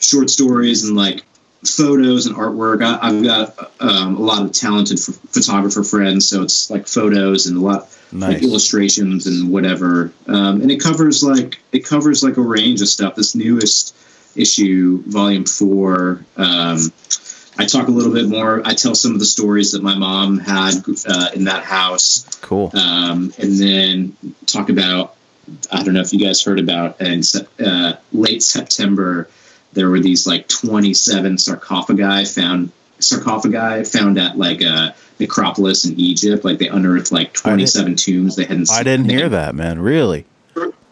short 0.01 0.31
stories 0.31 0.85
and 0.85 0.97
like 0.97 1.25
photos 1.65 2.27
and 2.27 2.37
artwork. 2.37 2.83
I, 2.83 2.99
I've 3.01 3.23
got 3.23 3.73
um, 3.81 4.17
a 4.17 4.21
lot 4.21 4.43
of 4.43 4.53
talented 4.53 4.99
ph- 4.99 5.19
photographer 5.31 5.83
friends, 5.83 6.29
so 6.29 6.43
it's 6.43 6.71
like 6.71 6.87
photos 6.87 7.47
and 7.47 7.57
a 7.57 7.61
lot 7.61 7.89
like 8.15 8.43
illustrations 8.43 9.27
and 9.27 9.51
whatever. 9.51 10.13
Um, 10.27 10.63
and 10.63 10.71
it 10.71 10.81
covers 10.81 11.23
like 11.23 11.61
it 11.73 11.85
covers 11.85 12.23
like 12.23 12.37
a 12.37 12.43
range 12.43 12.81
of 12.81 12.89
stuff. 12.89 13.15
This 13.15 13.35
newest 13.35 13.95
issue, 14.37 15.03
volume 15.07 15.45
four. 15.45 16.25
Um, 16.37 16.93
I 17.57 17.67
talk 17.67 17.87
a 17.87 17.91
little 17.91 18.13
bit 18.13 18.29
more. 18.29 18.63
I 18.65 18.75
tell 18.75 18.95
some 18.97 19.13
of 19.13 19.21
the 19.21 19.25
stories 19.25 19.73
that 19.73 19.83
my 19.83 19.95
mom 19.95 20.39
had 20.39 20.75
uh, 21.07 21.29
in 21.35 21.45
that 21.45 21.63
house 21.63 22.25
Cool. 22.41 22.71
um, 22.75 23.33
and 23.39 23.59
then 23.59 24.17
talk 24.47 24.71
about 24.71 25.15
I 25.71 25.83
don't 25.83 25.95
know 25.95 26.01
if 26.01 26.13
you 26.13 26.19
guys 26.19 26.43
heard 26.43 26.59
about 26.59 27.01
in 27.01 27.23
uh, 27.65 27.95
late 28.13 28.43
September 28.43 29.29
there 29.75 29.91
were 29.91 30.01
these 30.01 30.27
like 30.27 30.49
27 30.49 31.37
sarcophagi 31.39 32.25
found 32.25 32.71
sarcophagi 32.99 33.85
found 33.85 34.19
at 34.19 34.39
like 34.39 34.63
a 34.63 34.95
necropolis 35.21 35.85
in 35.85 35.99
Egypt 35.99 36.45
like 36.45 36.59
they 36.59 36.69
unearthed 36.69 37.13
like 37.13 37.33
27 37.35 37.95
tombs 37.97 38.37
they 38.37 38.45
hadn't 38.45 38.71
I 38.71 38.77
seen- 38.77 38.85
didn't 38.85 39.11
hear 39.11 39.29
that, 39.29 39.55
man. 39.55 39.79
Really? 39.79 40.25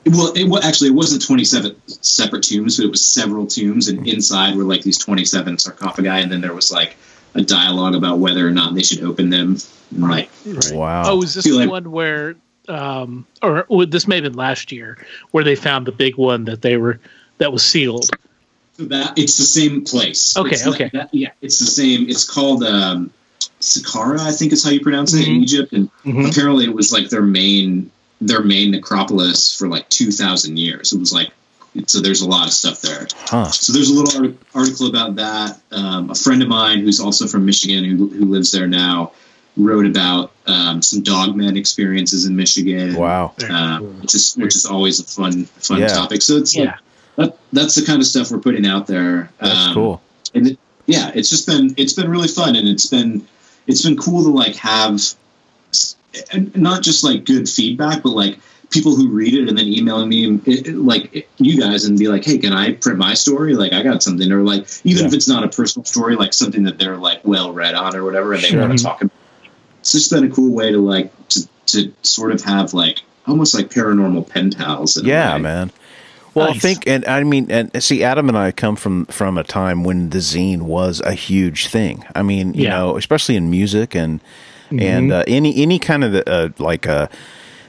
well 0.06 0.32
it 0.34 0.48
was 0.48 0.64
actually 0.64 0.88
it 0.88 0.94
wasn't 0.94 1.22
27 1.24 1.74
separate 1.86 2.42
tombs 2.42 2.76
but 2.76 2.84
it 2.86 2.90
was 2.90 3.04
several 3.04 3.46
tombs 3.46 3.86
and 3.88 4.06
inside 4.08 4.56
were 4.56 4.64
like 4.64 4.82
these 4.82 4.98
27 4.98 5.58
sarcophagi 5.58 6.08
and 6.08 6.30
then 6.32 6.40
there 6.40 6.52
was 6.54 6.72
like 6.72 6.96
a 7.36 7.42
dialogue 7.42 7.94
about 7.94 8.18
whether 8.18 8.46
or 8.46 8.50
not 8.50 8.74
they 8.74 8.82
should 8.82 9.02
open 9.04 9.30
them 9.30 9.56
and 9.92 10.00
like 10.02 10.28
Right. 10.44 10.72
Wow. 10.72 11.02
Oh, 11.06 11.22
is 11.22 11.34
this 11.34 11.44
the 11.44 11.52
like- 11.52 11.70
one 11.70 11.90
where, 11.92 12.34
um, 12.68 13.26
or 13.42 13.64
well, 13.68 13.86
this 13.86 14.08
may 14.08 14.16
have 14.16 14.24
been 14.24 14.32
last 14.34 14.72
year, 14.72 14.98
where 15.30 15.44
they 15.44 15.54
found 15.54 15.86
the 15.86 15.92
big 15.92 16.16
one 16.16 16.44
that 16.46 16.62
they 16.62 16.76
were 16.76 16.98
that 17.38 17.52
was 17.52 17.62
sealed? 17.64 18.08
That 18.78 19.16
it's 19.18 19.36
the 19.36 19.44
same 19.44 19.84
place. 19.84 20.36
Okay, 20.36 20.50
It's 20.52 20.66
okay. 20.66 20.90
that- 20.94 21.10
yeah, 21.12 21.30
it's 21.42 21.58
the 21.60 21.66
same. 21.66 22.08
It's 22.08 22.24
called 22.28 22.64
um, 22.64 23.10
Saqqara, 23.62 24.18
I 24.20 24.32
think 24.32 24.52
is 24.52 24.62
how 24.64 24.70
you 24.70 24.80
pronounce 24.80 25.14
it 25.14 25.26
in 25.26 25.36
Mhm. 25.36 25.42
Egypt, 25.42 25.72
and 25.72 25.88
Mhm. 26.04 26.28
apparently 26.30 26.64
it 26.64 26.74
was 26.74 26.92
like 26.92 27.08
their 27.10 27.22
main 27.22 27.90
their 28.20 28.40
main 28.42 28.70
necropolis 28.70 29.52
for 29.52 29.66
like 29.68 29.88
two 29.88 30.10
thousand 30.12 30.56
years. 30.58 30.92
It 30.92 30.98
was 31.00 31.12
like 31.12 31.30
so. 31.86 32.00
There's 32.00 32.20
a 32.20 32.28
lot 32.28 32.46
of 32.46 32.52
stuff 32.52 32.80
there. 32.82 33.08
Huh. 33.26 33.50
So 33.50 33.72
there's 33.72 33.88
a 33.90 33.94
little 33.94 34.22
art- 34.24 34.36
article 34.54 34.86
about 34.86 35.16
that. 35.16 35.60
Um, 35.72 36.10
a 36.10 36.14
friend 36.14 36.40
of 36.42 36.48
mine 36.48 36.80
who's 36.80 37.00
also 37.00 37.26
from 37.26 37.44
Michigan, 37.46 37.84
who, 37.84 38.08
who 38.08 38.26
lives 38.26 38.50
there 38.52 38.68
now, 38.68 39.10
wrote 39.56 39.86
about 39.86 40.30
um, 40.46 40.82
some 40.82 41.02
dogmen 41.02 41.56
experiences 41.56 42.24
in 42.26 42.34
Michigan. 42.36 42.94
Wow. 42.94 43.32
Um, 43.48 44.00
which 44.02 44.14
is 44.14 44.34
which 44.36 44.54
is 44.54 44.66
always 44.66 45.00
a 45.00 45.04
fun 45.04 45.46
fun 45.60 45.80
Yeah. 45.80 45.88
topic. 45.88 46.22
So 46.22 46.36
it's 46.36 46.54
like, 46.54 46.64
Yeah. 46.66 46.74
that, 47.16 47.38
that's 47.52 47.74
the 47.76 47.82
kind 47.82 48.00
of 48.00 48.06
stuff 48.06 48.30
we're 48.30 48.38
putting 48.38 48.66
out 48.66 48.86
there. 48.86 49.30
That's 49.40 49.66
Um, 49.68 49.74
cool. 49.74 50.00
And 50.34 50.46
it, 50.48 50.58
yeah, 50.86 51.10
it's 51.14 51.28
just 51.30 51.46
been 51.46 51.74
it's 51.76 51.92
been 51.92 52.08
really 52.10 52.28
fun, 52.28 52.54
and 52.56 52.68
it's 52.68 52.86
been 52.86 53.22
it's 53.66 53.82
been 53.82 53.96
cool 53.96 54.22
to 54.24 54.30
like 54.30 54.56
have 54.56 55.00
not 56.54 56.82
just 56.82 57.04
like 57.04 57.24
good 57.24 57.48
feedback, 57.48 58.02
but 58.02 58.10
like 58.10 58.38
people 58.70 58.94
who 58.96 59.08
read 59.08 59.34
it 59.34 59.48
and 59.48 59.56
then 59.56 59.66
emailing 59.66 60.08
me 60.08 60.40
it, 60.46 60.68
it- 60.68 60.76
like 60.76 61.14
it- 61.14 61.28
you 61.38 61.58
guys 61.60 61.84
and 61.84 61.98
be 61.98 62.08
like, 62.08 62.24
hey, 62.24 62.38
can 62.38 62.52
I 62.52 62.72
print 62.72 62.98
my 62.98 63.14
story? 63.14 63.54
Like 63.54 63.72
I 63.72 63.82
got 63.82 64.02
something, 64.02 64.30
or 64.32 64.42
like 64.42 64.66
even 64.84 65.06
if 65.06 65.12
it's 65.14 65.28
not 65.28 65.44
a 65.44 65.48
personal 65.48 65.84
story, 65.84 66.16
like 66.16 66.32
something 66.32 66.64
that 66.64 66.78
they're 66.78 66.96
like 66.96 67.20
well 67.24 67.52
read 67.52 67.74
on 67.74 67.96
or 67.96 68.04
whatever, 68.04 68.32
and 68.34 68.42
they 68.42 68.48
Sure. 68.48 68.60
want 68.60 68.78
to 68.78 68.84
talk 68.84 69.00
about. 69.02 69.12
It's 69.80 69.92
just 69.92 70.10
been 70.10 70.24
a 70.24 70.30
cool 70.30 70.52
way 70.52 70.70
to 70.72 70.78
like 70.78 71.10
to 71.30 71.48
to 71.66 71.92
sort 72.02 72.32
of 72.32 72.42
have 72.42 72.72
like 72.74 73.02
almost 73.26 73.54
like 73.54 73.68
paranormal 73.70 74.28
pen 74.28 74.50
pals. 74.52 75.00
Yeah, 75.02 75.38
man. 75.38 75.70
Well, 76.34 76.50
I 76.50 76.54
think, 76.54 76.86
and 76.86 77.04
I 77.06 77.22
mean, 77.24 77.50
and 77.50 77.82
see, 77.82 78.02
Adam 78.02 78.28
and 78.28 78.38
I 78.38 78.52
come 78.52 78.74
from 78.76 79.04
from 79.06 79.36
a 79.36 79.44
time 79.44 79.84
when 79.84 80.10
the 80.10 80.18
zine 80.18 80.62
was 80.62 81.00
a 81.04 81.12
huge 81.12 81.66
thing. 81.66 82.04
I 82.14 82.22
mean, 82.22 82.54
you 82.54 82.64
Yeah. 82.64 82.70
know, 82.70 82.96
especially 82.96 83.36
in 83.36 83.50
music 83.50 83.94
and 83.94 84.20
and 84.70 85.12
uh, 85.12 85.24
any 85.26 85.54
any 85.62 85.78
kind 85.78 86.02
of 86.04 86.14
uh, 86.26 86.48
like 86.58 86.86
a 86.86 87.10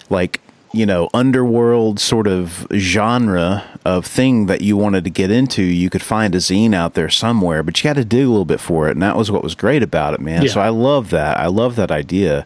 like 0.09 0.39
you 0.71 0.85
know 0.85 1.09
underworld 1.13 1.99
sort 1.99 2.25
of 2.25 2.65
genre 2.73 3.63
of 3.83 4.05
thing 4.05 4.45
that 4.45 4.61
you 4.61 4.77
wanted 4.77 5.03
to 5.03 5.09
get 5.09 5.29
into, 5.29 5.61
you 5.61 5.89
could 5.89 6.01
find 6.01 6.33
a 6.33 6.37
zine 6.37 6.73
out 6.73 6.93
there 6.93 7.09
somewhere, 7.09 7.61
but 7.63 7.83
you 7.83 7.89
had 7.89 7.97
to 7.97 8.05
dig 8.05 8.25
a 8.25 8.29
little 8.29 8.45
bit 8.45 8.61
for 8.61 8.87
it, 8.87 8.91
and 8.91 9.01
that 9.01 9.17
was 9.17 9.29
what 9.29 9.43
was 9.43 9.55
great 9.55 9.83
about 9.83 10.13
it, 10.13 10.21
man. 10.21 10.43
Yeah. 10.43 10.51
So 10.51 10.61
I 10.61 10.69
love 10.69 11.09
that. 11.09 11.37
I 11.37 11.47
love 11.47 11.75
that 11.75 11.91
idea 11.91 12.45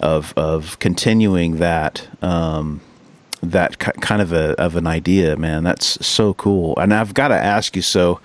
of 0.00 0.32
of 0.36 0.78
continuing 0.78 1.58
that. 1.58 2.08
Um, 2.22 2.80
that 3.42 3.78
kind 3.78 4.22
of 4.22 4.32
a 4.32 4.60
of 4.60 4.76
an 4.76 4.86
idea, 4.86 5.36
man. 5.36 5.64
That's 5.64 6.04
so 6.06 6.34
cool. 6.34 6.74
And 6.78 6.92
I've 6.92 7.14
got 7.14 7.28
to 7.28 7.34
ask 7.34 7.76
you, 7.76 7.82
so 7.82 8.20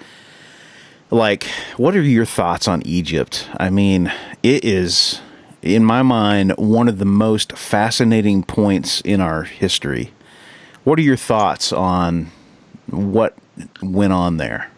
like, 1.11 1.43
what 1.75 1.95
are 1.95 2.01
your 2.01 2.25
thoughts 2.25 2.67
on 2.67 2.81
Egypt? 2.83 3.47
I 3.57 3.69
mean, 3.69 4.11
it 4.41 4.63
is, 4.63 5.19
in 5.61 5.83
my 5.83 6.01
mind, 6.01 6.53
one 6.57 6.87
of 6.87 6.99
the 6.99 7.05
most 7.05 7.57
fascinating 7.57 8.43
points 8.43 9.01
in 9.01 9.19
our 9.19 9.43
history. 9.43 10.13
What 10.83 10.97
are 10.97 11.03
your 11.03 11.17
thoughts 11.17 11.73
on 11.73 12.31
what 12.87 13.37
went 13.83 14.13
on 14.13 14.37
there? 14.37 14.71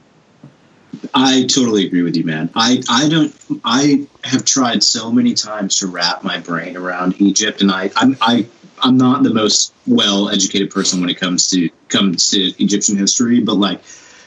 I 1.14 1.44
totally 1.44 1.86
agree 1.86 2.02
with 2.02 2.16
you, 2.16 2.24
man. 2.24 2.50
I, 2.56 2.82
I 2.90 3.10
don't. 3.10 3.36
I 3.64 4.08
have 4.24 4.46
tried 4.46 4.84
so 4.84 5.12
many 5.12 5.34
times 5.34 5.78
to 5.80 5.88
wrap 5.88 6.24
my 6.24 6.40
brain 6.40 6.78
around 6.78 7.20
Egypt, 7.20 7.62
and 7.62 7.72
I 7.72 7.92
I'm 7.96 8.18
I 8.22 8.48
I'm 8.84 8.98
not 8.98 9.24
the 9.24 9.34
most 9.34 9.74
well 9.88 10.30
educated 10.30 10.70
person 10.72 11.00
when 11.02 11.10
it 11.10 11.18
comes 11.20 11.50
to 11.52 11.70
comes 11.88 12.30
to 12.32 12.40
Egyptian 12.64 12.98
history, 12.98 13.40
but 13.40 13.56
like 13.56 13.82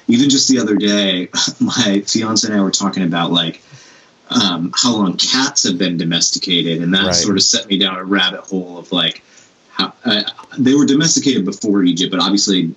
even 0.09 0.31
just 0.31 0.49
the 0.49 0.59
other 0.59 0.77
day, 0.77 1.29
my 1.61 2.03
fiance 2.07 2.47
and 2.49 2.57
I 2.59 2.63
were 2.63 2.71
talking 2.71 3.03
about 3.03 3.31
like 3.33 3.63
um, 4.31 4.73
how 4.75 4.95
long 4.97 5.17
cats 5.17 5.63
have 5.65 5.79
been 5.79 5.97
domesticated, 5.97 6.83
and 6.83 6.93
that 6.95 7.07
Right. 7.07 7.15
sort 7.15 7.37
of 7.37 7.43
set 7.43 7.69
me 7.69 7.79
down 7.79 7.97
a 7.97 8.05
rabbit 8.05 8.41
hole 8.41 8.79
of 8.79 8.91
like 8.93 9.23
how 9.71 9.93
uh, 10.05 10.23
they 10.59 10.75
were 10.75 10.87
domesticated 10.87 11.45
before 11.45 11.83
Egypt, 11.85 12.11
but 12.11 12.21
obviously 12.21 12.75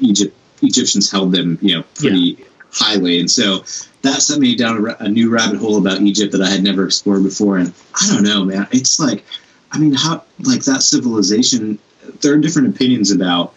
Egypt 0.00 0.34
Egyptians 0.62 1.10
held 1.10 1.32
them, 1.32 1.58
you 1.60 1.74
know, 1.76 1.84
pretty 1.96 2.38
highly, 2.72 3.18
and 3.20 3.30
so 3.30 3.64
that 4.02 4.22
set 4.22 4.38
me 4.38 4.54
down 4.54 4.86
a, 4.86 4.96
a 5.00 5.08
new 5.08 5.30
rabbit 5.30 5.58
hole 5.58 5.78
about 5.78 6.00
Egypt 6.00 6.32
that 6.32 6.40
I 6.42 6.48
had 6.48 6.62
never 6.62 6.84
explored 6.84 7.24
before. 7.24 7.58
And 7.58 7.72
I 7.94 8.06
don't 8.06 8.22
know, 8.22 8.44
man. 8.44 8.68
It's 8.70 9.00
like, 9.00 9.24
I 9.76 9.78
mean, 9.78 9.92
how 9.92 10.24
like 10.40 10.64
that 10.64 10.82
civilization? 10.82 11.78
There 12.22 12.32
are 12.32 12.38
different 12.38 12.74
opinions 12.74 13.10
about 13.10 13.52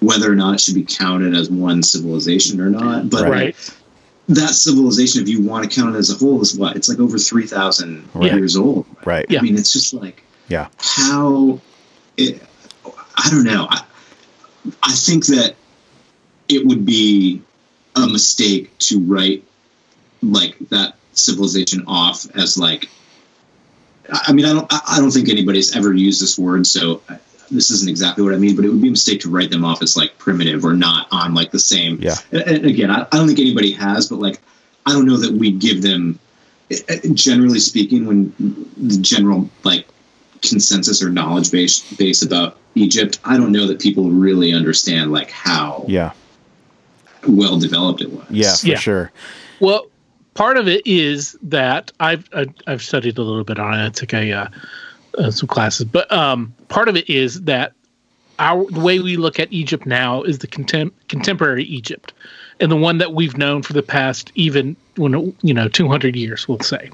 whether 0.00 0.30
or 0.30 0.34
not 0.34 0.54
it 0.54 0.60
should 0.60 0.74
be 0.74 0.84
counted 0.84 1.34
as 1.34 1.48
one 1.50 1.82
civilization 1.82 2.60
or 2.60 2.68
not, 2.68 3.08
but 3.08 3.28
Right. 3.28 3.56
that 4.28 4.50
civilization, 4.50 5.22
if 5.22 5.28
you 5.28 5.40
want 5.40 5.68
to 5.70 5.80
count 5.80 5.94
it 5.94 5.98
as 5.98 6.10
a 6.10 6.14
whole, 6.14 6.42
is 6.42 6.54
what? 6.56 6.76
It's 6.76 6.88
like 6.90 6.98
over 6.98 7.18
three 7.18 7.46
thousand 7.46 8.06
Right. 8.12 8.34
years 8.34 8.54
old. 8.56 8.84
Right. 9.06 9.24
Yeah. 9.30 9.38
I 9.38 9.42
mean, 9.42 9.56
it's 9.56 9.72
just 9.72 9.94
like 9.94 10.22
Yeah. 10.48 10.66
how 10.76 11.58
it, 12.18 12.42
I 13.16 13.30
don't 13.30 13.44
know. 13.44 13.66
I, 13.70 13.82
I 14.82 14.92
think 14.92 15.26
that 15.26 15.54
it 16.50 16.66
would 16.66 16.84
be 16.84 17.40
a 17.96 18.06
mistake 18.06 18.76
to 18.80 18.98
write 19.00 19.42
like 20.22 20.54
that 20.68 20.96
civilization 21.14 21.84
off 21.86 22.26
as 22.36 22.58
like. 22.58 22.90
I 24.10 24.20
I 24.28 24.32
mean, 24.32 24.44
I 24.46 24.52
don't. 24.52 24.66
I 24.72 24.80
I 24.92 25.00
don't 25.00 25.10
think 25.10 25.28
anybody's 25.28 25.74
ever 25.76 25.92
used 25.92 26.22
this 26.22 26.38
word, 26.38 26.66
so 26.66 27.02
this 27.50 27.70
isn't 27.70 27.88
exactly 27.88 28.24
what 28.24 28.32
I 28.34 28.38
mean, 28.38 28.56
but 28.56 28.64
it 28.64 28.68
would 28.70 28.80
be 28.80 28.88
a 28.88 28.92
mistake 28.92 29.20
to 29.20 29.30
write 29.30 29.50
them 29.50 29.64
off 29.64 29.82
as 29.82 29.96
like 29.96 30.16
primitive 30.18 30.64
or 30.64 30.72
not 30.74 31.06
on 31.12 31.34
like 31.34 31.50
the 31.50 31.58
same. 31.58 31.98
Yeah. 32.00 32.16
And, 32.32 32.42
and 32.42 32.66
again, 32.66 32.90
I, 32.90 33.02
I 33.12 33.16
don't 33.18 33.26
think 33.26 33.38
anybody 33.38 33.72
has, 33.72 34.08
but 34.08 34.18
like 34.20 34.40
I 34.86 34.92
don't 34.92 35.04
know 35.06 35.16
that 35.18 35.32
we 35.32 35.52
give 35.52 35.82
them. 35.82 36.18
eh, 36.70 36.78
eh, 36.88 36.98
Generally 37.12 37.58
speaking, 37.60 38.06
when 38.06 38.32
the 38.78 38.96
general 38.98 39.50
like 39.64 39.86
consensus 40.40 41.02
or 41.02 41.10
knowledge 41.10 41.50
base 41.52 41.80
base 41.96 42.22
about 42.22 42.56
Egypt, 42.74 43.20
I 43.24 43.36
don't 43.36 43.52
know 43.52 43.66
that 43.66 43.80
people 43.80 44.10
really 44.10 44.52
understand 44.54 45.12
like 45.12 45.30
how 45.30 45.84
Yeah. 45.86 46.12
well 47.28 47.58
developed 47.58 48.00
it 48.00 48.10
was. 48.10 48.24
Yeah, 48.30 48.56
for 48.56 48.66
Yeah. 48.66 48.78
sure. 48.78 49.12
Well, 49.60 49.86
part 50.34 50.56
of 50.56 50.68
it 50.68 50.86
is 50.86 51.36
that 51.42 51.92
I've 52.00 52.28
I, 52.32 52.46
I've 52.66 52.82
studied 52.82 53.18
a 53.18 53.22
little 53.22 53.44
bit 53.44 53.58
on 53.58 53.74
it. 53.74 53.86
I 53.86 53.88
took 53.90 54.14
a 54.14 54.32
uh, 54.32 54.48
uh, 55.18 55.30
some 55.30 55.48
classes, 55.48 55.84
but 55.84 56.10
um, 56.12 56.54
part 56.68 56.88
of 56.88 56.96
it 56.96 57.08
is 57.08 57.42
that 57.42 57.72
our 58.38 58.64
the 58.70 58.80
way 58.80 58.98
we 58.98 59.16
look 59.16 59.38
at 59.38 59.52
Egypt 59.52 59.86
now 59.86 60.22
is 60.22 60.38
the 60.38 60.48
contem- 60.48 60.92
contemporary 61.08 61.64
Egypt, 61.64 62.12
and 62.60 62.70
the 62.70 62.76
one 62.76 62.98
that 62.98 63.12
we've 63.14 63.36
known 63.36 63.62
for 63.62 63.72
the 63.72 63.82
past 63.82 64.32
even 64.34 64.76
when 64.96 65.34
you 65.42 65.54
know 65.54 65.68
200 65.68 66.16
years, 66.16 66.48
we'll 66.48 66.60
say, 66.60 66.90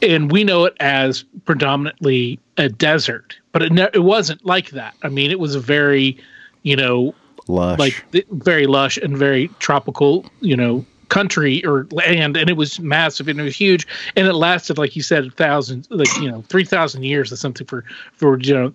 and 0.00 0.30
we 0.32 0.44
know 0.44 0.64
it 0.64 0.74
as 0.80 1.22
predominantly 1.44 2.38
a 2.56 2.68
desert, 2.68 3.36
but 3.52 3.62
it 3.62 3.72
ne- 3.72 3.90
it 3.94 4.02
wasn't 4.02 4.44
like 4.44 4.70
that. 4.70 4.94
I 5.02 5.08
mean, 5.08 5.30
it 5.30 5.38
was 5.38 5.54
a 5.54 5.60
very 5.60 6.18
you 6.62 6.76
know 6.76 7.14
Lush. 7.48 7.78
like 7.78 8.04
very 8.30 8.66
lush 8.66 8.96
and 8.98 9.16
very 9.16 9.48
tropical, 9.58 10.24
you 10.40 10.56
know, 10.56 10.84
country 11.12 11.62
or 11.66 11.86
land, 11.90 12.38
and 12.38 12.48
it 12.48 12.56
was 12.56 12.80
massive 12.80 13.28
and 13.28 13.38
it 13.38 13.42
was 13.42 13.54
huge, 13.54 13.86
and 14.16 14.26
it 14.26 14.32
lasted, 14.32 14.78
like 14.78 14.96
you 14.96 15.02
said, 15.02 15.26
a 15.26 15.30
thousand, 15.30 15.86
like 15.90 16.08
you 16.16 16.30
know, 16.30 16.40
three 16.48 16.64
thousand 16.64 17.02
years 17.02 17.30
or 17.30 17.36
something 17.36 17.66
for 17.66 17.84
for 18.14 18.40
you 18.40 18.54
know, 18.54 18.72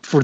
for 0.00 0.22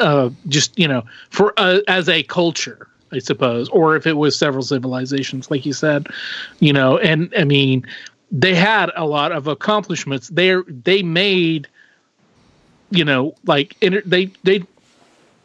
uh, 0.00 0.30
just 0.48 0.78
you 0.78 0.88
know, 0.88 1.02
for 1.28 1.52
uh, 1.58 1.80
as 1.88 2.08
a 2.08 2.22
culture, 2.22 2.88
I 3.12 3.18
suppose, 3.18 3.68
or 3.68 3.96
if 3.96 4.06
it 4.06 4.14
was 4.14 4.38
several 4.38 4.62
civilizations, 4.62 5.50
like 5.50 5.66
you 5.66 5.74
said, 5.74 6.06
you 6.60 6.72
know, 6.72 6.96
and 6.96 7.30
I 7.36 7.44
mean, 7.44 7.86
they 8.32 8.54
had 8.54 8.90
a 8.96 9.04
lot 9.04 9.32
of 9.32 9.48
accomplishments. 9.48 10.28
They 10.28 10.56
they 10.68 11.02
made, 11.02 11.68
you 12.90 13.04
know, 13.04 13.34
like 13.44 13.76
inter- 13.82 14.02
they 14.06 14.30
they 14.42 14.62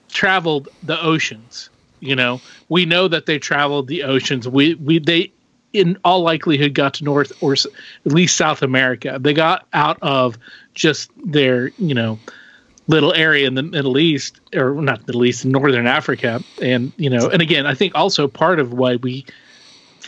traveled 0.07 0.69
the 0.83 0.97
oceans. 1.03 1.69
You 2.01 2.15
know, 2.15 2.41
we 2.67 2.85
know 2.85 3.07
that 3.07 3.25
they 3.25 3.39
traveled 3.39 3.87
the 3.87 4.03
oceans. 4.03 4.47
We 4.47 4.75
we 4.75 4.99
they 4.99 5.31
in 5.73 5.97
all 6.03 6.21
likelihood 6.21 6.73
got 6.73 6.95
to 6.95 7.03
North 7.03 7.31
or 7.41 7.53
at 7.53 7.65
least 8.03 8.35
South 8.35 8.61
America. 8.61 9.17
They 9.19 9.33
got 9.33 9.65
out 9.71 9.97
of 10.01 10.37
just 10.73 11.11
their 11.23 11.71
you 11.77 11.93
know 11.93 12.19
little 12.87 13.13
area 13.13 13.47
in 13.47 13.55
the 13.55 13.63
Middle 13.63 13.97
East 13.97 14.41
or 14.53 14.73
not 14.81 15.05
Middle 15.07 15.23
East, 15.25 15.45
Northern 15.45 15.87
Africa, 15.87 16.43
and 16.61 16.91
you 16.97 17.09
know, 17.09 17.29
and 17.29 17.41
again, 17.41 17.65
I 17.65 17.73
think 17.73 17.95
also 17.95 18.27
part 18.27 18.59
of 18.59 18.73
why 18.73 18.97
we 18.97 19.25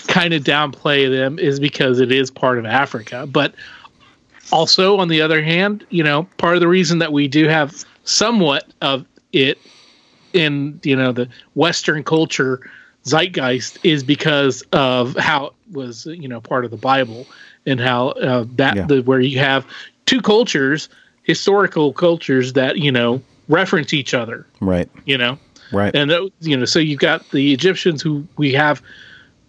kind 0.07 0.33
of 0.33 0.43
downplay 0.43 1.09
them 1.09 1.39
is 1.39 1.59
because 1.59 1.99
it 1.99 2.11
is 2.11 2.29
part 2.29 2.57
of 2.57 2.65
Africa, 2.65 3.27
but 3.31 3.53
also 4.51 4.97
on 4.97 5.07
the 5.07 5.21
other 5.21 5.41
hand, 5.41 5.85
you 5.89 6.03
know, 6.03 6.23
part 6.37 6.55
of 6.55 6.61
the 6.61 6.67
reason 6.67 6.99
that 6.99 7.13
we 7.13 7.27
do 7.27 7.47
have 7.47 7.85
somewhat 8.03 8.73
of 8.81 9.05
it 9.31 9.57
in 10.33 10.79
you 10.83 10.95
know 10.95 11.11
the 11.11 11.29
Western 11.55 12.03
culture 12.03 12.59
zeitgeist 13.05 13.77
is 13.83 14.03
because 14.03 14.61
of 14.71 15.15
how 15.17 15.47
it 15.47 15.53
was 15.71 16.05
you 16.05 16.27
know 16.27 16.41
part 16.41 16.65
of 16.65 16.71
the 16.71 16.77
Bible 16.77 17.25
and 17.65 17.79
how 17.79 18.09
uh, 18.09 18.45
that 18.55 18.75
Yeah. 18.75 18.85
the 18.85 19.01
where 19.01 19.19
you 19.19 19.39
have 19.39 19.65
two 20.05 20.21
cultures, 20.21 20.89
historical 21.23 21.93
cultures 21.93 22.53
that 22.53 22.77
you 22.77 22.91
know 22.91 23.21
reference 23.49 23.93
each 23.93 24.13
other, 24.13 24.45
right. 24.61 24.89
you 25.05 25.17
know, 25.17 25.37
Right. 25.71 25.93
and 25.95 26.11
uh, 26.11 26.29
you 26.41 26.55
know 26.57 26.65
so 26.65 26.79
you've 26.79 26.99
got 26.99 27.29
the 27.31 27.53
Egyptians 27.53 28.01
who 28.01 28.25
we 28.37 28.53
have 28.53 28.81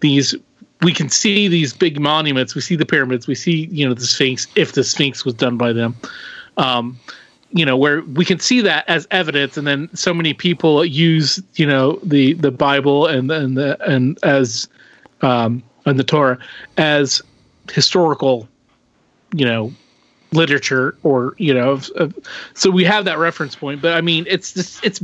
these 0.00 0.34
we 0.82 0.92
can 0.92 1.08
see 1.08 1.48
these 1.48 1.72
big 1.72 1.98
monuments 2.00 2.54
we 2.54 2.60
see 2.60 2.76
the 2.76 2.84
pyramids 2.84 3.26
we 3.26 3.34
see 3.34 3.68
you 3.70 3.86
know 3.88 3.94
the 3.94 4.04
sphinx 4.04 4.46
if 4.54 4.72
the 4.72 4.84
sphinx 4.84 5.24
was 5.24 5.32
done 5.32 5.56
by 5.56 5.72
them 5.72 5.94
um 6.58 6.98
you 7.54 7.64
know 7.64 7.76
where 7.76 8.02
we 8.02 8.24
can 8.24 8.38
see 8.38 8.60
that 8.60 8.86
as 8.88 9.06
evidence 9.10 9.56
and 9.56 9.66
then 9.66 9.88
so 9.94 10.12
many 10.12 10.34
people 10.34 10.84
use 10.84 11.42
you 11.54 11.64
know 11.64 11.98
the 12.02 12.34
the 12.34 12.50
bible 12.50 13.06
and 13.06 13.30
and 13.30 13.56
the 13.56 13.80
and 13.90 14.18
as 14.22 14.68
um 15.22 15.62
and 15.86 15.98
the 15.98 16.04
torah 16.04 16.38
as 16.76 17.22
historical 17.72 18.46
you 19.32 19.46
know 19.46 19.72
literature 20.32 20.96
or 21.04 21.34
you 21.38 21.54
know 21.54 21.70
of, 21.70 21.88
of, 21.90 22.12
so 22.54 22.68
we 22.68 22.82
have 22.82 23.04
that 23.04 23.18
reference 23.18 23.54
point 23.54 23.80
but 23.80 23.94
i 23.94 24.00
mean 24.00 24.26
it's 24.28 24.52
this 24.52 24.80
it's 24.82 25.00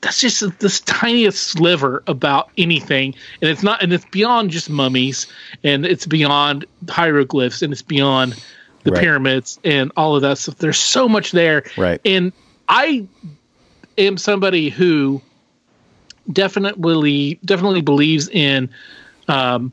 that's 0.00 0.20
just 0.20 0.42
this 0.58 0.80
tiniest 0.80 1.48
sliver 1.48 2.02
about 2.06 2.50
anything 2.56 3.14
and 3.42 3.50
it's 3.50 3.62
not 3.62 3.82
and 3.82 3.92
it's 3.92 4.06
beyond 4.06 4.50
just 4.50 4.70
mummies 4.70 5.26
and 5.62 5.84
it's 5.84 6.06
beyond 6.06 6.64
hieroglyphs 6.88 7.60
and 7.60 7.74
it's 7.74 7.82
beyond 7.82 8.42
the 8.84 8.92
Right. 8.92 9.00
pyramids 9.02 9.58
and 9.64 9.92
all 9.96 10.16
of 10.16 10.22
that 10.22 10.38
stuff. 10.38 10.56
There's 10.56 10.78
so 10.78 11.08
much 11.08 11.32
there. 11.32 11.64
Right. 11.76 12.00
and 12.04 12.32
i 12.68 13.06
am 13.98 14.16
somebody 14.16 14.68
who 14.70 15.20
definitely 16.32 17.38
definitely 17.44 17.80
believes 17.80 18.28
in 18.28 18.70
um, 19.28 19.72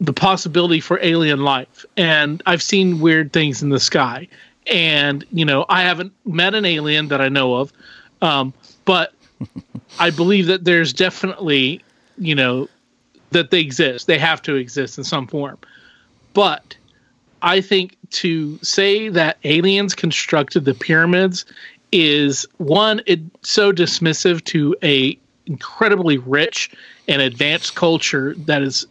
the 0.00 0.12
possibility 0.12 0.80
for 0.80 0.98
alien 1.02 1.40
life. 1.42 1.84
And 1.96 2.42
i've 2.46 2.62
seen 2.62 3.00
weird 3.00 3.32
things 3.32 3.62
in 3.62 3.68
the 3.70 3.80
sky. 3.80 4.28
And 4.66 5.24
you 5.32 5.44
know 5.44 5.66
i 5.68 5.82
haven't 5.82 6.12
met 6.24 6.54
an 6.54 6.64
alien 6.64 7.08
that 7.08 7.20
i 7.20 7.28
know 7.28 7.54
of. 7.54 7.72
Um, 8.22 8.52
but 8.84 9.12
i 9.98 10.10
believe 10.10 10.46
that 10.46 10.64
there's 10.64 10.92
definitely 10.92 11.82
you 12.18 12.34
know 12.34 12.68
that 13.32 13.50
they 13.50 13.60
exist. 13.60 14.06
They 14.06 14.18
have 14.18 14.42
to 14.42 14.56
exist 14.56 14.98
in 14.98 15.04
some 15.04 15.26
form. 15.26 15.56
But 16.34 16.76
i 17.42 17.60
think 17.60 17.96
to 18.10 18.58
say 18.62 19.08
that 19.08 19.38
aliens 19.44 19.94
constructed 19.94 20.64
the 20.64 20.74
pyramids 20.74 21.44
is 21.92 22.46
one 22.58 23.00
it's 23.06 23.22
so 23.42 23.72
dismissive 23.72 24.42
to 24.44 24.76
a 24.82 25.18
incredibly 25.46 26.18
rich 26.18 26.70
and 27.08 27.20
advanced 27.22 27.74
culture 27.74 28.34
that 28.38 28.62
is 28.62 28.86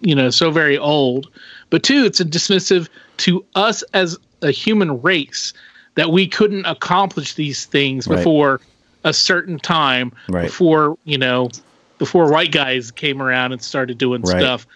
you 0.00 0.14
know 0.14 0.30
so 0.30 0.50
very 0.50 0.78
old 0.78 1.28
but 1.70 1.82
two 1.82 2.04
it's 2.04 2.20
a 2.20 2.24
dismissive 2.24 2.88
to 3.16 3.44
us 3.54 3.82
as 3.94 4.16
a 4.42 4.50
human 4.50 5.00
race 5.02 5.52
that 5.96 6.10
we 6.10 6.28
couldn't 6.28 6.64
accomplish 6.66 7.34
these 7.34 7.66
things 7.66 8.06
Right. 8.06 8.18
before 8.18 8.60
a 9.04 9.12
certain 9.12 9.58
time 9.58 10.12
Right. 10.28 10.42
before 10.46 10.96
you 11.04 11.18
know 11.18 11.48
before 11.98 12.30
white 12.30 12.52
guys 12.52 12.92
came 12.92 13.20
around 13.20 13.52
and 13.52 13.60
started 13.62 13.98
doing 13.98 14.22
Right. 14.22 14.38
stuff 14.38 14.66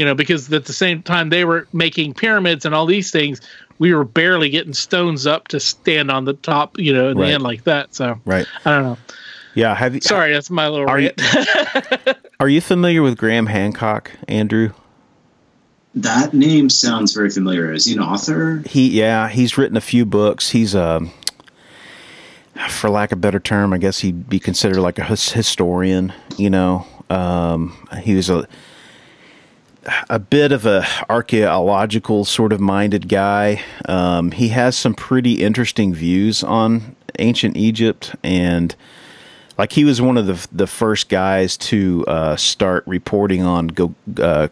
you 0.00 0.04
know 0.06 0.14
because 0.14 0.50
at 0.52 0.64
the 0.64 0.72
same 0.72 1.02
time 1.02 1.28
they 1.28 1.44
were 1.44 1.68
making 1.72 2.14
pyramids 2.14 2.64
and 2.64 2.74
all 2.74 2.86
these 2.86 3.10
things 3.10 3.40
we 3.78 3.92
were 3.94 4.04
barely 4.04 4.48
getting 4.50 4.72
stones 4.74 5.26
up 5.26 5.46
to 5.48 5.60
stand 5.60 6.10
on 6.10 6.24
the 6.24 6.32
top 6.34 6.78
you 6.78 6.92
know 6.92 7.10
in 7.10 7.18
Right. 7.18 7.26
the 7.28 7.32
end 7.34 7.42
like 7.42 7.64
that 7.64 7.94
so 7.94 8.18
Right. 8.24 8.46
i 8.64 8.70
don't 8.70 8.82
know 8.84 8.98
Yeah. 9.54 9.74
Have 9.74 9.94
you? 9.94 10.00
sorry 10.00 10.32
that's 10.32 10.48
my 10.50 10.68
little 10.68 10.88
Are 10.88 10.98
you- 10.98 11.12
rant 11.34 12.16
Are 12.40 12.48
you 12.48 12.62
familiar 12.62 13.02
with 13.02 13.18
Graham 13.18 13.44
Hancock, 13.46 14.10
Andrew? 14.26 14.70
That 15.94 16.32
name 16.32 16.70
sounds 16.70 17.12
very 17.12 17.28
familiar. 17.28 17.70
Is 17.72 17.84
he 17.84 17.92
an 17.94 17.98
author? 18.00 18.62
He 18.64 18.88
yeah, 18.88 19.28
he's 19.28 19.58
written 19.58 19.76
a 19.76 19.80
few 19.82 20.06
books. 20.06 20.48
He's 20.50 20.74
a 20.74 21.00
for 22.68 22.90
lack 22.90 23.12
of 23.12 23.18
a 23.18 23.20
better 23.20 23.40
term, 23.40 23.72
I 23.72 23.78
guess 23.78 23.98
he'd 24.00 24.28
be 24.28 24.38
considered 24.38 24.78
like 24.80 24.98
a 24.98 25.04
historian, 25.04 26.12
you 26.36 26.50
know. 26.50 26.86
Um, 27.08 27.76
he 28.02 28.14
was 28.14 28.30
a 28.30 28.46
a 30.08 30.18
bit 30.18 30.52
of 30.52 30.66
a 30.66 30.86
archaeological 31.08 32.24
sort 32.24 32.52
of 32.52 32.60
minded 32.60 33.08
guy. 33.08 33.62
Um, 33.88 34.32
he 34.32 34.48
has 34.48 34.76
some 34.76 34.94
pretty 34.94 35.42
interesting 35.42 35.94
views 35.94 36.42
on 36.44 36.96
ancient 37.18 37.56
Egypt 37.56 38.14
and 38.22 38.74
like 39.58 39.72
he 39.72 39.84
was 39.84 40.00
one 40.00 40.16
of 40.16 40.26
the 40.26 40.46
the 40.52 40.66
first 40.66 41.08
guys 41.08 41.56
to 41.58 42.04
uh, 42.08 42.36
start 42.36 42.82
reporting 42.86 43.42
on 43.42 43.66
go 43.68 43.94
uh, 44.18 44.48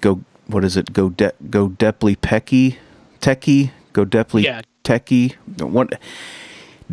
go 0.00 0.20
what 0.46 0.64
is 0.64 0.76
it 0.76 0.92
go 0.92 1.08
de- 1.10 1.32
go 1.50 1.68
deply 1.68 2.16
pecky 2.16 2.76
techie 3.20 3.70
go 3.92 4.04
deply 4.04 4.44
Yeah. 4.44 4.60
techie 4.84 5.34
what 5.60 5.98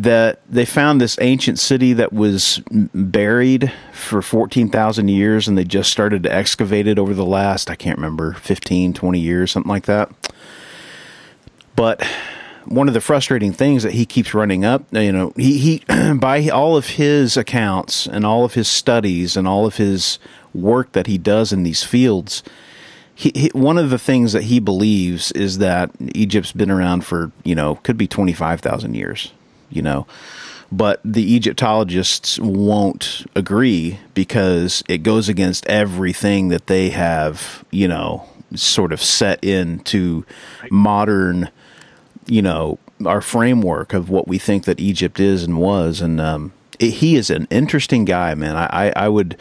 that 0.02 0.40
they 0.48 0.64
found 0.64 1.00
this 1.00 1.18
ancient 1.20 1.58
city 1.58 1.92
that 1.92 2.12
was 2.12 2.62
buried 2.70 3.72
for 3.92 4.22
14,000 4.22 5.08
years 5.08 5.46
and 5.46 5.58
they 5.58 5.64
just 5.64 5.90
started 5.90 6.22
to 6.22 6.32
excavate 6.32 6.86
it 6.86 6.98
over 6.98 7.12
the 7.12 7.24
last 7.24 7.70
I 7.70 7.74
can't 7.74 7.98
remember 7.98 8.32
15 8.34 8.94
20 8.94 9.18
years 9.18 9.50
something 9.50 9.68
like 9.68 9.86
that 9.86 10.10
but 11.76 12.02
one 12.66 12.88
of 12.88 12.94
the 12.94 13.00
frustrating 13.00 13.52
things 13.52 13.82
that 13.82 13.92
he 13.92 14.04
keeps 14.06 14.34
running 14.34 14.64
up, 14.64 14.84
you 14.92 15.12
know, 15.12 15.32
he, 15.36 15.58
he 15.58 16.12
by 16.14 16.48
all 16.48 16.76
of 16.76 16.86
his 16.90 17.36
accounts 17.36 18.06
and 18.06 18.24
all 18.24 18.44
of 18.44 18.54
his 18.54 18.68
studies 18.68 19.36
and 19.36 19.48
all 19.48 19.66
of 19.66 19.76
his 19.76 20.18
work 20.54 20.92
that 20.92 21.06
he 21.06 21.18
does 21.18 21.52
in 21.52 21.62
these 21.62 21.82
fields, 21.82 22.42
he, 23.14 23.32
he, 23.34 23.50
one 23.54 23.76
of 23.76 23.90
the 23.90 23.98
things 23.98 24.32
that 24.32 24.44
he 24.44 24.60
believes 24.60 25.32
is 25.32 25.58
that 25.58 25.90
Egypt's 26.14 26.52
been 26.52 26.70
around 26.70 27.04
for, 27.04 27.32
you 27.44 27.54
know, 27.54 27.76
could 27.76 27.96
be 27.96 28.06
25,000 28.06 28.94
years. 28.94 29.32
You 29.70 29.82
know. 29.82 30.06
But 30.72 31.00
the 31.04 31.34
Egyptologists 31.34 32.38
won't 32.38 33.26
agree 33.34 33.98
because 34.14 34.84
it 34.88 34.98
goes 34.98 35.28
against 35.28 35.66
everything 35.66 36.48
that 36.48 36.68
they 36.68 36.90
have, 36.90 37.64
you 37.72 37.88
know, 37.88 38.28
sort 38.54 38.92
of 38.92 39.02
set 39.02 39.42
into 39.42 40.24
modern, 40.70 41.50
you 42.26 42.42
know, 42.42 42.78
our 43.04 43.20
framework 43.20 43.92
of 43.92 44.10
what 44.10 44.28
we 44.28 44.38
think 44.38 44.64
that 44.64 44.78
Egypt 44.78 45.18
is 45.18 45.42
and 45.42 45.58
was. 45.58 46.00
And 46.00 46.20
um, 46.20 46.52
it, 46.78 46.90
he 46.90 47.16
is 47.16 47.30
an 47.30 47.48
interesting 47.50 48.04
guy, 48.04 48.34
man. 48.34 48.56
I, 48.56 48.66
I, 48.88 48.92
I 48.94 49.08
would 49.08 49.36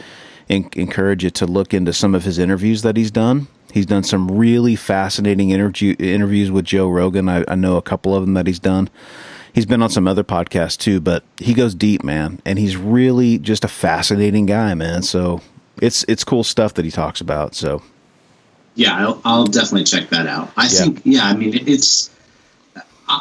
en- 0.49 0.69
encourage 0.75 1.23
you 1.23 1.29
to 1.31 1.45
look 1.45 1.75
into 1.75 1.93
some 1.93 2.15
of 2.15 2.23
his 2.23 2.39
interviews 2.39 2.81
that 2.81 2.97
he's 2.97 3.11
done. 3.11 3.47
He's 3.71 3.85
done 3.85 4.03
some 4.03 4.31
really 4.31 4.75
fascinating 4.75 5.51
interview 5.51 5.95
interviews 5.99 6.49
with 6.49 6.65
Joe 6.65 6.89
Rogan. 6.89 7.29
I, 7.29 7.43
I 7.47 7.53
know 7.53 7.77
a 7.77 7.83
couple 7.83 8.15
of 8.15 8.25
them 8.25 8.33
that 8.33 8.47
he's 8.47 8.57
done. 8.57 8.89
He's 9.53 9.65
been 9.65 9.81
on 9.81 9.89
some 9.89 10.07
other 10.07 10.23
podcasts 10.23 10.77
too, 10.77 10.99
but 11.01 11.23
he 11.37 11.53
goes 11.53 11.73
deep, 11.75 12.03
man, 12.03 12.41
and 12.45 12.57
he's 12.59 12.77
really 12.77 13.37
just 13.39 13.63
a 13.63 13.67
fascinating 13.67 14.45
guy, 14.45 14.73
man. 14.73 15.01
So 15.01 15.41
it's 15.81 16.03
it's 16.07 16.23
cool 16.23 16.43
stuff 16.43 16.73
that 16.75 16.85
he 16.85 16.91
talks 16.91 17.19
about. 17.21 17.55
So 17.55 17.81
Yeah, 18.75 18.95
I'll, 18.97 19.21
I'll 19.25 19.45
definitely 19.45 19.83
check 19.85 20.09
that 20.09 20.27
out. 20.27 20.51
I 20.55 20.63
Yeah. 20.63 20.69
think, 20.69 21.01
yeah, 21.03 21.23
I 21.25 21.35
mean, 21.35 21.63
it's. 21.67 22.09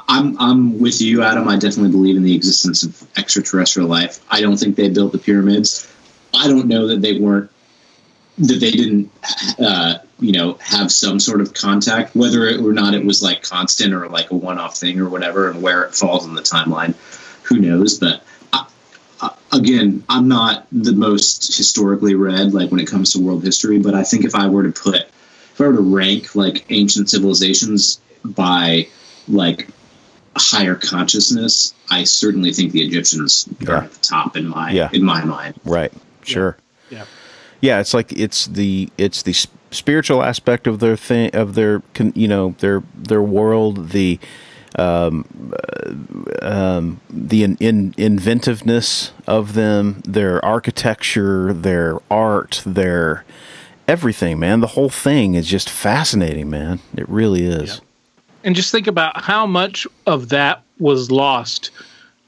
I'm 0.06 0.38
I'm 0.38 0.78
with 0.78 1.00
you, 1.00 1.22
Adam. 1.22 1.48
I 1.48 1.56
definitely 1.56 1.92
believe 1.92 2.16
in 2.16 2.22
the 2.22 2.34
existence 2.34 2.82
of 2.82 3.02
extraterrestrial 3.16 3.88
life. 3.88 4.20
I 4.30 4.42
don't 4.42 4.58
think 4.58 4.76
they 4.76 4.90
built 4.90 5.12
the 5.12 5.18
pyramids. 5.18 5.90
I 6.34 6.46
don't 6.46 6.66
know 6.66 6.86
that 6.88 7.00
they 7.00 7.18
weren't 7.18 7.50
that 8.38 8.60
they 8.60 8.70
didn't, 8.70 9.10
uh, 9.58 9.98
you 10.20 10.32
know, 10.32 10.54
have 10.60 10.92
some 10.92 11.18
sort 11.20 11.40
of 11.40 11.54
contact, 11.54 12.14
whether 12.14 12.46
it 12.46 12.60
or 12.60 12.72
not 12.72 12.94
it 12.94 13.04
was 13.04 13.22
like 13.22 13.42
constant 13.42 13.92
or 13.92 14.08
like 14.08 14.30
a 14.30 14.34
one-off 14.34 14.76
thing 14.76 15.00
or 15.00 15.08
whatever, 15.08 15.50
and 15.50 15.60
where 15.62 15.82
it 15.84 15.94
falls 15.94 16.24
in 16.26 16.34
the 16.34 16.42
timeline, 16.42 16.94
who 17.42 17.58
knows? 17.58 17.98
But 17.98 18.22
I, 18.52 18.66
I, 19.20 19.34
again, 19.52 20.04
I'm 20.08 20.28
not 20.28 20.66
the 20.70 20.92
most 20.92 21.56
historically 21.56 22.14
read, 22.14 22.54
like 22.54 22.70
when 22.70 22.80
it 22.80 22.86
comes 22.86 23.12
to 23.12 23.20
world 23.20 23.42
history. 23.42 23.78
But 23.78 23.94
I 23.94 24.04
think 24.04 24.24
if 24.24 24.34
I 24.34 24.46
were 24.48 24.62
to 24.70 24.72
put, 24.72 24.96
if 25.02 25.60
I 25.60 25.66
were 25.66 25.74
to 25.76 25.80
rank 25.96 26.34
like 26.36 26.64
ancient 26.70 27.10
civilizations 27.10 28.00
by 28.24 28.86
like 29.26 29.68
higher 30.36 30.76
consciousness, 30.76 31.74
I 31.90 32.04
certainly 32.04 32.52
think 32.52 32.70
the 32.72 32.82
Egyptians 32.82 33.48
Yeah. 33.60 33.70
are 33.70 33.76
at 33.84 33.92
the 33.92 33.98
top 34.00 34.36
in 34.36 34.46
my 34.46 34.70
Yeah. 34.70 34.90
in 34.92 35.02
my 35.02 35.24
mind. 35.24 35.54
Right. 35.64 35.92
Sure. 36.22 36.56
Yeah. 36.90 36.98
Yeah, 36.98 37.04
it's 37.80 37.94
like 37.94 38.12
it's 38.12 38.46
the 38.46 38.90
it's 38.98 39.22
the 39.22 39.34
spiritual 39.70 40.22
aspect 40.22 40.66
of 40.66 40.78
their 40.80 40.96
thing 40.96 41.30
of 41.34 41.54
their 41.54 41.82
you 42.14 42.28
know 42.28 42.54
their 42.58 42.82
their 42.94 43.22
world 43.22 43.90
the 43.90 44.18
um, 44.78 45.52
uh, 45.72 45.94
um, 46.42 47.00
the 47.10 47.42
in, 47.42 47.56
in 47.56 47.94
inventiveness 47.96 49.12
of 49.26 49.54
them 49.54 50.02
their 50.06 50.44
architecture 50.44 51.52
their 51.52 51.98
art 52.10 52.62
their 52.64 53.24
everything 53.88 54.38
man. 54.38 54.60
The 54.60 54.68
whole 54.68 54.90
thing 54.90 55.34
is 55.34 55.46
just 55.48 55.68
fascinating 55.70 56.50
man. 56.50 56.80
It 56.96 57.08
really 57.08 57.44
is. 57.44 57.80
And 58.44 58.54
just 58.54 58.70
think 58.70 58.86
about 58.86 59.20
how 59.20 59.46
much 59.46 59.86
of 60.06 60.28
that 60.28 60.62
was 60.78 61.10
lost 61.10 61.70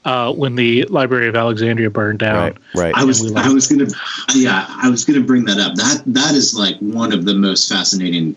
uh, 0.05 0.33
when 0.33 0.55
the 0.55 0.83
Library 0.85 1.27
of 1.27 1.35
Alexandria 1.35 1.89
burned 1.89 2.19
down. 2.19 2.35
right 2.35 2.57
right 2.75 2.95
I 2.95 3.03
was 3.03 3.33
I 3.35 3.49
was 3.49 3.67
gonna 3.67 3.87
yeah 4.35 4.65
I 4.69 4.89
was 4.89 5.05
gonna 5.05 5.21
bring 5.21 5.45
that 5.45 5.59
up. 5.59 5.75
That 5.75 6.01
that 6.07 6.33
is 6.35 6.53
like 6.55 6.77
one 6.79 7.13
of 7.13 7.25
the 7.25 7.33
most 7.35 7.69
fascinating 7.69 8.35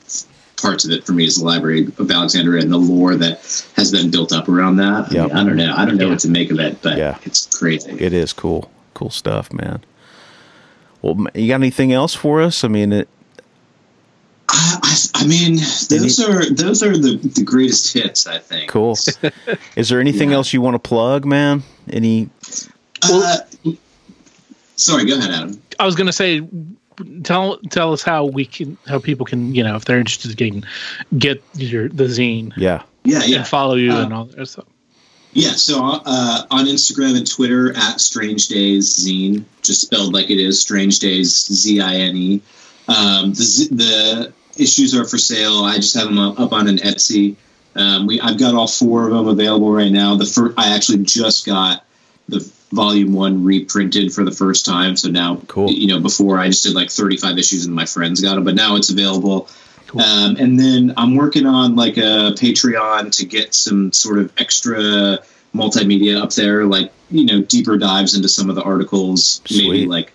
parts 0.60 0.84
of 0.84 0.90
it 0.92 1.04
for 1.04 1.12
me 1.12 1.24
is 1.26 1.36
the 1.38 1.44
Library 1.44 1.86
of 1.98 2.10
Alexandria 2.10 2.62
and 2.62 2.72
the 2.72 2.76
lore 2.78 3.16
that 3.16 3.38
has 3.76 3.90
been 3.92 4.10
built 4.10 4.32
up 4.32 4.48
around 4.48 4.76
that. 4.76 5.10
I, 5.10 5.12
mean, 5.26 5.30
I 5.32 5.44
don't 5.44 5.56
know. 5.56 5.74
I 5.76 5.84
don't 5.84 5.96
know 5.96 6.04
Yeah. 6.06 6.10
what 6.10 6.20
to 6.20 6.28
make 6.28 6.50
of 6.50 6.58
it, 6.60 6.80
but 6.82 6.96
Yeah. 6.96 7.18
it's 7.24 7.46
crazy. 7.58 7.92
it 7.98 8.12
is 8.12 8.32
cool 8.32 8.70
cool 8.94 9.10
stuff 9.10 9.52
man 9.52 9.82
well 11.02 11.26
you 11.34 11.48
got 11.48 11.56
anything 11.56 11.92
else 11.92 12.14
for 12.14 12.40
us 12.40 12.62
i 12.62 12.68
mean 12.68 12.92
it, 12.92 13.08
I, 14.56 14.78
I, 14.82 15.22
I 15.22 15.26
mean, 15.26 15.56
those 15.89 16.20
are 16.20 16.48
those 16.51 16.82
are 16.82 16.97
the, 16.97 17.16
the 17.16 17.43
greatest 17.43 17.93
hits. 17.93 18.26
I 18.26 18.39
think. 18.39 18.70
Cool. 18.70 18.97
Is 19.76 19.89
there 19.89 20.01
anything 20.01 20.31
Yeah. 20.31 20.36
else 20.36 20.52
you 20.52 20.60
want 20.60 20.74
to 20.74 20.78
plug, 20.78 21.24
man? 21.24 21.62
Any? 21.90 22.31
Uh, 23.02 23.39
sorry, 24.76 25.06
go 25.06 25.18
ahead, 25.18 25.31
Adam. 25.31 25.60
I 25.78 25.86
was 25.86 25.94
going 25.97 26.06
to 26.06 26.12
say, 26.12 26.40
tell 27.22 27.59
tell 27.70 27.93
us 27.93 28.02
how 28.02 28.24
we 28.26 28.44
can 28.44 28.76
how 28.86 28.98
people 29.01 29.26
can 29.26 29.55
you 29.55 29.64
know 29.64 29.74
if 29.76 29.85
they're 29.85 29.98
interested 29.98 30.31
in 30.31 30.36
getting 30.36 30.64
get 31.18 31.43
your 31.55 31.89
the 31.89 32.05
zine 32.05 32.52
Yeah. 32.56 32.82
Yeah, 33.05 33.22
yeah. 33.24 33.39
and 33.39 33.47
follow 33.47 33.74
you 33.74 33.93
Uh, 33.93 34.05
and 34.05 34.14
all 34.14 34.24
that 34.26 34.47
stuff. 34.47 34.66
Yeah, 35.32 35.51
so 35.51 35.82
uh, 35.85 36.47
on 36.52 36.66
Instagram 36.66 37.16
and 37.16 37.28
Twitter 37.28 37.76
at 37.76 38.01
Strange 38.01 38.47
Days 38.47 38.89
Zine, 39.05 39.43
just 39.62 39.81
spelled 39.81 40.12
like 40.14 40.31
it 40.31 40.39
is, 40.39 40.60
Strange 40.60 41.01
Days 41.01 41.35
Z 41.52 41.81
I 41.81 41.94
N 41.97 42.16
E. 42.16 42.40
Um, 42.86 43.32
the 43.35 43.68
the 43.72 44.32
issues 44.59 44.94
are 44.94 45.05
for 45.05 45.18
sale. 45.18 45.64
I 45.64 45.76
just 45.76 45.94
have 45.94 46.06
them 46.06 46.18
up, 46.18 46.52
on 46.52 46.68
an 46.68 46.78
Etsy. 46.78 47.36
Um, 47.76 48.06
we 48.06 48.20
I've 48.20 48.39
got 48.39 48.55
all 48.55 48.68
four 48.68 49.09
of 49.09 49.14
them 49.14 49.28
available 49.28 49.72
right 49.72 49.90
now. 49.90 50.16
The 50.16 50.26
first 50.26 50.55
I 50.59 50.74
actually 50.74 50.98
just 51.05 51.44
got 51.44 51.85
the 52.28 52.48
volume 52.72 53.12
one 53.12 53.44
reprinted 53.44 54.12
for 54.12 54.24
the 54.24 54.31
first 54.31 54.64
time. 54.64 54.97
So 54.97 55.09
now, 55.09 55.36
Cool. 55.47 55.70
you 55.70 55.89
know, 55.89 56.01
before 56.01 56.39
I 56.39 56.48
just 56.48 56.64
did 56.64 56.74
like 56.74 56.90
35 56.90 57.39
issues 57.39 57.66
and 57.66 57.74
my 57.74 57.86
friends 57.86 58.20
got 58.20 58.35
them, 58.35 58.44
but 58.44 58.55
now 58.55 58.76
it's 58.76 58.90
available. 58.90 59.48
Cool. 59.86 60.01
Um, 60.01 60.36
and 60.36 60.59
then 60.59 60.94
I'm 60.97 61.14
working 61.14 61.47
on 61.47 61.76
like 61.76 61.97
a 61.97 62.32
Patreon 62.36 63.16
to 63.18 63.26
get 63.26 63.55
some 63.55 63.93
sort 63.93 64.18
of 64.18 64.32
extra 64.39 65.18
multimedia 65.55 66.20
up 66.20 66.32
there, 66.32 66.64
like, 66.66 66.93
you 67.10 67.26
know, 67.26 67.43
deeper 67.43 67.76
dives 67.78 68.16
into 68.16 68.28
some 68.28 68.51
of 68.51 68.56
the 68.56 68.62
articles, 68.62 69.40
maybe 69.51 69.86
like 69.86 70.12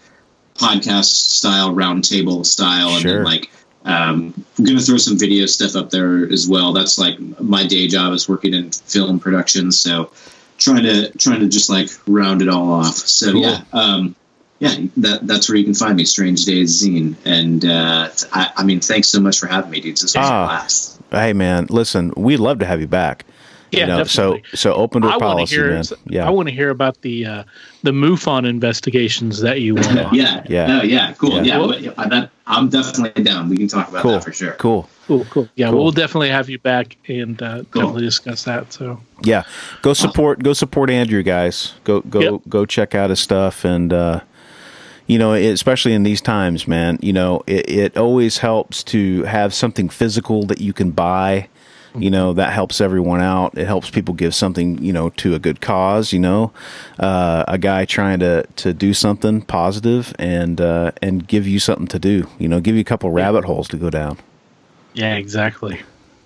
podcast 0.55 1.05
style, 1.05 1.73
roundtable 1.73 2.45
style, 2.45 2.89
and 2.89 3.05
then 3.05 3.23
like 3.23 3.49
um, 3.85 4.33
I'm 4.57 4.65
gonna 4.65 4.79
throw 4.81 4.97
some 4.97 5.17
video 5.17 5.45
stuff 5.45 5.75
up 5.75 5.89
there 5.89 6.31
as 6.31 6.47
well. 6.47 6.73
That's 6.73 6.97
like 6.99 7.19
my 7.39 7.65
day 7.65 7.87
job 7.87 8.13
is 8.13 8.27
working 8.27 8.53
in 8.53 8.71
film 8.71 9.19
production, 9.19 9.71
so 9.71 10.11
trying 10.57 10.83
to 10.83 11.11
trying 11.17 11.39
to 11.39 11.47
just 11.47 11.69
like 11.69 11.89
round 12.07 12.41
it 12.41 12.49
all 12.49 12.71
off. 12.73 12.95
So 12.97 13.31
Cool. 13.31 13.41
yeah, 13.41 13.61
um, 13.73 14.15
yeah, 14.59 14.75
that 14.97 15.25
that's 15.25 15.47
where 15.47 15.57
you 15.57 15.63
can 15.63 15.73
find 15.73 15.95
me, 15.95 16.03
Strange 16.05 16.43
Days 16.45 16.83
Zine. 16.83 17.15
And 17.25 17.63
uh, 17.63 18.09
I, 18.33 18.51
I 18.57 18.63
mean, 18.63 18.81
thanks 18.81 19.07
so 19.09 19.19
much 19.21 19.39
for 19.39 19.47
having 19.47 19.71
me, 19.71 19.79
dudes. 19.79 20.01
This 20.01 20.15
was 20.15 20.25
Ah. 20.29 20.43
a 20.43 20.47
blast. 20.47 20.99
Hey, 21.11 21.33
man. 21.33 21.67
Listen, 21.69 22.11
we'd 22.17 22.37
love 22.37 22.59
to 22.59 22.65
have 22.65 22.81
you 22.81 22.87
back. 22.87 23.25
Yeah, 23.71 23.81
you 23.81 23.85
know, 23.87 24.03
so 24.03 24.39
so 24.53 24.73
open 24.73 25.01
door 25.03 25.11
I 25.11 25.17
policy, 25.19 25.55
hear. 25.55 25.71
man. 25.71 25.83
Yeah. 26.07 26.27
I 26.27 26.29
want 26.31 26.49
to 26.49 26.55
hear 26.55 26.69
about 26.69 27.01
the 27.01 27.25
uh, 27.25 27.43
the 27.83 27.91
MUFON 27.91 28.47
investigations 28.47 29.41
that 29.41 29.61
you 29.61 29.75
went 29.75 29.97
on. 29.99 30.13
Yeah, 30.13 30.43
Yeah. 30.47 30.79
oh, 30.81 30.83
yeah, 30.83 31.13
cool. 31.13 31.35
Yeah. 31.37 31.43
Yeah, 31.43 31.57
Well- 31.59 31.79
yeah, 31.79 31.91
that, 32.07 32.31
I'm 32.47 32.69
definitely 32.69 33.23
down. 33.23 33.47
We 33.49 33.57
can 33.57 33.67
talk 33.67 33.89
about 33.89 34.01
cool. 34.01 34.11
that 34.13 34.23
for 34.23 34.31
sure. 34.33 34.53
Cool. 34.53 34.89
Cool, 35.07 35.25
cool. 35.29 35.47
Yeah, 35.55 35.69
Cool. 35.69 35.83
we'll 35.83 35.91
definitely 35.91 36.29
have 36.29 36.49
you 36.49 36.59
back 36.59 36.97
and 37.07 37.41
uh, 37.41 37.63
Cool. 37.71 37.81
definitely 37.83 38.01
discuss 38.05 38.43
that. 38.45 38.73
So 38.73 38.99
Yeah. 39.23 39.43
Go 39.81 39.93
support. 39.93 40.41
Go 40.43 40.53
support 40.53 40.89
Andrew, 40.89 41.21
guys. 41.23 41.73
Go 41.83 42.01
go 42.01 42.19
Yep. 42.19 42.41
go 42.49 42.65
check 42.65 42.95
out 42.95 43.09
his 43.09 43.19
stuff 43.19 43.63
and. 43.65 43.93
uh 43.93 44.19
you 45.07 45.17
know, 45.17 45.33
especially 45.33 45.93
in 45.93 46.03
these 46.03 46.21
times, 46.21 46.67
man, 46.67 46.99
you 47.01 47.11
know, 47.11 47.41
it, 47.47 47.67
it 47.67 47.97
always 47.97 48.37
helps 48.37 48.83
to 48.83 49.23
have 49.23 49.55
something 49.55 49.89
physical 49.89 50.43
that 50.45 50.61
you 50.61 50.71
can 50.71 50.91
buy. 50.91 51.47
You 51.95 52.11
know, 52.11 52.33
that 52.33 52.53
helps 52.53 52.81
everyone 52.81 53.21
out. 53.21 53.57
It 53.57 53.65
helps 53.65 53.89
people 53.89 54.13
give 54.13 54.35
something, 54.35 54.77
you 54.83 54.93
know, 54.93 55.09
to 55.11 55.33
a 55.33 55.39
good 55.39 55.59
cause, 55.59 56.13
you 56.13 56.19
know, 56.19 56.51
uh, 56.99 57.45
a 57.47 57.57
guy 57.57 57.85
trying 57.85 58.19
to, 58.19 58.45
to 58.57 58.73
do 58.73 58.93
something 58.93 59.41
positive 59.41 60.13
and, 60.19 60.61
uh, 60.61 60.91
and 61.01 61.27
give 61.27 61.47
you 61.47 61.59
something 61.59 61.87
to 61.87 61.99
do, 61.99 62.27
you 62.37 62.47
know, 62.47 62.59
give 62.59 62.75
you 62.75 62.81
a 62.81 62.85
couple 62.85 63.09
rabbit 63.11 63.45
holes 63.45 63.67
to 63.69 63.77
go 63.77 63.89
down. 63.89 64.17
yeah, 64.93 65.15
exactly. 65.15 65.81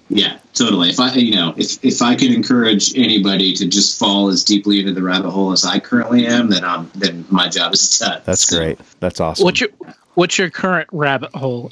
Yeah, 0.09 0.37
totally. 0.53 0.89
If 0.89 0.99
I, 0.99 1.13
you 1.13 1.33
know, 1.35 1.53
if 1.57 1.83
if 1.83 2.01
I 2.01 2.15
can 2.15 2.33
encourage 2.33 2.95
anybody 2.95 3.53
to 3.53 3.67
just 3.67 3.97
fall 3.97 4.27
as 4.27 4.43
deeply 4.43 4.79
into 4.81 4.91
the 4.91 5.01
rabbit 5.01 5.31
hole 5.31 5.53
as 5.53 5.63
I 5.65 5.79
currently 5.79 6.27
am, 6.27 6.49
then 6.49 6.63
I'm 6.65 6.91
then 6.93 7.25
my 7.29 7.47
job 7.47 7.73
is 7.73 7.97
done. 7.97 8.21
That's 8.25 8.43
So, 8.43 8.57
great. 8.57 8.79
That's 8.99 9.19
awesome. 9.21 9.45
What's 9.45 9.61
your 9.61 9.69
What's 10.15 10.37
your 10.37 10.49
current 10.49 10.89
rabbit 10.91 11.33
hole? 11.33 11.71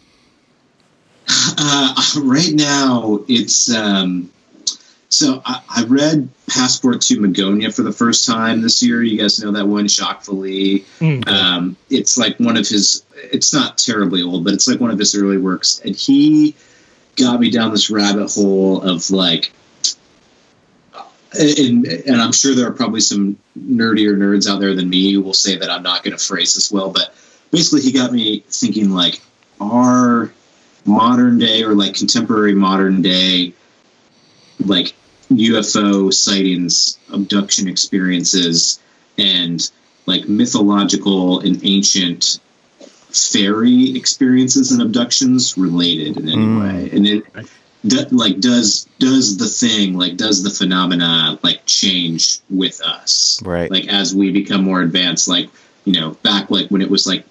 Uh, 1.58 1.96
right 2.24 2.54
now, 2.54 3.20
it's 3.28 3.74
um, 3.74 4.32
so 5.10 5.42
I, 5.46 5.62
I 5.70 5.84
read 5.84 6.30
Passport 6.50 7.02
to 7.02 7.20
Magonia 7.20 7.74
for 7.74 7.84
the 7.84 7.92
first 7.92 8.26
time 8.26 8.62
this 8.62 8.82
year. 8.82 9.04
You 9.04 9.20
guys 9.20 9.44
know 9.44 9.52
that 9.52 9.68
one, 9.68 9.88
Jacques 9.88 10.24
Vallée. 10.24 10.84
Mm. 11.00 11.28
Um, 11.28 11.78
it's 11.90 12.18
like 12.18 12.40
one 12.40 12.58
of 12.58 12.68
his. 12.68 13.04
It's 13.16 13.54
not 13.54 13.78
terribly 13.78 14.24
old, 14.24 14.44
but 14.44 14.54
it's 14.54 14.68
like 14.68 14.80
one 14.80 14.90
of 14.90 14.98
his 14.98 15.16
early 15.16 15.38
works, 15.38 15.82
and 15.84 15.96
he 15.96 16.56
got 17.18 17.40
me 17.40 17.52
down 17.52 17.72
this 17.72 17.90
rabbit 17.90 18.32
hole 18.32 18.82
of 18.82 19.10
like. 19.12 19.52
And, 21.34 21.86
and 21.86 22.22
I'm 22.22 22.34
sure 22.34 22.54
there 22.54 22.68
are 22.68 22.74
probably 22.74 23.00
some 23.00 23.38
nerdier 23.58 24.18
nerds 24.18 24.50
out 24.50 24.60
there 24.60 24.76
than 24.76 24.90
me 24.90 25.14
who 25.14 25.22
will 25.22 25.34
say 25.34 25.56
that 25.56 25.70
I'm 25.70 25.82
not 25.82 26.04
going 26.04 26.18
to 26.18 26.22
phrase 26.22 26.56
this 26.56 26.70
well, 26.70 26.90
but 26.90 27.16
basically 27.52 27.82
he 27.82 27.94
got 27.94 28.12
me 28.12 28.44
thinking 28.50 28.90
like, 28.90 29.22
are 29.62 30.34
modern 30.86 31.38
day 31.38 31.64
or 31.64 31.74
like 31.74 31.96
contemporary 31.96 32.54
modern 32.56 33.02
day 33.02 33.54
like 34.66 34.94
UFO 35.32 36.14
sightings, 36.14 36.98
abduction 37.12 37.68
experiences, 37.68 38.80
and 39.18 39.70
like 40.06 40.28
mythological 40.28 41.40
and 41.40 41.60
ancient 41.64 42.40
fairy 43.12 43.96
experiences 43.96 44.72
and 44.72 44.82
abductions 44.82 45.58
related 45.58 46.18
in 46.18 46.28
any 46.30 46.38
Mm. 46.46 46.60
way. 46.62 46.90
And 46.94 47.08
it 47.08 47.24
do, 47.86 48.06
like 48.12 48.40
does 48.40 48.88
does 49.00 49.38
the 49.38 49.48
thing 49.48 49.98
like 49.98 50.16
does 50.16 50.44
the 50.44 50.50
phenomena 50.52 51.40
like 51.44 51.66
change 51.66 52.38
with 52.50 52.80
us 52.82 53.42
Right. 53.44 53.72
like 53.72 53.88
as 53.88 54.14
we 54.14 54.32
become 54.32 54.64
more 54.64 54.82
advanced 54.82 55.28
like 55.28 55.50
you 55.86 56.00
know 56.00 56.12
back 56.22 56.52
like 56.52 56.68
when 56.70 56.84
it 56.84 56.92
was 56.92 57.08
like 57.08 57.24
the 57.24 57.31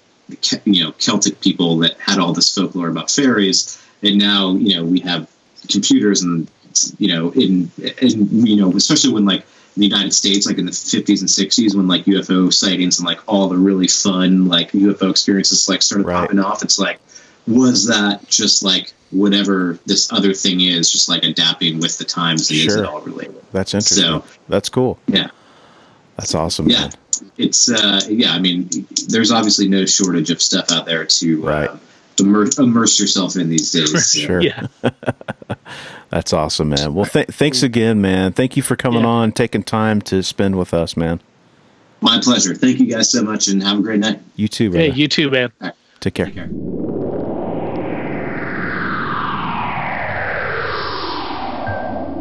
you 0.65 0.83
know 0.83 0.91
celtic 0.97 1.39
people 1.41 1.77
that 1.79 1.97
had 1.99 2.19
all 2.19 2.33
this 2.33 2.53
folklore 2.53 2.89
about 2.89 3.09
fairies 3.11 3.81
and 4.03 4.17
now 4.17 4.53
you 4.53 4.75
know 4.75 4.83
we 4.83 4.99
have 4.99 5.29
computers 5.69 6.21
and 6.21 6.49
you 6.97 7.07
know 7.07 7.31
in 7.31 7.69
and 8.01 8.47
you 8.47 8.55
know 8.55 8.71
especially 8.75 9.13
when 9.13 9.25
like 9.25 9.41
in 9.75 9.79
the 9.81 9.85
united 9.87 10.13
states 10.13 10.45
like 10.47 10.57
in 10.57 10.65
the 10.65 10.71
50s 10.71 11.19
and 11.19 11.29
60s 11.29 11.75
when 11.75 11.87
like 11.87 12.05
ufo 12.05 12.51
sightings 12.53 12.99
and 12.99 13.07
like 13.07 13.19
all 13.27 13.47
the 13.49 13.57
really 13.57 13.87
fun 13.87 14.47
like 14.47 14.71
ufo 14.71 15.09
experiences 15.09 15.67
like 15.69 15.81
started 15.81 16.05
Right. 16.05 16.21
popping 16.21 16.39
off 16.39 16.63
it's 16.63 16.79
like 16.79 16.99
was 17.47 17.85
that 17.87 18.27
just 18.27 18.63
like 18.63 18.93
whatever 19.11 19.77
this 19.85 20.11
other 20.13 20.33
thing 20.33 20.61
is 20.61 20.91
just 20.91 21.09
like 21.09 21.23
adapting 21.23 21.79
with 21.79 21.97
the 21.97 22.05
times 22.05 22.49
and 22.49 22.59
is 22.59 22.75
it 22.75 22.85
all 22.85 23.01
related 23.01 23.35
That's 23.51 23.73
interesting. 23.73 24.03
So- 24.03 24.23
That's 24.47 24.69
cool. 24.69 24.97
yeah 25.07 25.29
That's 26.17 26.35
awesome. 26.35 26.69
yeah 26.69 26.81
man. 26.81 26.91
it's 27.37 27.69
uh 27.71 28.01
yeah 28.09 28.31
i 28.33 28.39
mean 28.39 28.69
there's 29.07 29.31
obviously 29.31 29.67
no 29.67 29.85
shortage 29.85 30.29
of 30.29 30.41
stuff 30.41 30.71
out 30.71 30.85
there 30.85 31.05
to 31.05 31.41
Right. 31.41 31.69
uh, 31.69 31.77
immerse, 32.19 32.59
immerse 32.59 32.99
yourself 32.99 33.35
in 33.35 33.49
these 33.49 33.71
days 33.71 33.91
so. 34.11 34.19
Sure. 34.19 34.41
Yeah. 34.41 34.67
That's 36.09 36.33
awesome, 36.33 36.69
man. 36.69 36.93
Well, 36.93 37.05
th- 37.05 37.27
thanks 37.27 37.63
again, 37.63 38.01
man. 38.01 38.33
Thank 38.33 38.57
you 38.57 38.61
for 38.63 38.75
coming 38.75 39.03
Yeah. 39.03 39.07
on, 39.07 39.31
taking 39.31 39.63
time 39.63 40.01
to 40.03 40.21
spend 40.21 40.57
with 40.57 40.73
us, 40.73 40.97
man. 40.97 41.21
my 42.01 42.19
pleasure 42.19 42.53
thank 42.53 42.79
you 42.79 42.87
guys 42.87 43.09
so 43.09 43.23
much 43.23 43.47
and 43.47 43.63
have 43.63 43.79
a 43.79 43.81
great 43.81 43.99
night 43.99 44.19
You 44.35 44.47
too, 44.47 44.69
brother. 44.71 44.91
Hey, 44.91 44.93
you 44.93 45.07
too, 45.07 45.29
man. 45.31 45.51
Take 46.01 46.13
care. 46.15 46.25
Take 46.25 46.35
care. 46.35 46.49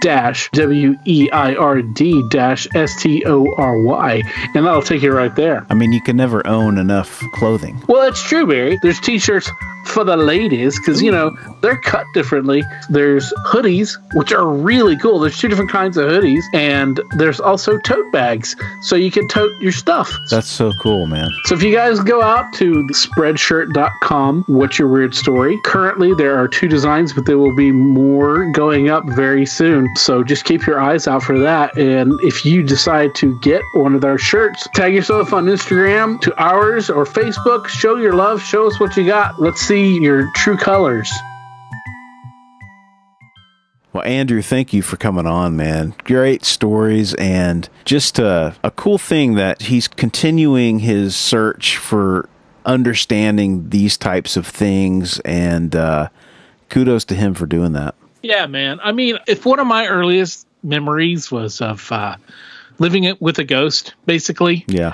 dash 0.00 0.50
W 0.52 0.96
E 1.04 1.30
I 1.30 1.54
R 1.54 1.82
D 1.82 2.22
dash 2.30 2.66
S 2.74 3.00
T 3.02 3.24
O 3.26 3.52
R 3.56 3.82
Y. 3.82 4.22
And 4.54 4.66
that'll 4.66 4.82
take 4.82 5.02
you 5.02 5.12
right 5.12 5.34
there. 5.34 5.66
I 5.70 5.74
mean, 5.74 5.92
you 5.92 6.02
can 6.02 6.16
never 6.16 6.46
own 6.46 6.78
enough 6.78 7.20
clothing. 7.34 7.80
Well, 7.88 8.06
it's 8.08 8.22
true, 8.22 8.46
Barry. 8.46 8.78
There's 8.82 9.00
t-shirts 9.00 9.50
for 9.86 10.04
the 10.04 10.16
ladies 10.16 10.78
because 10.78 11.02
you 11.02 11.10
know 11.10 11.36
they're 11.60 11.78
cut 11.78 12.06
differently. 12.14 12.62
There's 12.90 13.32
hoodies, 13.46 13.96
which 14.14 14.32
are 14.32 14.48
really 14.48 14.96
cool. 14.98 15.18
There's 15.18 15.38
two 15.38 15.48
different 15.48 15.70
kinds 15.70 15.96
of 15.96 16.10
hoodies, 16.10 16.42
and 16.52 17.00
there's 17.16 17.40
also 17.40 17.78
tote 17.78 18.10
bags, 18.12 18.56
so 18.82 18.96
you 18.96 19.10
can 19.10 19.28
tote 19.28 19.52
your 19.60 19.72
stuff. 19.72 20.12
That's 20.30 20.48
so 20.48 20.72
cool, 20.82 21.06
man. 21.06 21.30
So 21.44 21.54
if 21.54 21.62
you 21.62 21.72
guys 21.72 22.00
go 22.00 22.22
out 22.22 22.52
to 22.54 22.72
spreadshirt.com, 22.92 24.44
what's 24.48 24.78
your 24.78 24.88
weird 24.88 25.14
story? 25.14 25.58
Currently, 25.64 26.14
there 26.14 26.36
are 26.36 26.48
two 26.48 26.68
designs, 26.68 27.12
but 27.12 27.26
there 27.26 27.38
will 27.38 27.54
be 27.54 27.72
more 27.72 28.50
going 28.52 28.90
up 28.90 29.04
very 29.06 29.46
soon. 29.46 29.88
So 29.96 30.22
just 30.22 30.44
keep 30.44 30.66
your 30.66 30.80
eyes 30.80 31.06
out 31.06 31.22
for 31.22 31.38
that. 31.38 31.76
And 31.76 32.12
if 32.22 32.44
you 32.44 32.62
decide 32.62 33.14
to 33.16 33.38
get 33.40 33.62
one 33.74 33.94
of 33.94 34.04
our 34.04 34.18
shirts, 34.18 34.66
tag 34.74 34.94
yourself 34.94 35.32
on 35.32 35.46
Instagram 35.46 36.20
to 36.22 36.34
ours 36.42 36.90
or 36.90 37.04
Facebook. 37.04 37.66
Show 37.66 37.96
your 37.96 38.12
love. 38.12 38.42
Show 38.42 38.66
us 38.66 38.78
what 38.80 38.96
you 38.96 39.06
got. 39.06 39.40
Let's 39.40 39.60
see 39.60 39.75
your 39.80 40.30
true 40.34 40.56
colors. 40.56 41.10
Well, 43.92 44.04
Andrew, 44.04 44.42
thank 44.42 44.74
you 44.74 44.82
for 44.82 44.98
coming 44.98 45.26
on, 45.26 45.56
man. 45.56 45.94
Great 46.04 46.44
stories 46.44 47.14
and 47.14 47.66
just 47.86 48.20
uh, 48.20 48.52
a 48.62 48.70
cool 48.70 48.98
thing 48.98 49.34
that 49.34 49.62
he's 49.62 49.88
continuing 49.88 50.80
his 50.80 51.16
search 51.16 51.78
for 51.78 52.28
understanding 52.66 53.70
these 53.70 53.96
types 53.96 54.36
of 54.36 54.46
things, 54.46 55.18
and 55.20 55.74
uh, 55.74 56.08
kudos 56.68 57.04
to 57.06 57.14
him 57.14 57.32
for 57.32 57.46
doing 57.46 57.72
that. 57.72 57.94
Yeah, 58.22 58.46
man. 58.46 58.80
I 58.82 58.92
mean, 58.92 59.18
if 59.26 59.46
one 59.46 59.60
of 59.60 59.66
my 59.66 59.86
earliest 59.86 60.46
memories 60.62 61.30
was 61.30 61.60
of 61.60 61.90
uh, 61.90 62.16
living 62.78 63.04
it 63.04 63.22
with 63.22 63.38
a 63.38 63.44
ghost, 63.44 63.94
basically, 64.04 64.64
Yeah, 64.68 64.92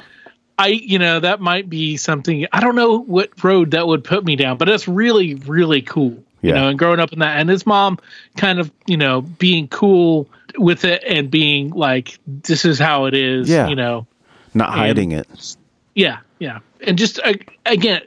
I, 0.62 0.68
you 0.68 0.98
know, 0.98 1.20
that 1.20 1.40
might 1.40 1.68
be 1.68 1.96
something. 1.96 2.46
I 2.52 2.60
don't 2.60 2.74
know 2.76 2.98
what 3.00 3.42
road 3.42 3.72
that 3.72 3.86
would 3.86 4.04
put 4.04 4.24
me 4.24 4.36
down, 4.36 4.56
but 4.58 4.68
it's 4.68 4.86
really, 4.88 5.34
really 5.34 5.82
cool. 5.82 6.22
You 6.40 6.50
Yeah. 6.50 6.54
know, 6.54 6.68
and 6.68 6.78
growing 6.78 6.98
up 7.00 7.12
in 7.12 7.20
that, 7.20 7.38
and 7.40 7.48
his 7.48 7.66
mom 7.66 7.98
kind 8.36 8.58
of, 8.58 8.70
you 8.86 8.96
know, 8.96 9.20
being 9.22 9.68
cool 9.68 10.28
with 10.58 10.84
it 10.84 11.02
and 11.06 11.30
being 11.30 11.70
like, 11.70 12.18
"This 12.26 12.64
is 12.64 12.78
how 12.78 13.04
it 13.06 13.14
is." 13.14 13.48
Yeah. 13.48 13.68
You 13.68 13.76
know, 13.76 14.06
not 14.54 14.70
hiding 14.70 15.12
it. 15.12 15.28
yeah, 15.94 16.18
yeah, 16.40 16.58
and 16.86 16.98
just 16.98 17.20
uh, 17.24 17.34
again, 17.66 18.02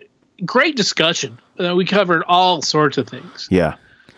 great 0.45 0.75
discussion. 0.75 1.37
Uh, 1.57 1.75
we 1.75 1.85
covered 1.85 2.23
all 2.27 2.61
sorts 2.61 2.97
of 2.97 3.07
things. 3.07 3.47
Yeah, 3.49 3.75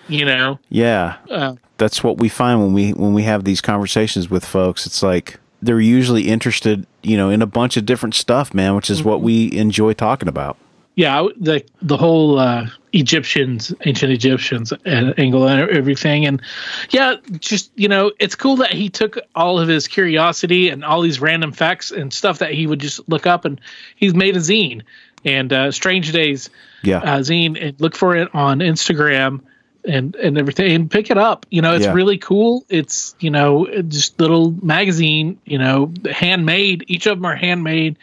You 0.08 0.26
know, 0.26 0.58
yeah. 0.70 1.18
uh, 1.30 1.54
That's 1.78 2.04
what 2.04 2.18
we 2.18 2.28
find 2.30 2.60
when 2.60 2.74
we 2.74 2.94
when 2.94 3.14
we 3.14 3.22
have 3.24 3.44
these 3.44 3.62
conversations 3.62 4.30
with 4.32 4.44
folks. 4.44 4.88
It's 4.88 5.04
like 5.04 5.40
they're 5.62 5.80
usually 5.80 6.24
interested, 6.28 6.88
you 7.08 7.16
know, 7.18 7.30
in 7.30 7.42
a 7.42 7.48
bunch 7.48 7.78
of 7.78 7.86
different 7.86 8.16
stuff, 8.16 8.54
man, 8.54 8.76
which 8.76 8.90
is 8.90 9.04
what 9.04 9.22
we 9.22 9.52
enjoy 9.54 9.94
talking 9.94 10.28
about. 10.28 10.58
yeah, 10.96 11.28
the 11.40 11.64
the 11.82 11.96
whole 11.96 12.38
uh, 12.38 12.68
Egyptians, 12.92 13.74
ancient 13.86 14.12
Egyptians 14.12 14.74
uh, 14.74 15.14
angle 15.18 15.48
and 15.48 15.70
everything, 15.70 16.26
and 16.26 16.42
yeah, 16.90 17.16
just 17.40 17.72
you 17.76 17.88
know, 17.88 18.12
it's 18.20 18.36
cool 18.36 18.58
that 18.58 18.74
he 18.74 18.90
took 18.90 19.18
all 19.36 19.60
of 19.60 19.68
his 19.68 19.88
curiosity 19.88 20.70
and 20.70 20.84
all 20.84 21.02
these 21.02 21.22
random 21.22 21.52
facts 21.52 21.92
and 21.92 22.12
stuff 22.12 22.40
that 22.40 22.52
he 22.52 22.68
would 22.68 22.80
just 22.80 23.08
look 23.08 23.26
up, 23.26 23.46
and 23.46 23.62
he's 23.96 24.14
made 24.14 24.36
a 24.36 24.40
zine. 24.40 24.82
And 25.24 25.52
uh, 25.52 25.72
Strange 25.72 26.12
Days 26.12 26.50
Yeah, 26.84 27.00
uh, 27.00 27.20
zine, 27.20 27.58
and 27.62 27.80
look 27.80 27.96
for 27.96 28.16
it 28.16 28.34
on 28.34 28.60
Instagram 28.60 29.42
and 29.86 30.16
and 30.16 30.38
everything, 30.38 30.72
and 30.74 30.90
pick 30.92 31.10
it 31.12 31.18
up. 31.18 31.46
You 31.50 31.62
know, 31.62 31.74
it's 31.76 31.86
Yeah. 31.86 31.94
really 31.94 32.18
cool. 32.18 32.66
It's 32.70 33.16
you 33.20 33.30
know, 33.30 33.68
just 33.88 34.20
little 34.20 34.52
magazine, 34.64 35.38
you 35.46 35.58
know, 35.58 35.92
handmade. 36.12 36.84
Each 36.88 37.06
of 37.06 37.18
them 37.18 37.26
are 37.26 37.36
handmade. 37.36 37.98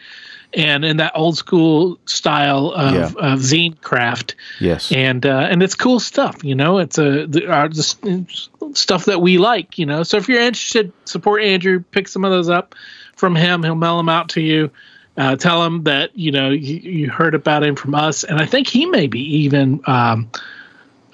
And 0.53 0.85
in 0.85 0.97
that 0.97 1.11
old 1.15 1.35
school 1.37 1.99
style 2.05 2.71
of, 2.71 2.93
Yeah. 2.93 3.05
of 3.33 3.39
zine 3.39 3.81
craft, 3.81 4.35
yes, 4.61 4.89
and 4.89 5.25
uh, 5.25 5.47
and 5.51 5.61
it's 5.61 5.75
cool 5.75 5.99
stuff. 5.99 6.45
You 6.45 6.55
know, 6.55 6.77
it's 6.77 6.97
a 6.97 7.25
the, 7.27 7.45
uh, 7.51 7.67
just 7.67 7.97
stuff 8.73 9.03
that 9.05 9.21
we 9.21 9.37
like. 9.37 9.77
You 9.77 9.85
know, 9.85 10.03
so 10.03 10.15
if 10.15 10.29
you're 10.29 10.39
interested, 10.41 10.93
support 11.03 11.43
Andrew. 11.43 11.83
Pick 11.91 12.07
some 12.07 12.23
of 12.23 12.31
those 12.31 12.47
up 12.49 12.73
from 13.17 13.35
him. 13.35 13.63
He'll 13.63 13.75
mail 13.75 13.97
them 13.97 14.07
out 14.07 14.29
to 14.29 14.41
you. 14.41 14.71
Uh, 15.17 15.35
tell 15.35 15.61
him 15.65 15.83
that 15.83 16.11
you 16.17 16.31
know 16.31 16.49
you, 16.51 16.75
you 16.77 17.09
heard 17.09 17.35
about 17.35 17.63
him 17.63 17.75
from 17.75 17.93
us, 17.93 18.23
and 18.23 18.39
I 18.39 18.45
think 18.45 18.67
he 18.67 18.85
may 18.85 19.07
be 19.07 19.19
even 19.43 19.81
um, 19.87 20.29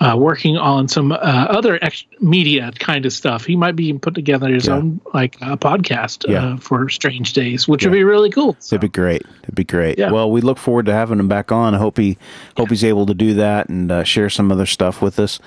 uh, 0.02 0.18
working 0.18 0.58
on 0.58 0.88
some 0.88 1.12
uh, 1.12 1.16
other 1.16 1.80
ex- 1.82 2.04
media 2.20 2.72
kind 2.80 3.06
of 3.06 3.14
stuff. 3.14 3.46
He 3.46 3.56
might 3.56 3.76
be 3.76 3.86
even 3.86 4.00
put 4.00 4.16
together 4.16 4.50
his 4.52 4.66
Yeah. 4.68 4.74
own 4.74 5.00
like 5.14 5.38
uh, 5.42 5.56
podcast 5.56 6.28
Yeah. 6.28 6.44
uh, 6.54 6.58
for 6.58 6.90
Strange 6.90 7.34
Days, 7.34 7.68
which 7.68 7.84
would 7.86 7.94
be 7.94 8.04
really 8.04 8.32
cool. 8.32 8.56
So, 8.60 8.76
It'd 8.76 8.82
be 8.82 8.90
great. 8.90 9.22
It'd 9.44 9.56
be 9.56 9.64
great. 9.64 10.00
Yeah. 10.00 10.12
Well, 10.12 10.30
we 10.32 10.42
look 10.42 10.58
forward 10.58 10.88
to 10.88 10.94
having 10.94 11.20
him 11.20 11.28
back 11.28 11.52
on. 11.52 11.76
I 11.76 11.78
hope 11.78 11.98
he 11.98 12.18
hope 12.58 12.70
he's 12.70 12.84
able 12.84 13.06
to 13.06 13.14
do 13.14 13.36
that 13.36 13.70
and 13.70 13.92
uh, 13.92 14.04
share 14.04 14.30
some 14.30 14.52
other 14.52 14.66
stuff 14.66 15.02
with 15.02 15.20
us. 15.20 15.40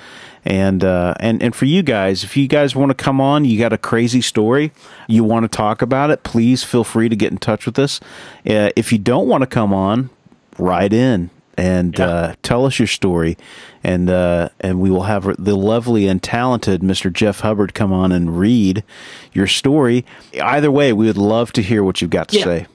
And 0.46 0.84
uh, 0.84 1.14
and 1.20 1.42
and 1.42 1.54
for 1.54 1.64
you 1.64 1.82
guys, 1.82 2.22
if 2.22 2.36
you 2.36 2.46
guys 2.46 2.76
want 2.76 2.90
to 2.90 2.94
come 2.94 3.20
on, 3.20 3.44
you 3.44 3.58
got 3.58 3.72
a 3.72 3.78
crazy 3.78 4.20
story, 4.20 4.72
you 5.08 5.24
want 5.24 5.50
to 5.50 5.56
talk 5.56 5.82
about 5.82 6.10
it, 6.10 6.22
please 6.22 6.62
feel 6.62 6.84
free 6.84 7.08
to 7.08 7.16
get 7.16 7.32
in 7.32 7.38
touch 7.38 7.66
with 7.66 7.78
us. 7.78 7.98
Uh, 8.46 8.70
if 8.76 8.92
you 8.92 8.98
don't 8.98 9.26
want 9.26 9.42
to 9.42 9.46
come 9.48 9.72
on, 9.74 10.10
write 10.58 10.92
in 10.92 11.30
and 11.56 11.98
Yeah. 11.98 12.06
uh, 12.06 12.34
tell 12.42 12.66
us 12.66 12.78
your 12.78 12.88
story, 12.88 13.36
and 13.82 14.10
uh, 14.10 14.48
and 14.60 14.80
we 14.80 14.90
will 14.90 15.02
have 15.04 15.24
the 15.42 15.56
lovely 15.56 16.06
and 16.08 16.22
talented 16.22 16.80
Mr. 16.82 17.12
Jeff 17.12 17.40
Hubbard 17.40 17.74
come 17.74 17.92
on 17.92 18.12
and 18.12 18.38
read 18.38 18.82
your 19.32 19.46
story. 19.46 20.04
Either 20.42 20.70
way, 20.70 20.92
we 20.92 21.06
would 21.06 21.18
love 21.18 21.52
to 21.52 21.62
hear 21.62 21.82
what 21.84 22.00
you've 22.00 22.10
got 22.10 22.28
to 22.28 22.38
Yeah. 22.38 22.44
say. 22.44 22.66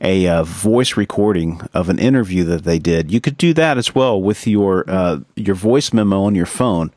a 0.00 0.28
uh, 0.28 0.44
voice 0.44 0.96
recording 0.96 1.60
of 1.74 1.88
an 1.88 1.98
interview 1.98 2.44
that 2.44 2.62
they 2.62 2.78
did. 2.78 3.10
You 3.10 3.20
could 3.20 3.36
do 3.36 3.52
that 3.54 3.78
as 3.78 3.94
well 3.94 4.20
with 4.22 4.46
your 4.46 4.84
uh, 4.88 5.18
your 5.34 5.56
voice 5.56 5.92
memo 5.92 6.22
on 6.22 6.34
your 6.36 6.46
phone. 6.46 6.92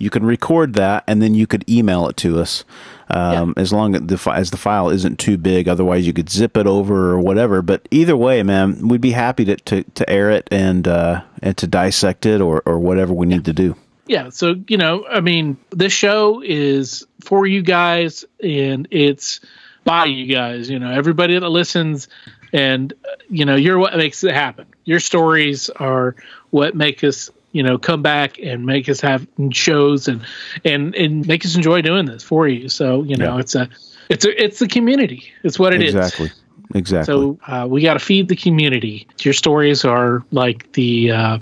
You 0.00 0.10
can 0.10 0.24
record 0.24 0.74
that, 0.74 1.04
and 1.06 1.22
then 1.22 1.34
you 1.34 1.46
could 1.46 1.68
email 1.68 2.08
it 2.08 2.16
to 2.18 2.40
us. 2.40 2.64
Um, 3.08 3.54
As 3.56 3.72
long 3.72 3.94
as 3.94 4.02
the 4.02 4.30
as 4.32 4.50
the 4.50 4.56
file 4.56 4.88
isn't 4.88 5.18
too 5.18 5.36
big, 5.36 5.68
otherwise 5.68 6.06
you 6.06 6.12
could 6.12 6.30
zip 6.30 6.56
it 6.56 6.66
over 6.66 7.10
or 7.10 7.18
whatever. 7.20 7.60
But 7.60 7.86
either 7.90 8.16
way, 8.16 8.42
man, 8.42 8.88
we'd 8.88 9.00
be 9.00 9.10
happy 9.12 9.44
to, 9.46 9.56
to, 9.56 9.82
to 9.82 10.08
air 10.10 10.30
it 10.30 10.48
and 10.50 10.86
uh, 10.88 11.22
and 11.42 11.56
to 11.58 11.66
dissect 11.66 12.24
it 12.26 12.40
or, 12.40 12.62
or 12.66 12.78
whatever 12.78 13.12
we 13.12 13.26
need 13.26 13.44
to 13.44 13.52
do. 13.52 13.76
yeah 14.06 14.28
so 14.30 14.54
you 14.66 14.76
know 14.76 15.06
i 15.08 15.20
mean 15.20 15.56
this 15.70 15.92
show 15.92 16.42
is 16.44 17.06
for 17.22 17.46
you 17.46 17.62
guys 17.62 18.24
and 18.42 18.88
it's 18.90 19.40
by 19.84 20.04
you 20.06 20.26
guys 20.26 20.68
you 20.68 20.78
know 20.80 20.90
everybody 20.90 21.38
that 21.38 21.48
listens 21.48 22.08
and 22.52 22.92
uh, 23.04 23.08
you 23.28 23.44
know 23.44 23.54
you're 23.54 23.78
what 23.78 23.96
makes 23.96 24.24
it 24.24 24.32
happen 24.34 24.66
your 24.84 24.98
stories 25.00 25.70
are 25.70 26.16
what 26.50 26.74
make 26.74 27.04
us 27.04 27.30
you 27.52 27.62
know 27.62 27.78
come 27.78 28.02
back 28.02 28.38
and 28.38 28.64
make 28.66 28.88
us 28.88 29.00
have 29.00 29.26
shows 29.52 30.08
and 30.08 30.20
and 30.64 30.94
and 30.94 31.26
make 31.26 31.44
us 31.44 31.56
enjoy 31.56 31.82
doing 31.82 32.06
this 32.06 32.22
for 32.22 32.46
you 32.48 32.68
so 32.68 33.02
you 33.02 33.16
know 33.16 33.34
Yeah. 33.34 33.40
it's 33.40 33.54
a 33.54 33.68
it's 34.08 34.24
a 34.24 34.44
it's 34.44 34.58
the 34.58 34.68
community 34.68 35.32
it's 35.42 35.58
what 35.58 35.72
it 35.74 35.82
is. 35.82 35.94
exactly. 35.94 36.30
Exactly. 36.72 37.12
So 37.12 37.38
uh, 37.48 37.66
we 37.68 37.82
got 37.82 37.94
to 37.94 37.98
feed 37.98 38.28
the 38.28 38.36
community. 38.36 39.04
Your 39.22 39.34
stories 39.34 39.84
are 39.84 40.22
like 40.30 40.70
the 40.74 41.10
uh, 41.10 41.38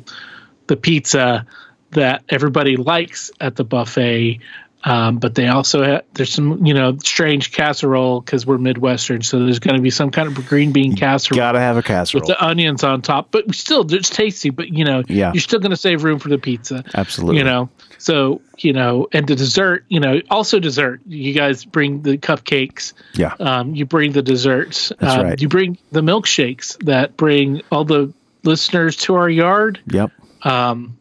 the 0.69 0.77
pizza 0.77 1.45
that 1.91 2.23
everybody 2.31 2.79
likes 2.79 3.31
at 3.41 3.57
the 3.57 3.65
buffet, 3.65 4.41
um, 4.85 5.19
but 5.19 5.35
they 5.35 5.49
also 5.49 5.83
have, 5.83 6.05
there's 6.15 6.33
some 6.33 6.65
you 6.65 6.75
know 6.75 6.97
strange 6.99 7.53
casserole 7.53 8.21
because 8.21 8.47
we're 8.47 8.59
Midwestern, 8.59 9.23
so 9.23 9.41
there's 9.41 9.59
going 9.59 9.77
to 9.77 9.83
be 9.83 9.91
some 9.91 10.11
kind 10.11 10.29
of 10.29 10.47
green 10.47 10.73
bean 10.73 10.97
casserole 10.97 11.37
Gotta 11.37 11.61
have 11.61 11.77
a 11.77 11.83
casserole 11.83 12.21
with 12.21 12.29
the 12.29 12.45
onions 12.45 12.85
on 12.85 13.03
top. 13.03 13.31
But 13.31 13.55
still, 13.55 13.93
it's 13.93 14.11
tasty. 14.11 14.51
But 14.51 14.69
you 14.69 14.85
know, 14.85 15.03
Yeah. 15.09 15.33
you're 15.33 15.41
still 15.41 15.59
going 15.61 15.71
to 15.71 15.77
save 15.77 16.05
room 16.05 16.19
for 16.19 16.29
the 16.29 16.39
pizza. 16.39 16.85
Absolutely. 16.95 17.39
You 17.39 17.45
know, 17.45 17.71
so 17.99 18.41
you 18.59 18.73
know, 18.73 19.09
and 19.13 19.27
the 19.27 19.35
dessert, 19.35 19.85
you 19.89 20.01
know, 20.01 20.21
also 20.31 20.61
dessert. 20.61 21.01
You 21.07 21.33
guys 21.33 21.65
bring 21.65 22.03
the 22.03 22.17
cupcakes 22.19 22.93
Yeah. 23.15 23.35
um, 23.41 23.75
you 23.75 23.85
bring 23.87 24.13
the 24.13 24.23
desserts. 24.23 24.93
That's 24.99 25.19
um, 25.19 25.27
right. 25.27 25.41
You 25.41 25.49
bring 25.49 25.79
the 25.91 26.01
milkshakes 26.03 26.77
that 26.85 27.17
bring 27.17 27.63
all 27.73 27.85
the 27.85 28.13
listeners 28.45 28.97
to 28.97 29.15
our 29.17 29.29
yard. 29.29 29.81
Yep. 29.91 30.13
Um, 30.43 30.98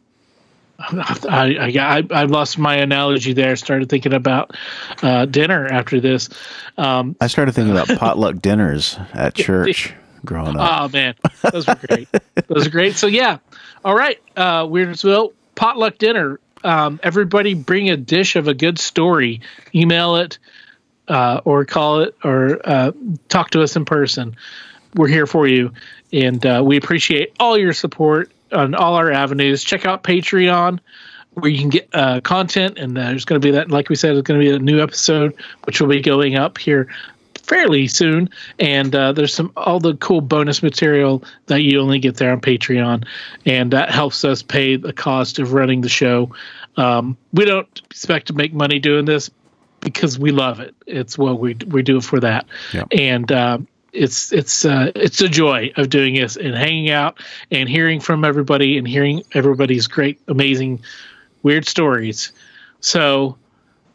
I, 0.88 1.56
I, 1.58 1.98
I, 1.98 2.20
I 2.20 2.24
lost 2.24 2.56
my 2.56 2.76
analogy 2.76 3.32
there. 3.32 3.56
Started 3.56 3.88
thinking 3.88 4.14
about 4.14 4.56
uh, 5.02 5.24
dinner 5.26 5.66
after 5.66 6.00
this. 6.00 6.28
Um, 6.76 7.16
I 7.20 7.26
started 7.26 7.52
thinking 7.52 7.72
about 7.76 7.88
potluck 7.98 8.40
dinners 8.40 8.96
at 9.12 9.34
church 9.34 9.92
growing 10.24 10.56
up. 10.56 10.82
oh 10.82 10.88
man, 10.88 11.14
those 11.50 11.66
were 11.66 11.74
great. 11.74 12.08
those 12.46 12.66
are 12.66 12.70
great. 12.70 12.94
So 12.94 13.08
yeah, 13.08 13.38
all 13.84 13.94
right, 13.94 14.20
uh, 14.36 14.64
Weirdsville 14.64 15.32
potluck 15.56 15.98
dinner. 15.98 16.38
Um, 16.62 17.00
everybody 17.02 17.54
bring 17.54 17.90
a 17.90 17.96
dish 17.96 18.36
of 18.36 18.46
a 18.46 18.54
good 18.54 18.78
story. 18.78 19.40
Email 19.74 20.16
it 20.16 20.38
uh, 21.08 21.40
or 21.44 21.64
call 21.64 22.00
it 22.00 22.16
or 22.22 22.60
uh, 22.64 22.92
talk 23.28 23.50
to 23.50 23.62
us 23.62 23.74
in 23.74 23.84
person. 23.84 24.36
We're 24.94 25.08
here 25.08 25.26
for 25.26 25.46
you, 25.48 25.72
and 26.12 26.44
uh, 26.46 26.62
we 26.64 26.76
appreciate 26.76 27.34
all 27.40 27.58
your 27.58 27.72
support 27.72 28.30
on 28.52 28.74
all 28.74 28.94
our 28.94 29.10
avenues. 29.10 29.64
Check 29.64 29.86
out 29.86 30.02
Patreon. 30.02 30.80
Where 31.34 31.50
you 31.50 31.58
can 31.60 31.68
get 31.68 31.88
uh, 31.92 32.20
content, 32.22 32.78
and 32.78 32.98
uh, 32.98 33.02
there's 33.02 33.24
going 33.24 33.40
to 33.40 33.46
be 33.46 33.52
that, 33.52 33.70
like 33.70 33.88
we 33.88 33.94
said, 33.94 34.16
it's 34.16 34.26
going 34.26 34.40
to 34.40 34.44
be 34.44 34.50
a 34.50 34.58
new 34.58 34.82
episode, 34.82 35.36
which 35.64 35.80
will 35.80 35.86
be 35.86 36.00
going 36.00 36.34
up 36.34 36.58
here 36.58 36.88
fairly 37.42 37.86
soon 37.88 38.28
and 38.58 38.94
uh, 38.94 39.10
there's 39.12 39.32
some 39.32 39.50
all 39.56 39.80
the 39.80 39.94
cool 39.96 40.20
bonus 40.20 40.62
material 40.62 41.24
that 41.46 41.62
you 41.62 41.80
only 41.80 41.98
get 41.98 42.16
there 42.16 42.30
on 42.30 42.38
patreon 42.40 43.06
and 43.46 43.70
that 43.72 43.90
helps 43.90 44.22
us 44.22 44.42
pay 44.42 44.76
the 44.76 44.92
cost 44.92 45.38
of 45.38 45.54
running 45.54 45.80
the 45.80 45.88
show 45.88 46.30
um, 46.76 47.16
we 47.32 47.46
don't 47.46 47.80
expect 47.86 48.26
to 48.26 48.34
make 48.34 48.52
money 48.52 48.78
doing 48.78 49.06
this 49.06 49.30
because 49.80 50.18
we 50.18 50.30
love 50.30 50.60
it 50.60 50.74
it's 50.86 51.16
what 51.16 51.40
we 51.40 51.54
we 51.68 51.82
do 51.82 51.96
it 51.96 52.04
for 52.04 52.20
that 52.20 52.44
Yep. 52.74 52.88
and 52.92 53.32
uh, 53.32 53.58
it's 53.98 54.32
it's 54.32 54.64
uh, 54.64 54.92
it's 54.94 55.20
a 55.20 55.28
joy 55.28 55.72
of 55.76 55.90
doing 55.90 56.14
this 56.14 56.36
and 56.36 56.54
hanging 56.54 56.90
out 56.90 57.20
and 57.50 57.68
hearing 57.68 58.00
from 58.00 58.24
everybody 58.24 58.78
and 58.78 58.86
hearing 58.86 59.22
everybody's 59.32 59.86
great 59.86 60.20
amazing 60.28 60.80
weird 61.42 61.66
stories. 61.66 62.32
So 62.80 63.36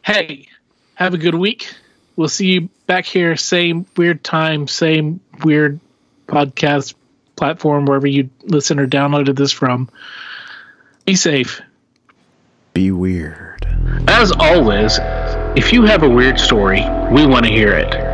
hey 0.02 0.48
have 0.94 1.14
a 1.14 1.18
good 1.18 1.34
week. 1.34 1.74
We'll 2.16 2.28
see 2.28 2.52
you 2.52 2.68
back 2.86 3.06
here 3.06 3.36
same 3.36 3.86
weird 3.96 4.22
time 4.22 4.68
same 4.68 5.20
weird 5.42 5.80
podcast 6.28 6.94
platform 7.36 7.86
wherever 7.86 8.06
you 8.06 8.30
listen 8.42 8.78
or 8.78 8.86
downloaded 8.86 9.36
this 9.36 9.52
from. 9.52 9.88
Be 11.06 11.16
safe. 11.16 11.60
Be 12.74 12.90
weird. 12.90 13.66
as 14.08 14.32
always 14.32 14.98
if 15.56 15.72
you 15.72 15.84
have 15.84 16.02
a 16.02 16.08
weird 16.08 16.38
story 16.38 16.80
we 17.12 17.24
want 17.24 17.44
to 17.44 17.50
hear 17.50 17.72
it 17.72 18.13